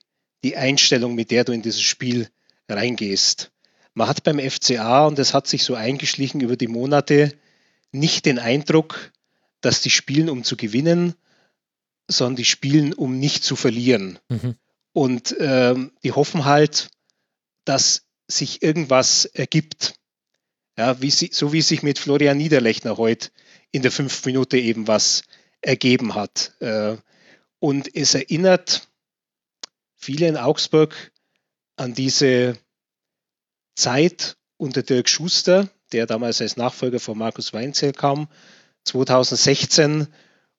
[0.43, 2.29] die Einstellung, mit der du in dieses Spiel
[2.69, 3.51] reingehst.
[3.93, 7.33] Man hat beim FCA, und das hat sich so eingeschlichen über die Monate,
[7.91, 9.11] nicht den Eindruck,
[9.61, 11.15] dass die spielen, um zu gewinnen,
[12.07, 14.19] sondern die spielen, um nicht zu verlieren.
[14.29, 14.55] Mhm.
[14.93, 16.89] Und ähm, die hoffen halt,
[17.65, 19.95] dass sich irgendwas ergibt.
[20.77, 23.29] Ja, wie sie, so wie sich mit Florian Niederlechner heute
[23.71, 25.23] in der fünf Minute eben was
[25.61, 26.53] ergeben hat.
[26.59, 26.97] Äh,
[27.59, 28.87] und es erinnert
[29.95, 31.11] viele in Augsburg
[31.77, 32.57] an diese
[33.75, 38.27] Zeit unter Dirk Schuster, der damals als Nachfolger von Markus Weinzell kam,
[38.85, 40.07] 2016.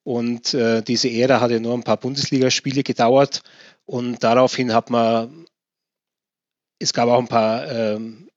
[0.03, 3.43] Und äh, diese Ära hatte nur ein paar Bundesligaspiele gedauert.
[3.87, 5.47] Und daraufhin hat man,
[6.78, 8.28] es gab auch ein paar ähm,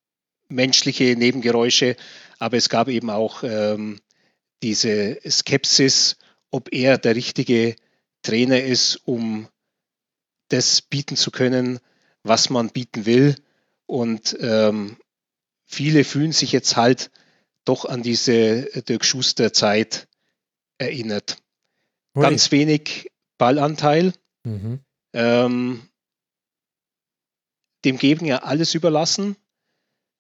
[0.48, 1.96] menschliche Nebengeräusche,
[2.40, 4.00] aber es gab eben auch ähm,
[4.64, 6.18] diese Skepsis,
[6.52, 7.76] ob er der richtige
[8.22, 9.48] Trainer ist, um
[10.50, 11.80] das bieten zu können,
[12.24, 13.36] was man bieten will.
[13.86, 14.98] Und ähm,
[15.66, 17.12] viele fühlen sich jetzt halt
[17.66, 20.08] doch an diese Dirk Schuster Zeit
[20.78, 21.38] erinnert.
[22.16, 22.24] Ui.
[22.24, 24.14] Ganz wenig Ballanteil.
[24.44, 24.80] Mhm.
[25.14, 25.90] Ähm,
[27.86, 29.36] dem Gegner alles überlassen.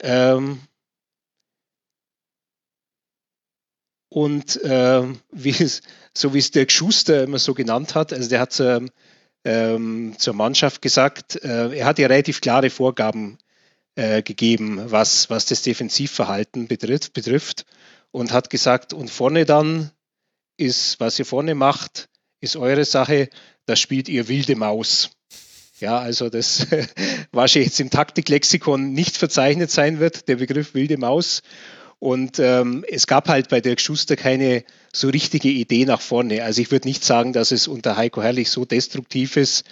[0.01, 0.61] Ähm,
[4.09, 5.81] und äh, wie es,
[6.13, 8.89] so wie es Dirk Schuster immer so genannt hat, also der hat ähm,
[9.45, 13.37] ähm, zur Mannschaft gesagt, äh, er hat ja relativ klare Vorgaben
[13.95, 17.65] äh, gegeben, was, was das Defensivverhalten betrifft, betrifft
[18.11, 19.91] und hat gesagt, und vorne dann
[20.57, 22.09] ist, was ihr vorne macht,
[22.41, 23.29] ist eure Sache,
[23.65, 25.11] da spielt ihr wilde Maus.
[25.79, 26.67] Ja, also das
[27.31, 31.41] wahrscheinlich jetzt im Taktiklexikon nicht verzeichnet sein wird, der Begriff wilde Maus.
[31.99, 36.43] Und ähm, es gab halt bei Dirk Schuster keine so richtige Idee nach vorne.
[36.43, 39.65] Also ich würde nicht sagen, dass es unter Heiko Herrlich so destruktiv ist,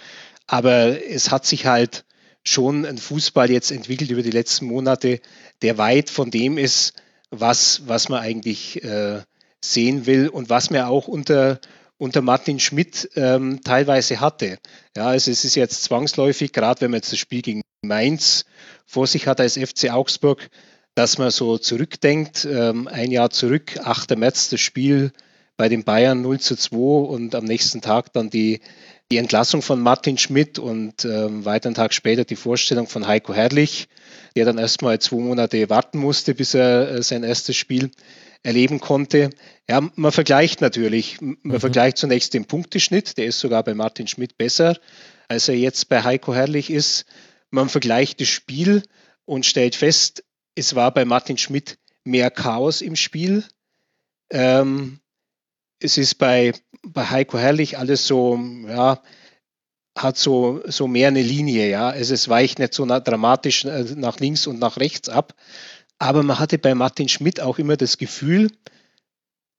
[0.46, 2.04] aber es hat sich halt
[2.44, 5.20] schon ein Fußball jetzt entwickelt über die letzten Monate,
[5.62, 6.94] der weit von dem ist,
[7.30, 9.20] was, was man eigentlich äh,
[9.60, 11.60] sehen will und was man auch unter,
[11.98, 14.58] unter Martin Schmidt ähm, teilweise hatte.
[14.96, 18.44] Ja, also es ist jetzt zwangsläufig, gerade wenn man jetzt das Spiel gegen Mainz
[18.86, 20.48] vor sich hat als FC Augsburg,
[20.94, 24.16] dass man so zurückdenkt, ähm, ein Jahr zurück, 8.
[24.16, 25.12] März, das Spiel
[25.56, 28.60] bei den Bayern 0 zu 2 und am nächsten Tag dann die,
[29.10, 33.88] die Entlassung von Martin Schmidt und ähm, weiteren Tag später die Vorstellung von Heiko Herrlich,
[34.36, 37.90] der dann erstmal zwei Monate warten musste, bis er äh, sein erstes Spiel
[38.42, 39.30] erleben konnte.
[39.68, 41.20] Ja, man vergleicht natürlich.
[41.20, 41.60] Man mhm.
[41.60, 44.76] vergleicht zunächst den Punkteschnitt, der ist sogar bei Martin Schmidt besser,
[45.28, 47.04] als er jetzt bei Heiko Herrlich ist.
[47.50, 48.82] Man vergleicht das Spiel
[49.24, 50.24] und stellt fest,
[50.54, 53.44] es war bei Martin Schmidt mehr Chaos im Spiel.
[54.30, 55.00] Ähm,
[55.80, 56.52] es ist bei,
[56.82, 59.00] bei Heiko Herrlich alles so, ja,
[59.96, 61.88] hat so, so mehr eine Linie, ja.
[61.88, 65.34] Also es weicht nicht so dramatisch äh, nach links und nach rechts ab.
[65.98, 68.50] Aber man hatte bei Martin Schmidt auch immer das Gefühl,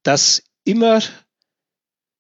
[0.04, 1.02] dass immer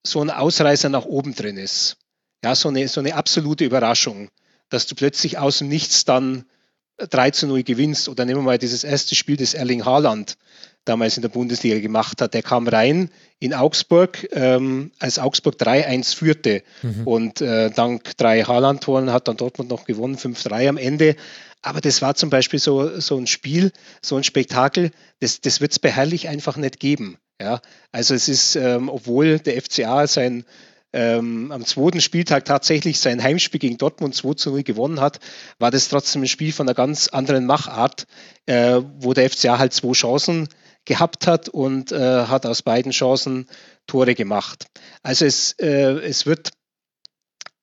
[0.05, 1.97] so ein Ausreißer nach oben drin ist.
[2.43, 4.29] Ja, so eine, so eine absolute Überraschung,
[4.69, 6.45] dass du plötzlich aus dem Nichts dann
[6.97, 8.09] 3 zu 0 gewinnst.
[8.09, 10.37] Oder nehmen wir mal dieses erste Spiel, das Erling Haaland
[10.85, 12.33] damals in der Bundesliga gemacht hat.
[12.33, 16.63] Der kam rein in Augsburg, ähm, als Augsburg 3-1 führte.
[16.81, 17.07] Mhm.
[17.07, 21.15] Und äh, dank drei Haaland-Toren hat dann Dortmund noch gewonnen, 5-3 am Ende.
[21.61, 25.73] Aber das war zum Beispiel so, so ein Spiel, so ein Spektakel, das, das wird
[25.73, 27.17] es bei Herrlich einfach nicht geben.
[27.41, 27.61] Ja,
[27.91, 30.43] also es ist, ähm, obwohl der FCA sein
[30.91, 35.19] ähm, am zweiten Spieltag tatsächlich sein Heimspiel gegen Dortmund 2 zu 0 gewonnen hat,
[35.59, 38.07] war das trotzdem ein Spiel von einer ganz anderen Machart,
[38.45, 40.49] äh, wo der FCA halt zwei Chancen
[40.89, 43.47] gehabt hat und äh, hat aus beiden Chancen
[43.85, 44.65] Tore gemacht.
[45.03, 46.49] Also es, äh, es wird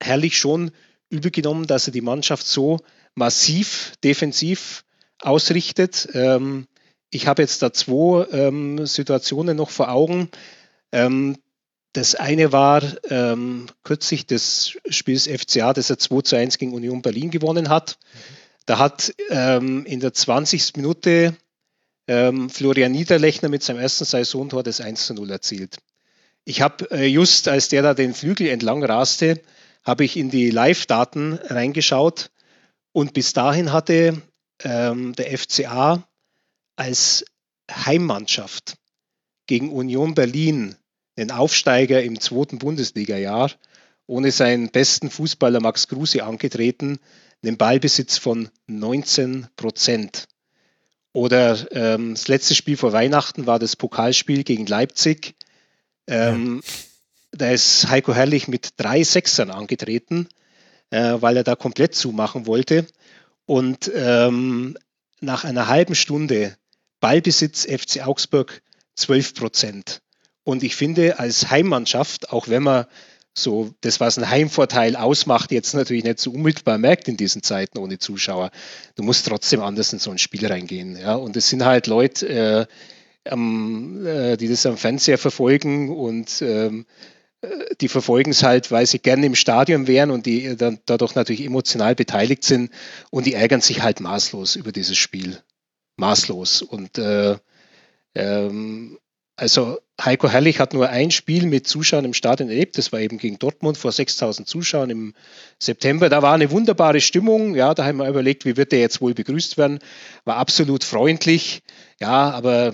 [0.00, 0.70] herrlich schon
[1.10, 2.78] übel genommen, dass er die Mannschaft so
[3.16, 4.84] massiv defensiv
[5.20, 6.08] ausrichtet.
[6.14, 6.68] Ähm,
[7.10, 10.30] ich habe jetzt da zwei ähm, Situationen noch vor Augen.
[10.92, 11.36] Ähm,
[11.94, 17.02] das eine war ähm, kürzlich des Spiels FCA, das er 2 zu 1 gegen Union
[17.02, 17.98] Berlin gewonnen hat.
[18.66, 20.76] Da hat ähm, in der 20.
[20.76, 21.34] Minute
[22.08, 25.78] ähm, Florian Niederlechner mit seinem ersten Saisontor das 1 zu 0 erzielt.
[26.44, 29.40] Ich habe äh, just, als der da den Flügel entlang raste,
[29.82, 32.30] habe ich in die Live-Daten reingeschaut
[32.92, 34.22] und bis dahin hatte
[34.62, 36.06] ähm, der FCA
[36.76, 37.24] als
[37.70, 38.76] Heimmannschaft
[39.46, 40.76] gegen Union Berlin
[41.16, 43.50] den Aufsteiger im zweiten Bundesliga-Jahr,
[44.06, 46.98] ohne seinen besten Fußballer Max Kruse angetreten,
[47.42, 50.28] einen Ballbesitz von 19 Prozent.
[51.16, 55.34] Oder ähm, das letzte Spiel vor Weihnachten war das Pokalspiel gegen Leipzig.
[56.06, 57.38] Ähm, ja.
[57.38, 60.28] Da ist Heiko Herrlich mit drei Sechsern angetreten,
[60.90, 62.86] äh, weil er da komplett zumachen wollte.
[63.46, 64.76] Und ähm,
[65.22, 66.54] nach einer halben Stunde
[67.00, 68.60] Ballbesitz FC Augsburg
[68.96, 70.02] 12 Prozent.
[70.44, 72.84] Und ich finde, als Heimmannschaft, auch wenn man
[73.38, 77.78] so das, was ein Heimvorteil ausmacht, jetzt natürlich nicht so unmittelbar merkt in diesen Zeiten
[77.78, 78.50] ohne Zuschauer.
[78.94, 80.96] Du musst trotzdem anders in so ein Spiel reingehen.
[80.96, 81.14] Ja?
[81.14, 82.66] Und es sind halt Leute, äh,
[83.30, 86.86] am, äh, die das am Fernseher verfolgen und ähm,
[87.40, 91.14] äh, die verfolgen es halt, weil sie gerne im Stadion wären und die dann dadurch
[91.14, 92.70] natürlich emotional beteiligt sind
[93.10, 95.38] und die ärgern sich halt maßlos über dieses Spiel.
[95.96, 96.62] Maßlos.
[96.62, 97.36] Und äh,
[98.14, 98.98] ähm,
[99.36, 102.78] also Heiko Herrlich hat nur ein Spiel mit Zuschauern im Stadion erlebt.
[102.78, 105.14] Das war eben gegen Dortmund vor 6000 Zuschauern im
[105.58, 106.08] September.
[106.08, 107.54] Da war eine wunderbare Stimmung.
[107.54, 109.78] Ja, da haben wir überlegt, wie wird der jetzt wohl begrüßt werden.
[110.24, 111.62] War absolut freundlich.
[112.00, 112.72] Ja, aber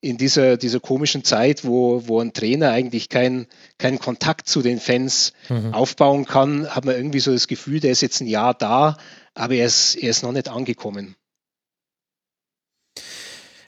[0.00, 3.46] in dieser, dieser komischen Zeit, wo, wo ein Trainer eigentlich keinen
[3.78, 5.72] kein Kontakt zu den Fans mhm.
[5.72, 8.98] aufbauen kann, hat man irgendwie so das Gefühl, der ist jetzt ein Jahr da,
[9.32, 11.16] aber er ist, er ist noch nicht angekommen.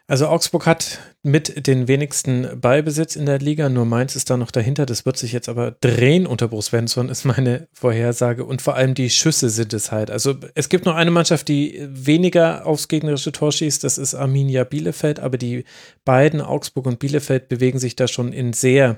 [0.08, 4.52] Also Augsburg hat mit den wenigsten Ballbesitz in der Liga, nur Mainz ist da noch
[4.52, 4.86] dahinter.
[4.86, 8.44] Das wird sich jetzt aber drehen unter Bruce Svensson, ist meine Vorhersage.
[8.44, 10.10] Und vor allem die Schüsse sind es halt.
[10.10, 14.62] Also es gibt noch eine Mannschaft, die weniger aufs gegnerische Tor schießt, das ist Arminia
[14.62, 15.64] Bielefeld, aber die
[16.04, 18.94] beiden, Augsburg und Bielefeld, bewegen sich da schon in sehr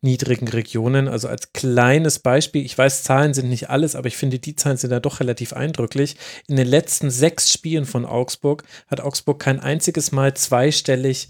[0.00, 1.08] niedrigen Regionen.
[1.08, 4.78] Also als kleines Beispiel, ich weiß, Zahlen sind nicht alles, aber ich finde, die Zahlen
[4.78, 6.16] sind da doch relativ eindrücklich.
[6.48, 11.28] In den letzten sechs Spielen von Augsburg hat Augsburg kein einziges Mal zweistellig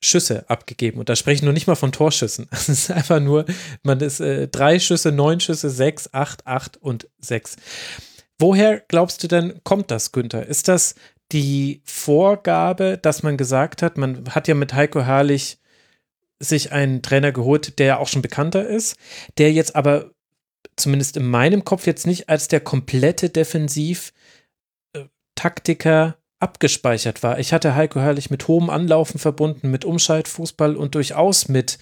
[0.00, 0.98] Schüsse abgegeben.
[0.98, 2.48] Und da spreche ich nur nicht mal von Torschüssen.
[2.50, 3.44] Es ist einfach nur,
[3.82, 7.56] man ist äh, drei Schüsse, neun Schüsse, sechs, acht, acht und sechs.
[8.38, 10.46] Woher glaubst du denn, kommt das, Günther?
[10.46, 10.94] Ist das
[11.32, 15.58] die Vorgabe, dass man gesagt hat, man hat ja mit Heiko Herrlich
[16.38, 18.96] sich einen Trainer geholt, der auch schon bekannter ist,
[19.38, 20.10] der jetzt aber
[20.76, 27.38] zumindest in meinem Kopf jetzt nicht als der komplette Defensiv-Taktiker äh, abgespeichert war.
[27.38, 31.78] Ich hatte Heiko Herrlich mit hohem Anlaufen verbunden, mit Umschaltfußball und durchaus mit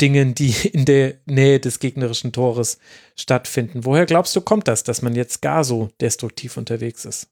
[0.00, 2.78] Dingen, die in der Nähe des gegnerischen Tores
[3.16, 3.84] stattfinden.
[3.84, 7.28] Woher glaubst du, kommt das, dass man jetzt gar so destruktiv unterwegs ist?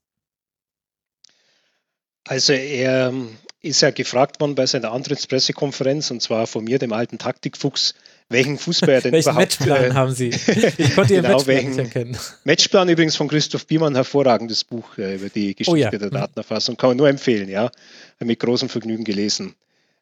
[2.25, 3.13] Also er
[3.61, 7.95] ist ja gefragt worden bei seiner Antrittspressekonferenz und zwar von mir, dem alten Taktikfuchs,
[8.29, 9.59] welchen Fußball er denn welchen überhaupt...
[9.59, 10.29] Matchplan äh, haben Sie?
[10.29, 12.17] Ich konnte Ihren genau, Matchplan welchen, nicht erkennen.
[12.43, 15.89] Matchplan übrigens von Christoph Biermann, hervorragendes Buch äh, über die Geschichte oh ja.
[15.89, 16.11] der mhm.
[16.11, 17.71] Datenerfassung, kann man nur empfehlen, ja.
[18.19, 19.55] Mit großem Vergnügen gelesen.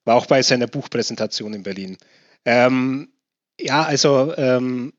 [0.05, 1.97] War auch bei seiner Buchpräsentation in Berlin.
[2.45, 3.09] Ähm,
[3.59, 4.93] ja, also ähm,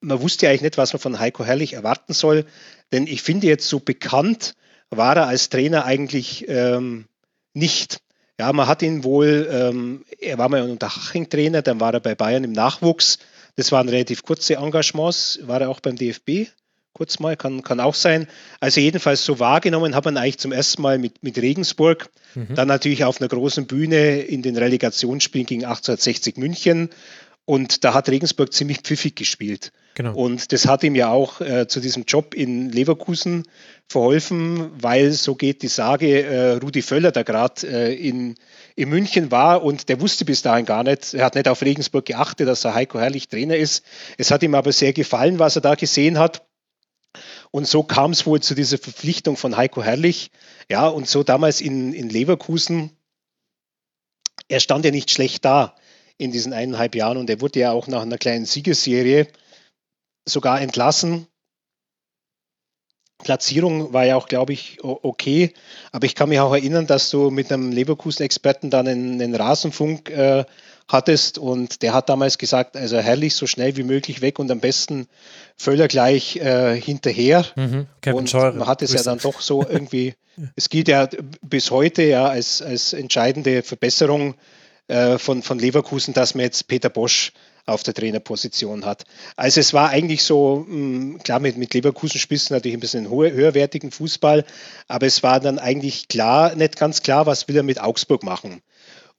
[0.00, 2.44] man wusste eigentlich nicht, was man von Heiko Herrlich erwarten soll,
[2.92, 4.54] denn ich finde jetzt so bekannt
[4.90, 7.06] war er als Trainer eigentlich ähm,
[7.52, 8.00] nicht.
[8.38, 12.00] Ja, man hat ihn wohl, ähm, er war mal unter Haching Trainer, dann war er
[12.00, 13.18] bei Bayern im Nachwuchs.
[13.56, 16.48] Das waren relativ kurze Engagements, war er auch beim DFB
[16.98, 18.26] kurz mal, kann, kann auch sein.
[18.58, 22.56] Also jedenfalls so wahrgenommen hat man eigentlich zum ersten Mal mit, mit Regensburg, mhm.
[22.56, 26.90] dann natürlich auf einer großen Bühne in den Relegationsspielen gegen 1860 München
[27.44, 29.72] und da hat Regensburg ziemlich pfiffig gespielt.
[29.98, 30.14] Genau.
[30.14, 33.48] Und das hat ihm ja auch äh, zu diesem Job in Leverkusen
[33.88, 38.36] verholfen, weil so geht die Sage, äh, Rudi Völler, der gerade äh, in,
[38.76, 42.06] in München war und der wusste bis dahin gar nicht, er hat nicht auf Regensburg
[42.06, 43.84] geachtet, dass er Heiko Herrlich Trainer ist.
[44.18, 46.46] Es hat ihm aber sehr gefallen, was er da gesehen hat.
[47.50, 50.30] Und so kam es wohl zu dieser Verpflichtung von Heiko Herrlich.
[50.70, 52.92] Ja, und so damals in, in Leverkusen,
[54.46, 55.74] er stand ja nicht schlecht da
[56.18, 59.26] in diesen eineinhalb Jahren und er wurde ja auch nach einer kleinen Siegesserie
[60.28, 61.26] sogar entlassen.
[63.22, 65.52] Platzierung war ja auch, glaube ich, okay.
[65.90, 70.44] Aber ich kann mich auch erinnern, dass du mit einem Leverkusen-Experten dann einen, Rasenfunk äh,
[70.86, 74.60] hattest und der hat damals gesagt, also herrlich, so schnell wie möglich weg und am
[74.60, 75.08] besten
[75.56, 77.44] Völler gleich äh, hinterher.
[77.56, 78.52] Mhm, und Scheure.
[78.52, 80.14] man hat es ja dann doch so irgendwie,
[80.54, 81.08] es gilt ja
[81.42, 84.36] bis heute ja als, als entscheidende Verbesserung
[84.86, 87.32] äh, von, von Leverkusen, dass man jetzt Peter Bosch
[87.68, 89.04] auf der Trainerposition hat.
[89.36, 93.10] Also es war eigentlich so, hm, klar, mit, mit Leverkusen spielst du natürlich ein bisschen
[93.10, 94.44] hohe, höherwertigen Fußball,
[94.88, 98.62] aber es war dann eigentlich klar, nicht ganz klar, was will er mit Augsburg machen.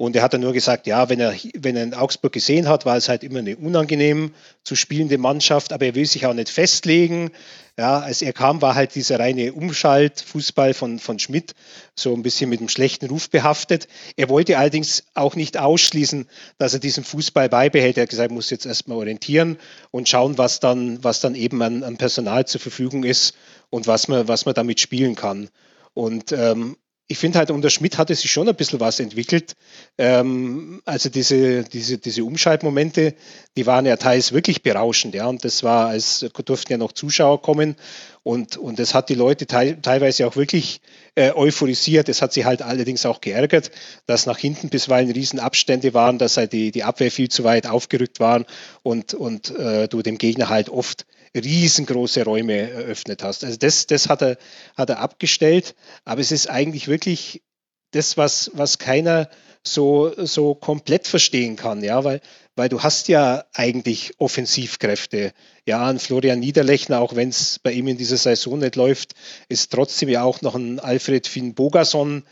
[0.01, 2.85] Und er hat dann nur gesagt, ja, wenn er, wenn er in Augsburg gesehen hat,
[2.85, 6.47] war es halt immer eine unangenehm zu spielende Mannschaft, aber er will sich auch nicht
[6.47, 7.31] festlegen.
[7.77, 11.53] Ja, als er kam, war halt dieser reine Umschaltfußball von, von Schmidt
[11.95, 13.89] so ein bisschen mit einem schlechten Ruf behaftet.
[14.15, 17.97] Er wollte allerdings auch nicht ausschließen, dass er diesen Fußball beibehält.
[17.97, 19.57] Er hat gesagt, muss jetzt erstmal orientieren
[19.91, 23.35] und schauen, was dann, was dann eben an, an Personal zur Verfügung ist
[23.69, 25.49] und was man, was man damit spielen kann.
[25.93, 26.77] Und ähm,
[27.11, 29.55] ich finde halt, unter Schmidt hatte sich schon ein bisschen was entwickelt.
[29.97, 33.15] Ähm, also diese, diese, diese Umschaltmomente,
[33.57, 35.25] die waren ja teils wirklich berauschend, ja.
[35.25, 37.75] Und das war, als durften ja noch Zuschauer kommen
[38.21, 40.81] und, und das hat die Leute te teilweise auch wirklich
[41.15, 42.09] äh, euphorisiert.
[42.09, 43.71] Es hat sie halt allerdings auch geärgert,
[44.05, 48.19] dass nach hinten bisweilen Riesenabstände waren, dass halt die, die Abwehr viel zu weit aufgerückt
[48.19, 48.45] waren
[48.83, 53.43] und, und äh, du dem Gegner halt oft riesengroße Räume eröffnet hast.
[53.43, 54.37] Also das, das hat, er,
[54.77, 55.75] hat er abgestellt,
[56.05, 57.43] aber es ist eigentlich wirklich
[57.91, 59.29] das, was, was keiner
[59.63, 62.21] so, so komplett verstehen kann, ja, weil,
[62.55, 65.33] weil du hast ja eigentlich Offensivkräfte.
[65.65, 69.13] Ja, ein Florian Niederlechner, auch wenn es bei ihm in dieser Saison nicht läuft,
[69.49, 72.23] ist trotzdem ja auch noch ein Alfred Finn Bogason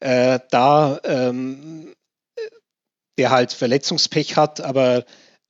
[0.00, 1.94] äh, da, ähm,
[3.18, 5.04] der halt Verletzungspech hat, aber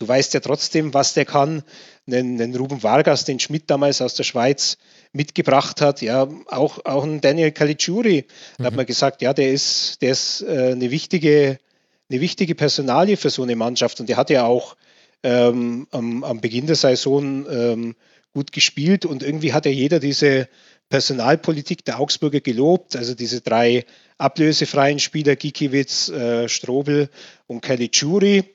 [0.04, 1.62] du weißt ja trotzdem, was der kann.
[2.06, 4.76] Einen Ruben Vargas, den Schmidt damals aus der Schweiz
[5.12, 8.26] mitgebracht hat, ja, auch, auch ein Daniel Caligiuri,
[8.58, 8.66] da mhm.
[8.66, 11.58] hat man gesagt, ja, der ist, der ist äh, eine wichtige,
[12.10, 14.00] eine wichtige Personalie für so eine Mannschaft.
[14.00, 14.76] Und der hat ja auch
[15.22, 17.96] ähm, am, am, Beginn der Saison ähm,
[18.34, 19.06] gut gespielt.
[19.06, 20.48] Und irgendwie hat ja jeder diese
[20.90, 23.86] Personalpolitik der Augsburger gelobt, also diese drei
[24.18, 27.08] ablösefreien Spieler, Gikiewicz, äh, Strobel
[27.46, 28.54] und Caligiuri.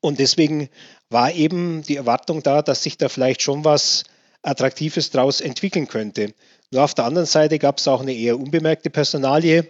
[0.00, 0.68] Und deswegen
[1.10, 4.04] war eben die Erwartung da, dass sich da vielleicht schon was
[4.42, 6.34] Attraktives daraus entwickeln könnte.
[6.70, 9.66] Nur auf der anderen Seite gab es auch eine eher unbemerkte Personalie,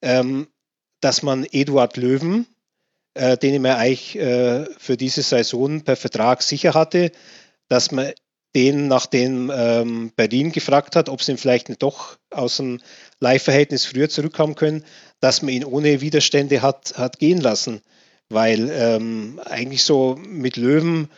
[0.00, 0.48] ähm,
[1.00, 2.46] dass man Eduard Löwen,
[3.14, 7.12] äh, den man eigentlich äh, für diese Saison per Vertrag sicher hatte,
[7.68, 8.12] dass man
[8.54, 12.80] den, nachdem ähm, Berlin gefragt hat, ob sie ihn vielleicht nicht doch aus dem
[13.20, 14.84] Leihverhältnis früher zurückkommen können,
[15.20, 17.82] dass man ihn ohne Widerstände hat, hat gehen lassen
[18.28, 21.08] weil ähm, eigentlich so mit Löwen,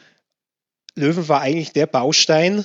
[0.94, 2.64] Löwen war eigentlich der Baustein,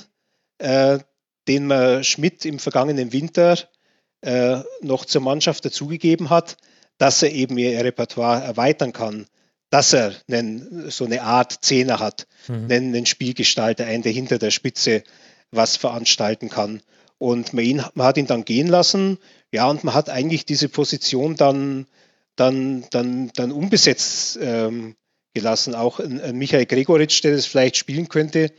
[0.57, 0.99] äh,
[1.47, 3.57] den man Schmidt im vergangenen Winter
[4.21, 6.57] äh, noch zur Mannschaft dazugegeben hat,
[6.97, 9.27] dass er eben ihr Repertoire erweitern kann,
[9.69, 12.71] dass er einen, so eine Art Zehner hat, mhm.
[12.71, 15.03] einen, einen Spielgestalter, einen, der hinter der Spitze
[15.51, 16.81] was veranstalten kann.
[17.17, 19.17] Und man, ihn, man, hat ihn dann gehen lassen,
[19.51, 21.87] ja, und man hat eigentlich diese Position dann
[22.35, 24.95] dann, dann, dann unbesetzt ähm,
[25.33, 25.75] gelassen.
[25.75, 28.51] Auch ein, ein Michael Gregoritsch, der das vielleicht spielen könnte,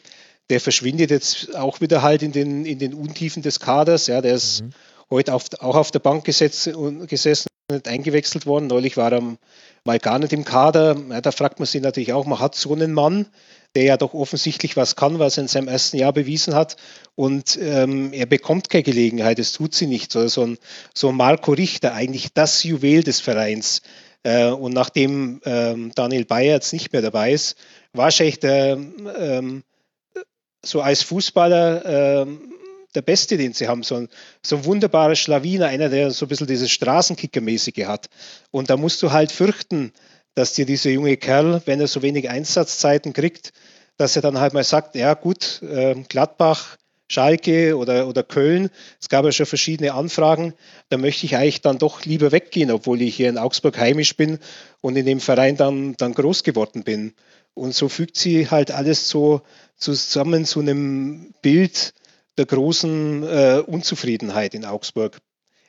[0.50, 4.06] der verschwindet jetzt auch wieder halt in den, in den Untiefen des Kaders.
[4.06, 4.70] Ja, der ist mhm.
[5.10, 6.70] heute auf, auch auf der Bank gesetzt,
[7.08, 8.66] gesessen und eingewechselt worden.
[8.66, 9.36] Neulich war er
[9.84, 10.96] mal gar nicht im Kader.
[11.10, 13.26] Ja, da fragt man sich natürlich auch, man hat so einen Mann,
[13.74, 16.76] der ja doch offensichtlich was kann, was er in seinem ersten Jahr bewiesen hat.
[17.14, 20.12] Und ähm, er bekommt keine Gelegenheit, es tut sie nicht.
[20.12, 20.58] So, so, ein,
[20.94, 23.82] so Marco Richter, eigentlich das Juwel des Vereins.
[24.22, 27.56] Äh, und nachdem ähm, Daniel Bayer jetzt nicht mehr dabei ist,
[27.92, 28.78] wahrscheinlich der,
[29.18, 29.62] ähm,
[30.64, 32.40] so als Fußballer ähm,
[32.94, 33.82] der Beste, den sie haben.
[33.82, 34.08] So ein,
[34.42, 38.08] so ein wunderbarer Schlawiner, einer, der so ein bisschen dieses Straßenkicker-mäßige hat.
[38.50, 39.92] Und da musst du halt fürchten,
[40.34, 43.52] dass dir dieser junge Kerl, wenn er so wenig Einsatzzeiten kriegt,
[43.96, 49.08] dass er dann halt mal sagt, ja gut, äh, Gladbach, Schalke oder, oder Köln, es
[49.08, 50.54] gab ja schon verschiedene Anfragen,
[50.88, 54.38] da möchte ich eigentlich dann doch lieber weggehen, obwohl ich hier in Augsburg heimisch bin
[54.80, 57.14] und in dem Verein dann, dann groß geworden bin.
[57.52, 59.42] Und so fügt sie halt alles so
[59.76, 61.94] zusammen zu einem Bild
[62.36, 65.18] der großen äh, Unzufriedenheit in Augsburg.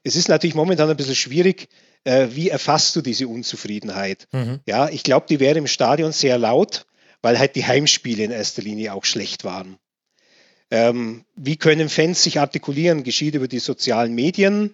[0.04, 1.68] Es ist natürlich momentan ein bisschen schwierig,
[2.06, 4.28] äh, wie erfasst du diese Unzufriedenheit?
[4.32, 4.62] Mhm.
[4.66, 6.86] Ja, ich glaube, die wäre im Stadion sehr laut,
[7.22, 9.78] weil halt die Heimspiele in erster Linie auch schlecht waren.
[10.72, 13.04] Ähm, wie können Fans sich artikulieren?
[13.04, 14.74] Geschieht über die sozialen Medien,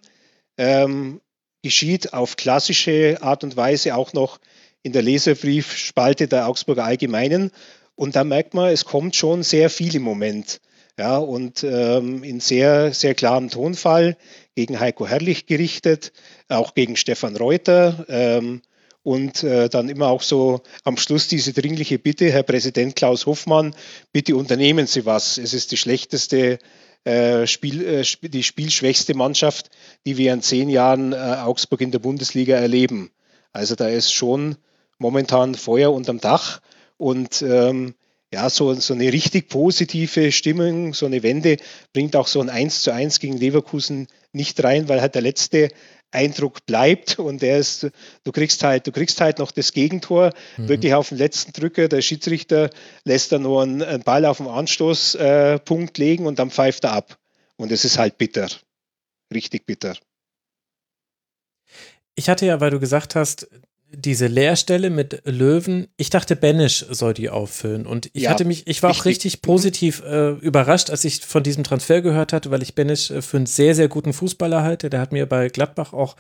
[0.58, 1.22] ähm,
[1.64, 4.40] geschieht auf klassische Art und Weise auch noch
[4.84, 7.52] in der Leserbriefspalte der Augsburger Allgemeinen.
[7.96, 10.60] Und da merkt man, es kommt schon sehr viel im Moment.
[10.98, 14.18] Ja, und ähm, in sehr, sehr klarem Tonfall
[14.56, 16.12] gegen Heiko Herrlich gerichtet,
[16.50, 18.06] auch gegen Stefan Reuter.
[18.10, 18.62] Ähm,
[19.04, 23.76] und äh, dann immer auch so am Schluss diese dringliche Bitte, Herr Präsident Klaus Hoffmann,
[24.12, 25.38] bitte unternehmen Sie was.
[25.38, 26.60] Es ist die schlechteste
[27.04, 29.72] äh, Spiel, äh, die spielschwächste Mannschaft,
[30.06, 33.10] die wir in zehn Jahren äh, Augsburg in der Bundesliga erleben.
[33.54, 34.58] Also da ist schon
[35.00, 36.62] momentan Feuer unterm Dach
[36.98, 37.96] und ähm,
[38.34, 41.58] ja, so, so eine richtig positive Stimmung, so eine Wende
[41.94, 45.70] bringt auch so ein 1 zu 1 gegen Leverkusen nicht rein, weil halt der letzte
[46.12, 47.90] Eindruck bleibt und der ist,
[48.24, 50.68] du kriegst halt, du kriegst halt noch das Gegentor, mhm.
[50.68, 51.88] wirklich auf den letzten Drücker.
[51.88, 52.70] Der Schiedsrichter
[53.04, 56.94] lässt da nur einen, einen Ball auf den Anstoßpunkt äh, legen und dann pfeift er
[56.94, 57.18] ab.
[57.58, 58.48] Und es ist halt bitter.
[59.34, 59.96] Richtig bitter.
[62.16, 63.48] Ich hatte ja, weil du gesagt hast,
[63.94, 67.86] diese Leerstelle mit Löwen, ich dachte, Benisch soll die auffüllen.
[67.86, 69.02] Und ich ja, hatte mich, ich war richtig.
[69.02, 73.12] auch richtig positiv äh, überrascht, als ich von diesem Transfer gehört hatte, weil ich Benisch
[73.12, 74.90] äh, für einen sehr, sehr guten Fußballer halte.
[74.90, 76.16] Der hat mir bei Gladbach auch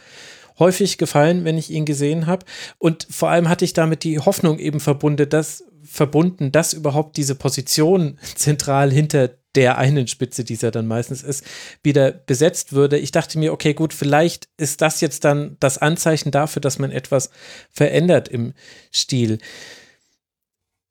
[0.59, 2.45] häufig gefallen, wenn ich ihn gesehen habe.
[2.77, 7.35] Und vor allem hatte ich damit die Hoffnung eben verbunden, dass verbunden, dass überhaupt diese
[7.35, 11.43] Position zentral hinter der einen Spitze, die es ja dann meistens ist,
[11.83, 12.97] wieder besetzt würde.
[12.97, 16.91] Ich dachte mir, okay, gut, vielleicht ist das jetzt dann das Anzeichen dafür, dass man
[16.91, 17.29] etwas
[17.69, 18.53] verändert im
[18.93, 19.39] Stil.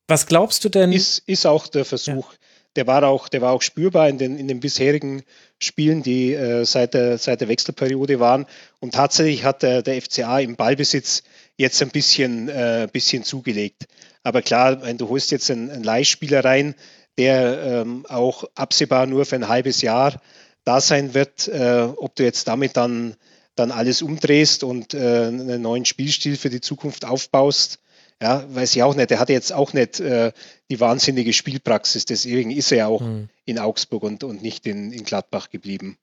[0.08, 0.92] Was glaubst du denn?
[0.92, 2.32] Ist, ist auch der Versuch.
[2.32, 2.38] Ja.
[2.76, 5.22] Der war auch, der war auch spürbar in den, in den bisherigen
[5.58, 8.46] Spielen, die äh, seit, der, seit der Wechselperiode waren.
[8.78, 11.24] Und tatsächlich hat der, der FCA im Ballbesitz
[11.56, 13.86] jetzt ein bisschen, äh, bisschen zugelegt.
[14.22, 16.74] Aber klar, wenn du holst jetzt einen, einen Leihspieler rein,
[17.20, 20.22] der ähm, auch absehbar nur für ein halbes Jahr
[20.64, 21.48] da sein wird.
[21.48, 23.14] Äh, ob du jetzt damit dann,
[23.56, 27.78] dann alles umdrehst und äh, einen neuen Spielstil für die Zukunft aufbaust,
[28.22, 29.10] ja, weiß ich auch nicht.
[29.10, 30.32] Er hatte jetzt auch nicht äh,
[30.70, 33.28] die wahnsinnige Spielpraxis, deswegen ist er ja auch mhm.
[33.44, 35.98] in Augsburg und, und nicht in, in Gladbach geblieben.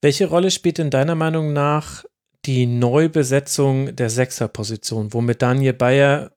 [0.00, 2.04] Welche Rolle spielt in deiner Meinung nach
[2.44, 6.32] die Neubesetzung der Sechserposition, womit Daniel Bayer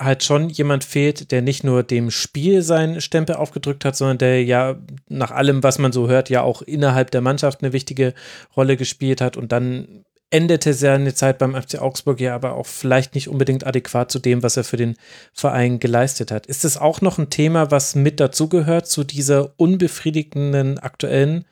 [0.00, 4.44] halt schon jemand fehlt, der nicht nur dem Spiel seinen Stempel aufgedrückt hat, sondern der
[4.44, 4.76] ja
[5.08, 8.14] nach allem, was man so hört, ja auch innerhalb der Mannschaft eine wichtige
[8.56, 13.14] Rolle gespielt hat und dann endete seine Zeit beim FC Augsburg ja aber auch vielleicht
[13.14, 14.96] nicht unbedingt adäquat zu dem, was er für den
[15.32, 16.46] Verein geleistet hat.
[16.46, 21.44] Ist es auch noch ein Thema, was mit dazugehört zu dieser unbefriedigenden aktuellen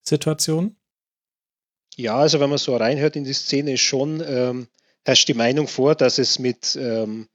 [0.00, 0.76] Situation?
[1.96, 4.68] Ja, also wenn man so reinhört in die Szene, schon ähm,
[5.04, 7.28] herrscht die Meinung vor, dass es mit ähm,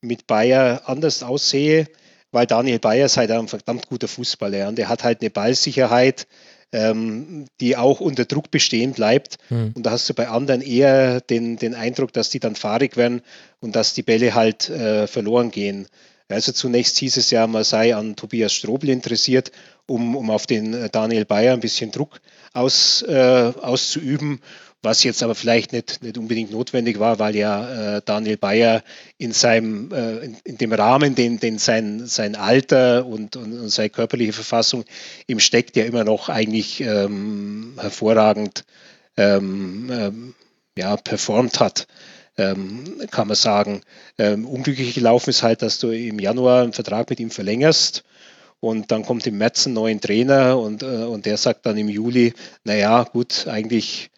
[0.00, 1.86] mit Bayer anders aussehe,
[2.30, 6.26] weil Daniel Bayer ist halt ein verdammt guter Fußballer und er hat halt eine Ballsicherheit,
[6.72, 9.38] ähm, die auch unter Druck bestehen bleibt.
[9.48, 9.72] Hm.
[9.74, 13.22] Und da hast du bei anderen eher den, den Eindruck, dass die dann fahrig werden
[13.60, 15.88] und dass die Bälle halt äh, verloren gehen.
[16.28, 19.50] Also zunächst hieß es ja, man sei an Tobias Strobel interessiert,
[19.86, 22.20] um, um auf den äh, Daniel Bayer ein bisschen Druck
[22.52, 24.40] aus, äh, auszuüben
[24.82, 28.82] was jetzt aber vielleicht nicht, nicht unbedingt notwendig war, weil ja äh, Daniel Bayer
[29.16, 33.68] in seinem, äh, in, in, dem Rahmen, den, den sein, sein Alter und, und, und,
[33.70, 34.84] seine körperliche Verfassung
[35.26, 38.64] ihm steckt, ja immer noch eigentlich ähm, hervorragend
[39.16, 40.34] ähm, ähm,
[40.76, 41.86] ja, performt hat.
[42.36, 43.80] Ähm, kann man sagen.
[44.16, 48.04] Ähm, unglücklich gelaufen ist halt, dass du im Januar einen Vertrag mit ihm verlängerst
[48.60, 51.88] und dann kommt im März ein neuer Trainer und, äh, und der sagt dann im
[51.88, 52.32] Juli,
[52.62, 54.10] naja, gut, eigentlich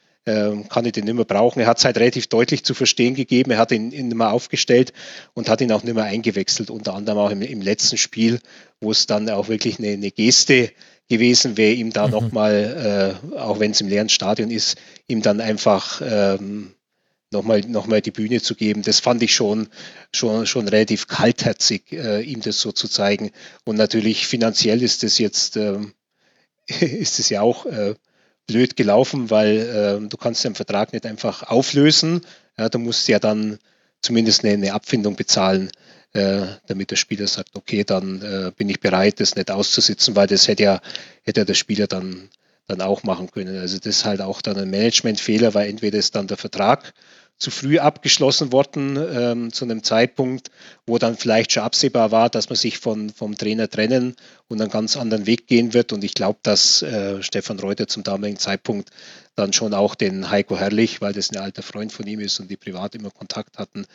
[0.69, 1.61] kann ich den nicht mehr brauchen.
[1.61, 3.51] Er hat es halt relativ deutlich zu verstehen gegeben.
[3.51, 4.93] Er hat ihn, ihn nicht mehr aufgestellt
[5.35, 8.41] und hat ihn auch nicht mehr eingewechselt, unter anderem auch im, im letzten Spiel,
[8.81, 10.71] wo es dann auch wirklich eine, eine Geste
[11.09, 12.13] gewesen wäre, ihm da mhm.
[12.13, 14.79] nochmal, äh, auch wenn es im leeren Stadion ist,
[15.09, 16.73] ihm dann einfach ähm,
[17.33, 18.83] nochmal noch mal die Bühne zu geben.
[18.83, 19.69] Das fand ich schon,
[20.15, 23.31] schon, schon relativ kaltherzig, äh, ihm das so zu zeigen.
[23.65, 25.79] Und natürlich finanziell ist das jetzt, äh,
[26.81, 27.95] ist es ja auch äh,
[28.47, 32.23] blöd gelaufen, weil äh, du kannst den Vertrag nicht einfach auflösen.
[32.59, 33.59] Ja, du musst ja dann
[34.03, 35.71] zumindest eine, eine Abfindung bezahlen,
[36.13, 40.27] äh, damit der Spieler sagt, okay, dann äh, bin ich bereit, das nicht auszusitzen, weil
[40.27, 40.81] das hätte ja,
[41.23, 42.29] hätte ja der Spieler dann,
[42.67, 43.59] dann auch machen können.
[43.59, 46.93] Also das ist halt auch dann ein Managementfehler, weil entweder ist dann der Vertrag
[47.41, 50.51] zu früh abgeschlossen worden ähm, zu einem Zeitpunkt,
[50.87, 54.15] wo dann vielleicht schon absehbar war, dass man sich von, vom Trainer trennen
[54.49, 55.95] und einen ganz anderen Weg gehen wird.
[55.95, 58.91] Und ich glaube, dass äh, Stefan Reuter zum damaligen Zeitpunkt
[59.37, 62.51] dann schon auch den Heiko Herrlich, weil das ein alter Freund von ihm ist und
[62.51, 63.87] die privat immer Kontakt hatten,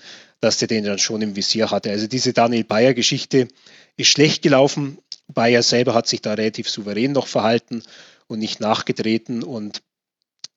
[0.42, 1.92] dass der den dann schon im Visier hatte.
[1.92, 3.48] Also diese Daniel Bayer-Geschichte
[3.96, 4.98] ist schlecht gelaufen.
[5.28, 7.84] Bayer selber hat sich da relativ souverän noch verhalten
[8.26, 9.84] und nicht nachgetreten und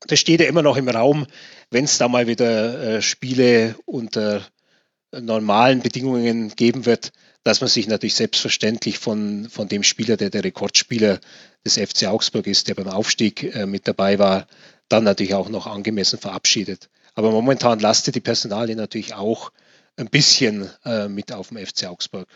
[0.06, 1.26] das steht ja immer noch im Raum,
[1.70, 4.46] wenn es da mal wieder äh, Spiele unter
[5.12, 7.12] normalen Bedingungen geben wird,
[7.42, 11.18] dass man sich natürlich selbstverständlich von, von dem Spieler, der der Rekordspieler
[11.64, 14.46] des FC Augsburg ist, der beim Aufstieg äh, mit dabei war,
[14.88, 16.90] dann natürlich auch noch angemessen verabschiedet.
[17.14, 19.50] Aber momentan lastet die Personalie natürlich auch
[19.96, 22.28] ein bisschen äh, mit auf dem FC Augsburg.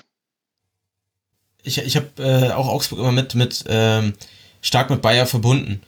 [1.63, 4.15] Ich, ich habe äh, auch Augsburg immer mit, mit ähm,
[4.63, 5.83] stark mit Bayer verbunden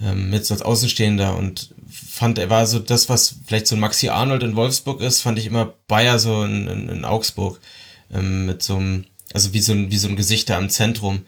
[0.00, 4.08] ähm, jetzt als Außenstehender und fand, er war so das, was vielleicht so ein Maxi
[4.08, 7.60] Arnold in Wolfsburg ist, fand ich immer Bayer so in, in, in Augsburg
[8.12, 11.22] ähm, mit so einem, also wie so ein, wie so ein Gesicht da am Zentrum.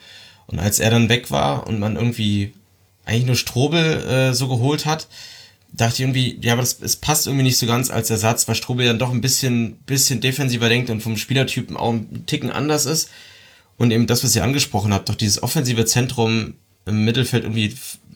[0.47, 2.52] Und als er dann weg war und man irgendwie
[3.05, 5.08] eigentlich nur Strobel äh, so geholt hat,
[5.73, 8.57] dachte ich irgendwie, ja, aber das, es passt irgendwie nicht so ganz als Ersatz, weil
[8.57, 12.86] Strobel dann doch ein bisschen, bisschen defensiver denkt und vom Spielertypen auch ein Ticken anders
[12.86, 13.10] ist.
[13.76, 17.74] Und eben das, was ihr angesprochen habt, doch dieses offensive Zentrum im Mittelfeld irgendwie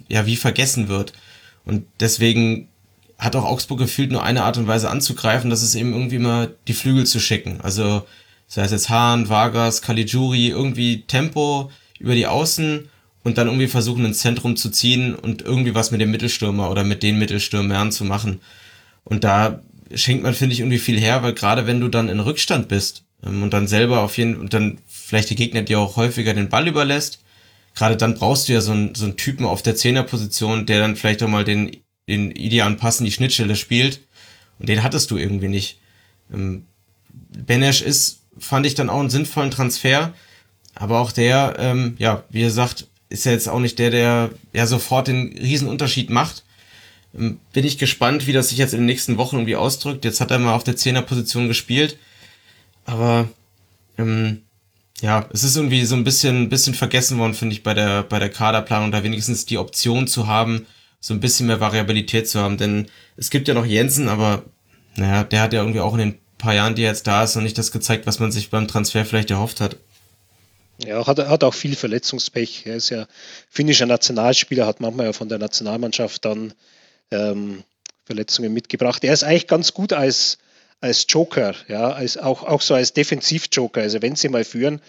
[0.09, 1.13] ja wie vergessen wird.
[1.65, 2.69] Und deswegen
[3.19, 6.55] hat auch Augsburg gefühlt nur eine Art und Weise anzugreifen, das ist eben irgendwie mal
[6.69, 7.61] die Flügel zu schicken.
[7.63, 8.05] Also
[8.47, 12.89] sei es jetzt Hahn, Vargas, Caligiuri, irgendwie Tempo über die Außen
[13.23, 16.85] und dann irgendwie versuchen, ins Zentrum zu ziehen und irgendwie was mit dem Mittelstürmer oder
[16.85, 18.41] mit den Mittelstürmern zu machen.
[19.05, 19.61] Und da
[19.95, 23.05] schenkt man, finde ich, irgendwie viel her, weil gerade wenn du dann in Rückstand bist
[23.25, 26.49] ähm, und dann selber auf jeden und dann vielleicht die Gegner dir auch häufiger den
[26.49, 27.24] Ball überlässt,
[27.75, 30.97] gerade dann brauchst du ja so einen, so einen Typen auf der Zehnerposition, der dann
[30.97, 31.77] vielleicht auch mal den,
[32.09, 34.01] den idealen Pass in die Schnittstelle spielt.
[34.59, 35.79] Und den hattest du irgendwie nicht.
[36.33, 36.67] Ähm,
[37.13, 40.15] Benesch ist, fand ich dann auch einen sinnvollen Transfer,
[40.75, 44.31] aber auch der, ähm, ja, wie ihr sagt, ist ja jetzt auch nicht der, der
[44.53, 46.45] ja sofort den Riesenunterschied macht.
[47.17, 50.05] Ähm, bin ich gespannt, wie das sich jetzt in den nächsten Wochen irgendwie ausdrückt.
[50.05, 51.99] Jetzt hat er mal auf der Zehnerposition gespielt,
[52.85, 53.29] aber
[53.99, 54.43] ähm,
[55.01, 58.19] ja, es ist irgendwie so ein bisschen, bisschen vergessen worden, finde ich, bei der, bei
[58.19, 60.67] der Kaderplanung, da wenigstens die Option zu haben,
[61.01, 62.57] so ein bisschen mehr Variabilität zu haben.
[62.57, 64.45] Denn es gibt ja noch Jensen, aber
[64.97, 67.35] naja, der hat ja irgendwie auch in den paar Jahren, die er jetzt da ist,
[67.35, 69.77] noch nicht das gezeigt, was man sich beim Transfer vielleicht erhofft hat.
[70.79, 72.63] Ja, hat, hat auch viel Verletzungspech.
[72.67, 73.07] Er ist ja
[73.49, 76.53] finnischer Nationalspieler, hat manchmal ja von der Nationalmannschaft dann
[77.11, 77.63] ähm,
[78.05, 79.05] Verletzungen mitgebracht.
[79.05, 80.39] Er ist eigentlich ganz gut als,
[80.85, 83.81] als Joker, ja, als, auch, auch so als Defensivjoker.
[83.81, 84.83] Also wenn sie mal führen,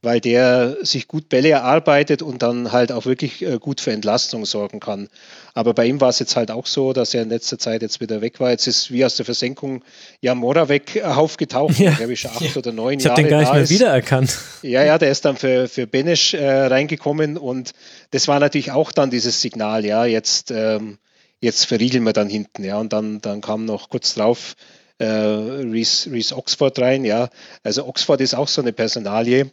[0.00, 4.46] weil der sich gut Bälle erarbeitet und dann halt auch wirklich äh, gut für Entlastung
[4.46, 5.08] sorgen kann.
[5.52, 8.00] Aber bei ihm war es jetzt halt auch so, dass er in letzter Zeit jetzt
[8.00, 8.50] wieder weg war.
[8.50, 9.84] Jetzt ist wie aus der Versenkung
[10.22, 11.90] Jan Moravec äh, aufgetaucht, ja.
[11.92, 12.56] glaube ich, schon acht ja.
[12.56, 13.20] oder neun ich Jahre.
[13.20, 13.70] Ich habe den gar nicht mehr ist.
[13.70, 14.38] wiedererkannt.
[14.62, 17.72] Ja, ja, der ist dann für, für Benesch äh, reingekommen und
[18.10, 20.98] das war natürlich auch dann dieses Signal, ja, jetzt, ähm,
[21.40, 24.56] jetzt verriegeln wir dann hinten, ja, und dann, dann kam noch kurz drauf
[25.02, 27.28] äh, Reese, Reese Oxford rein, ja.
[27.62, 29.50] Also Oxford ist auch so eine Personalie,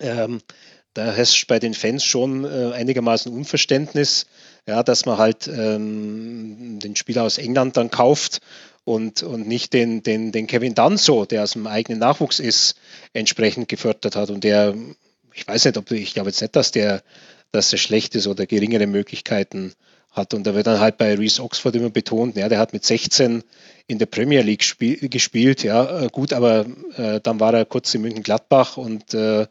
[0.00, 0.40] ähm,
[0.94, 4.26] da herrscht bei den Fans schon äh, einigermaßen Unverständnis,
[4.66, 8.40] ja, dass man halt ähm, den Spieler aus England dann kauft
[8.84, 12.74] und, und nicht den, den, den Kevin Danso, der aus dem eigenen Nachwuchs ist,
[13.12, 14.28] entsprechend gefördert hat.
[14.30, 14.74] Und der,
[15.32, 17.02] ich weiß nicht, ob ich glaube jetzt nicht, dass der,
[17.52, 19.72] dass der schlecht ist oder geringere Möglichkeiten
[20.10, 20.34] hat.
[20.34, 23.42] Und da wird dann halt bei Reese Oxford immer betont, ja, der hat mit 16
[23.86, 27.94] in der Premier League spiel, gespielt, ja, äh, gut, aber äh, dann war er kurz
[27.94, 29.46] in München-Gladbach und äh,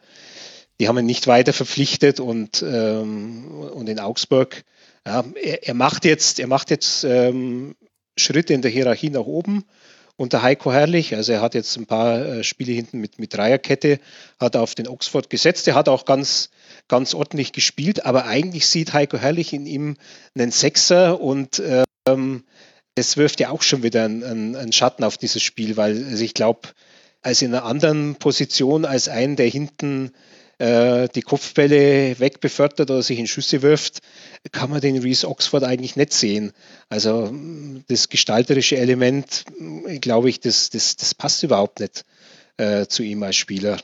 [0.80, 4.64] die haben ihn nicht weiter verpflichtet und, ähm, und in Augsburg.
[5.06, 7.74] Ja, er, er, macht jetzt, er macht jetzt ähm,
[8.16, 9.64] Schritte in der Hierarchie nach oben
[10.16, 11.14] unter Heiko Herrlich.
[11.14, 13.98] Also er hat jetzt ein paar äh, Spiele hinten mit, mit Dreierkette,
[14.38, 15.66] hat auf den Oxford gesetzt.
[15.68, 16.50] Er hat auch ganz,
[16.88, 19.96] ganz ordentlich gespielt, aber eigentlich sieht Heiko Herrlich in ihm
[20.34, 21.62] einen Sechser und
[22.06, 22.44] ähm,
[22.94, 26.34] das wirft ja auch schon wieder einen, einen Schatten auf dieses Spiel, weil also ich
[26.34, 26.68] glaube,
[27.22, 30.12] als in einer anderen Position als einen, der hinten
[30.58, 34.00] äh, die Kopfbälle wegbefördert oder sich in Schüsse wirft,
[34.50, 36.52] kann man den Reese Oxford eigentlich nicht sehen.
[36.88, 37.32] Also
[37.88, 39.44] das gestalterische Element,
[40.00, 42.04] glaube ich, das, das, das passt überhaupt nicht
[42.58, 43.78] äh, zu ihm als Spieler.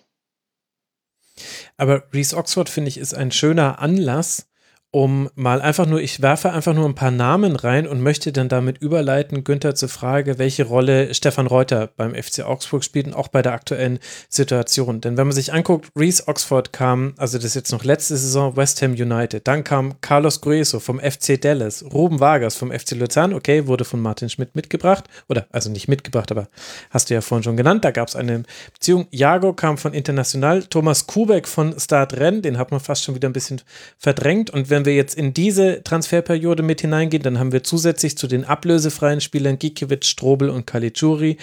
[1.76, 4.48] Aber Reese Oxford, finde ich, ist ein schöner Anlass,
[4.90, 8.48] um mal einfach nur, ich werfe einfach nur ein paar Namen rein und möchte dann
[8.48, 13.28] damit überleiten, Günther, zur Frage, welche Rolle Stefan Reuter beim FC Augsburg spielt und auch
[13.28, 13.98] bei der aktuellen
[14.30, 15.02] Situation.
[15.02, 18.56] Denn wenn man sich anguckt, Reese Oxford kam, also das ist jetzt noch letzte Saison,
[18.56, 19.46] West Ham United.
[19.46, 24.00] Dann kam Carlos Grueso vom FC Dallas, Ruben Vargas vom FC Luzern, okay, wurde von
[24.00, 26.48] Martin Schmidt mitgebracht, oder also nicht mitgebracht, aber
[26.88, 29.06] hast du ja vorhin schon genannt, da gab es eine Beziehung.
[29.10, 33.28] Jago kam von International, Thomas Kubek von Start Renn, den hat man fast schon wieder
[33.28, 33.60] ein bisschen
[33.98, 38.16] verdrängt und wenn wenn wir jetzt in diese Transferperiode mit hineingehen, dann haben wir zusätzlich
[38.16, 41.36] zu den ablösefreien Spielern Gikiewicz, Strobel und Caligiuri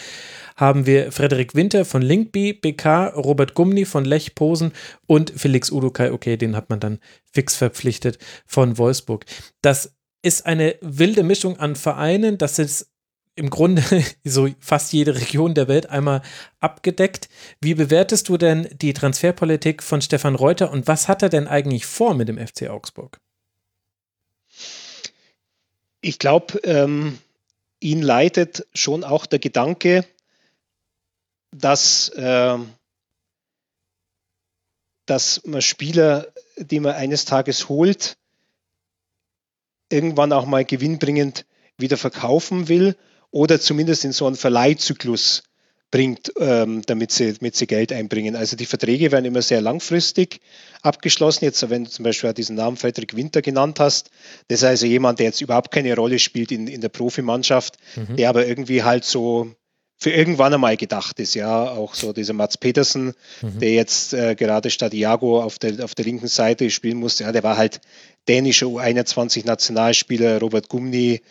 [0.55, 4.71] haben wir Frederik Winter von Linkby, BK, Robert Gumni von Lech Posen
[5.05, 6.99] und Felix Udukai, okay, den hat man dann
[7.29, 9.25] fix verpflichtet von Wolfsburg.
[9.61, 12.89] Das ist eine wilde Mischung an Vereinen, das ist
[13.35, 13.83] im Grunde
[14.23, 16.21] so fast jede Region der Welt einmal
[16.59, 17.29] abgedeckt.
[17.61, 21.85] Wie bewertest du denn die Transferpolitik von Stefan Reuter und was hat er denn eigentlich
[21.85, 23.19] vor mit dem FC Augsburg?
[26.07, 27.17] Ich glaube, ähm,
[27.79, 30.05] ihn leitet schon auch der Gedanke,
[31.49, 32.59] dass, äh,
[35.07, 38.19] dass man Spieler, die man eines Tages holt,
[39.89, 42.95] irgendwann auch mal gewinnbringend wieder verkaufen will
[43.31, 45.41] oder zumindest in so einen Verleihzyklus
[45.91, 48.35] bringt, ähm, damit, sie, damit sie Geld einbringen.
[48.35, 50.41] Also die Verträge werden immer sehr langfristig
[50.81, 51.45] abgeschlossen.
[51.45, 54.09] Jetzt, wenn du zum Beispiel diesen Namen Frederik Winter genannt hast,
[54.47, 58.17] das ist also jemand, der jetzt überhaupt keine Rolle spielt in, in der Profimannschaft, mhm.
[58.17, 59.51] der aber irgendwie halt so
[59.97, 63.59] für irgendwann einmal gedacht ist, ja, auch so dieser Mats Petersen, mhm.
[63.59, 67.31] der jetzt äh, gerade statt Iago auf der, auf der linken Seite spielen musste, ja,
[67.31, 67.79] der war halt
[68.27, 71.21] dänischer U21-Nationalspieler, Robert Gumni,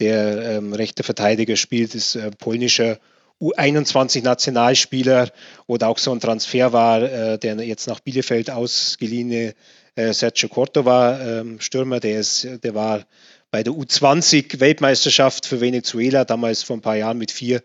[0.00, 2.98] der ähm, rechte Verteidiger spielt, ist äh, polnischer
[3.40, 5.30] U21-Nationalspieler
[5.66, 9.54] oder auch so ein Transfer war, äh, der jetzt nach Bielefeld ausgeliehene
[9.94, 13.04] äh, Sergio Cordova, ähm, Stürmer, der, ist, der war
[13.50, 17.62] bei der U20-Weltmeisterschaft für Venezuela, damals vor ein paar Jahren mit vier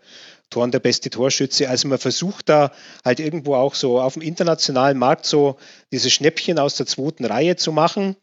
[0.50, 1.68] Toren der beste Torschütze.
[1.68, 2.72] Also man versucht da
[3.04, 5.56] halt irgendwo auch so auf dem internationalen Markt so
[5.92, 8.16] diese Schnäppchen aus der zweiten Reihe zu machen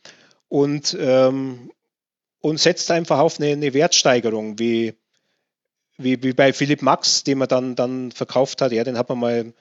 [0.48, 1.72] und, ähm,
[2.40, 4.93] und setzt einfach auf eine, eine Wertsteigerung, wie,
[5.97, 8.72] wie, wie bei Philipp Max, den man dann, dann verkauft hat.
[8.72, 9.53] Ja, den hat man mal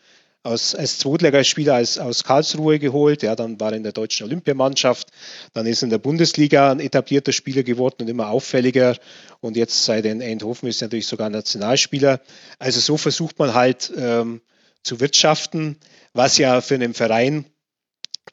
[0.43, 3.23] aus, als Zweitligaspieler aus, aus Karlsruhe geholt.
[3.23, 5.09] Ja, dann war er in der deutschen Olympiamannschaft.
[5.53, 8.97] Dann ist er in der Bundesliga ein etablierter Spieler geworden und immer auffälliger.
[9.41, 12.21] Und jetzt seit in Eindhoven ist er natürlich sogar Nationalspieler.
[12.59, 14.41] Also so versucht man halt ähm,
[14.83, 15.77] zu wirtschaften,
[16.13, 17.47] was ja für einen Verein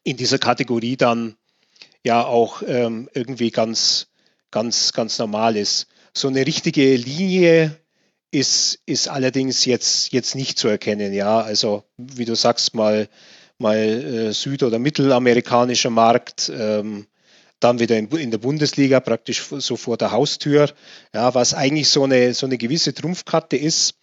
[0.03, 1.35] in dieser Kategorie dann
[2.03, 4.07] ja auch ähm, irgendwie ganz,
[4.51, 5.87] ganz, ganz normal ist.
[6.13, 7.77] So eine richtige Linie
[8.32, 11.14] ist, ist allerdings jetzt, jetzt nicht zu erkennen.
[11.14, 13.09] Ja, also wie du sagst, mal,
[13.58, 17.08] mal äh, süd- oder mittelamerikanischer Markt, ähm,
[17.59, 20.69] dann wieder in, in, der Bundesliga praktisch so vor der Haustür.
[21.14, 23.95] Ja, was eigentlich so eine, so eine gewisse Trumpfkarte ist,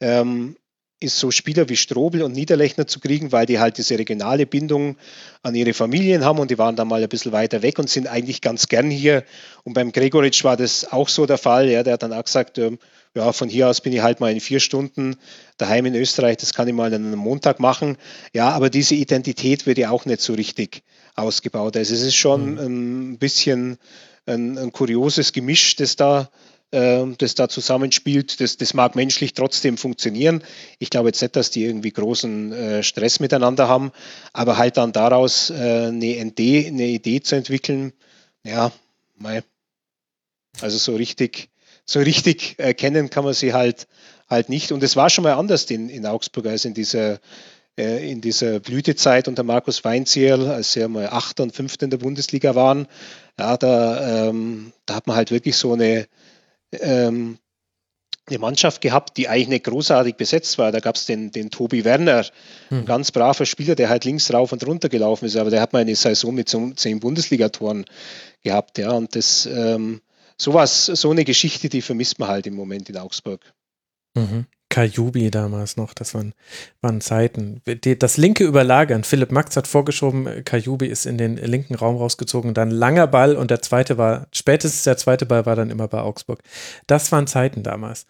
[0.00, 0.56] ähm,
[1.00, 4.96] ist so Spieler wie Strobel und Niederlechner zu kriegen, weil die halt diese regionale Bindung
[5.42, 8.08] an ihre Familien haben und die waren da mal ein bisschen weiter weg und sind
[8.08, 9.24] eigentlich ganz gern hier.
[9.62, 11.68] Und beim Gregoritsch war das auch so der Fall.
[11.68, 12.78] Ja, der hat dann auch gesagt, ähm,
[13.18, 15.16] ja, von hier aus bin ich halt mal in vier Stunden
[15.56, 17.96] daheim in Österreich, das kann ich mal an einem Montag machen.
[18.32, 20.82] Ja, aber diese Identität wird ja auch nicht so richtig
[21.16, 21.76] ausgebaut.
[21.76, 22.58] Also es ist schon mhm.
[22.58, 23.78] ein bisschen
[24.26, 26.30] ein, ein kurioses Gemisch, das da
[26.70, 28.40] äh, das da zusammenspielt.
[28.40, 30.44] Das, das mag menschlich trotzdem funktionieren.
[30.78, 33.90] Ich glaube jetzt nicht, dass die irgendwie großen äh, Stress miteinander haben,
[34.32, 35.54] aber halt dann daraus äh,
[35.88, 37.92] eine, Idee, eine Idee zu entwickeln,
[38.44, 38.70] ja,
[39.16, 39.42] mei.
[40.60, 41.50] also so richtig
[41.88, 43.88] so richtig erkennen kann man sie halt,
[44.28, 44.72] halt nicht.
[44.72, 47.18] Und es war schon mal anders in, in Augsburg als in dieser,
[47.78, 51.96] äh, in dieser Blütezeit unter Markus Weinzierl, als sie mal Achter und Fünfter in der
[51.96, 52.86] Bundesliga waren.
[53.38, 56.06] Ja, da, ähm, da hat man halt wirklich so eine,
[56.72, 57.38] ähm,
[58.26, 60.70] eine Mannschaft gehabt, die eigentlich nicht großartig besetzt war.
[60.72, 62.26] Da gab es den, den Tobi Werner,
[62.68, 62.80] hm.
[62.80, 65.72] ein ganz braver Spieler, der halt links rauf und runter gelaufen ist, aber der hat
[65.72, 67.86] mal eine Saison mit so zehn Bundesligatoren
[68.42, 68.76] gehabt.
[68.76, 70.02] Ja, und das, ähm,
[70.40, 73.52] sowas, so eine Geschichte, die vermisst man halt im Moment in Augsburg.
[74.14, 74.46] Mhm.
[74.70, 76.34] Kajubi damals noch, das waren,
[76.82, 77.62] waren Zeiten.
[77.98, 82.70] Das linke Überlagern, Philipp Max hat vorgeschoben, Kajubi ist in den linken Raum rausgezogen, dann
[82.70, 86.42] langer Ball und der zweite war, spätestens der zweite Ball war dann immer bei Augsburg.
[86.86, 88.06] Das waren Zeiten damals.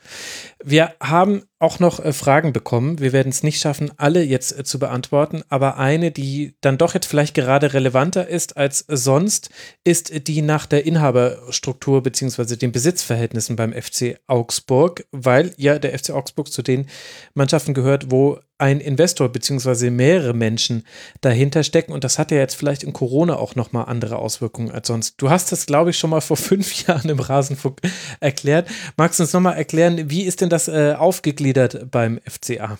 [0.63, 3.01] Wir haben auch noch äh, Fragen bekommen.
[3.01, 6.95] Wir werden es nicht schaffen, alle jetzt äh, zu beantworten, aber eine, die dann doch
[6.95, 9.51] jetzt vielleicht gerade relevanter ist als sonst,
[9.85, 12.57] ist die nach der Inhaberstruktur bzw.
[12.57, 16.87] den Besitzverhältnissen beim FC Augsburg, weil ja der FC Augsburg zu den
[17.35, 19.91] Mannschaften gehört, wo ein Investor bzw.
[19.91, 20.85] mehrere Menschen
[21.21, 24.89] dahinter stecken und das hat ja jetzt vielleicht in Corona auch nochmal andere Auswirkungen als
[24.89, 25.15] sonst.
[25.19, 27.81] Du hast das, glaube ich, schon mal vor fünf Jahren im Rasenfunk
[28.21, 28.69] erklärt.
[28.97, 32.79] Magst du uns nochmal erklären, wie ist denn das äh, aufgegliedert beim FCA?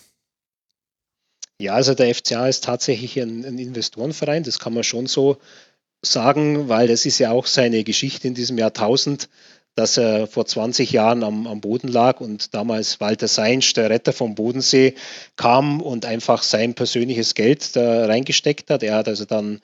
[1.59, 5.37] Ja, also der FCA ist tatsächlich ein, ein Investorenverein, das kann man schon so
[6.01, 9.29] sagen, weil das ist ja auch seine Geschichte in diesem Jahrtausend
[9.79, 14.11] dass er vor 20 Jahren am, am Boden lag und damals Walter Seinsch, der Retter
[14.11, 14.95] vom Bodensee,
[15.37, 18.83] kam und einfach sein persönliches Geld da reingesteckt hat.
[18.83, 19.61] Er hat also dann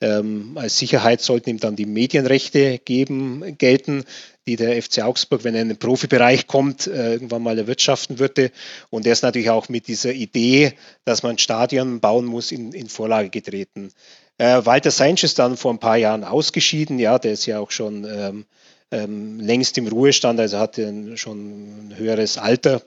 [0.00, 4.04] ähm, als Sicherheit sollten ihm dann die Medienrechte geben, gelten,
[4.46, 8.50] die der FC Augsburg, wenn er in den Profibereich kommt, äh, irgendwann mal erwirtschaften würde.
[8.90, 12.88] Und er ist natürlich auch mit dieser Idee, dass man Stadion bauen muss, in, in
[12.88, 13.90] Vorlage getreten.
[14.38, 16.98] Äh, Walter Seinsch ist dann vor ein paar Jahren ausgeschieden.
[16.98, 18.44] Ja, der ist ja auch schon ähm,
[18.90, 22.82] ähm, längst im Ruhestand, also hatte schon ein höheres Alter,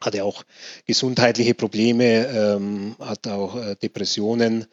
[0.00, 0.44] hatte auch
[0.86, 4.66] gesundheitliche Probleme, ähm, hat auch äh, Depressionen,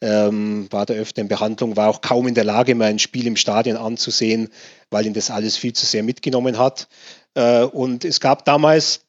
[0.00, 3.26] ähm, war da öfter in Behandlung, war auch kaum in der Lage, mal ein Spiel
[3.26, 4.50] im Stadion anzusehen,
[4.90, 6.88] weil ihn das alles viel zu sehr mitgenommen hat.
[7.34, 9.06] Äh, und es gab damals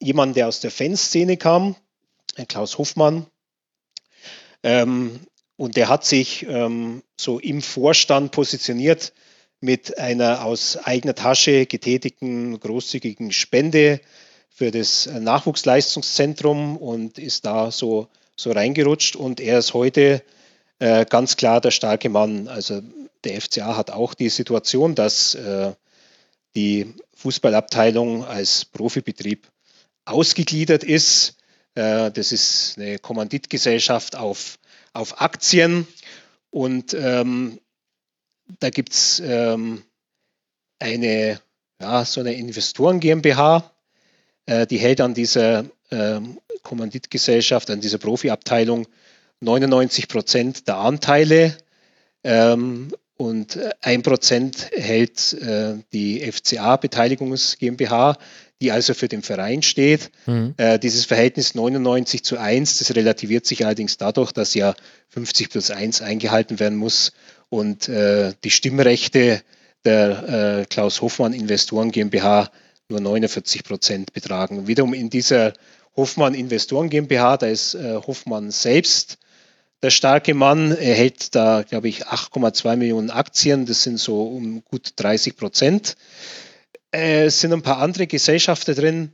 [0.00, 1.76] jemanden, der aus der Fanszene kam,
[2.48, 3.26] Klaus Hoffmann,
[4.64, 5.20] ähm,
[5.56, 9.12] und der hat sich ähm, so im Vorstand positioniert
[9.60, 14.00] mit einer aus eigener Tasche getätigten großzügigen Spende
[14.48, 19.16] für das Nachwuchsleistungszentrum und ist da so, so reingerutscht.
[19.16, 20.22] Und er ist heute
[20.78, 22.48] äh, ganz klar der starke Mann.
[22.48, 22.82] Also
[23.24, 25.72] der FCA hat auch die Situation, dass äh,
[26.56, 29.48] die Fußballabteilung als Profibetrieb
[30.04, 31.36] ausgegliedert ist.
[31.74, 34.58] Äh, das ist eine Kommanditgesellschaft auf,
[34.92, 35.86] auf Aktien.
[36.50, 37.58] Und ähm,
[38.60, 39.82] da gibt es ähm,
[40.78, 41.40] eine
[41.80, 43.70] ja, so eine Investoren GmbH,
[44.46, 46.20] äh, die hält an dieser äh,
[46.62, 48.86] Kommanditgesellschaft, an dieser Profiabteilung
[49.40, 51.56] 99 Prozent der Anteile
[52.22, 58.16] ähm, und ein Prozent hält äh, die FCA Beteiligungs GmbH,
[58.60, 60.10] die also für den Verein steht.
[60.26, 60.54] Mhm.
[60.56, 64.74] Äh, dieses Verhältnis 99 zu 1, das relativiert sich allerdings dadurch, dass ja
[65.10, 67.12] 50 plus 1 eingehalten werden muss
[67.50, 69.42] und äh, die Stimmrechte
[69.84, 72.50] der äh, Klaus Hoffmann Investoren GmbH
[72.88, 74.66] nur 49 Prozent betragen.
[74.66, 75.52] Wiederum in dieser
[75.96, 79.18] Hoffmann Investoren GmbH, da ist äh, Hoffmann selbst
[79.82, 80.72] der starke Mann.
[80.72, 83.66] Er hält da, glaube ich, 8,2 Millionen Aktien.
[83.66, 85.96] Das sind so um gut 30 Prozent.
[86.92, 89.12] Äh, es sind ein paar andere Gesellschafter drin,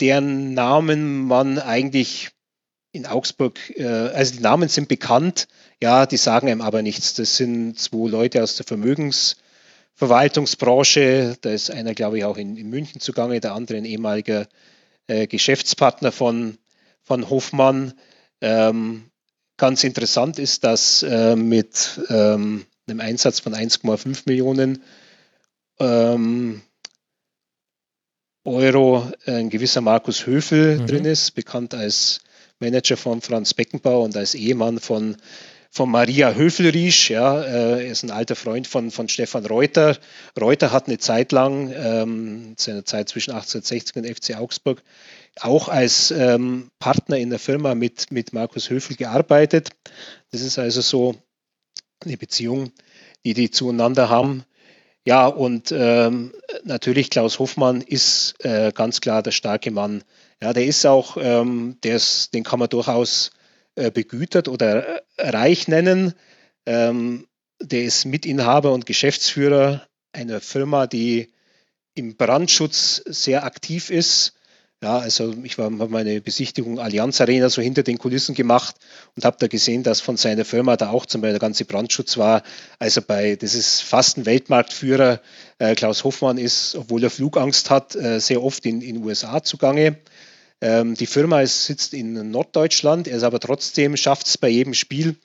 [0.00, 2.30] deren Namen man eigentlich
[2.92, 5.46] in Augsburg, äh, also die Namen sind bekannt,
[5.80, 7.14] ja, die sagen einem aber nichts.
[7.14, 8.64] Das sind zwei Leute aus der
[10.00, 11.36] Vermögensverwaltungsbranche.
[11.40, 14.48] Da ist einer, glaube ich, auch in, in München zugange, der andere ein ehemaliger
[15.06, 16.56] äh, Geschäftspartner von,
[17.02, 17.92] von Hofmann.
[18.40, 19.10] Ähm,
[19.58, 24.82] ganz interessant ist, dass äh, mit ähm, einem Einsatz von 1,5 Millionen
[25.78, 26.62] ähm,
[28.44, 30.86] Euro ein gewisser Markus Höfel mhm.
[30.86, 32.20] drin ist, bekannt als
[32.58, 35.16] Manager von Franz Beckenbauer und als Ehemann von,
[35.70, 37.10] von Maria Höfelriesch.
[37.10, 39.96] Ja, äh, er ist ein alter Freund von, von Stefan Reuter.
[40.38, 44.82] Reuter hat eine Zeit lang, ähm, seine Zeit zwischen 1860 und FC Augsburg,
[45.40, 49.70] auch als ähm, Partner in der Firma mit, mit Markus Höfel gearbeitet.
[50.32, 51.14] Das ist also so
[52.04, 52.72] eine Beziehung,
[53.24, 54.44] die die zueinander haben.
[55.06, 56.34] Ja, und ähm,
[56.64, 60.04] natürlich Klaus Hoffmann ist äh, ganz klar der starke Mann.
[60.42, 63.30] Ja, der ist auch, ähm, der ist, den kann man durchaus
[63.80, 66.14] äh, begütert oder äh, reich nennen.
[66.66, 67.26] Ähm,
[67.60, 71.32] der ist Mitinhaber und Geschäftsführer einer Firma, die
[71.94, 74.34] im Brandschutz sehr aktiv ist.
[74.82, 78.76] Ja, also ich habe meine Besichtigung Allianz Arena so hinter den Kulissen gemacht
[79.14, 82.16] und habe da gesehen, dass von seiner Firma da auch zum Beispiel der ganze Brandschutz
[82.16, 82.42] war.
[82.78, 85.20] Also bei, das ist fast ein Weltmarktführer.
[85.58, 89.98] Äh, Klaus Hoffmann ist, obwohl er Flugangst hat, äh, sehr oft in den USA zugange.
[90.60, 94.74] Ähm, die Firma ist, sitzt in Norddeutschland, er ist aber trotzdem, schafft es bei jedem
[94.74, 95.16] Spiel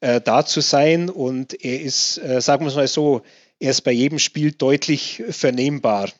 [0.00, 3.22] äh, da zu sein und er ist, äh, sagen wir es mal so,
[3.58, 6.10] er ist bei jedem Spiel deutlich vernehmbar.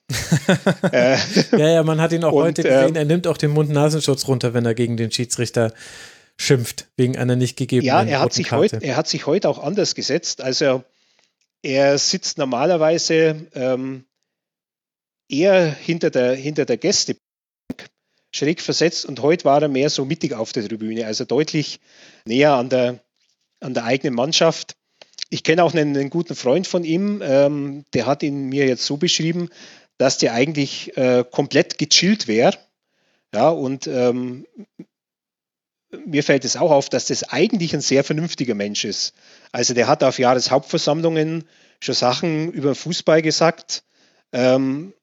[0.92, 1.16] äh,
[1.50, 2.94] ja, ja, man hat ihn auch und, heute gesehen.
[2.94, 5.74] Äh, er nimmt auch den Mund-Nasenschutz runter, wenn er gegen den Schiedsrichter
[6.38, 9.58] schimpft, wegen einer nicht gegebenen Ja, er hat, sich heute, er hat sich heute auch
[9.58, 10.40] anders gesetzt.
[10.40, 10.84] Also
[11.62, 14.04] er sitzt normalerweise ähm,
[15.28, 17.16] eher hinter der, hinter der Gäste
[18.34, 21.80] schräg versetzt und heute war er mehr so mittig auf der Tribüne, also deutlich
[22.24, 23.00] näher an der,
[23.60, 24.76] an der eigenen Mannschaft.
[25.28, 28.84] Ich kenne auch einen, einen, guten Freund von ihm, ähm, der hat ihn mir jetzt
[28.84, 29.48] so beschrieben,
[29.98, 32.58] dass der eigentlich äh, komplett gechillt wäre.
[33.34, 34.46] Ja, und ähm,
[36.06, 39.14] mir fällt es auch auf, dass das eigentlich ein sehr vernünftiger Mensch ist.
[39.52, 41.44] Also der hat auf Jahreshauptversammlungen
[41.80, 43.84] schon Sachen über Fußball gesagt.
[44.32, 44.94] Ähm,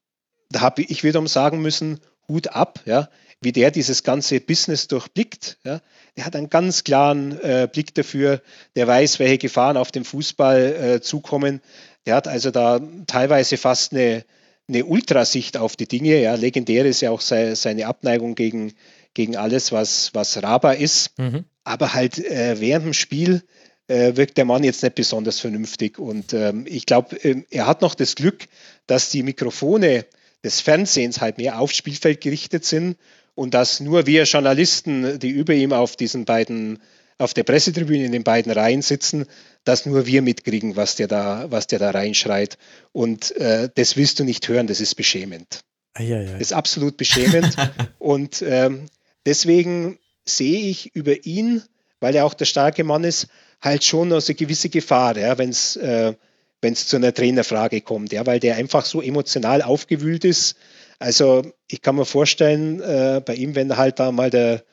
[0.50, 2.00] da habe ich wiederum sagen müssen,
[2.30, 2.80] Hut ab.
[2.86, 3.10] Ja
[3.42, 5.58] wie der dieses ganze Business durchblickt.
[5.64, 5.82] Ja.
[6.18, 8.42] Der hat einen ganz klaren äh, Blick dafür,
[8.76, 11.62] der weiß, welche Gefahren auf den Fußball äh, zukommen.
[12.06, 14.26] Der hat also da teilweise fast eine,
[14.68, 16.22] eine Ultrasicht auf die Dinge.
[16.22, 16.36] Ja.
[16.36, 18.74] Legendär ist ja auch sei, seine Abneigung gegen,
[19.14, 21.18] gegen alles, was, was Raba ist.
[21.18, 21.46] Mhm.
[21.64, 23.44] Aber halt äh, während dem Spiel
[23.88, 25.98] äh, wirkt der Mann jetzt nicht besonders vernünftig.
[25.98, 28.48] Und ähm, ich glaube, äh, er hat noch das Glück,
[28.86, 30.06] dass die Mikrofone
[30.44, 32.98] des Fernsehens halt mehr aufs Spielfeld gerichtet sind
[33.36, 36.80] und dass nur wir Journalisten, die über ihm auf diesen beiden,
[37.18, 39.26] auf der Pressetribüne in den beiden Reihen sitzen,
[39.64, 42.58] dass nur wir mitkriegen, was der da, was der da reinschreit.
[42.92, 45.62] Und äh, das willst du nicht hören, das ist beschämend.
[45.94, 46.04] Ah.
[46.04, 47.56] Das ist absolut beschämend.
[48.00, 48.88] und ähm,
[49.26, 51.64] deswegen sehe ich über ihn,
[52.00, 53.28] weil er auch der starke Mann ist,
[53.62, 56.14] halt schon also eine gewisse Gefahr, ja, wenn es äh,
[56.62, 60.56] zu einer Trainerfrage kommt, ja, weil der einfach so emotional aufgewühlt ist,
[61.00, 64.64] also ich kann mir vorstellen, äh, bei ihm, wenn halt da mal der,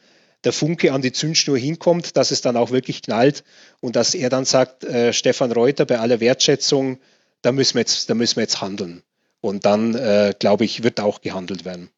[0.42, 3.44] der Funke an die Zündschnur hinkommt, dass es dann auch wirklich knallt
[3.80, 6.98] und dass er dann sagt, äh, Stefan Reuter, bei aller Wertschätzung,
[7.42, 9.02] da müssen wir jetzt, da müssen wir jetzt handeln.
[9.40, 11.90] Und dann, äh, glaube ich, wird auch gehandelt werden.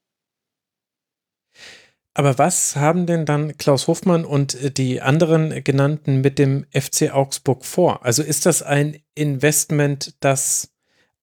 [2.19, 7.15] Aber was haben denn dann Klaus Hofmann und äh, die anderen genannten mit dem FC
[7.15, 8.05] Augsburg vor?
[8.05, 10.73] Also ist das ein Investment, das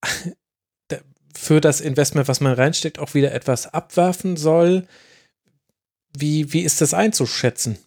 [1.35, 4.87] für das Investment, was man reinsteckt, auch wieder etwas abwerfen soll.
[6.17, 7.77] Wie, wie ist das einzuschätzen?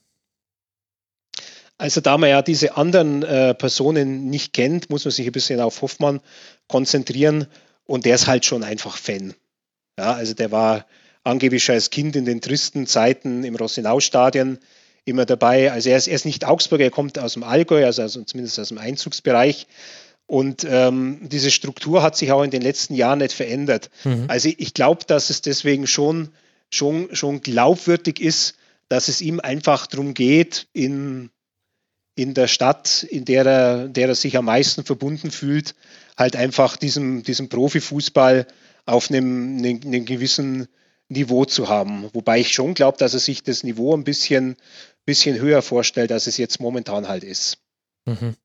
[1.79, 5.61] Also da man ja diese anderen äh, Personen nicht kennt, muss man sich ein bisschen
[5.61, 6.21] auf Hoffmann
[6.67, 7.47] konzentrieren.
[7.87, 9.33] Und der ist halt schon einfach Fan.
[9.99, 10.85] Ja, also der war
[11.29, 14.59] angeblich als Kind in den tristen Zeiten im Rosenau-Stadion
[15.05, 15.73] immer dabei.
[15.73, 18.59] Also er ist, er ist nicht Augsburger, er kommt aus dem Allgäu, also, also zumindest
[18.59, 19.67] aus dem Einzugsbereich.
[20.27, 23.91] Und ähm, diese Struktur hat sich auch in den letzten Jahren nicht verändert.
[24.05, 24.25] Mhm.
[24.29, 26.29] Also ich glaube, dass es deswegen schon,
[26.71, 28.57] schon, schon glaubwürdig ist,
[28.89, 31.31] dass es ihm einfach darum geht, in,
[32.15, 35.75] in der Stadt, in der er, der er sich am meisten verbunden fühlt,
[36.17, 38.47] halt einfach diesem, diesem Profifußball
[38.85, 40.69] auf einem, einem, einem gewissen
[41.09, 42.09] Niveau zu haben.
[42.13, 44.57] Wobei ich schon glaube, dass er sich das Niveau ein bisschen,
[45.05, 47.59] bisschen höher vorstellt, als es jetzt momentan halt ist.
[48.05, 48.37] Mhm.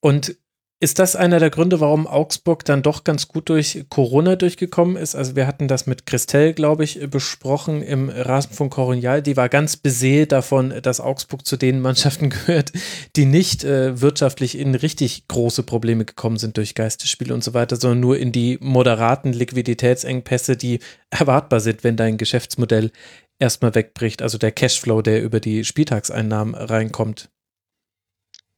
[0.00, 0.36] Und
[0.82, 5.14] ist das einer der Gründe, warum Augsburg dann doch ganz gut durch Corona durchgekommen ist?
[5.14, 9.20] Also wir hatten das mit Christelle, glaube ich, besprochen im Rasenfunk Coronial.
[9.20, 12.72] Die war ganz beseelt davon, dass Augsburg zu den Mannschaften gehört,
[13.14, 17.76] die nicht äh, wirtschaftlich in richtig große Probleme gekommen sind durch Geistesspiele und so weiter,
[17.76, 22.90] sondern nur in die moderaten Liquiditätsengpässe, die erwartbar sind, wenn dein Geschäftsmodell
[23.38, 24.22] erstmal wegbricht.
[24.22, 27.28] Also der Cashflow, der über die Spieltagseinnahmen reinkommt.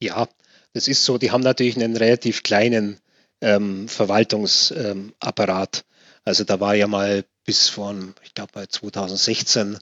[0.01, 0.28] Ja,
[0.73, 2.99] das ist so, die haben natürlich einen relativ kleinen
[3.41, 5.76] ähm, Verwaltungsapparat.
[5.76, 5.83] Ähm,
[6.25, 9.78] also da war ja mal bis von, ich glaube bei 2016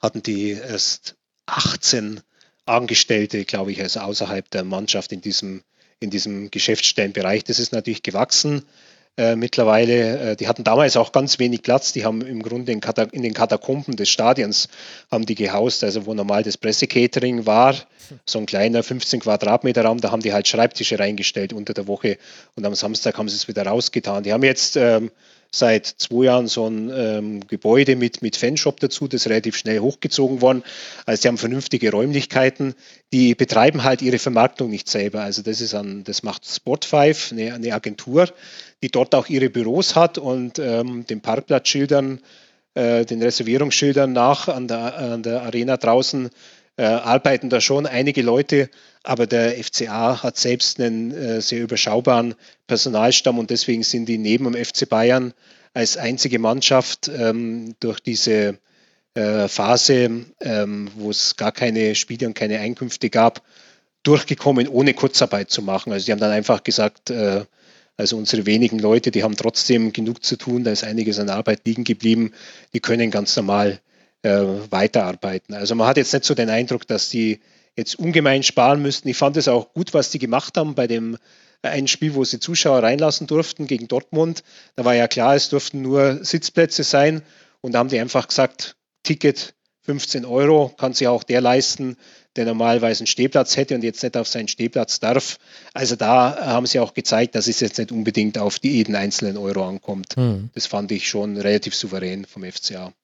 [0.00, 1.16] hatten die erst
[1.46, 2.20] 18
[2.66, 5.62] Angestellte, glaube ich, also außerhalb der Mannschaft in diesem,
[6.00, 7.44] in diesem Geschäftsstellenbereich.
[7.44, 8.64] Das ist natürlich gewachsen
[9.16, 10.32] äh, mittlerweile.
[10.32, 11.92] Äh, die hatten damals auch ganz wenig Platz.
[11.92, 12.80] Die haben im Grunde in,
[13.12, 14.68] in, den Katakomben des Stadions
[15.10, 17.76] haben die gehaust, also wo normal das Pressecatering war,
[18.26, 22.18] so ein kleiner 15 Quadratmeter Raum, da haben die halt Schreibtische reingestellt unter der Woche
[22.56, 24.24] und am Samstag haben sie es wieder rausgetan.
[24.24, 25.10] Die haben jetzt ähm,
[25.58, 30.40] seit zwei Jahren so ein ähm, Gebäude mit, mit Fanshop dazu, das relativ schnell hochgezogen
[30.40, 30.62] worden.
[31.06, 32.74] Also die haben vernünftige Räumlichkeiten.
[33.12, 35.22] Die betreiben halt ihre Vermarktung nicht selber.
[35.22, 38.28] Also das ist an, das macht Spot5, eine, eine Agentur,
[38.82, 42.20] die dort auch ihre Büros hat und ähm, den Parkplatzschildern,
[42.74, 46.30] äh, den Reservierungsschildern nach an der, an der Arena draußen
[46.76, 48.68] äh, arbeiten da schon einige Leute,
[49.02, 52.34] aber der FCA hat selbst einen äh, sehr überschaubaren
[52.66, 55.34] Personalstamm und deswegen sind die neben dem FC Bayern
[55.72, 58.58] als einzige Mannschaft ähm, durch diese
[59.14, 63.42] äh, Phase, ähm, wo es gar keine Spiele und keine Einkünfte gab,
[64.02, 65.92] durchgekommen, ohne Kurzarbeit zu machen.
[65.92, 67.44] Also die haben dann einfach gesagt, äh,
[67.96, 71.60] also unsere wenigen Leute, die haben trotzdem genug zu tun, da ist einiges an Arbeit
[71.64, 72.32] liegen geblieben,
[72.72, 73.80] die können ganz normal
[74.24, 75.54] äh, weiterarbeiten.
[75.54, 77.40] Also man hat jetzt nicht so den Eindruck, dass die
[77.76, 79.08] jetzt ungemein sparen müssten.
[79.08, 81.18] Ich fand es auch gut, was die gemacht haben bei dem
[81.62, 84.42] äh, einen Spiel, wo sie Zuschauer reinlassen durften gegen Dortmund.
[84.76, 87.22] Da war ja klar, es durften nur Sitzplätze sein
[87.60, 91.98] und da haben die einfach gesagt, Ticket 15 Euro kann sich auch der leisten,
[92.36, 95.38] der normalerweise einen Stehplatz hätte und jetzt nicht auf seinen Stehplatz darf.
[95.74, 99.36] Also da haben sie auch gezeigt, dass es jetzt nicht unbedingt auf die jeden einzelnen
[99.36, 100.16] Euro ankommt.
[100.16, 100.48] Hm.
[100.54, 102.94] Das fand ich schon relativ souverän vom FCA.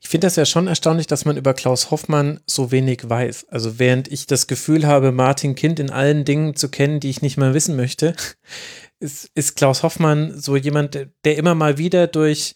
[0.00, 3.46] Ich finde das ja schon erstaunlich, dass man über Klaus Hoffmann so wenig weiß.
[3.50, 7.22] Also während ich das Gefühl habe, Martin Kind in allen Dingen zu kennen, die ich
[7.22, 8.14] nicht mal wissen möchte,
[9.00, 12.54] ist, ist Klaus Hoffmann so jemand, der immer mal wieder durch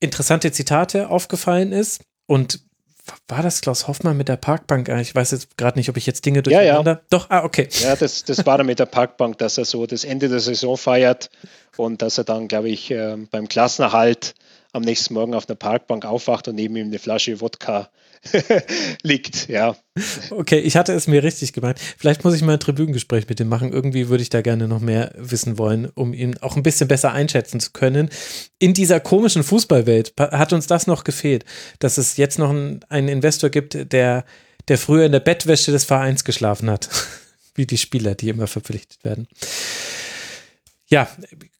[0.00, 2.02] interessante Zitate aufgefallen ist.
[2.26, 2.60] Und
[3.28, 4.88] war das Klaus Hoffmann mit der Parkbank?
[4.88, 6.90] Ah, ich weiß jetzt gerade nicht, ob ich jetzt Dinge durcheinander.
[6.90, 7.06] Ja, ja.
[7.10, 7.68] Doch, ah, okay.
[7.82, 10.76] Ja, das, das war er mit der Parkbank, dass er so das Ende der Saison
[10.76, 11.28] feiert
[11.76, 14.34] und dass er dann, glaube ich, äh, beim Klassenerhalt
[14.74, 17.90] am nächsten Morgen auf einer Parkbank aufwacht und neben ihm eine Flasche Wodka
[19.02, 19.76] liegt, ja.
[20.30, 21.78] Okay, ich hatte es mir richtig gemeint.
[21.78, 23.72] Vielleicht muss ich mal ein Tribünengespräch mit ihm machen.
[23.72, 27.12] Irgendwie würde ich da gerne noch mehr wissen wollen, um ihn auch ein bisschen besser
[27.12, 28.10] einschätzen zu können.
[28.58, 31.44] In dieser komischen Fußballwelt hat uns das noch gefehlt,
[31.78, 34.24] dass es jetzt noch einen Investor gibt, der,
[34.66, 36.88] der früher in der Bettwäsche des Vereins geschlafen hat.
[37.54, 39.28] Wie die Spieler, die immer verpflichtet werden.
[40.86, 41.08] Ja,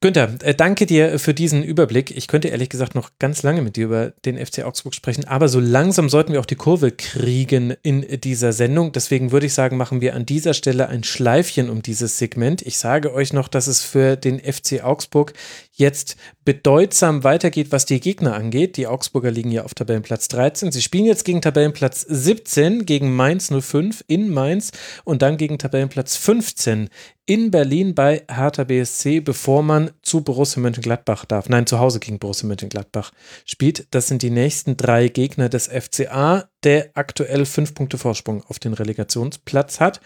[0.05, 2.15] Günther, äh, danke dir für diesen Überblick.
[2.15, 5.49] Ich könnte ehrlich gesagt noch ganz lange mit dir über den FC Augsburg sprechen, aber
[5.49, 8.93] so langsam sollten wir auch die Kurve kriegen in dieser Sendung.
[8.93, 12.61] Deswegen würde ich sagen, machen wir an dieser Stelle ein Schleifchen um dieses Segment.
[12.61, 15.33] Ich sage euch noch, dass es für den FC Augsburg
[15.77, 18.77] jetzt bedeutsam weitergeht, was die Gegner angeht.
[18.77, 20.73] Die Augsburger liegen ja auf Tabellenplatz 13.
[20.73, 24.73] Sie spielen jetzt gegen Tabellenplatz 17, gegen Mainz 05 in Mainz
[25.05, 26.89] und dann gegen Tabellenplatz 15
[27.27, 31.49] in Berlin bei Hertha BSC, bevor man zu Borussia Mönchengladbach darf.
[31.49, 33.13] Nein, zu Hause gegen Borussia Mönchengladbach
[33.45, 33.87] spielt.
[33.91, 38.73] Das sind die nächsten drei Gegner des FCA, der aktuell fünf Punkte Vorsprung auf den
[38.73, 40.01] Relegationsplatz hat.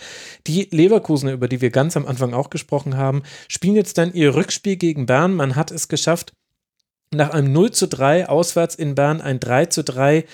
[0.47, 4.35] Die Leverkusener, über die wir ganz am Anfang auch gesprochen haben, spielen jetzt dann ihr
[4.35, 5.35] Rückspiel gegen Bern.
[5.35, 6.33] Man hat es geschafft,
[7.11, 10.25] nach einem 0 zu 3 auswärts in Bern ein 3 zu 3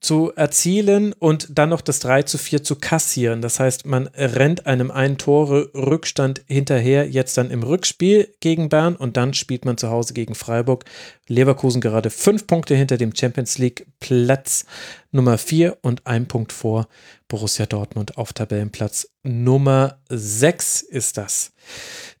[0.00, 3.42] zu erzielen und dann noch das 3 zu 4 zu kassieren.
[3.42, 8.94] Das heißt, man rennt einem einen Tore Rückstand hinterher, jetzt dann im Rückspiel gegen Bern
[8.94, 10.84] und dann spielt man zu Hause gegen Freiburg.
[11.26, 14.64] Leverkusen gerade fünf Punkte hinter dem Champions League Platz
[15.10, 16.86] Nummer 4 und ein Punkt vor
[17.28, 21.52] Borussia Dortmund auf Tabellenplatz Nummer 6 ist das.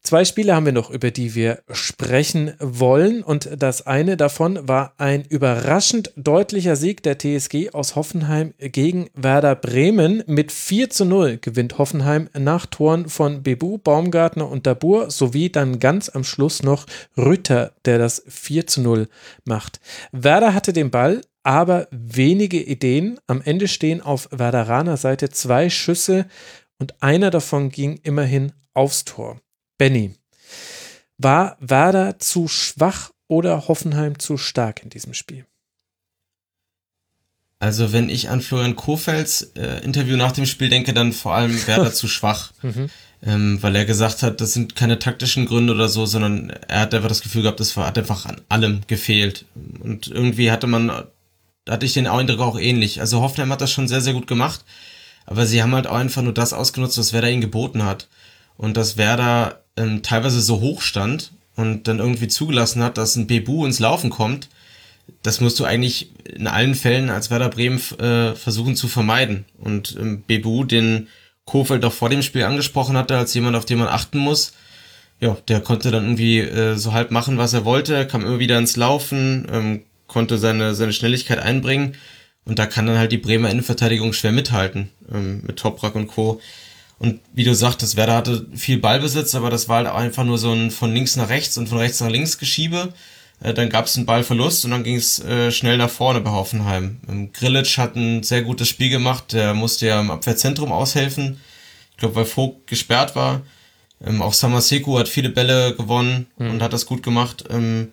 [0.02, 3.22] Zwei Spiele haben wir noch, über die wir sprechen wollen.
[3.22, 9.54] Und das eine davon war ein überraschend deutlicher Sieg der TSG aus Hoffenheim gegen Werder
[9.54, 10.22] Bremen.
[10.26, 15.78] Mit 4 zu 0 gewinnt Hoffenheim nach Toren von Bebu, Baumgartner und Dabur sowie dann
[15.78, 16.86] ganz am Schluss noch
[17.16, 19.08] Rütter, der das 4 zu 0
[19.44, 19.80] macht.
[20.12, 23.18] Werder hatte den Ball, aber wenige Ideen.
[23.26, 26.26] Am Ende stehen auf Werderaner Seite zwei Schüsse
[26.78, 29.40] und einer davon ging immerhin aufs Tor.
[29.78, 30.14] Benny,
[31.16, 35.46] war Werder zu schwach oder Hoffenheim zu stark in diesem Spiel?
[37.60, 41.54] Also wenn ich an Florian Kofelds äh, Interview nach dem Spiel denke, dann vor allem
[41.66, 42.52] Werder zu schwach.
[42.62, 42.88] Mhm.
[43.20, 46.94] Ähm, weil er gesagt hat, das sind keine taktischen Gründe oder so, sondern er hat
[46.94, 49.44] einfach das Gefühl gehabt, es hat einfach an allem gefehlt.
[49.80, 50.92] Und irgendwie hatte man,
[51.68, 53.00] hatte ich den Eindruck auch ähnlich.
[53.00, 54.64] Also Hoffenheim hat das schon sehr, sehr gut gemacht,
[55.26, 58.08] aber sie haben halt auch einfach nur das ausgenutzt, was Werder ihnen geboten hat.
[58.56, 63.26] Und dass Werder ähm, teilweise so hoch stand und dann irgendwie zugelassen hat, dass ein
[63.26, 64.48] Bebu ins Laufen kommt,
[65.22, 69.44] das musst du eigentlich in allen Fällen als Werder Bremen äh, versuchen zu vermeiden.
[69.58, 71.08] Und ähm, Bebu, den
[71.44, 74.52] Kofeld doch vor dem Spiel angesprochen hatte, als jemand, auf den man achten muss,
[75.20, 78.58] ja, der konnte dann irgendwie äh, so halb machen, was er wollte, kam immer wieder
[78.58, 81.94] ins Laufen, ähm, konnte seine, seine Schnelligkeit einbringen.
[82.44, 86.40] Und da kann dann halt die Bremer Innenverteidigung schwer mithalten, ähm, mit Toprak und Co.
[86.98, 90.52] Und wie du sagtest, Werder hatte viel Ballbesitz, aber das war halt einfach nur so
[90.52, 92.92] ein von links nach rechts und von rechts nach links Geschiebe.
[93.40, 96.30] Äh, dann gab es einen Ballverlust und dann ging es äh, schnell nach vorne bei
[96.30, 97.00] Hoffenheim.
[97.08, 101.40] Ähm, Grillitsch hat ein sehr gutes Spiel gemacht, der musste ja im Abwehrzentrum aushelfen.
[101.92, 103.42] Ich glaube, weil Vogt gesperrt war.
[104.04, 106.50] Ähm, auch Samaseku hat viele Bälle gewonnen mhm.
[106.50, 107.44] und hat das gut gemacht.
[107.50, 107.92] Ähm,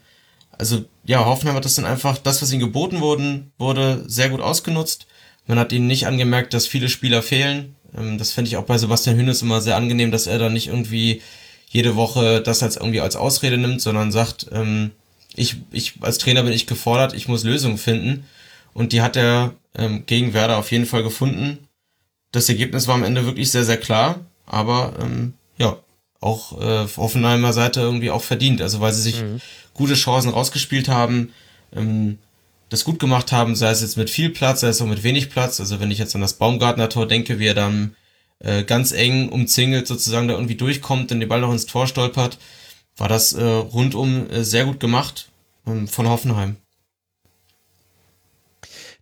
[0.57, 4.41] also ja, Hoffenheim hat das dann einfach, das, was ihm geboten wurden, wurde sehr gut
[4.41, 5.07] ausgenutzt.
[5.47, 7.75] Man hat ihnen nicht angemerkt, dass viele Spieler fehlen.
[7.95, 10.67] Ähm, das fände ich auch bei Sebastian Hünes immer sehr angenehm, dass er da nicht
[10.67, 11.21] irgendwie
[11.69, 14.91] jede Woche das als irgendwie als Ausrede nimmt, sondern sagt, ähm,
[15.35, 18.25] ich, ich als Trainer bin ich gefordert, ich muss Lösungen finden.
[18.73, 21.67] Und die hat er ähm, gegen Werder auf jeden Fall gefunden.
[22.31, 25.77] Das Ergebnis war am Ende wirklich sehr, sehr klar, aber ähm, ja,
[26.19, 28.61] auch äh, auf Offenheimer Seite irgendwie auch verdient.
[28.61, 29.39] Also weil sie sich mhm.
[29.75, 31.31] Gute Chancen rausgespielt haben.
[31.75, 32.17] Ähm,
[32.69, 35.29] das gut gemacht haben, sei es jetzt mit viel Platz, sei es auch mit wenig
[35.29, 35.59] Platz.
[35.59, 37.95] Also wenn ich jetzt an das Baumgartner-Tor denke, wie er dann
[38.39, 42.39] äh, ganz eng umzingelt sozusagen da irgendwie durchkommt und den Ball noch ins Tor stolpert,
[42.97, 45.29] war das äh, rundum äh, sehr gut gemacht
[45.67, 46.57] ähm, von Hoffenheim.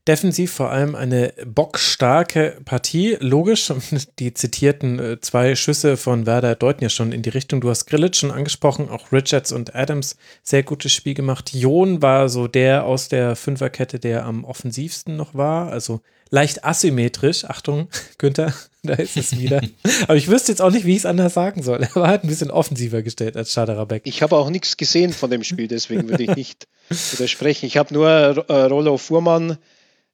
[0.05, 3.15] Defensiv vor allem eine bockstarke Partie.
[3.21, 3.71] Logisch,
[4.19, 7.61] die zitierten äh, zwei Schüsse von Werder deuten ja schon in die Richtung.
[7.61, 11.53] Du hast Grillitsch schon angesprochen, auch Richards und Adams sehr gutes Spiel gemacht.
[11.53, 15.71] Jon war so der aus der Fünferkette, der am offensivsten noch war.
[15.71, 17.45] Also leicht asymmetrisch.
[17.45, 19.61] Achtung, Günther, da ist es wieder.
[20.03, 21.81] Aber ich wüsste jetzt auch nicht, wie ich es anders sagen soll.
[21.81, 24.01] Er war halt ein bisschen offensiver gestellt als Schaderabek.
[24.03, 27.67] Ich habe auch nichts gesehen von dem Spiel, deswegen würde ich nicht widersprechen.
[27.67, 29.57] Ich habe nur äh, Rollo Fuhrmann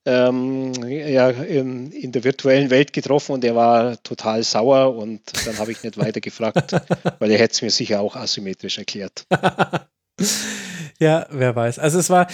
[0.06, 5.58] ähm, ja, in, in, der virtuellen Welt getroffen und er war total sauer und dann
[5.60, 6.74] habe ich nicht weiter gefragt,
[7.20, 9.26] weil er hätte es mir sicher auch asymmetrisch erklärt.
[11.00, 11.80] ja, wer weiß.
[11.80, 12.28] Also es war,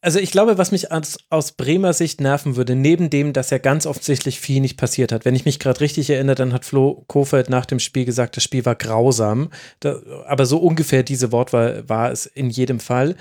[0.00, 3.58] also ich glaube, was mich aus, aus Bremer Sicht nerven würde, neben dem, dass ja
[3.58, 5.26] ganz offensichtlich viel nicht passiert hat.
[5.26, 8.44] Wenn ich mich gerade richtig erinnere, dann hat Flo Kofeld nach dem Spiel gesagt, das
[8.44, 9.50] Spiel war grausam.
[9.80, 13.14] Da, aber so ungefähr diese Wortwahl war es in jedem Fall.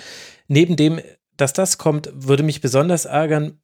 [0.48, 1.02] Neben dem,
[1.36, 3.60] dass das kommt, würde mich besonders ärgern,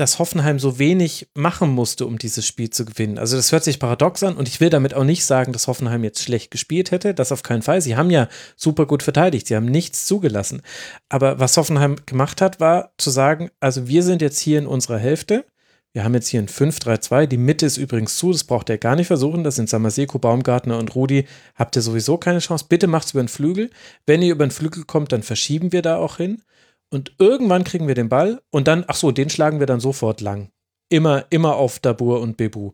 [0.00, 3.18] dass Hoffenheim so wenig machen musste, um dieses Spiel zu gewinnen.
[3.18, 6.02] Also das hört sich paradox an und ich will damit auch nicht sagen, dass Hoffenheim
[6.04, 7.12] jetzt schlecht gespielt hätte.
[7.12, 7.82] Das auf keinen Fall.
[7.82, 9.46] Sie haben ja super gut verteidigt.
[9.46, 10.62] Sie haben nichts zugelassen.
[11.08, 14.98] Aber was Hoffenheim gemacht hat, war zu sagen, also wir sind jetzt hier in unserer
[14.98, 15.44] Hälfte.
[15.92, 17.26] Wir haben jetzt hier ein 5-3-2.
[17.26, 19.44] Die Mitte ist übrigens zu, das braucht ihr gar nicht versuchen.
[19.44, 21.26] Das sind Samaseko, Baumgartner und Rudi.
[21.56, 22.66] Habt ihr sowieso keine Chance.
[22.68, 23.70] Bitte macht's über den Flügel.
[24.06, 26.42] Wenn ihr über den Flügel kommt, dann verschieben wir da auch hin.
[26.90, 30.20] Und irgendwann kriegen wir den Ball und dann, ach so, den schlagen wir dann sofort
[30.20, 30.50] lang.
[30.88, 32.72] Immer, immer auf Dabur und Bebu.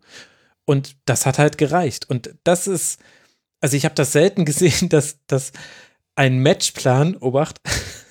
[0.64, 2.08] Und das hat halt gereicht.
[2.08, 2.98] Und das ist,
[3.60, 5.52] also ich habe das selten gesehen, dass, dass
[6.14, 7.60] ein Matchplan, Obacht,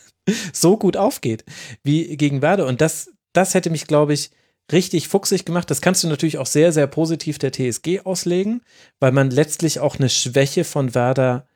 [0.54, 1.44] so gut aufgeht
[1.84, 2.68] wie gegen Werder.
[2.68, 4.30] Und das, das hätte mich, glaube ich,
[4.72, 5.70] richtig fuchsig gemacht.
[5.70, 8.62] Das kannst du natürlich auch sehr, sehr positiv der TSG auslegen,
[9.00, 11.48] weil man letztlich auch eine Schwäche von Werder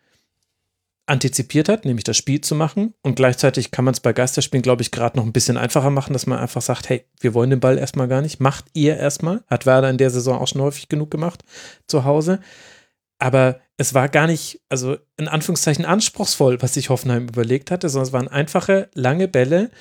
[1.10, 2.94] antizipiert hat, nämlich das Spiel zu machen.
[3.02, 6.14] Und gleichzeitig kann man es bei Geisterspielen, glaube ich, gerade noch ein bisschen einfacher machen,
[6.14, 9.44] dass man einfach sagt, hey, wir wollen den Ball erstmal gar nicht, macht ihr erstmal.
[9.48, 11.44] Hat Werder in der Saison auch schon häufig genug gemacht
[11.88, 12.40] zu Hause.
[13.18, 18.08] Aber es war gar nicht, also in Anführungszeichen anspruchsvoll, was sich Hoffenheim überlegt hatte, sondern
[18.08, 19.72] es waren einfache, lange Bälle.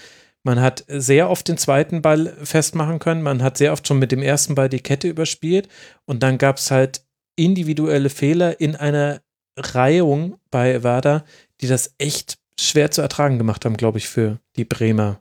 [0.43, 3.23] Man hat sehr oft den zweiten Ball festmachen können.
[3.23, 5.69] Man hat sehr oft schon mit dem ersten Ball die Kette überspielt.
[6.05, 7.03] Und dann gab es halt
[7.37, 9.21] individuelle Fehler in einer
[9.59, 11.25] Reihung bei Werder,
[11.61, 15.21] die das echt schwer zu ertragen gemacht haben, glaube ich, für die Bremer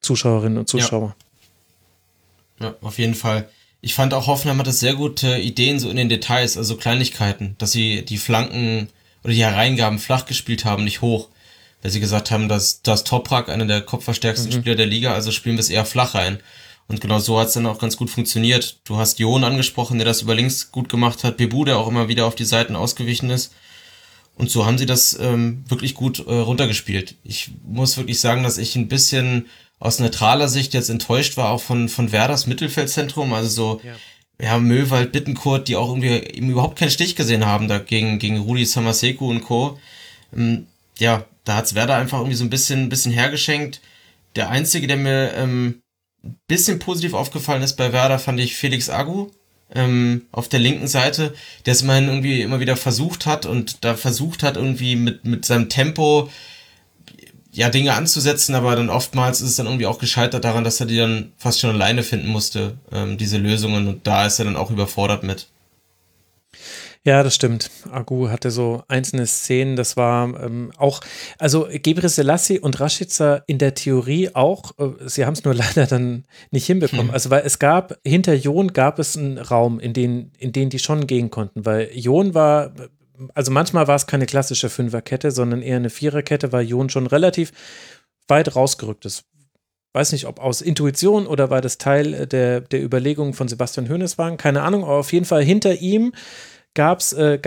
[0.00, 1.16] Zuschauerinnen und Zuschauer.
[2.60, 2.66] Ja.
[2.66, 3.48] ja, auf jeden Fall.
[3.80, 7.72] Ich fand auch Hoffenheim hatte sehr gute Ideen so in den Details, also Kleinigkeiten, dass
[7.72, 8.88] sie die Flanken
[9.22, 11.28] oder die Hereingaben flach gespielt haben, nicht hoch.
[11.82, 14.60] Weil sie gesagt haben, dass das Toprak einer der kopfverstärksten mhm.
[14.60, 16.40] Spieler der Liga, also spielen wir es eher flach rein.
[16.88, 18.78] Und genau so hat es dann auch ganz gut funktioniert.
[18.84, 22.08] Du hast Jon angesprochen, der das über links gut gemacht hat, Bebu, der auch immer
[22.08, 23.52] wieder auf die Seiten ausgewichen ist.
[24.36, 27.16] Und so haben sie das ähm, wirklich gut äh, runtergespielt.
[27.24, 29.46] Ich muss wirklich sagen, dass ich ein bisschen
[29.78, 33.32] aus neutraler Sicht jetzt enttäuscht war, auch von, von Werders Mittelfeldzentrum.
[33.32, 33.94] Also so, ja,
[34.40, 38.66] ja Möwald, Bittenkurt, die auch irgendwie eben überhaupt keinen Stich gesehen haben dagegen gegen Rudi
[38.66, 39.78] Samaseku und Co.
[40.34, 40.66] Ähm,
[40.98, 43.80] ja, da hat's Werder einfach irgendwie so ein bisschen, bisschen hergeschenkt.
[44.34, 45.80] Der einzige, der mir ähm,
[46.46, 49.30] bisschen positiv aufgefallen ist bei Werder, fand ich Felix Agu
[49.74, 53.94] ähm, auf der linken Seite, der es immerhin irgendwie immer wieder versucht hat und da
[53.94, 56.30] versucht hat, irgendwie mit, mit seinem Tempo
[57.52, 60.86] ja Dinge anzusetzen, aber dann oftmals ist es dann irgendwie auch gescheitert daran, dass er
[60.86, 64.56] die dann fast schon alleine finden musste, ähm, diese Lösungen und da ist er dann
[64.56, 65.48] auch überfordert mit.
[67.06, 67.70] Ja, das stimmt.
[67.92, 71.00] Agu hatte so einzelne Szenen, das war ähm, auch,
[71.38, 75.86] also Gebre Selassie und Rashica in der Theorie auch, äh, sie haben es nur leider
[75.86, 77.06] dann nicht hinbekommen.
[77.06, 77.14] Hm.
[77.14, 80.80] Also weil es gab, hinter Jon gab es einen Raum, in den, in den die
[80.80, 82.72] schon gehen konnten, weil Jon war,
[83.34, 87.52] also manchmal war es keine klassische Fünferkette, sondern eher eine Viererkette, weil Jon schon relativ
[88.26, 89.22] weit rausgerückt ist
[89.92, 94.18] weiß nicht, ob aus Intuition oder war das Teil der, der Überlegungen von Sebastian Hoeneß
[94.18, 96.12] waren, keine Ahnung, aber auf jeden Fall hinter ihm
[96.76, 97.38] gab es äh,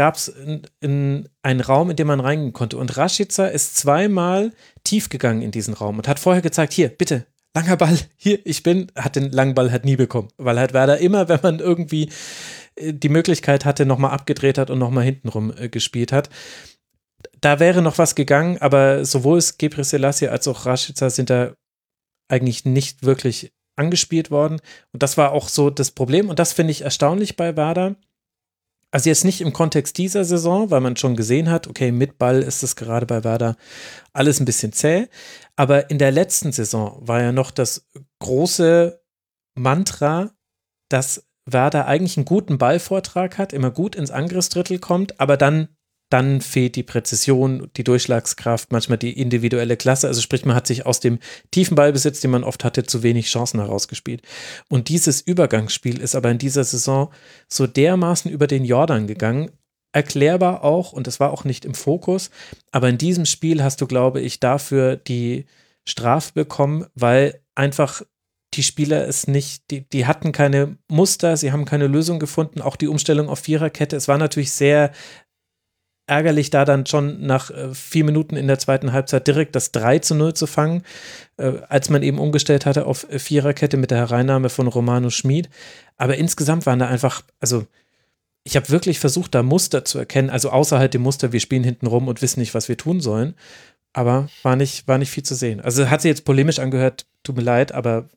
[0.45, 2.77] in, in einen Raum, in den man reingehen konnte.
[2.77, 4.51] Und Rashica ist zweimal
[4.83, 7.25] tief gegangen in diesen Raum und hat vorher gezeigt, hier, bitte,
[7.56, 10.30] langer Ball, hier, ich bin, hat den langen Ball halt nie bekommen.
[10.38, 12.09] Weil halt Werder immer, wenn man irgendwie
[12.75, 16.30] äh, die Möglichkeit hatte, nochmal abgedreht hat und nochmal hintenrum äh, gespielt hat.
[17.40, 21.53] Da wäre noch was gegangen, aber sowohl Gebre Selassie als auch Rashica sind da
[22.27, 24.59] eigentlich nicht wirklich angespielt worden.
[24.91, 26.30] Und das war auch so das Problem.
[26.30, 27.95] Und das finde ich erstaunlich bei Werder
[28.92, 32.42] also jetzt nicht im Kontext dieser Saison, weil man schon gesehen hat, okay, mit Ball
[32.42, 33.56] ist es gerade bei Werder
[34.14, 35.08] alles ein bisschen zäh.
[35.56, 37.88] Aber in der letzten Saison war ja noch das
[38.19, 39.01] große
[39.56, 40.32] Mantra,
[40.90, 45.69] dass Werder eigentlich einen guten Ballvortrag hat, immer gut ins Angriffsdrittel kommt, aber dann
[46.10, 50.08] dann fehlt die Präzision, die Durchschlagskraft, manchmal die individuelle Klasse.
[50.08, 51.20] Also sprich, man hat sich aus dem
[51.52, 54.24] tiefen Ballbesitz, den man oft hatte, zu wenig Chancen herausgespielt.
[54.70, 57.12] Und dieses Übergangsspiel ist aber in dieser Saison
[57.48, 59.52] so dermaßen über den Jordan gegangen.
[59.92, 62.30] Erklärbar auch, und das war auch nicht im Fokus,
[62.72, 65.46] aber in diesem Spiel hast du, glaube ich, dafür die
[65.88, 68.04] Strafe bekommen, weil einfach
[68.54, 72.76] die Spieler es nicht, die, die hatten keine Muster, sie haben keine Lösung gefunden, auch
[72.76, 73.96] die Umstellung auf Viererkette.
[73.96, 74.92] Es war natürlich sehr
[76.10, 80.00] ärgerlich, da dann schon nach äh, vier Minuten in der zweiten Halbzeit direkt das 3
[80.00, 80.84] zu 0 zu fangen,
[81.38, 85.50] äh, als man eben umgestellt hatte auf Viererkette mit der Hereinnahme von Romano Schmid.
[85.98, 87.66] Aber insgesamt waren da einfach, also
[88.44, 91.88] ich habe wirklich versucht, da Muster zu erkennen, also außerhalb dem Muster, wir spielen hinten
[91.88, 93.36] rum und wissen nicht, was wir tun sollen.
[93.94, 95.62] Aber war nicht, war nicht viel zu sehen.
[95.62, 98.08] Also hat sie jetzt polemisch angehört, tut mir leid, aber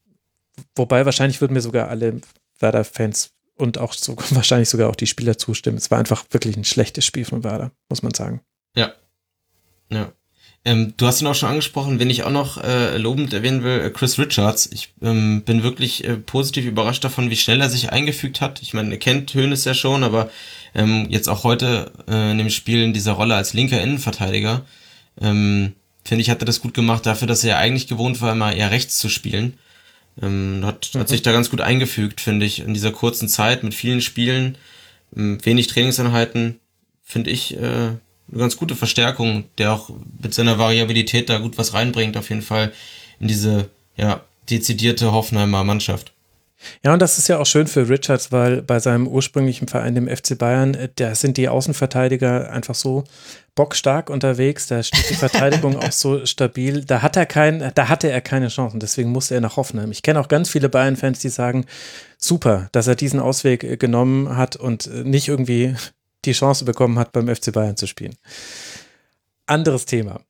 [0.77, 2.21] wobei wahrscheinlich würden mir sogar alle
[2.59, 5.78] Werder-Fans und auch so, wahrscheinlich sogar auch die Spieler zustimmen.
[5.78, 8.42] Es war einfach wirklich ein schlechtes Spiel von Werder, muss man sagen.
[8.76, 8.92] Ja.
[9.91, 10.12] Ja.
[10.65, 13.81] Ähm, du hast ihn auch schon angesprochen, wenn ich auch noch äh, lobend erwähnen will,
[13.81, 14.68] äh, Chris Richards.
[14.73, 18.62] Ich ähm, bin wirklich äh, positiv überrascht davon, wie schnell er sich eingefügt hat.
[18.62, 20.31] Ich meine, er kennt Hönes ja schon, aber
[20.74, 24.65] ähm, jetzt auch heute äh, in dem Spiel in dieser Rolle als linker Innenverteidiger,
[25.20, 25.73] ähm,
[26.05, 28.52] finde ich, hat er das gut gemacht, dafür, dass er ja eigentlich gewohnt war, immer
[28.52, 29.58] eher rechts zu spielen.
[30.20, 31.00] Ähm, hat, mhm.
[31.00, 34.58] hat sich da ganz gut eingefügt, finde ich, in dieser kurzen Zeit mit vielen Spielen,
[35.16, 36.60] ähm, wenig Trainingseinheiten,
[37.02, 37.99] finde ich äh, eine
[38.39, 39.91] ganz gute Verstärkung, der auch
[40.23, 42.73] mit seiner Variabilität da gut was reinbringt, auf jeden Fall
[43.20, 46.12] in diese ja, dezidierte Hoffenheimer Mannschaft.
[46.84, 50.08] Ja, und das ist ja auch schön für Richards, weil bei seinem ursprünglichen Verein, dem
[50.08, 53.05] FC Bayern, da sind die Außenverteidiger einfach so
[53.55, 56.84] bockstark unterwegs, da steht die Verteidigung auch so stabil.
[56.84, 59.91] Da hat er kein, da hatte er keine Chancen, deswegen musste er nach Hoffenheim.
[59.91, 61.66] Ich kenne auch ganz viele Bayern-Fans, die sagen,
[62.18, 65.74] super, dass er diesen Ausweg äh, genommen hat und äh, nicht irgendwie
[66.24, 68.15] die Chance bekommen hat, beim FC Bayern zu spielen.
[69.47, 70.20] Anderes Thema.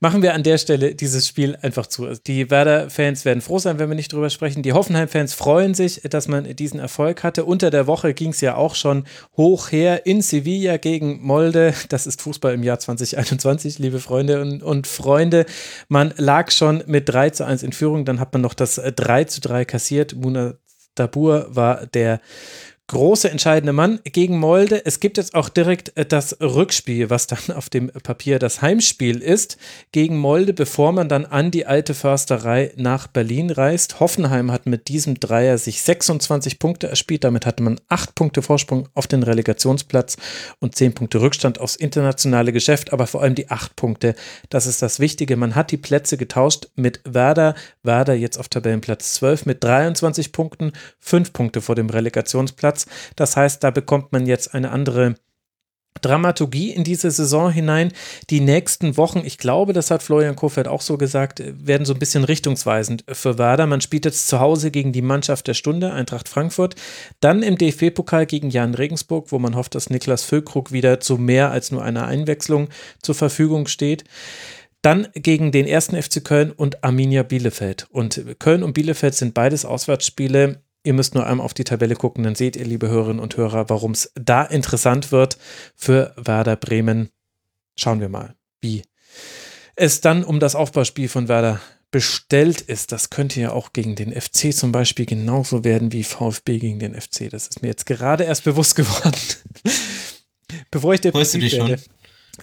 [0.00, 2.06] Machen wir an der Stelle dieses Spiel einfach zu.
[2.06, 4.62] Also die Werder-Fans werden froh sein, wenn wir nicht drüber sprechen.
[4.62, 7.44] Die Hoffenheim-Fans freuen sich, dass man diesen Erfolg hatte.
[7.44, 9.04] Unter der Woche ging es ja auch schon
[9.36, 11.74] hoch her in Sevilla gegen Molde.
[11.88, 15.46] Das ist Fußball im Jahr 2021, liebe Freunde und, und Freunde.
[15.88, 19.24] Man lag schon mit 3 zu 1 in Führung, dann hat man noch das 3
[19.24, 20.14] zu 3 kassiert.
[20.14, 20.54] Muna
[20.98, 22.20] Dabur war der
[22.88, 24.84] große entscheidende Mann gegen Molde.
[24.84, 29.22] Es gibt jetzt auch direkt äh, das Rückspiel, was dann auf dem Papier das Heimspiel
[29.22, 29.58] ist,
[29.92, 34.00] gegen Molde, bevor man dann an die alte Försterei nach Berlin reist.
[34.00, 37.24] Hoffenheim hat mit diesem Dreier sich 26 Punkte erspielt.
[37.24, 40.16] Damit hatte man 8 Punkte Vorsprung auf den Relegationsplatz
[40.58, 44.14] und 10 Punkte Rückstand aufs internationale Geschäft, aber vor allem die 8 Punkte.
[44.48, 45.36] Das ist das Wichtige.
[45.36, 47.54] Man hat die Plätze getauscht mit Werder.
[47.82, 52.77] Werder jetzt auf Tabellenplatz 12 mit 23 Punkten, 5 Punkte vor dem Relegationsplatz.
[52.78, 52.86] Platz.
[53.16, 55.14] Das heißt, da bekommt man jetzt eine andere
[56.00, 57.92] Dramaturgie in diese Saison hinein.
[58.30, 61.98] Die nächsten Wochen, ich glaube, das hat Florian Kofeld auch so gesagt, werden so ein
[61.98, 63.66] bisschen richtungsweisend für Werder.
[63.66, 66.76] Man spielt jetzt zu Hause gegen die Mannschaft der Stunde, Eintracht Frankfurt,
[67.18, 71.50] dann im DFB-Pokal gegen Jan Regensburg, wo man hofft, dass Niklas Füllkrug wieder zu mehr
[71.50, 72.68] als nur einer Einwechslung
[73.02, 74.04] zur Verfügung steht.
[74.82, 77.88] Dann gegen den ersten FC Köln und Arminia Bielefeld.
[77.90, 82.24] Und Köln und Bielefeld sind beides Auswärtsspiele Ihr müsst nur einmal auf die Tabelle gucken,
[82.24, 85.36] dann seht ihr, liebe Hörerinnen und Hörer, warum es da interessant wird
[85.76, 87.10] für Werder Bremen.
[87.76, 88.84] Schauen wir mal, wie
[89.76, 91.60] es dann um das Aufbauspiel von Werder
[91.90, 92.90] bestellt ist.
[92.90, 96.98] Das könnte ja auch gegen den FC zum Beispiel genauso werden wie VfB gegen den
[96.98, 97.28] FC.
[97.28, 99.20] Das ist mir jetzt gerade erst bewusst geworden.
[100.70, 101.76] Bevor ich dir dich schon?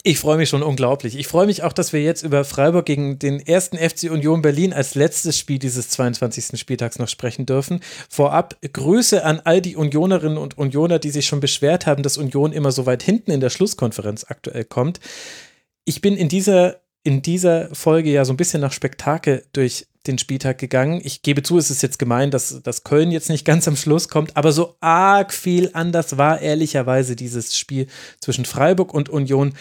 [0.04, 1.18] Ich freue mich schon unglaublich.
[1.18, 4.74] Ich freue mich auch, dass wir jetzt über Freiburg gegen den ersten FC Union Berlin
[4.74, 6.60] als letztes Spiel dieses 22.
[6.60, 7.80] Spieltags noch sprechen dürfen.
[8.10, 12.52] Vorab Grüße an all die Unionerinnen und Unioner, die sich schon beschwert haben, dass Union
[12.52, 15.00] immer so weit hinten in der Schlusskonferenz aktuell kommt.
[15.86, 20.18] Ich bin in dieser, in dieser Folge ja so ein bisschen nach Spektakel durch den
[20.18, 21.02] Spieltag gegangen.
[21.04, 24.10] Ich gebe zu, es ist jetzt gemein, dass, dass Köln jetzt nicht ganz am Schluss
[24.10, 27.86] kommt, aber so arg viel anders war ehrlicherweise dieses Spiel
[28.20, 29.54] zwischen Freiburg und Union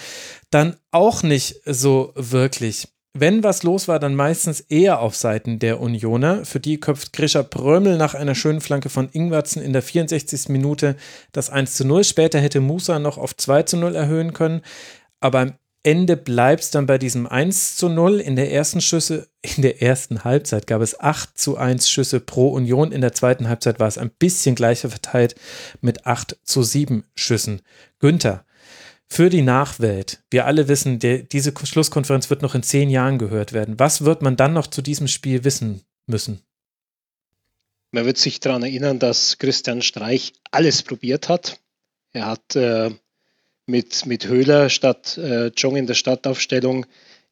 [0.51, 2.89] dann auch nicht so wirklich.
[3.13, 6.47] Wenn was los war, dann meistens eher auf Seiten der Unioner.
[6.47, 10.49] Für die köpft Grisha Prömel nach einer schönen Flanke von Ingwertsen in der 64.
[10.49, 10.97] Minute
[11.33, 12.05] das 1 zu 0.
[12.05, 14.63] Später hätte Musa noch auf 2 zu 0 erhöhen können.
[15.21, 15.53] Aber am
[15.85, 18.19] Ende bleibt es dann bei diesem 1 zu 0.
[18.19, 22.49] In der ersten Schüsse, in der ersten Halbzeit gab es 8 zu 1 Schüsse pro
[22.49, 22.91] Union.
[22.91, 25.35] In der zweiten Halbzeit war es ein bisschen gleicher verteilt
[25.83, 27.61] mit 8 zu 7 Schüssen.
[27.99, 28.47] Günther,
[29.07, 33.53] für die Nachwelt, wir alle wissen, der, diese Schlusskonferenz wird noch in zehn Jahren gehört
[33.53, 33.79] werden.
[33.79, 36.41] Was wird man dann noch zu diesem Spiel wissen müssen?
[37.93, 41.61] Man wird sich daran erinnern, dass Christian Streich alles probiert hat.
[42.13, 42.91] Er hat äh,
[43.67, 46.87] mit, mit Höhler statt äh, Jong in der Stadtaufstellung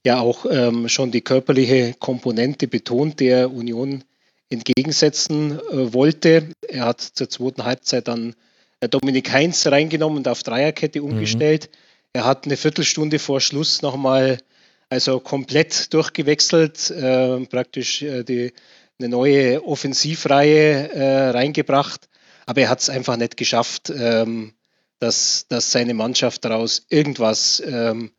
[0.05, 4.05] ja auch ähm, schon die körperliche Komponente betont, der Union
[4.51, 6.49] entgegensetzen äh, wollte.
[6.69, 8.35] Er hat zur zweiten Halbzeit dann
[8.81, 11.13] äh, Dominik Heinz reingenommen und auf Dreierkette mhm.
[11.13, 11.69] umgestellt.
[11.71, 11.77] Mhm.
[12.15, 14.39] Er hat eine Viertelstunde vor Schluss nochmal
[14.93, 18.53] also komplett durchgewechselt, äh, praktisch äh, die,
[18.99, 22.09] eine neue Offensivreihe äh, reingebracht.
[22.45, 24.53] Aber er hat es einfach nicht geschafft, ähm,
[25.03, 28.13] dass, dass seine Mannschaft daraus irgendwas ähm,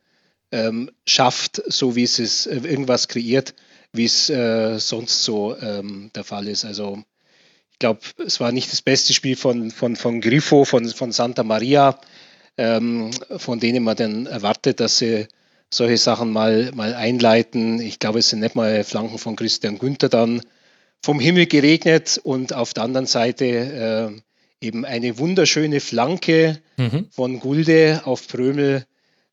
[0.51, 3.55] ähm, schafft, so wie es ist, äh, irgendwas kreiert,
[3.93, 6.65] wie es äh, sonst so ähm, der Fall ist.
[6.65, 7.01] Also
[7.71, 11.43] ich glaube, es war nicht das beste Spiel von, von, von Grifo, von, von Santa
[11.43, 11.97] Maria,
[12.57, 15.27] ähm, von denen man dann erwartet, dass sie
[15.69, 17.79] solche Sachen mal, mal einleiten.
[17.79, 20.41] Ich glaube, es sind nicht mal Flanken von Christian Günther dann
[21.01, 24.21] vom Himmel geregnet und auf der anderen Seite äh,
[24.63, 27.07] eben eine wunderschöne Flanke mhm.
[27.11, 28.85] von Gulde auf Prömel.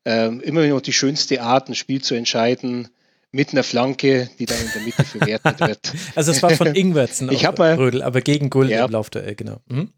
[0.03, 2.89] Ähm, immer noch die schönste Art, ein Spiel zu entscheiden
[3.31, 5.93] mit einer Flanke, die dann in der Mitte verwertet wird.
[6.15, 9.35] also es war von Ingwertsen ich auf mal, Rödel, aber gegen Gulde ja, im Laufduell,
[9.35, 9.61] genau.
[9.67, 9.89] Mhm.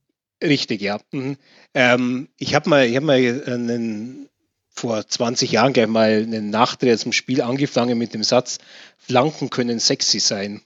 [0.43, 0.99] Richtig, ja.
[1.11, 1.37] Mhm.
[1.73, 4.29] Ähm, ich habe mal, ich hab mal einen,
[4.69, 8.57] vor 20 Jahren gleich mal einen Nachdreher zum Spiel angefangen mit dem Satz,
[8.97, 10.61] Flanken können sexy sein.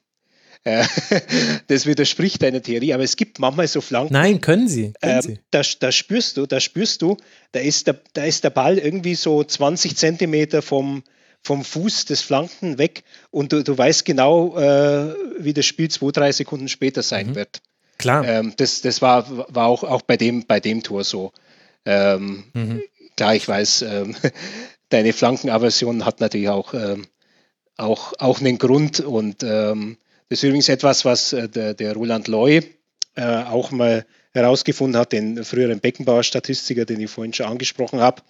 [0.63, 0.85] Äh,
[1.67, 4.13] das widerspricht deiner Theorie, aber es gibt manchmal so Flanken.
[4.13, 4.93] Nein, können sie.
[5.01, 5.39] Können äh, sie.
[5.51, 7.17] Da, da, spürst du, da spürst du,
[7.51, 11.03] da ist der, da ist der Ball irgendwie so 20 Zentimeter vom,
[11.43, 16.11] vom Fuß des Flanken weg und du, du weißt genau, äh, wie das Spiel zwei,
[16.11, 17.35] drei Sekunden später sein mhm.
[17.35, 17.61] wird.
[17.97, 18.25] Klar.
[18.25, 21.31] Ähm, das das war, war auch, auch bei, dem, bei dem Tor so.
[21.85, 22.83] Ähm, mhm.
[23.15, 24.15] Klar, ich weiß, ähm,
[24.89, 27.05] deine Flankenaversion hat natürlich auch, ähm,
[27.77, 29.97] auch, auch einen Grund und ähm,
[30.29, 32.63] das ist übrigens etwas, was äh, der, der Roland Loy
[33.15, 38.21] äh, auch mal herausgefunden hat, den früheren Beckenbauer-Statistiker, den ich vorhin schon angesprochen habe.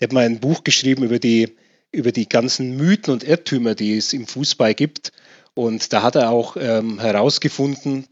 [0.00, 1.56] Der hat mal ein Buch geschrieben über die
[1.92, 5.12] über die ganzen Mythen und Irrtümer, die es im Fußball gibt.
[5.54, 8.06] Und da hat er auch ähm, herausgefunden,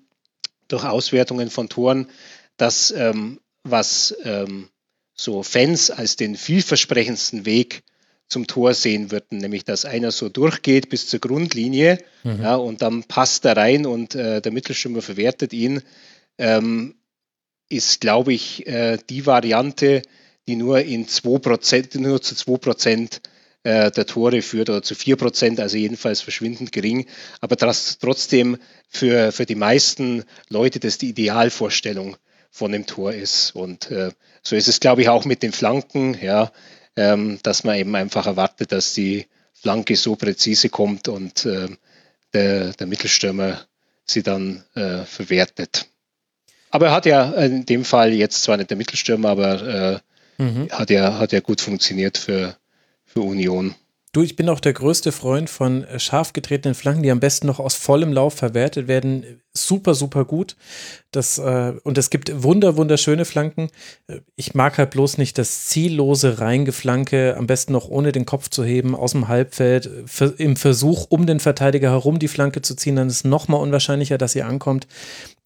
[0.69, 2.09] durch Auswertungen von Toren,
[2.57, 4.71] dass ähm, was ähm,
[5.15, 7.83] so Fans als den vielversprechendsten Weg
[8.29, 12.43] zum Tor sehen würden, nämlich dass einer so durchgeht bis zur Grundlinie mhm.
[12.43, 15.83] ja, und dann passt er rein und äh, der Mittelstürmer verwertet ihn,
[16.39, 16.95] ähm,
[17.69, 20.03] ist, glaube ich, äh, die Variante,
[20.47, 23.21] die nur in 2%, nur zu 2%
[23.63, 27.07] äh, der Tore führt oder zu 4%, also jedenfalls verschwindend gering,
[27.41, 32.17] aber das trotzdem für, für die meisten Leute das die Idealvorstellung
[32.51, 33.55] von dem Tor ist.
[33.57, 34.11] Und äh,
[34.43, 36.53] so ist es, glaube ich, auch mit den Flanken, ja,
[36.97, 41.69] ähm, dass man eben einfach erwartet, dass die Flanke so präzise kommt und äh,
[42.33, 43.61] der, der Mittelstürmer
[44.05, 45.87] sie dann äh, verwertet.
[46.71, 50.03] Aber er hat ja in dem Fall jetzt zwar nicht der Mittelstürmer, aber
[50.39, 50.69] äh, mhm.
[50.71, 52.57] hat, ja, hat ja gut funktioniert für,
[53.05, 53.75] für Union.
[54.13, 57.59] Du, ich bin auch der größte Freund von scharf getretenen Flanken, die am besten noch
[57.59, 59.41] aus vollem Lauf verwertet werden.
[59.57, 60.57] Super, super gut.
[61.13, 63.71] Das, äh, und es gibt wunder, wunderschöne Flanken.
[64.35, 68.65] Ich mag halt bloß nicht das ziellose Reingeflanke, am besten noch ohne den Kopf zu
[68.65, 69.89] heben, aus dem Halbfeld,
[70.39, 74.33] im Versuch, um den Verteidiger herum die Flanke zu ziehen, dann ist nochmal unwahrscheinlicher, dass
[74.33, 74.89] sie ankommt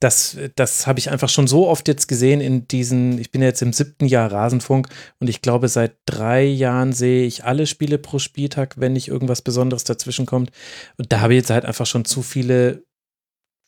[0.00, 3.62] das, das habe ich einfach schon so oft jetzt gesehen in diesen, ich bin jetzt
[3.62, 4.88] im siebten Jahr Rasenfunk
[5.18, 9.42] und ich glaube, seit drei Jahren sehe ich alle Spiele pro Spieltag, wenn nicht irgendwas
[9.42, 10.52] Besonderes dazwischen kommt.
[10.98, 12.84] Und da habe ich jetzt halt einfach schon zu viele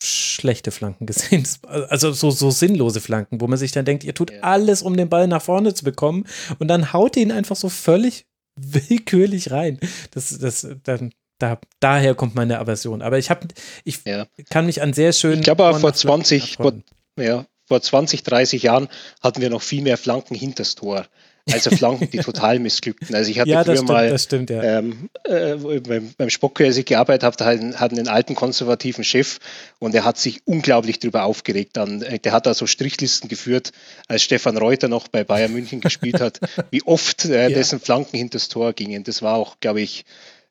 [0.03, 1.47] schlechte Flanken gesehen.
[1.89, 5.09] Also so, so sinnlose Flanken, wo man sich dann denkt, ihr tut alles, um den
[5.09, 6.25] Ball nach vorne zu bekommen
[6.59, 9.79] und dann haut ihr ihn einfach so völlig willkürlich rein.
[10.11, 13.03] Das, das, dann, da, daher kommt meine Aversion.
[13.03, 13.49] Aber ich habe,
[13.85, 14.27] ich ja.
[14.49, 15.39] kann mich an sehr schönen.
[15.39, 16.75] Ich glaube, vor 20, vor,
[17.19, 18.89] ja, vor 20, 30 Jahren
[19.21, 21.07] hatten wir noch viel mehr Flanken hinters Tor.
[21.51, 23.15] Also Flanken, die total missglückten.
[23.15, 24.63] Also ich hatte ja, früher stimmt, mal stimmt, ja.
[24.63, 29.39] ähm, äh, beim, beim Spock, als ich gearbeitet habe, hatten, hatten einen alten konservativen Chef
[29.79, 31.77] und er hat sich unglaublich darüber aufgeregt.
[31.77, 33.73] Dann, äh, der hat da so Strichlisten geführt,
[34.07, 37.49] als Stefan Reuter noch bei Bayern München gespielt hat, wie oft äh, ja.
[37.49, 39.05] dessen Flanken hinters Tor gingen.
[39.05, 40.05] Das war auch, glaube ich,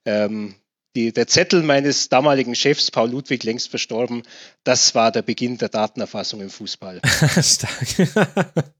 [0.05, 0.55] ähm,
[0.95, 4.23] die, der Zettel meines damaligen Chefs, Paul Ludwig, längst verstorben,
[4.63, 7.01] das war der Beginn der Datenerfassung im Fußball.
[7.41, 8.65] Stark.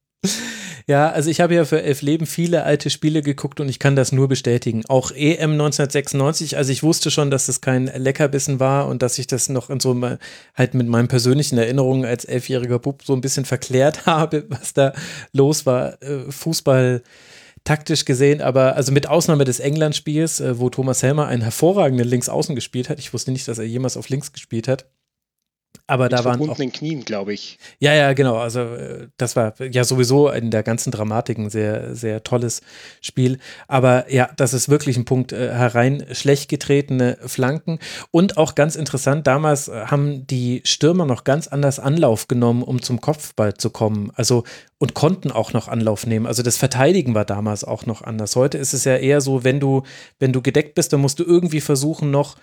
[0.88, 3.96] ja, also ich habe ja für Elf Leben viele alte Spiele geguckt und ich kann
[3.96, 4.84] das nur bestätigen.
[4.88, 9.28] Auch EM 1996, also ich wusste schon, dass es kein Leckerbissen war und dass ich
[9.28, 10.00] das noch in so
[10.56, 14.94] halt mit meinen persönlichen Erinnerungen als elfjähriger Bub so ein bisschen verklärt habe, was da
[15.32, 16.02] los war.
[16.02, 17.02] Äh, Fußball
[17.64, 22.56] taktisch gesehen, aber also mit Ausnahme des England-Spiels, äh, wo Thomas Helmer einen hervorragenden Linksaußen
[22.56, 23.00] gespielt hat.
[23.00, 24.86] Ich wusste nicht, dass er jemals auf links gespielt hat.
[25.90, 27.58] Aber Mit da waren auch Knien, glaube ich.
[27.80, 28.38] Ja, ja, genau.
[28.38, 32.62] Also äh, das war ja sowieso in der ganzen Dramatik ein sehr, sehr tolles
[33.02, 33.40] Spiel.
[33.68, 37.80] Aber ja, das ist wirklich ein Punkt äh, herein schlecht getretene Flanken
[38.12, 39.26] und auch ganz interessant.
[39.26, 44.12] Damals äh, haben die Stürmer noch ganz anders Anlauf genommen, um zum Kopfball zu kommen.
[44.14, 44.44] Also
[44.78, 46.28] und konnten auch noch Anlauf nehmen.
[46.28, 48.36] Also das Verteidigen war damals auch noch anders.
[48.36, 49.82] Heute ist es ja eher so, wenn du
[50.20, 52.38] wenn du gedeckt bist, dann musst du irgendwie versuchen noch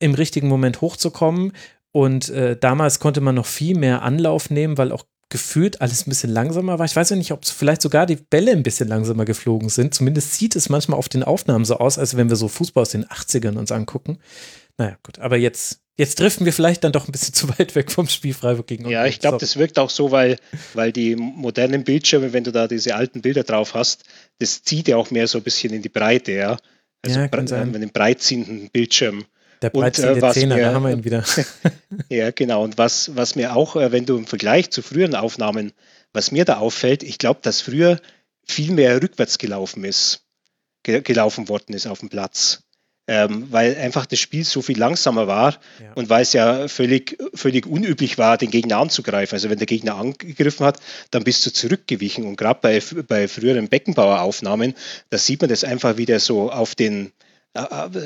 [0.00, 1.52] im richtigen Moment hochzukommen.
[1.94, 6.10] Und äh, damals konnte man noch viel mehr Anlauf nehmen, weil auch gefühlt alles ein
[6.10, 6.86] bisschen langsamer war.
[6.86, 9.94] Ich weiß ja nicht, ob es vielleicht sogar die Bälle ein bisschen langsamer geflogen sind.
[9.94, 12.90] Zumindest sieht es manchmal auf den Aufnahmen so aus, als wenn wir so Fußball aus
[12.90, 14.18] den 80ern uns angucken.
[14.76, 17.92] Naja, gut, aber jetzt, jetzt driften wir vielleicht dann doch ein bisschen zu weit weg
[17.92, 20.36] vom Spiel Freiburg gegen Ja, ich glaube, das wirkt auch so, weil,
[20.72, 24.02] weil die modernen Bildschirme, wenn du da diese alten Bilder drauf hast,
[24.40, 26.56] das zieht ja auch mehr so ein bisschen in die Breite, ja.
[27.02, 27.72] Also ja, kann sein.
[27.72, 29.26] einen breitziehenden Bildschirm.
[29.64, 31.24] Der breitziehende äh, Zehner, da haben wir ihn wieder.
[32.10, 32.62] ja, genau.
[32.62, 35.72] Und was, was mir auch, äh, wenn du im Vergleich zu früheren Aufnahmen,
[36.12, 37.98] was mir da auffällt, ich glaube, dass früher
[38.46, 40.20] viel mehr rückwärts gelaufen ist,
[40.82, 42.62] gelaufen worden ist auf dem Platz.
[43.06, 45.92] Ähm, weil einfach das Spiel so viel langsamer war ja.
[45.94, 49.34] und weil es ja völlig, völlig unüblich war, den Gegner anzugreifen.
[49.34, 50.78] Also wenn der Gegner angegriffen hat,
[51.10, 52.24] dann bist du zurückgewichen.
[52.26, 54.74] Und gerade bei, bei früheren Beckenbauer-Aufnahmen,
[55.08, 57.12] da sieht man das einfach wieder so auf den,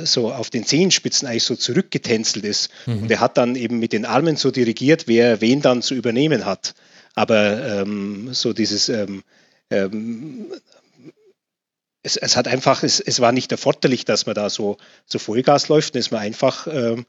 [0.04, 2.70] so auf den Zehenspitzen eigentlich so zurückgetänzelt ist.
[2.86, 3.02] Mhm.
[3.02, 6.44] Und er hat dann eben mit den Armen so dirigiert, wer wen dann zu übernehmen
[6.44, 6.74] hat.
[7.14, 9.22] Aber ähm, so dieses ähm,
[9.70, 10.46] ähm,
[12.02, 15.68] es, es, hat einfach, es, es war nicht erforderlich, dass man da so, so Vollgas
[15.68, 17.06] läuft, dann ist man einfach ähm,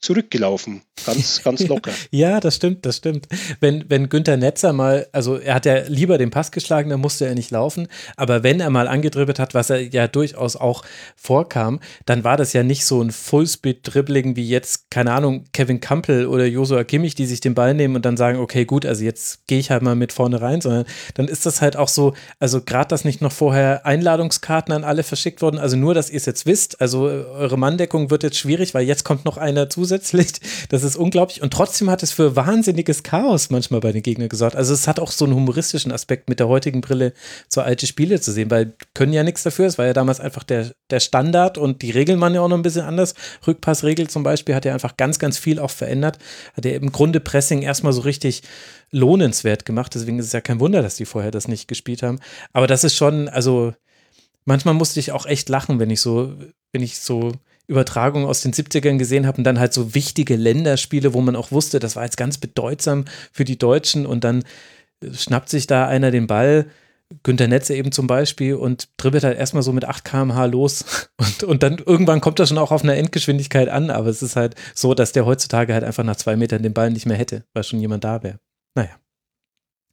[0.00, 0.82] zurückgelaufen.
[1.04, 1.92] Ganz, ganz locker.
[2.10, 3.26] ja, das stimmt, das stimmt.
[3.60, 7.26] Wenn, wenn Günther Netzer mal, also er hat ja lieber den Pass geschlagen, dann musste
[7.26, 7.88] er nicht laufen.
[8.16, 10.84] Aber wenn er mal angedribbelt hat, was er ja durchaus auch
[11.16, 16.26] vorkam, dann war das ja nicht so ein Fullspeed-Dribbling wie jetzt, keine Ahnung, Kevin Campbell
[16.26, 19.46] oder Josua Kimmich, die sich den Ball nehmen und dann sagen, okay, gut, also jetzt
[19.46, 22.62] gehe ich halt mal mit vorne rein, sondern dann ist das halt auch so, also
[22.62, 26.26] gerade, dass nicht noch vorher Einladungskarten an alle verschickt wurden, also nur, dass ihr es
[26.26, 29.89] jetzt wisst, also eure Manndeckung wird jetzt schwierig, weil jetzt kommt noch einer zusätzlich.
[30.68, 31.42] Das ist unglaublich.
[31.42, 34.56] Und trotzdem hat es für wahnsinniges Chaos manchmal bei den Gegnern gesorgt.
[34.56, 37.12] Also es hat auch so einen humoristischen Aspekt mit der heutigen Brille
[37.48, 39.66] so alte Spiele zu sehen, weil können ja nichts dafür.
[39.66, 42.56] Es war ja damals einfach der, der Standard und die Regeln waren ja auch noch
[42.56, 43.14] ein bisschen anders.
[43.46, 46.18] Rückpassregel zum Beispiel hat ja einfach ganz, ganz viel auch verändert.
[46.54, 48.42] Hat ja im Grunde Pressing erstmal so richtig
[48.90, 49.94] lohnenswert gemacht.
[49.94, 52.18] Deswegen ist es ja kein Wunder, dass die vorher das nicht gespielt haben.
[52.52, 53.72] Aber das ist schon, also
[54.44, 56.34] manchmal musste ich auch echt lachen, wenn ich so,
[56.72, 57.32] wenn ich so
[57.70, 61.52] Übertragungen aus den 70ern gesehen habe und dann halt so wichtige Länderspiele, wo man auch
[61.52, 64.42] wusste, das war jetzt ganz bedeutsam für die Deutschen und dann
[65.12, 66.66] schnappt sich da einer den Ball,
[67.22, 71.44] Günter Netze eben zum Beispiel, und dribbelt halt erstmal so mit 8 km/h los und,
[71.44, 74.56] und dann irgendwann kommt er schon auch auf einer Endgeschwindigkeit an, aber es ist halt
[74.74, 77.62] so, dass der heutzutage halt einfach nach zwei Metern den Ball nicht mehr hätte, weil
[77.62, 78.40] schon jemand da wäre.
[78.74, 78.98] Naja.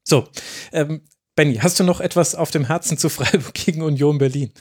[0.04, 0.28] So,
[0.72, 1.02] ähm,
[1.36, 4.52] Benny, hast du noch etwas auf dem Herzen zu Freiburg gegen Union Berlin?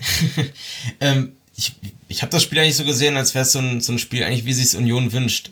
[1.00, 1.74] ähm, ich,
[2.08, 4.24] ich habe das Spiel eigentlich so gesehen, als wäre es so ein, so ein Spiel
[4.24, 5.50] eigentlich, wie sich es Union wünscht.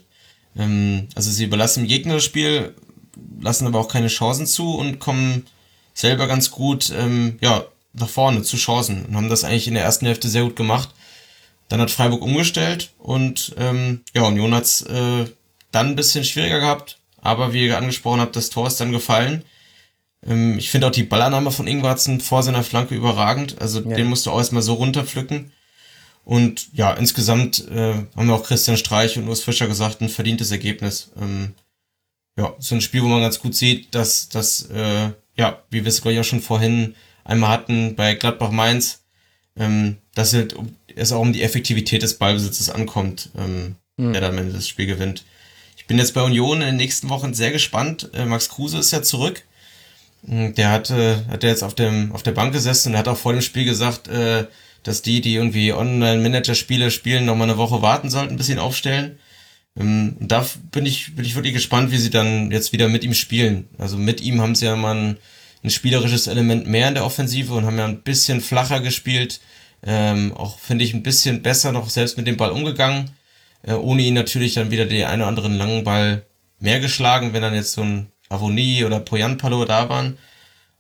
[0.57, 2.75] Ähm, also sie überlassen dem Gegner das Spiel,
[3.41, 5.47] lassen aber auch keine Chancen zu und kommen
[5.93, 9.83] selber ganz gut ähm, ja, nach vorne zu Chancen und haben das eigentlich in der
[9.83, 10.91] ersten Hälfte sehr gut gemacht.
[11.69, 15.27] Dann hat Freiburg umgestellt und ähm, ja, Union hat es äh,
[15.71, 19.45] dann ein bisschen schwieriger gehabt, aber wie ihr angesprochen habt, das Tor ist dann gefallen.
[20.27, 23.61] Ähm, ich finde auch die Ballannahme von Ingwarzen vor seiner Flanke überragend.
[23.61, 23.95] Also ja.
[23.97, 25.53] den musst du auch erstmal so runterpflücken.
[26.29, 30.51] Und ja, insgesamt äh, haben wir auch Christian Streich und Urs Fischer gesagt, ein verdientes
[30.51, 31.11] Ergebnis.
[31.19, 31.55] Ähm,
[32.37, 35.09] ja, so ein Spiel, wo man ganz gut sieht, dass das, äh,
[35.39, 39.05] ja, wie wir es glaube ich auch schon vorhin einmal hatten bei Gladbach Mainz,
[39.57, 40.55] ähm, dass halt
[40.97, 44.13] es auch um die Effektivität des Ballbesitzes ankommt, ähm, mhm.
[44.13, 45.25] der dann am Ende das Spiel gewinnt.
[45.79, 48.11] Ich bin jetzt bei Union in den nächsten Wochen sehr gespannt.
[48.13, 49.45] Äh, Max Kruse ist ja zurück.
[50.27, 53.33] Hm, der hatte, hat jetzt auf dem, auf der Bank gesessen und hat auch vor
[53.33, 54.45] dem Spiel gesagt, äh,
[54.89, 58.59] dass die, die irgendwie Online-Manager-Spiele spielen, noch mal eine Woche warten sollten, bis sie ihn
[58.59, 59.19] aufstellen.
[59.79, 63.13] Ähm, da bin ich, bin ich wirklich gespannt, wie sie dann jetzt wieder mit ihm
[63.13, 63.69] spielen.
[63.77, 65.19] Also mit ihm haben sie ja mal ein,
[65.63, 69.41] ein spielerisches Element mehr in der Offensive und haben ja ein bisschen flacher gespielt.
[69.87, 73.11] Ähm, auch finde ich ein bisschen besser noch selbst mit dem Ball umgegangen.
[73.63, 76.25] Äh, ohne ihn natürlich dann wieder den einen oder anderen langen Ball
[76.61, 80.17] mehr geschlagen, wenn dann jetzt so ein Avonie oder Poyanpalo da waren.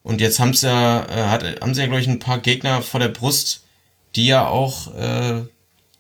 [0.02, 2.80] Und jetzt haben sie ja, äh, hat, haben sie ja, glaube ich, ein paar Gegner
[2.80, 3.67] vor der Brust,
[4.16, 5.42] die ja auch äh,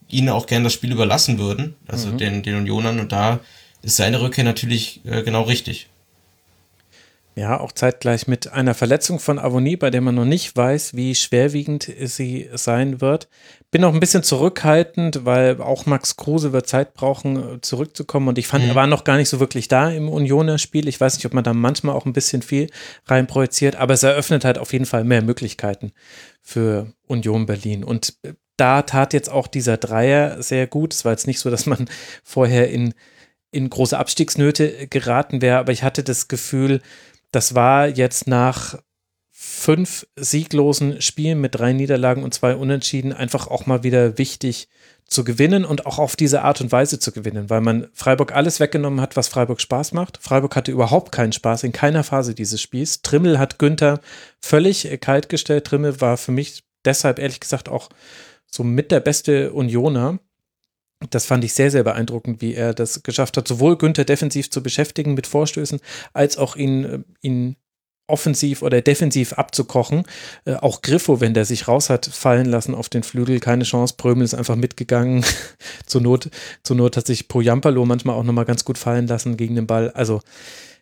[0.08, 2.18] ihnen auch gerne das Spiel überlassen würden, also mhm.
[2.18, 3.00] den, den Unionern.
[3.00, 3.40] Und da
[3.82, 5.88] ist seine Rückkehr natürlich äh, genau richtig.
[7.38, 11.14] Ja, auch zeitgleich mit einer Verletzung von Avonie, bei der man noch nicht weiß, wie
[11.14, 13.28] schwerwiegend sie sein wird.
[13.70, 18.26] Bin auch ein bisschen zurückhaltend, weil auch Max Kruse wird Zeit brauchen, zurückzukommen.
[18.26, 18.70] Und ich fand, mhm.
[18.70, 20.88] er war noch gar nicht so wirklich da im Unioner-Spiel.
[20.88, 22.70] Ich weiß nicht, ob man da manchmal auch ein bisschen viel
[23.06, 25.92] reinprojiziert, aber es eröffnet halt auf jeden Fall mehr Möglichkeiten
[26.48, 27.84] für Union Berlin.
[27.84, 28.14] Und
[28.56, 30.94] da tat jetzt auch dieser Dreier sehr gut.
[30.94, 31.90] Es war jetzt nicht so, dass man
[32.24, 32.94] vorher in,
[33.50, 36.80] in große Abstiegsnöte geraten wäre, aber ich hatte das Gefühl,
[37.32, 38.78] das war jetzt nach
[39.30, 44.68] fünf sieglosen Spielen mit drei Niederlagen und zwei Unentschieden einfach auch mal wieder wichtig
[45.08, 48.60] zu gewinnen und auch auf diese Art und Weise zu gewinnen, weil man Freiburg alles
[48.60, 50.18] weggenommen hat, was Freiburg Spaß macht.
[50.22, 53.02] Freiburg hatte überhaupt keinen Spaß in keiner Phase dieses Spiels.
[53.02, 54.00] Trimmel hat Günther
[54.40, 55.66] völlig kalt gestellt.
[55.66, 57.88] Trimmel war für mich deshalb ehrlich gesagt auch
[58.46, 60.18] so mit der beste Unioner
[61.10, 64.62] das fand ich sehr, sehr beeindruckend, wie er das geschafft hat, sowohl Günther defensiv zu
[64.62, 65.80] beschäftigen mit Vorstößen,
[66.12, 67.56] als auch ihn, äh, ihn
[68.08, 70.04] offensiv oder defensiv abzukochen.
[70.44, 73.94] Äh, auch Griffo, wenn der sich raus hat fallen lassen auf den Flügel, keine Chance.
[73.96, 75.24] Prömel ist einfach mitgegangen.
[75.86, 76.30] zur, Not,
[76.62, 79.90] zur Not hat sich Poyampalo manchmal auch nochmal ganz gut fallen lassen gegen den Ball.
[79.90, 80.20] Also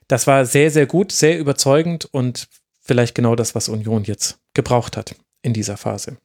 [0.08, 2.48] das war sehr, sehr gut, sehr überzeugend und
[2.80, 6.16] vielleicht genau das, was Union jetzt gebraucht hat in dieser Phase.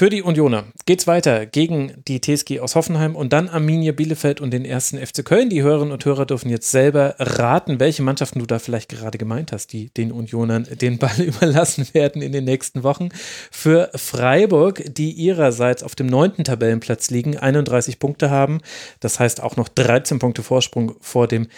[0.00, 4.52] Für die Unioner geht's weiter gegen die TSG aus Hoffenheim und dann Arminia Bielefeld und
[4.52, 5.50] den ersten FC Köln.
[5.50, 9.50] Die Hörerinnen und Hörer dürfen jetzt selber raten, welche Mannschaften du da vielleicht gerade gemeint
[9.50, 13.08] hast, die den Unionern den Ball überlassen werden in den nächsten Wochen.
[13.50, 18.60] Für Freiburg, die ihrerseits auf dem neunten Tabellenplatz liegen, 31 Punkte haben.
[19.00, 21.48] Das heißt auch noch 13 Punkte Vorsprung vor dem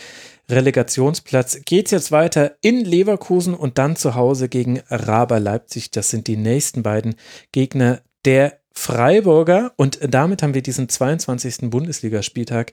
[0.49, 5.91] Relegationsplatz geht es jetzt weiter in Leverkusen und dann zu Hause gegen Raber Leipzig.
[5.91, 7.15] Das sind die nächsten beiden
[7.52, 9.73] Gegner der Freiburger.
[9.76, 11.70] Und damit haben wir diesen 22.
[11.70, 12.73] Bundesligaspieltag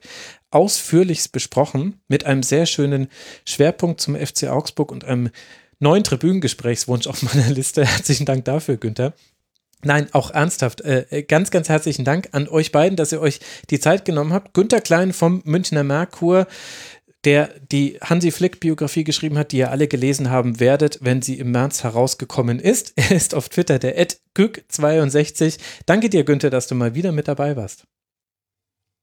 [0.50, 3.08] ausführlichst besprochen mit einem sehr schönen
[3.44, 5.30] Schwerpunkt zum FC Augsburg und einem
[5.80, 7.84] neuen Tribünengesprächswunsch auf meiner Liste.
[7.84, 9.14] Herzlichen Dank dafür, Günther.
[9.84, 10.80] Nein, auch ernsthaft.
[10.80, 13.38] Äh, ganz, ganz herzlichen Dank an euch beiden, dass ihr euch
[13.70, 14.52] die Zeit genommen habt.
[14.52, 16.48] Günter Klein vom Münchner Merkur,
[17.24, 21.50] der die Hansi Flick-Biografie geschrieben hat, die ihr alle gelesen haben werdet, wenn sie im
[21.50, 22.92] März herausgekommen ist.
[22.96, 23.96] Er ist auf Twitter der
[24.36, 25.58] @gück62.
[25.86, 27.84] Danke dir, Günther, dass du mal wieder mit dabei warst.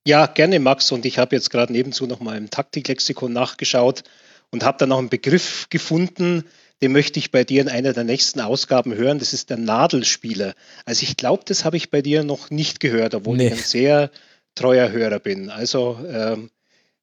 [0.07, 0.91] Ja, gerne, Max.
[0.91, 4.03] Und ich habe jetzt gerade nebenzu noch mal im Taktiklexikon nachgeschaut
[4.51, 6.45] und habe da noch einen Begriff gefunden,
[6.81, 9.17] den möchte ich bei dir in einer der nächsten Ausgaben hören.
[9.19, 10.53] Das ist der Nadelspieler.
[10.85, 13.47] Also ich glaube, das habe ich bei dir noch nicht gehört, obwohl nee.
[13.47, 14.11] ich ein sehr
[14.55, 15.49] treuer Hörer bin.
[15.49, 16.49] Also ähm,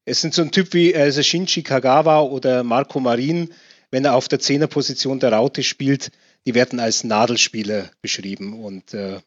[0.05, 3.51] es sind so ein Typ wie also Shinji Kagawa oder Marco Marin,
[3.91, 6.11] wenn er auf der Zehnerposition der Raute spielt,
[6.47, 8.65] die werden als Nadelspieler beschrieben.
[8.65, 9.21] Und äh,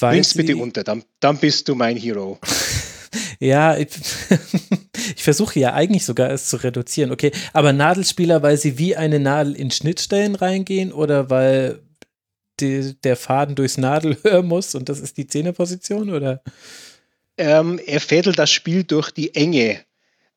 [0.00, 2.38] bring's bitte unter, dann, dann bist du mein Hero.
[3.40, 3.88] Ja, ich,
[5.16, 7.12] ich versuche ja eigentlich sogar es zu reduzieren.
[7.12, 11.80] Okay, aber Nadelspieler, weil sie wie eine Nadel in Schnittstellen reingehen oder weil
[12.60, 16.42] die, der Faden durchs Nadelhör muss und das ist die Zehnerposition oder?
[17.36, 19.80] Ähm, er fädelt das Spiel durch die Enge,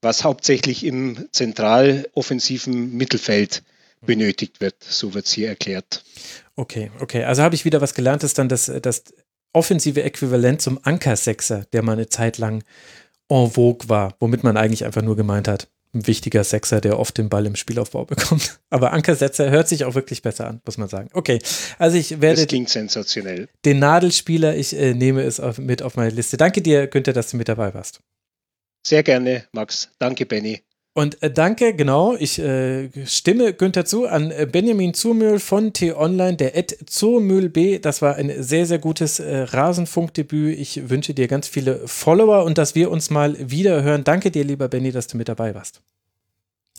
[0.02, 3.64] was hauptsächlich im zentraloffensiven Mittelfeld
[4.02, 4.76] benötigt wird.
[4.84, 6.04] So wird es hier erklärt.
[6.56, 7.24] Okay, okay.
[7.24, 9.04] Also habe ich wieder was gelernt, ist dann das, das
[9.54, 12.64] offensive Äquivalent zum Anker-Sechser, der mal eine Zeit lang
[13.30, 17.18] en vogue war, womit man eigentlich einfach nur gemeint hat, ein wichtiger Sechser, der oft
[17.18, 18.60] den Ball im Spielaufbau bekommt.
[18.70, 21.10] Aber Ankersetzer hört sich auch wirklich besser an, muss man sagen.
[21.14, 21.40] Okay,
[21.78, 22.42] also ich werde.
[22.42, 23.50] Das klingt sensationell.
[23.66, 26.38] Den Nadelspieler, ich äh, nehme es auf, mit auf meine Liste.
[26.38, 28.02] Danke dir, Günther, dass du mit dabei warst.
[28.86, 29.90] Sehr gerne, Max.
[30.00, 30.62] Danke, Benny.
[30.94, 36.36] Und äh, danke, genau, ich äh, stimme Günther zu an äh, Benjamin Zurmühl von T-Online,
[36.36, 37.80] der Ed Zurmühl B.
[37.80, 40.60] Das war ein sehr, sehr gutes äh, Rasenfunkdebüt.
[40.60, 44.04] Ich wünsche dir ganz viele Follower und dass wir uns mal wieder hören.
[44.04, 45.82] Danke dir, lieber Benny, dass du mit dabei warst.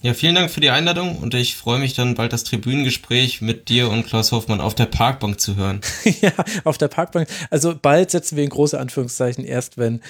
[0.03, 3.69] Ja, vielen Dank für die Einladung und ich freue mich dann bald das Tribünengespräch mit
[3.69, 5.81] dir und Klaus Hoffmann auf der Parkbank zu hören.
[6.21, 6.33] ja,
[6.65, 7.29] auf der Parkbank.
[7.51, 10.01] Also bald setzen wir in große Anführungszeichen erst, wenn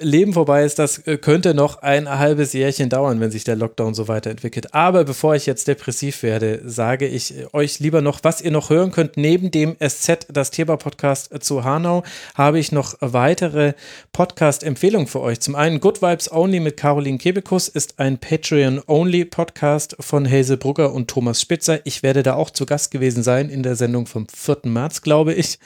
[0.00, 0.78] Leben vorbei ist.
[0.78, 4.74] Das äh, könnte noch ein halbes Jährchen dauern, wenn sich der Lockdown so weiterentwickelt.
[4.74, 8.92] Aber bevor ich jetzt depressiv werde, sage ich euch lieber noch, was ihr noch hören
[8.92, 9.16] könnt.
[9.16, 13.74] Neben dem SZ, das Thema-Podcast zu Hanau, habe ich noch weitere
[14.12, 15.40] Podcast-Empfehlungen für euch.
[15.40, 20.56] Zum einen Good Vibes Only mit Caroline Kebekus ist ein Patreon-Only Only Podcast von Hazel
[20.56, 21.80] Brugger und Thomas Spitzer.
[21.84, 24.58] Ich werde da auch zu Gast gewesen sein in der Sendung vom 4.
[24.64, 25.58] März, glaube ich.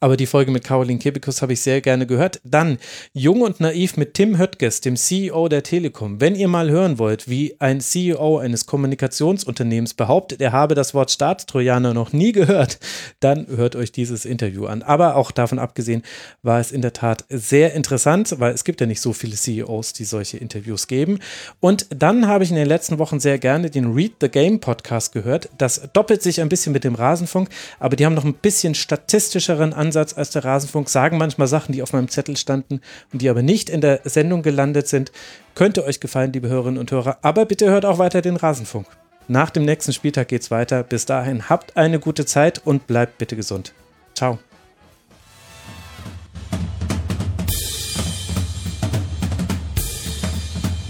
[0.00, 2.40] Aber die Folge mit Caroline Kebekus habe ich sehr gerne gehört.
[2.44, 2.78] Dann
[3.12, 6.20] Jung und Naiv mit Tim Höttges, dem CEO der Telekom.
[6.20, 11.12] Wenn ihr mal hören wollt, wie ein CEO eines Kommunikationsunternehmens behauptet, er habe das Wort
[11.12, 12.80] Staatstrojaner noch nie gehört,
[13.20, 14.82] dann hört euch dieses Interview an.
[14.82, 16.02] Aber auch davon abgesehen
[16.42, 19.92] war es in der Tat sehr interessant, weil es gibt ja nicht so viele CEOs,
[19.92, 21.20] die solche Interviews geben.
[21.60, 25.12] Und dann habe ich in den letzten Wochen sehr gerne den Read the Game Podcast
[25.12, 25.50] gehört.
[25.56, 29.72] Das doppelt sich ein bisschen mit dem Rasenfunk, aber die haben noch ein bisschen statistischeren
[29.72, 32.80] Ansatz als der Rasenfunk, sagen manchmal Sachen, die auf meinem Zettel standen
[33.12, 35.12] und die aber nicht in der Sendung gelandet sind.
[35.54, 38.86] Könnte euch gefallen, liebe Hörerinnen und Hörer, aber bitte hört auch weiter den Rasenfunk.
[39.28, 40.82] Nach dem nächsten Spieltag geht's weiter.
[40.82, 43.74] Bis dahin habt eine gute Zeit und bleibt bitte gesund.
[44.14, 44.38] Ciao.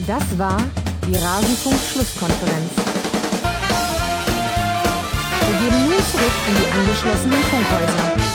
[0.07, 0.63] Das war
[1.09, 2.71] die Rasenfunk-Schlusskonferenz.
[5.41, 8.26] Wir gehen nun zurück in die angeschlossenen Funkhäuser.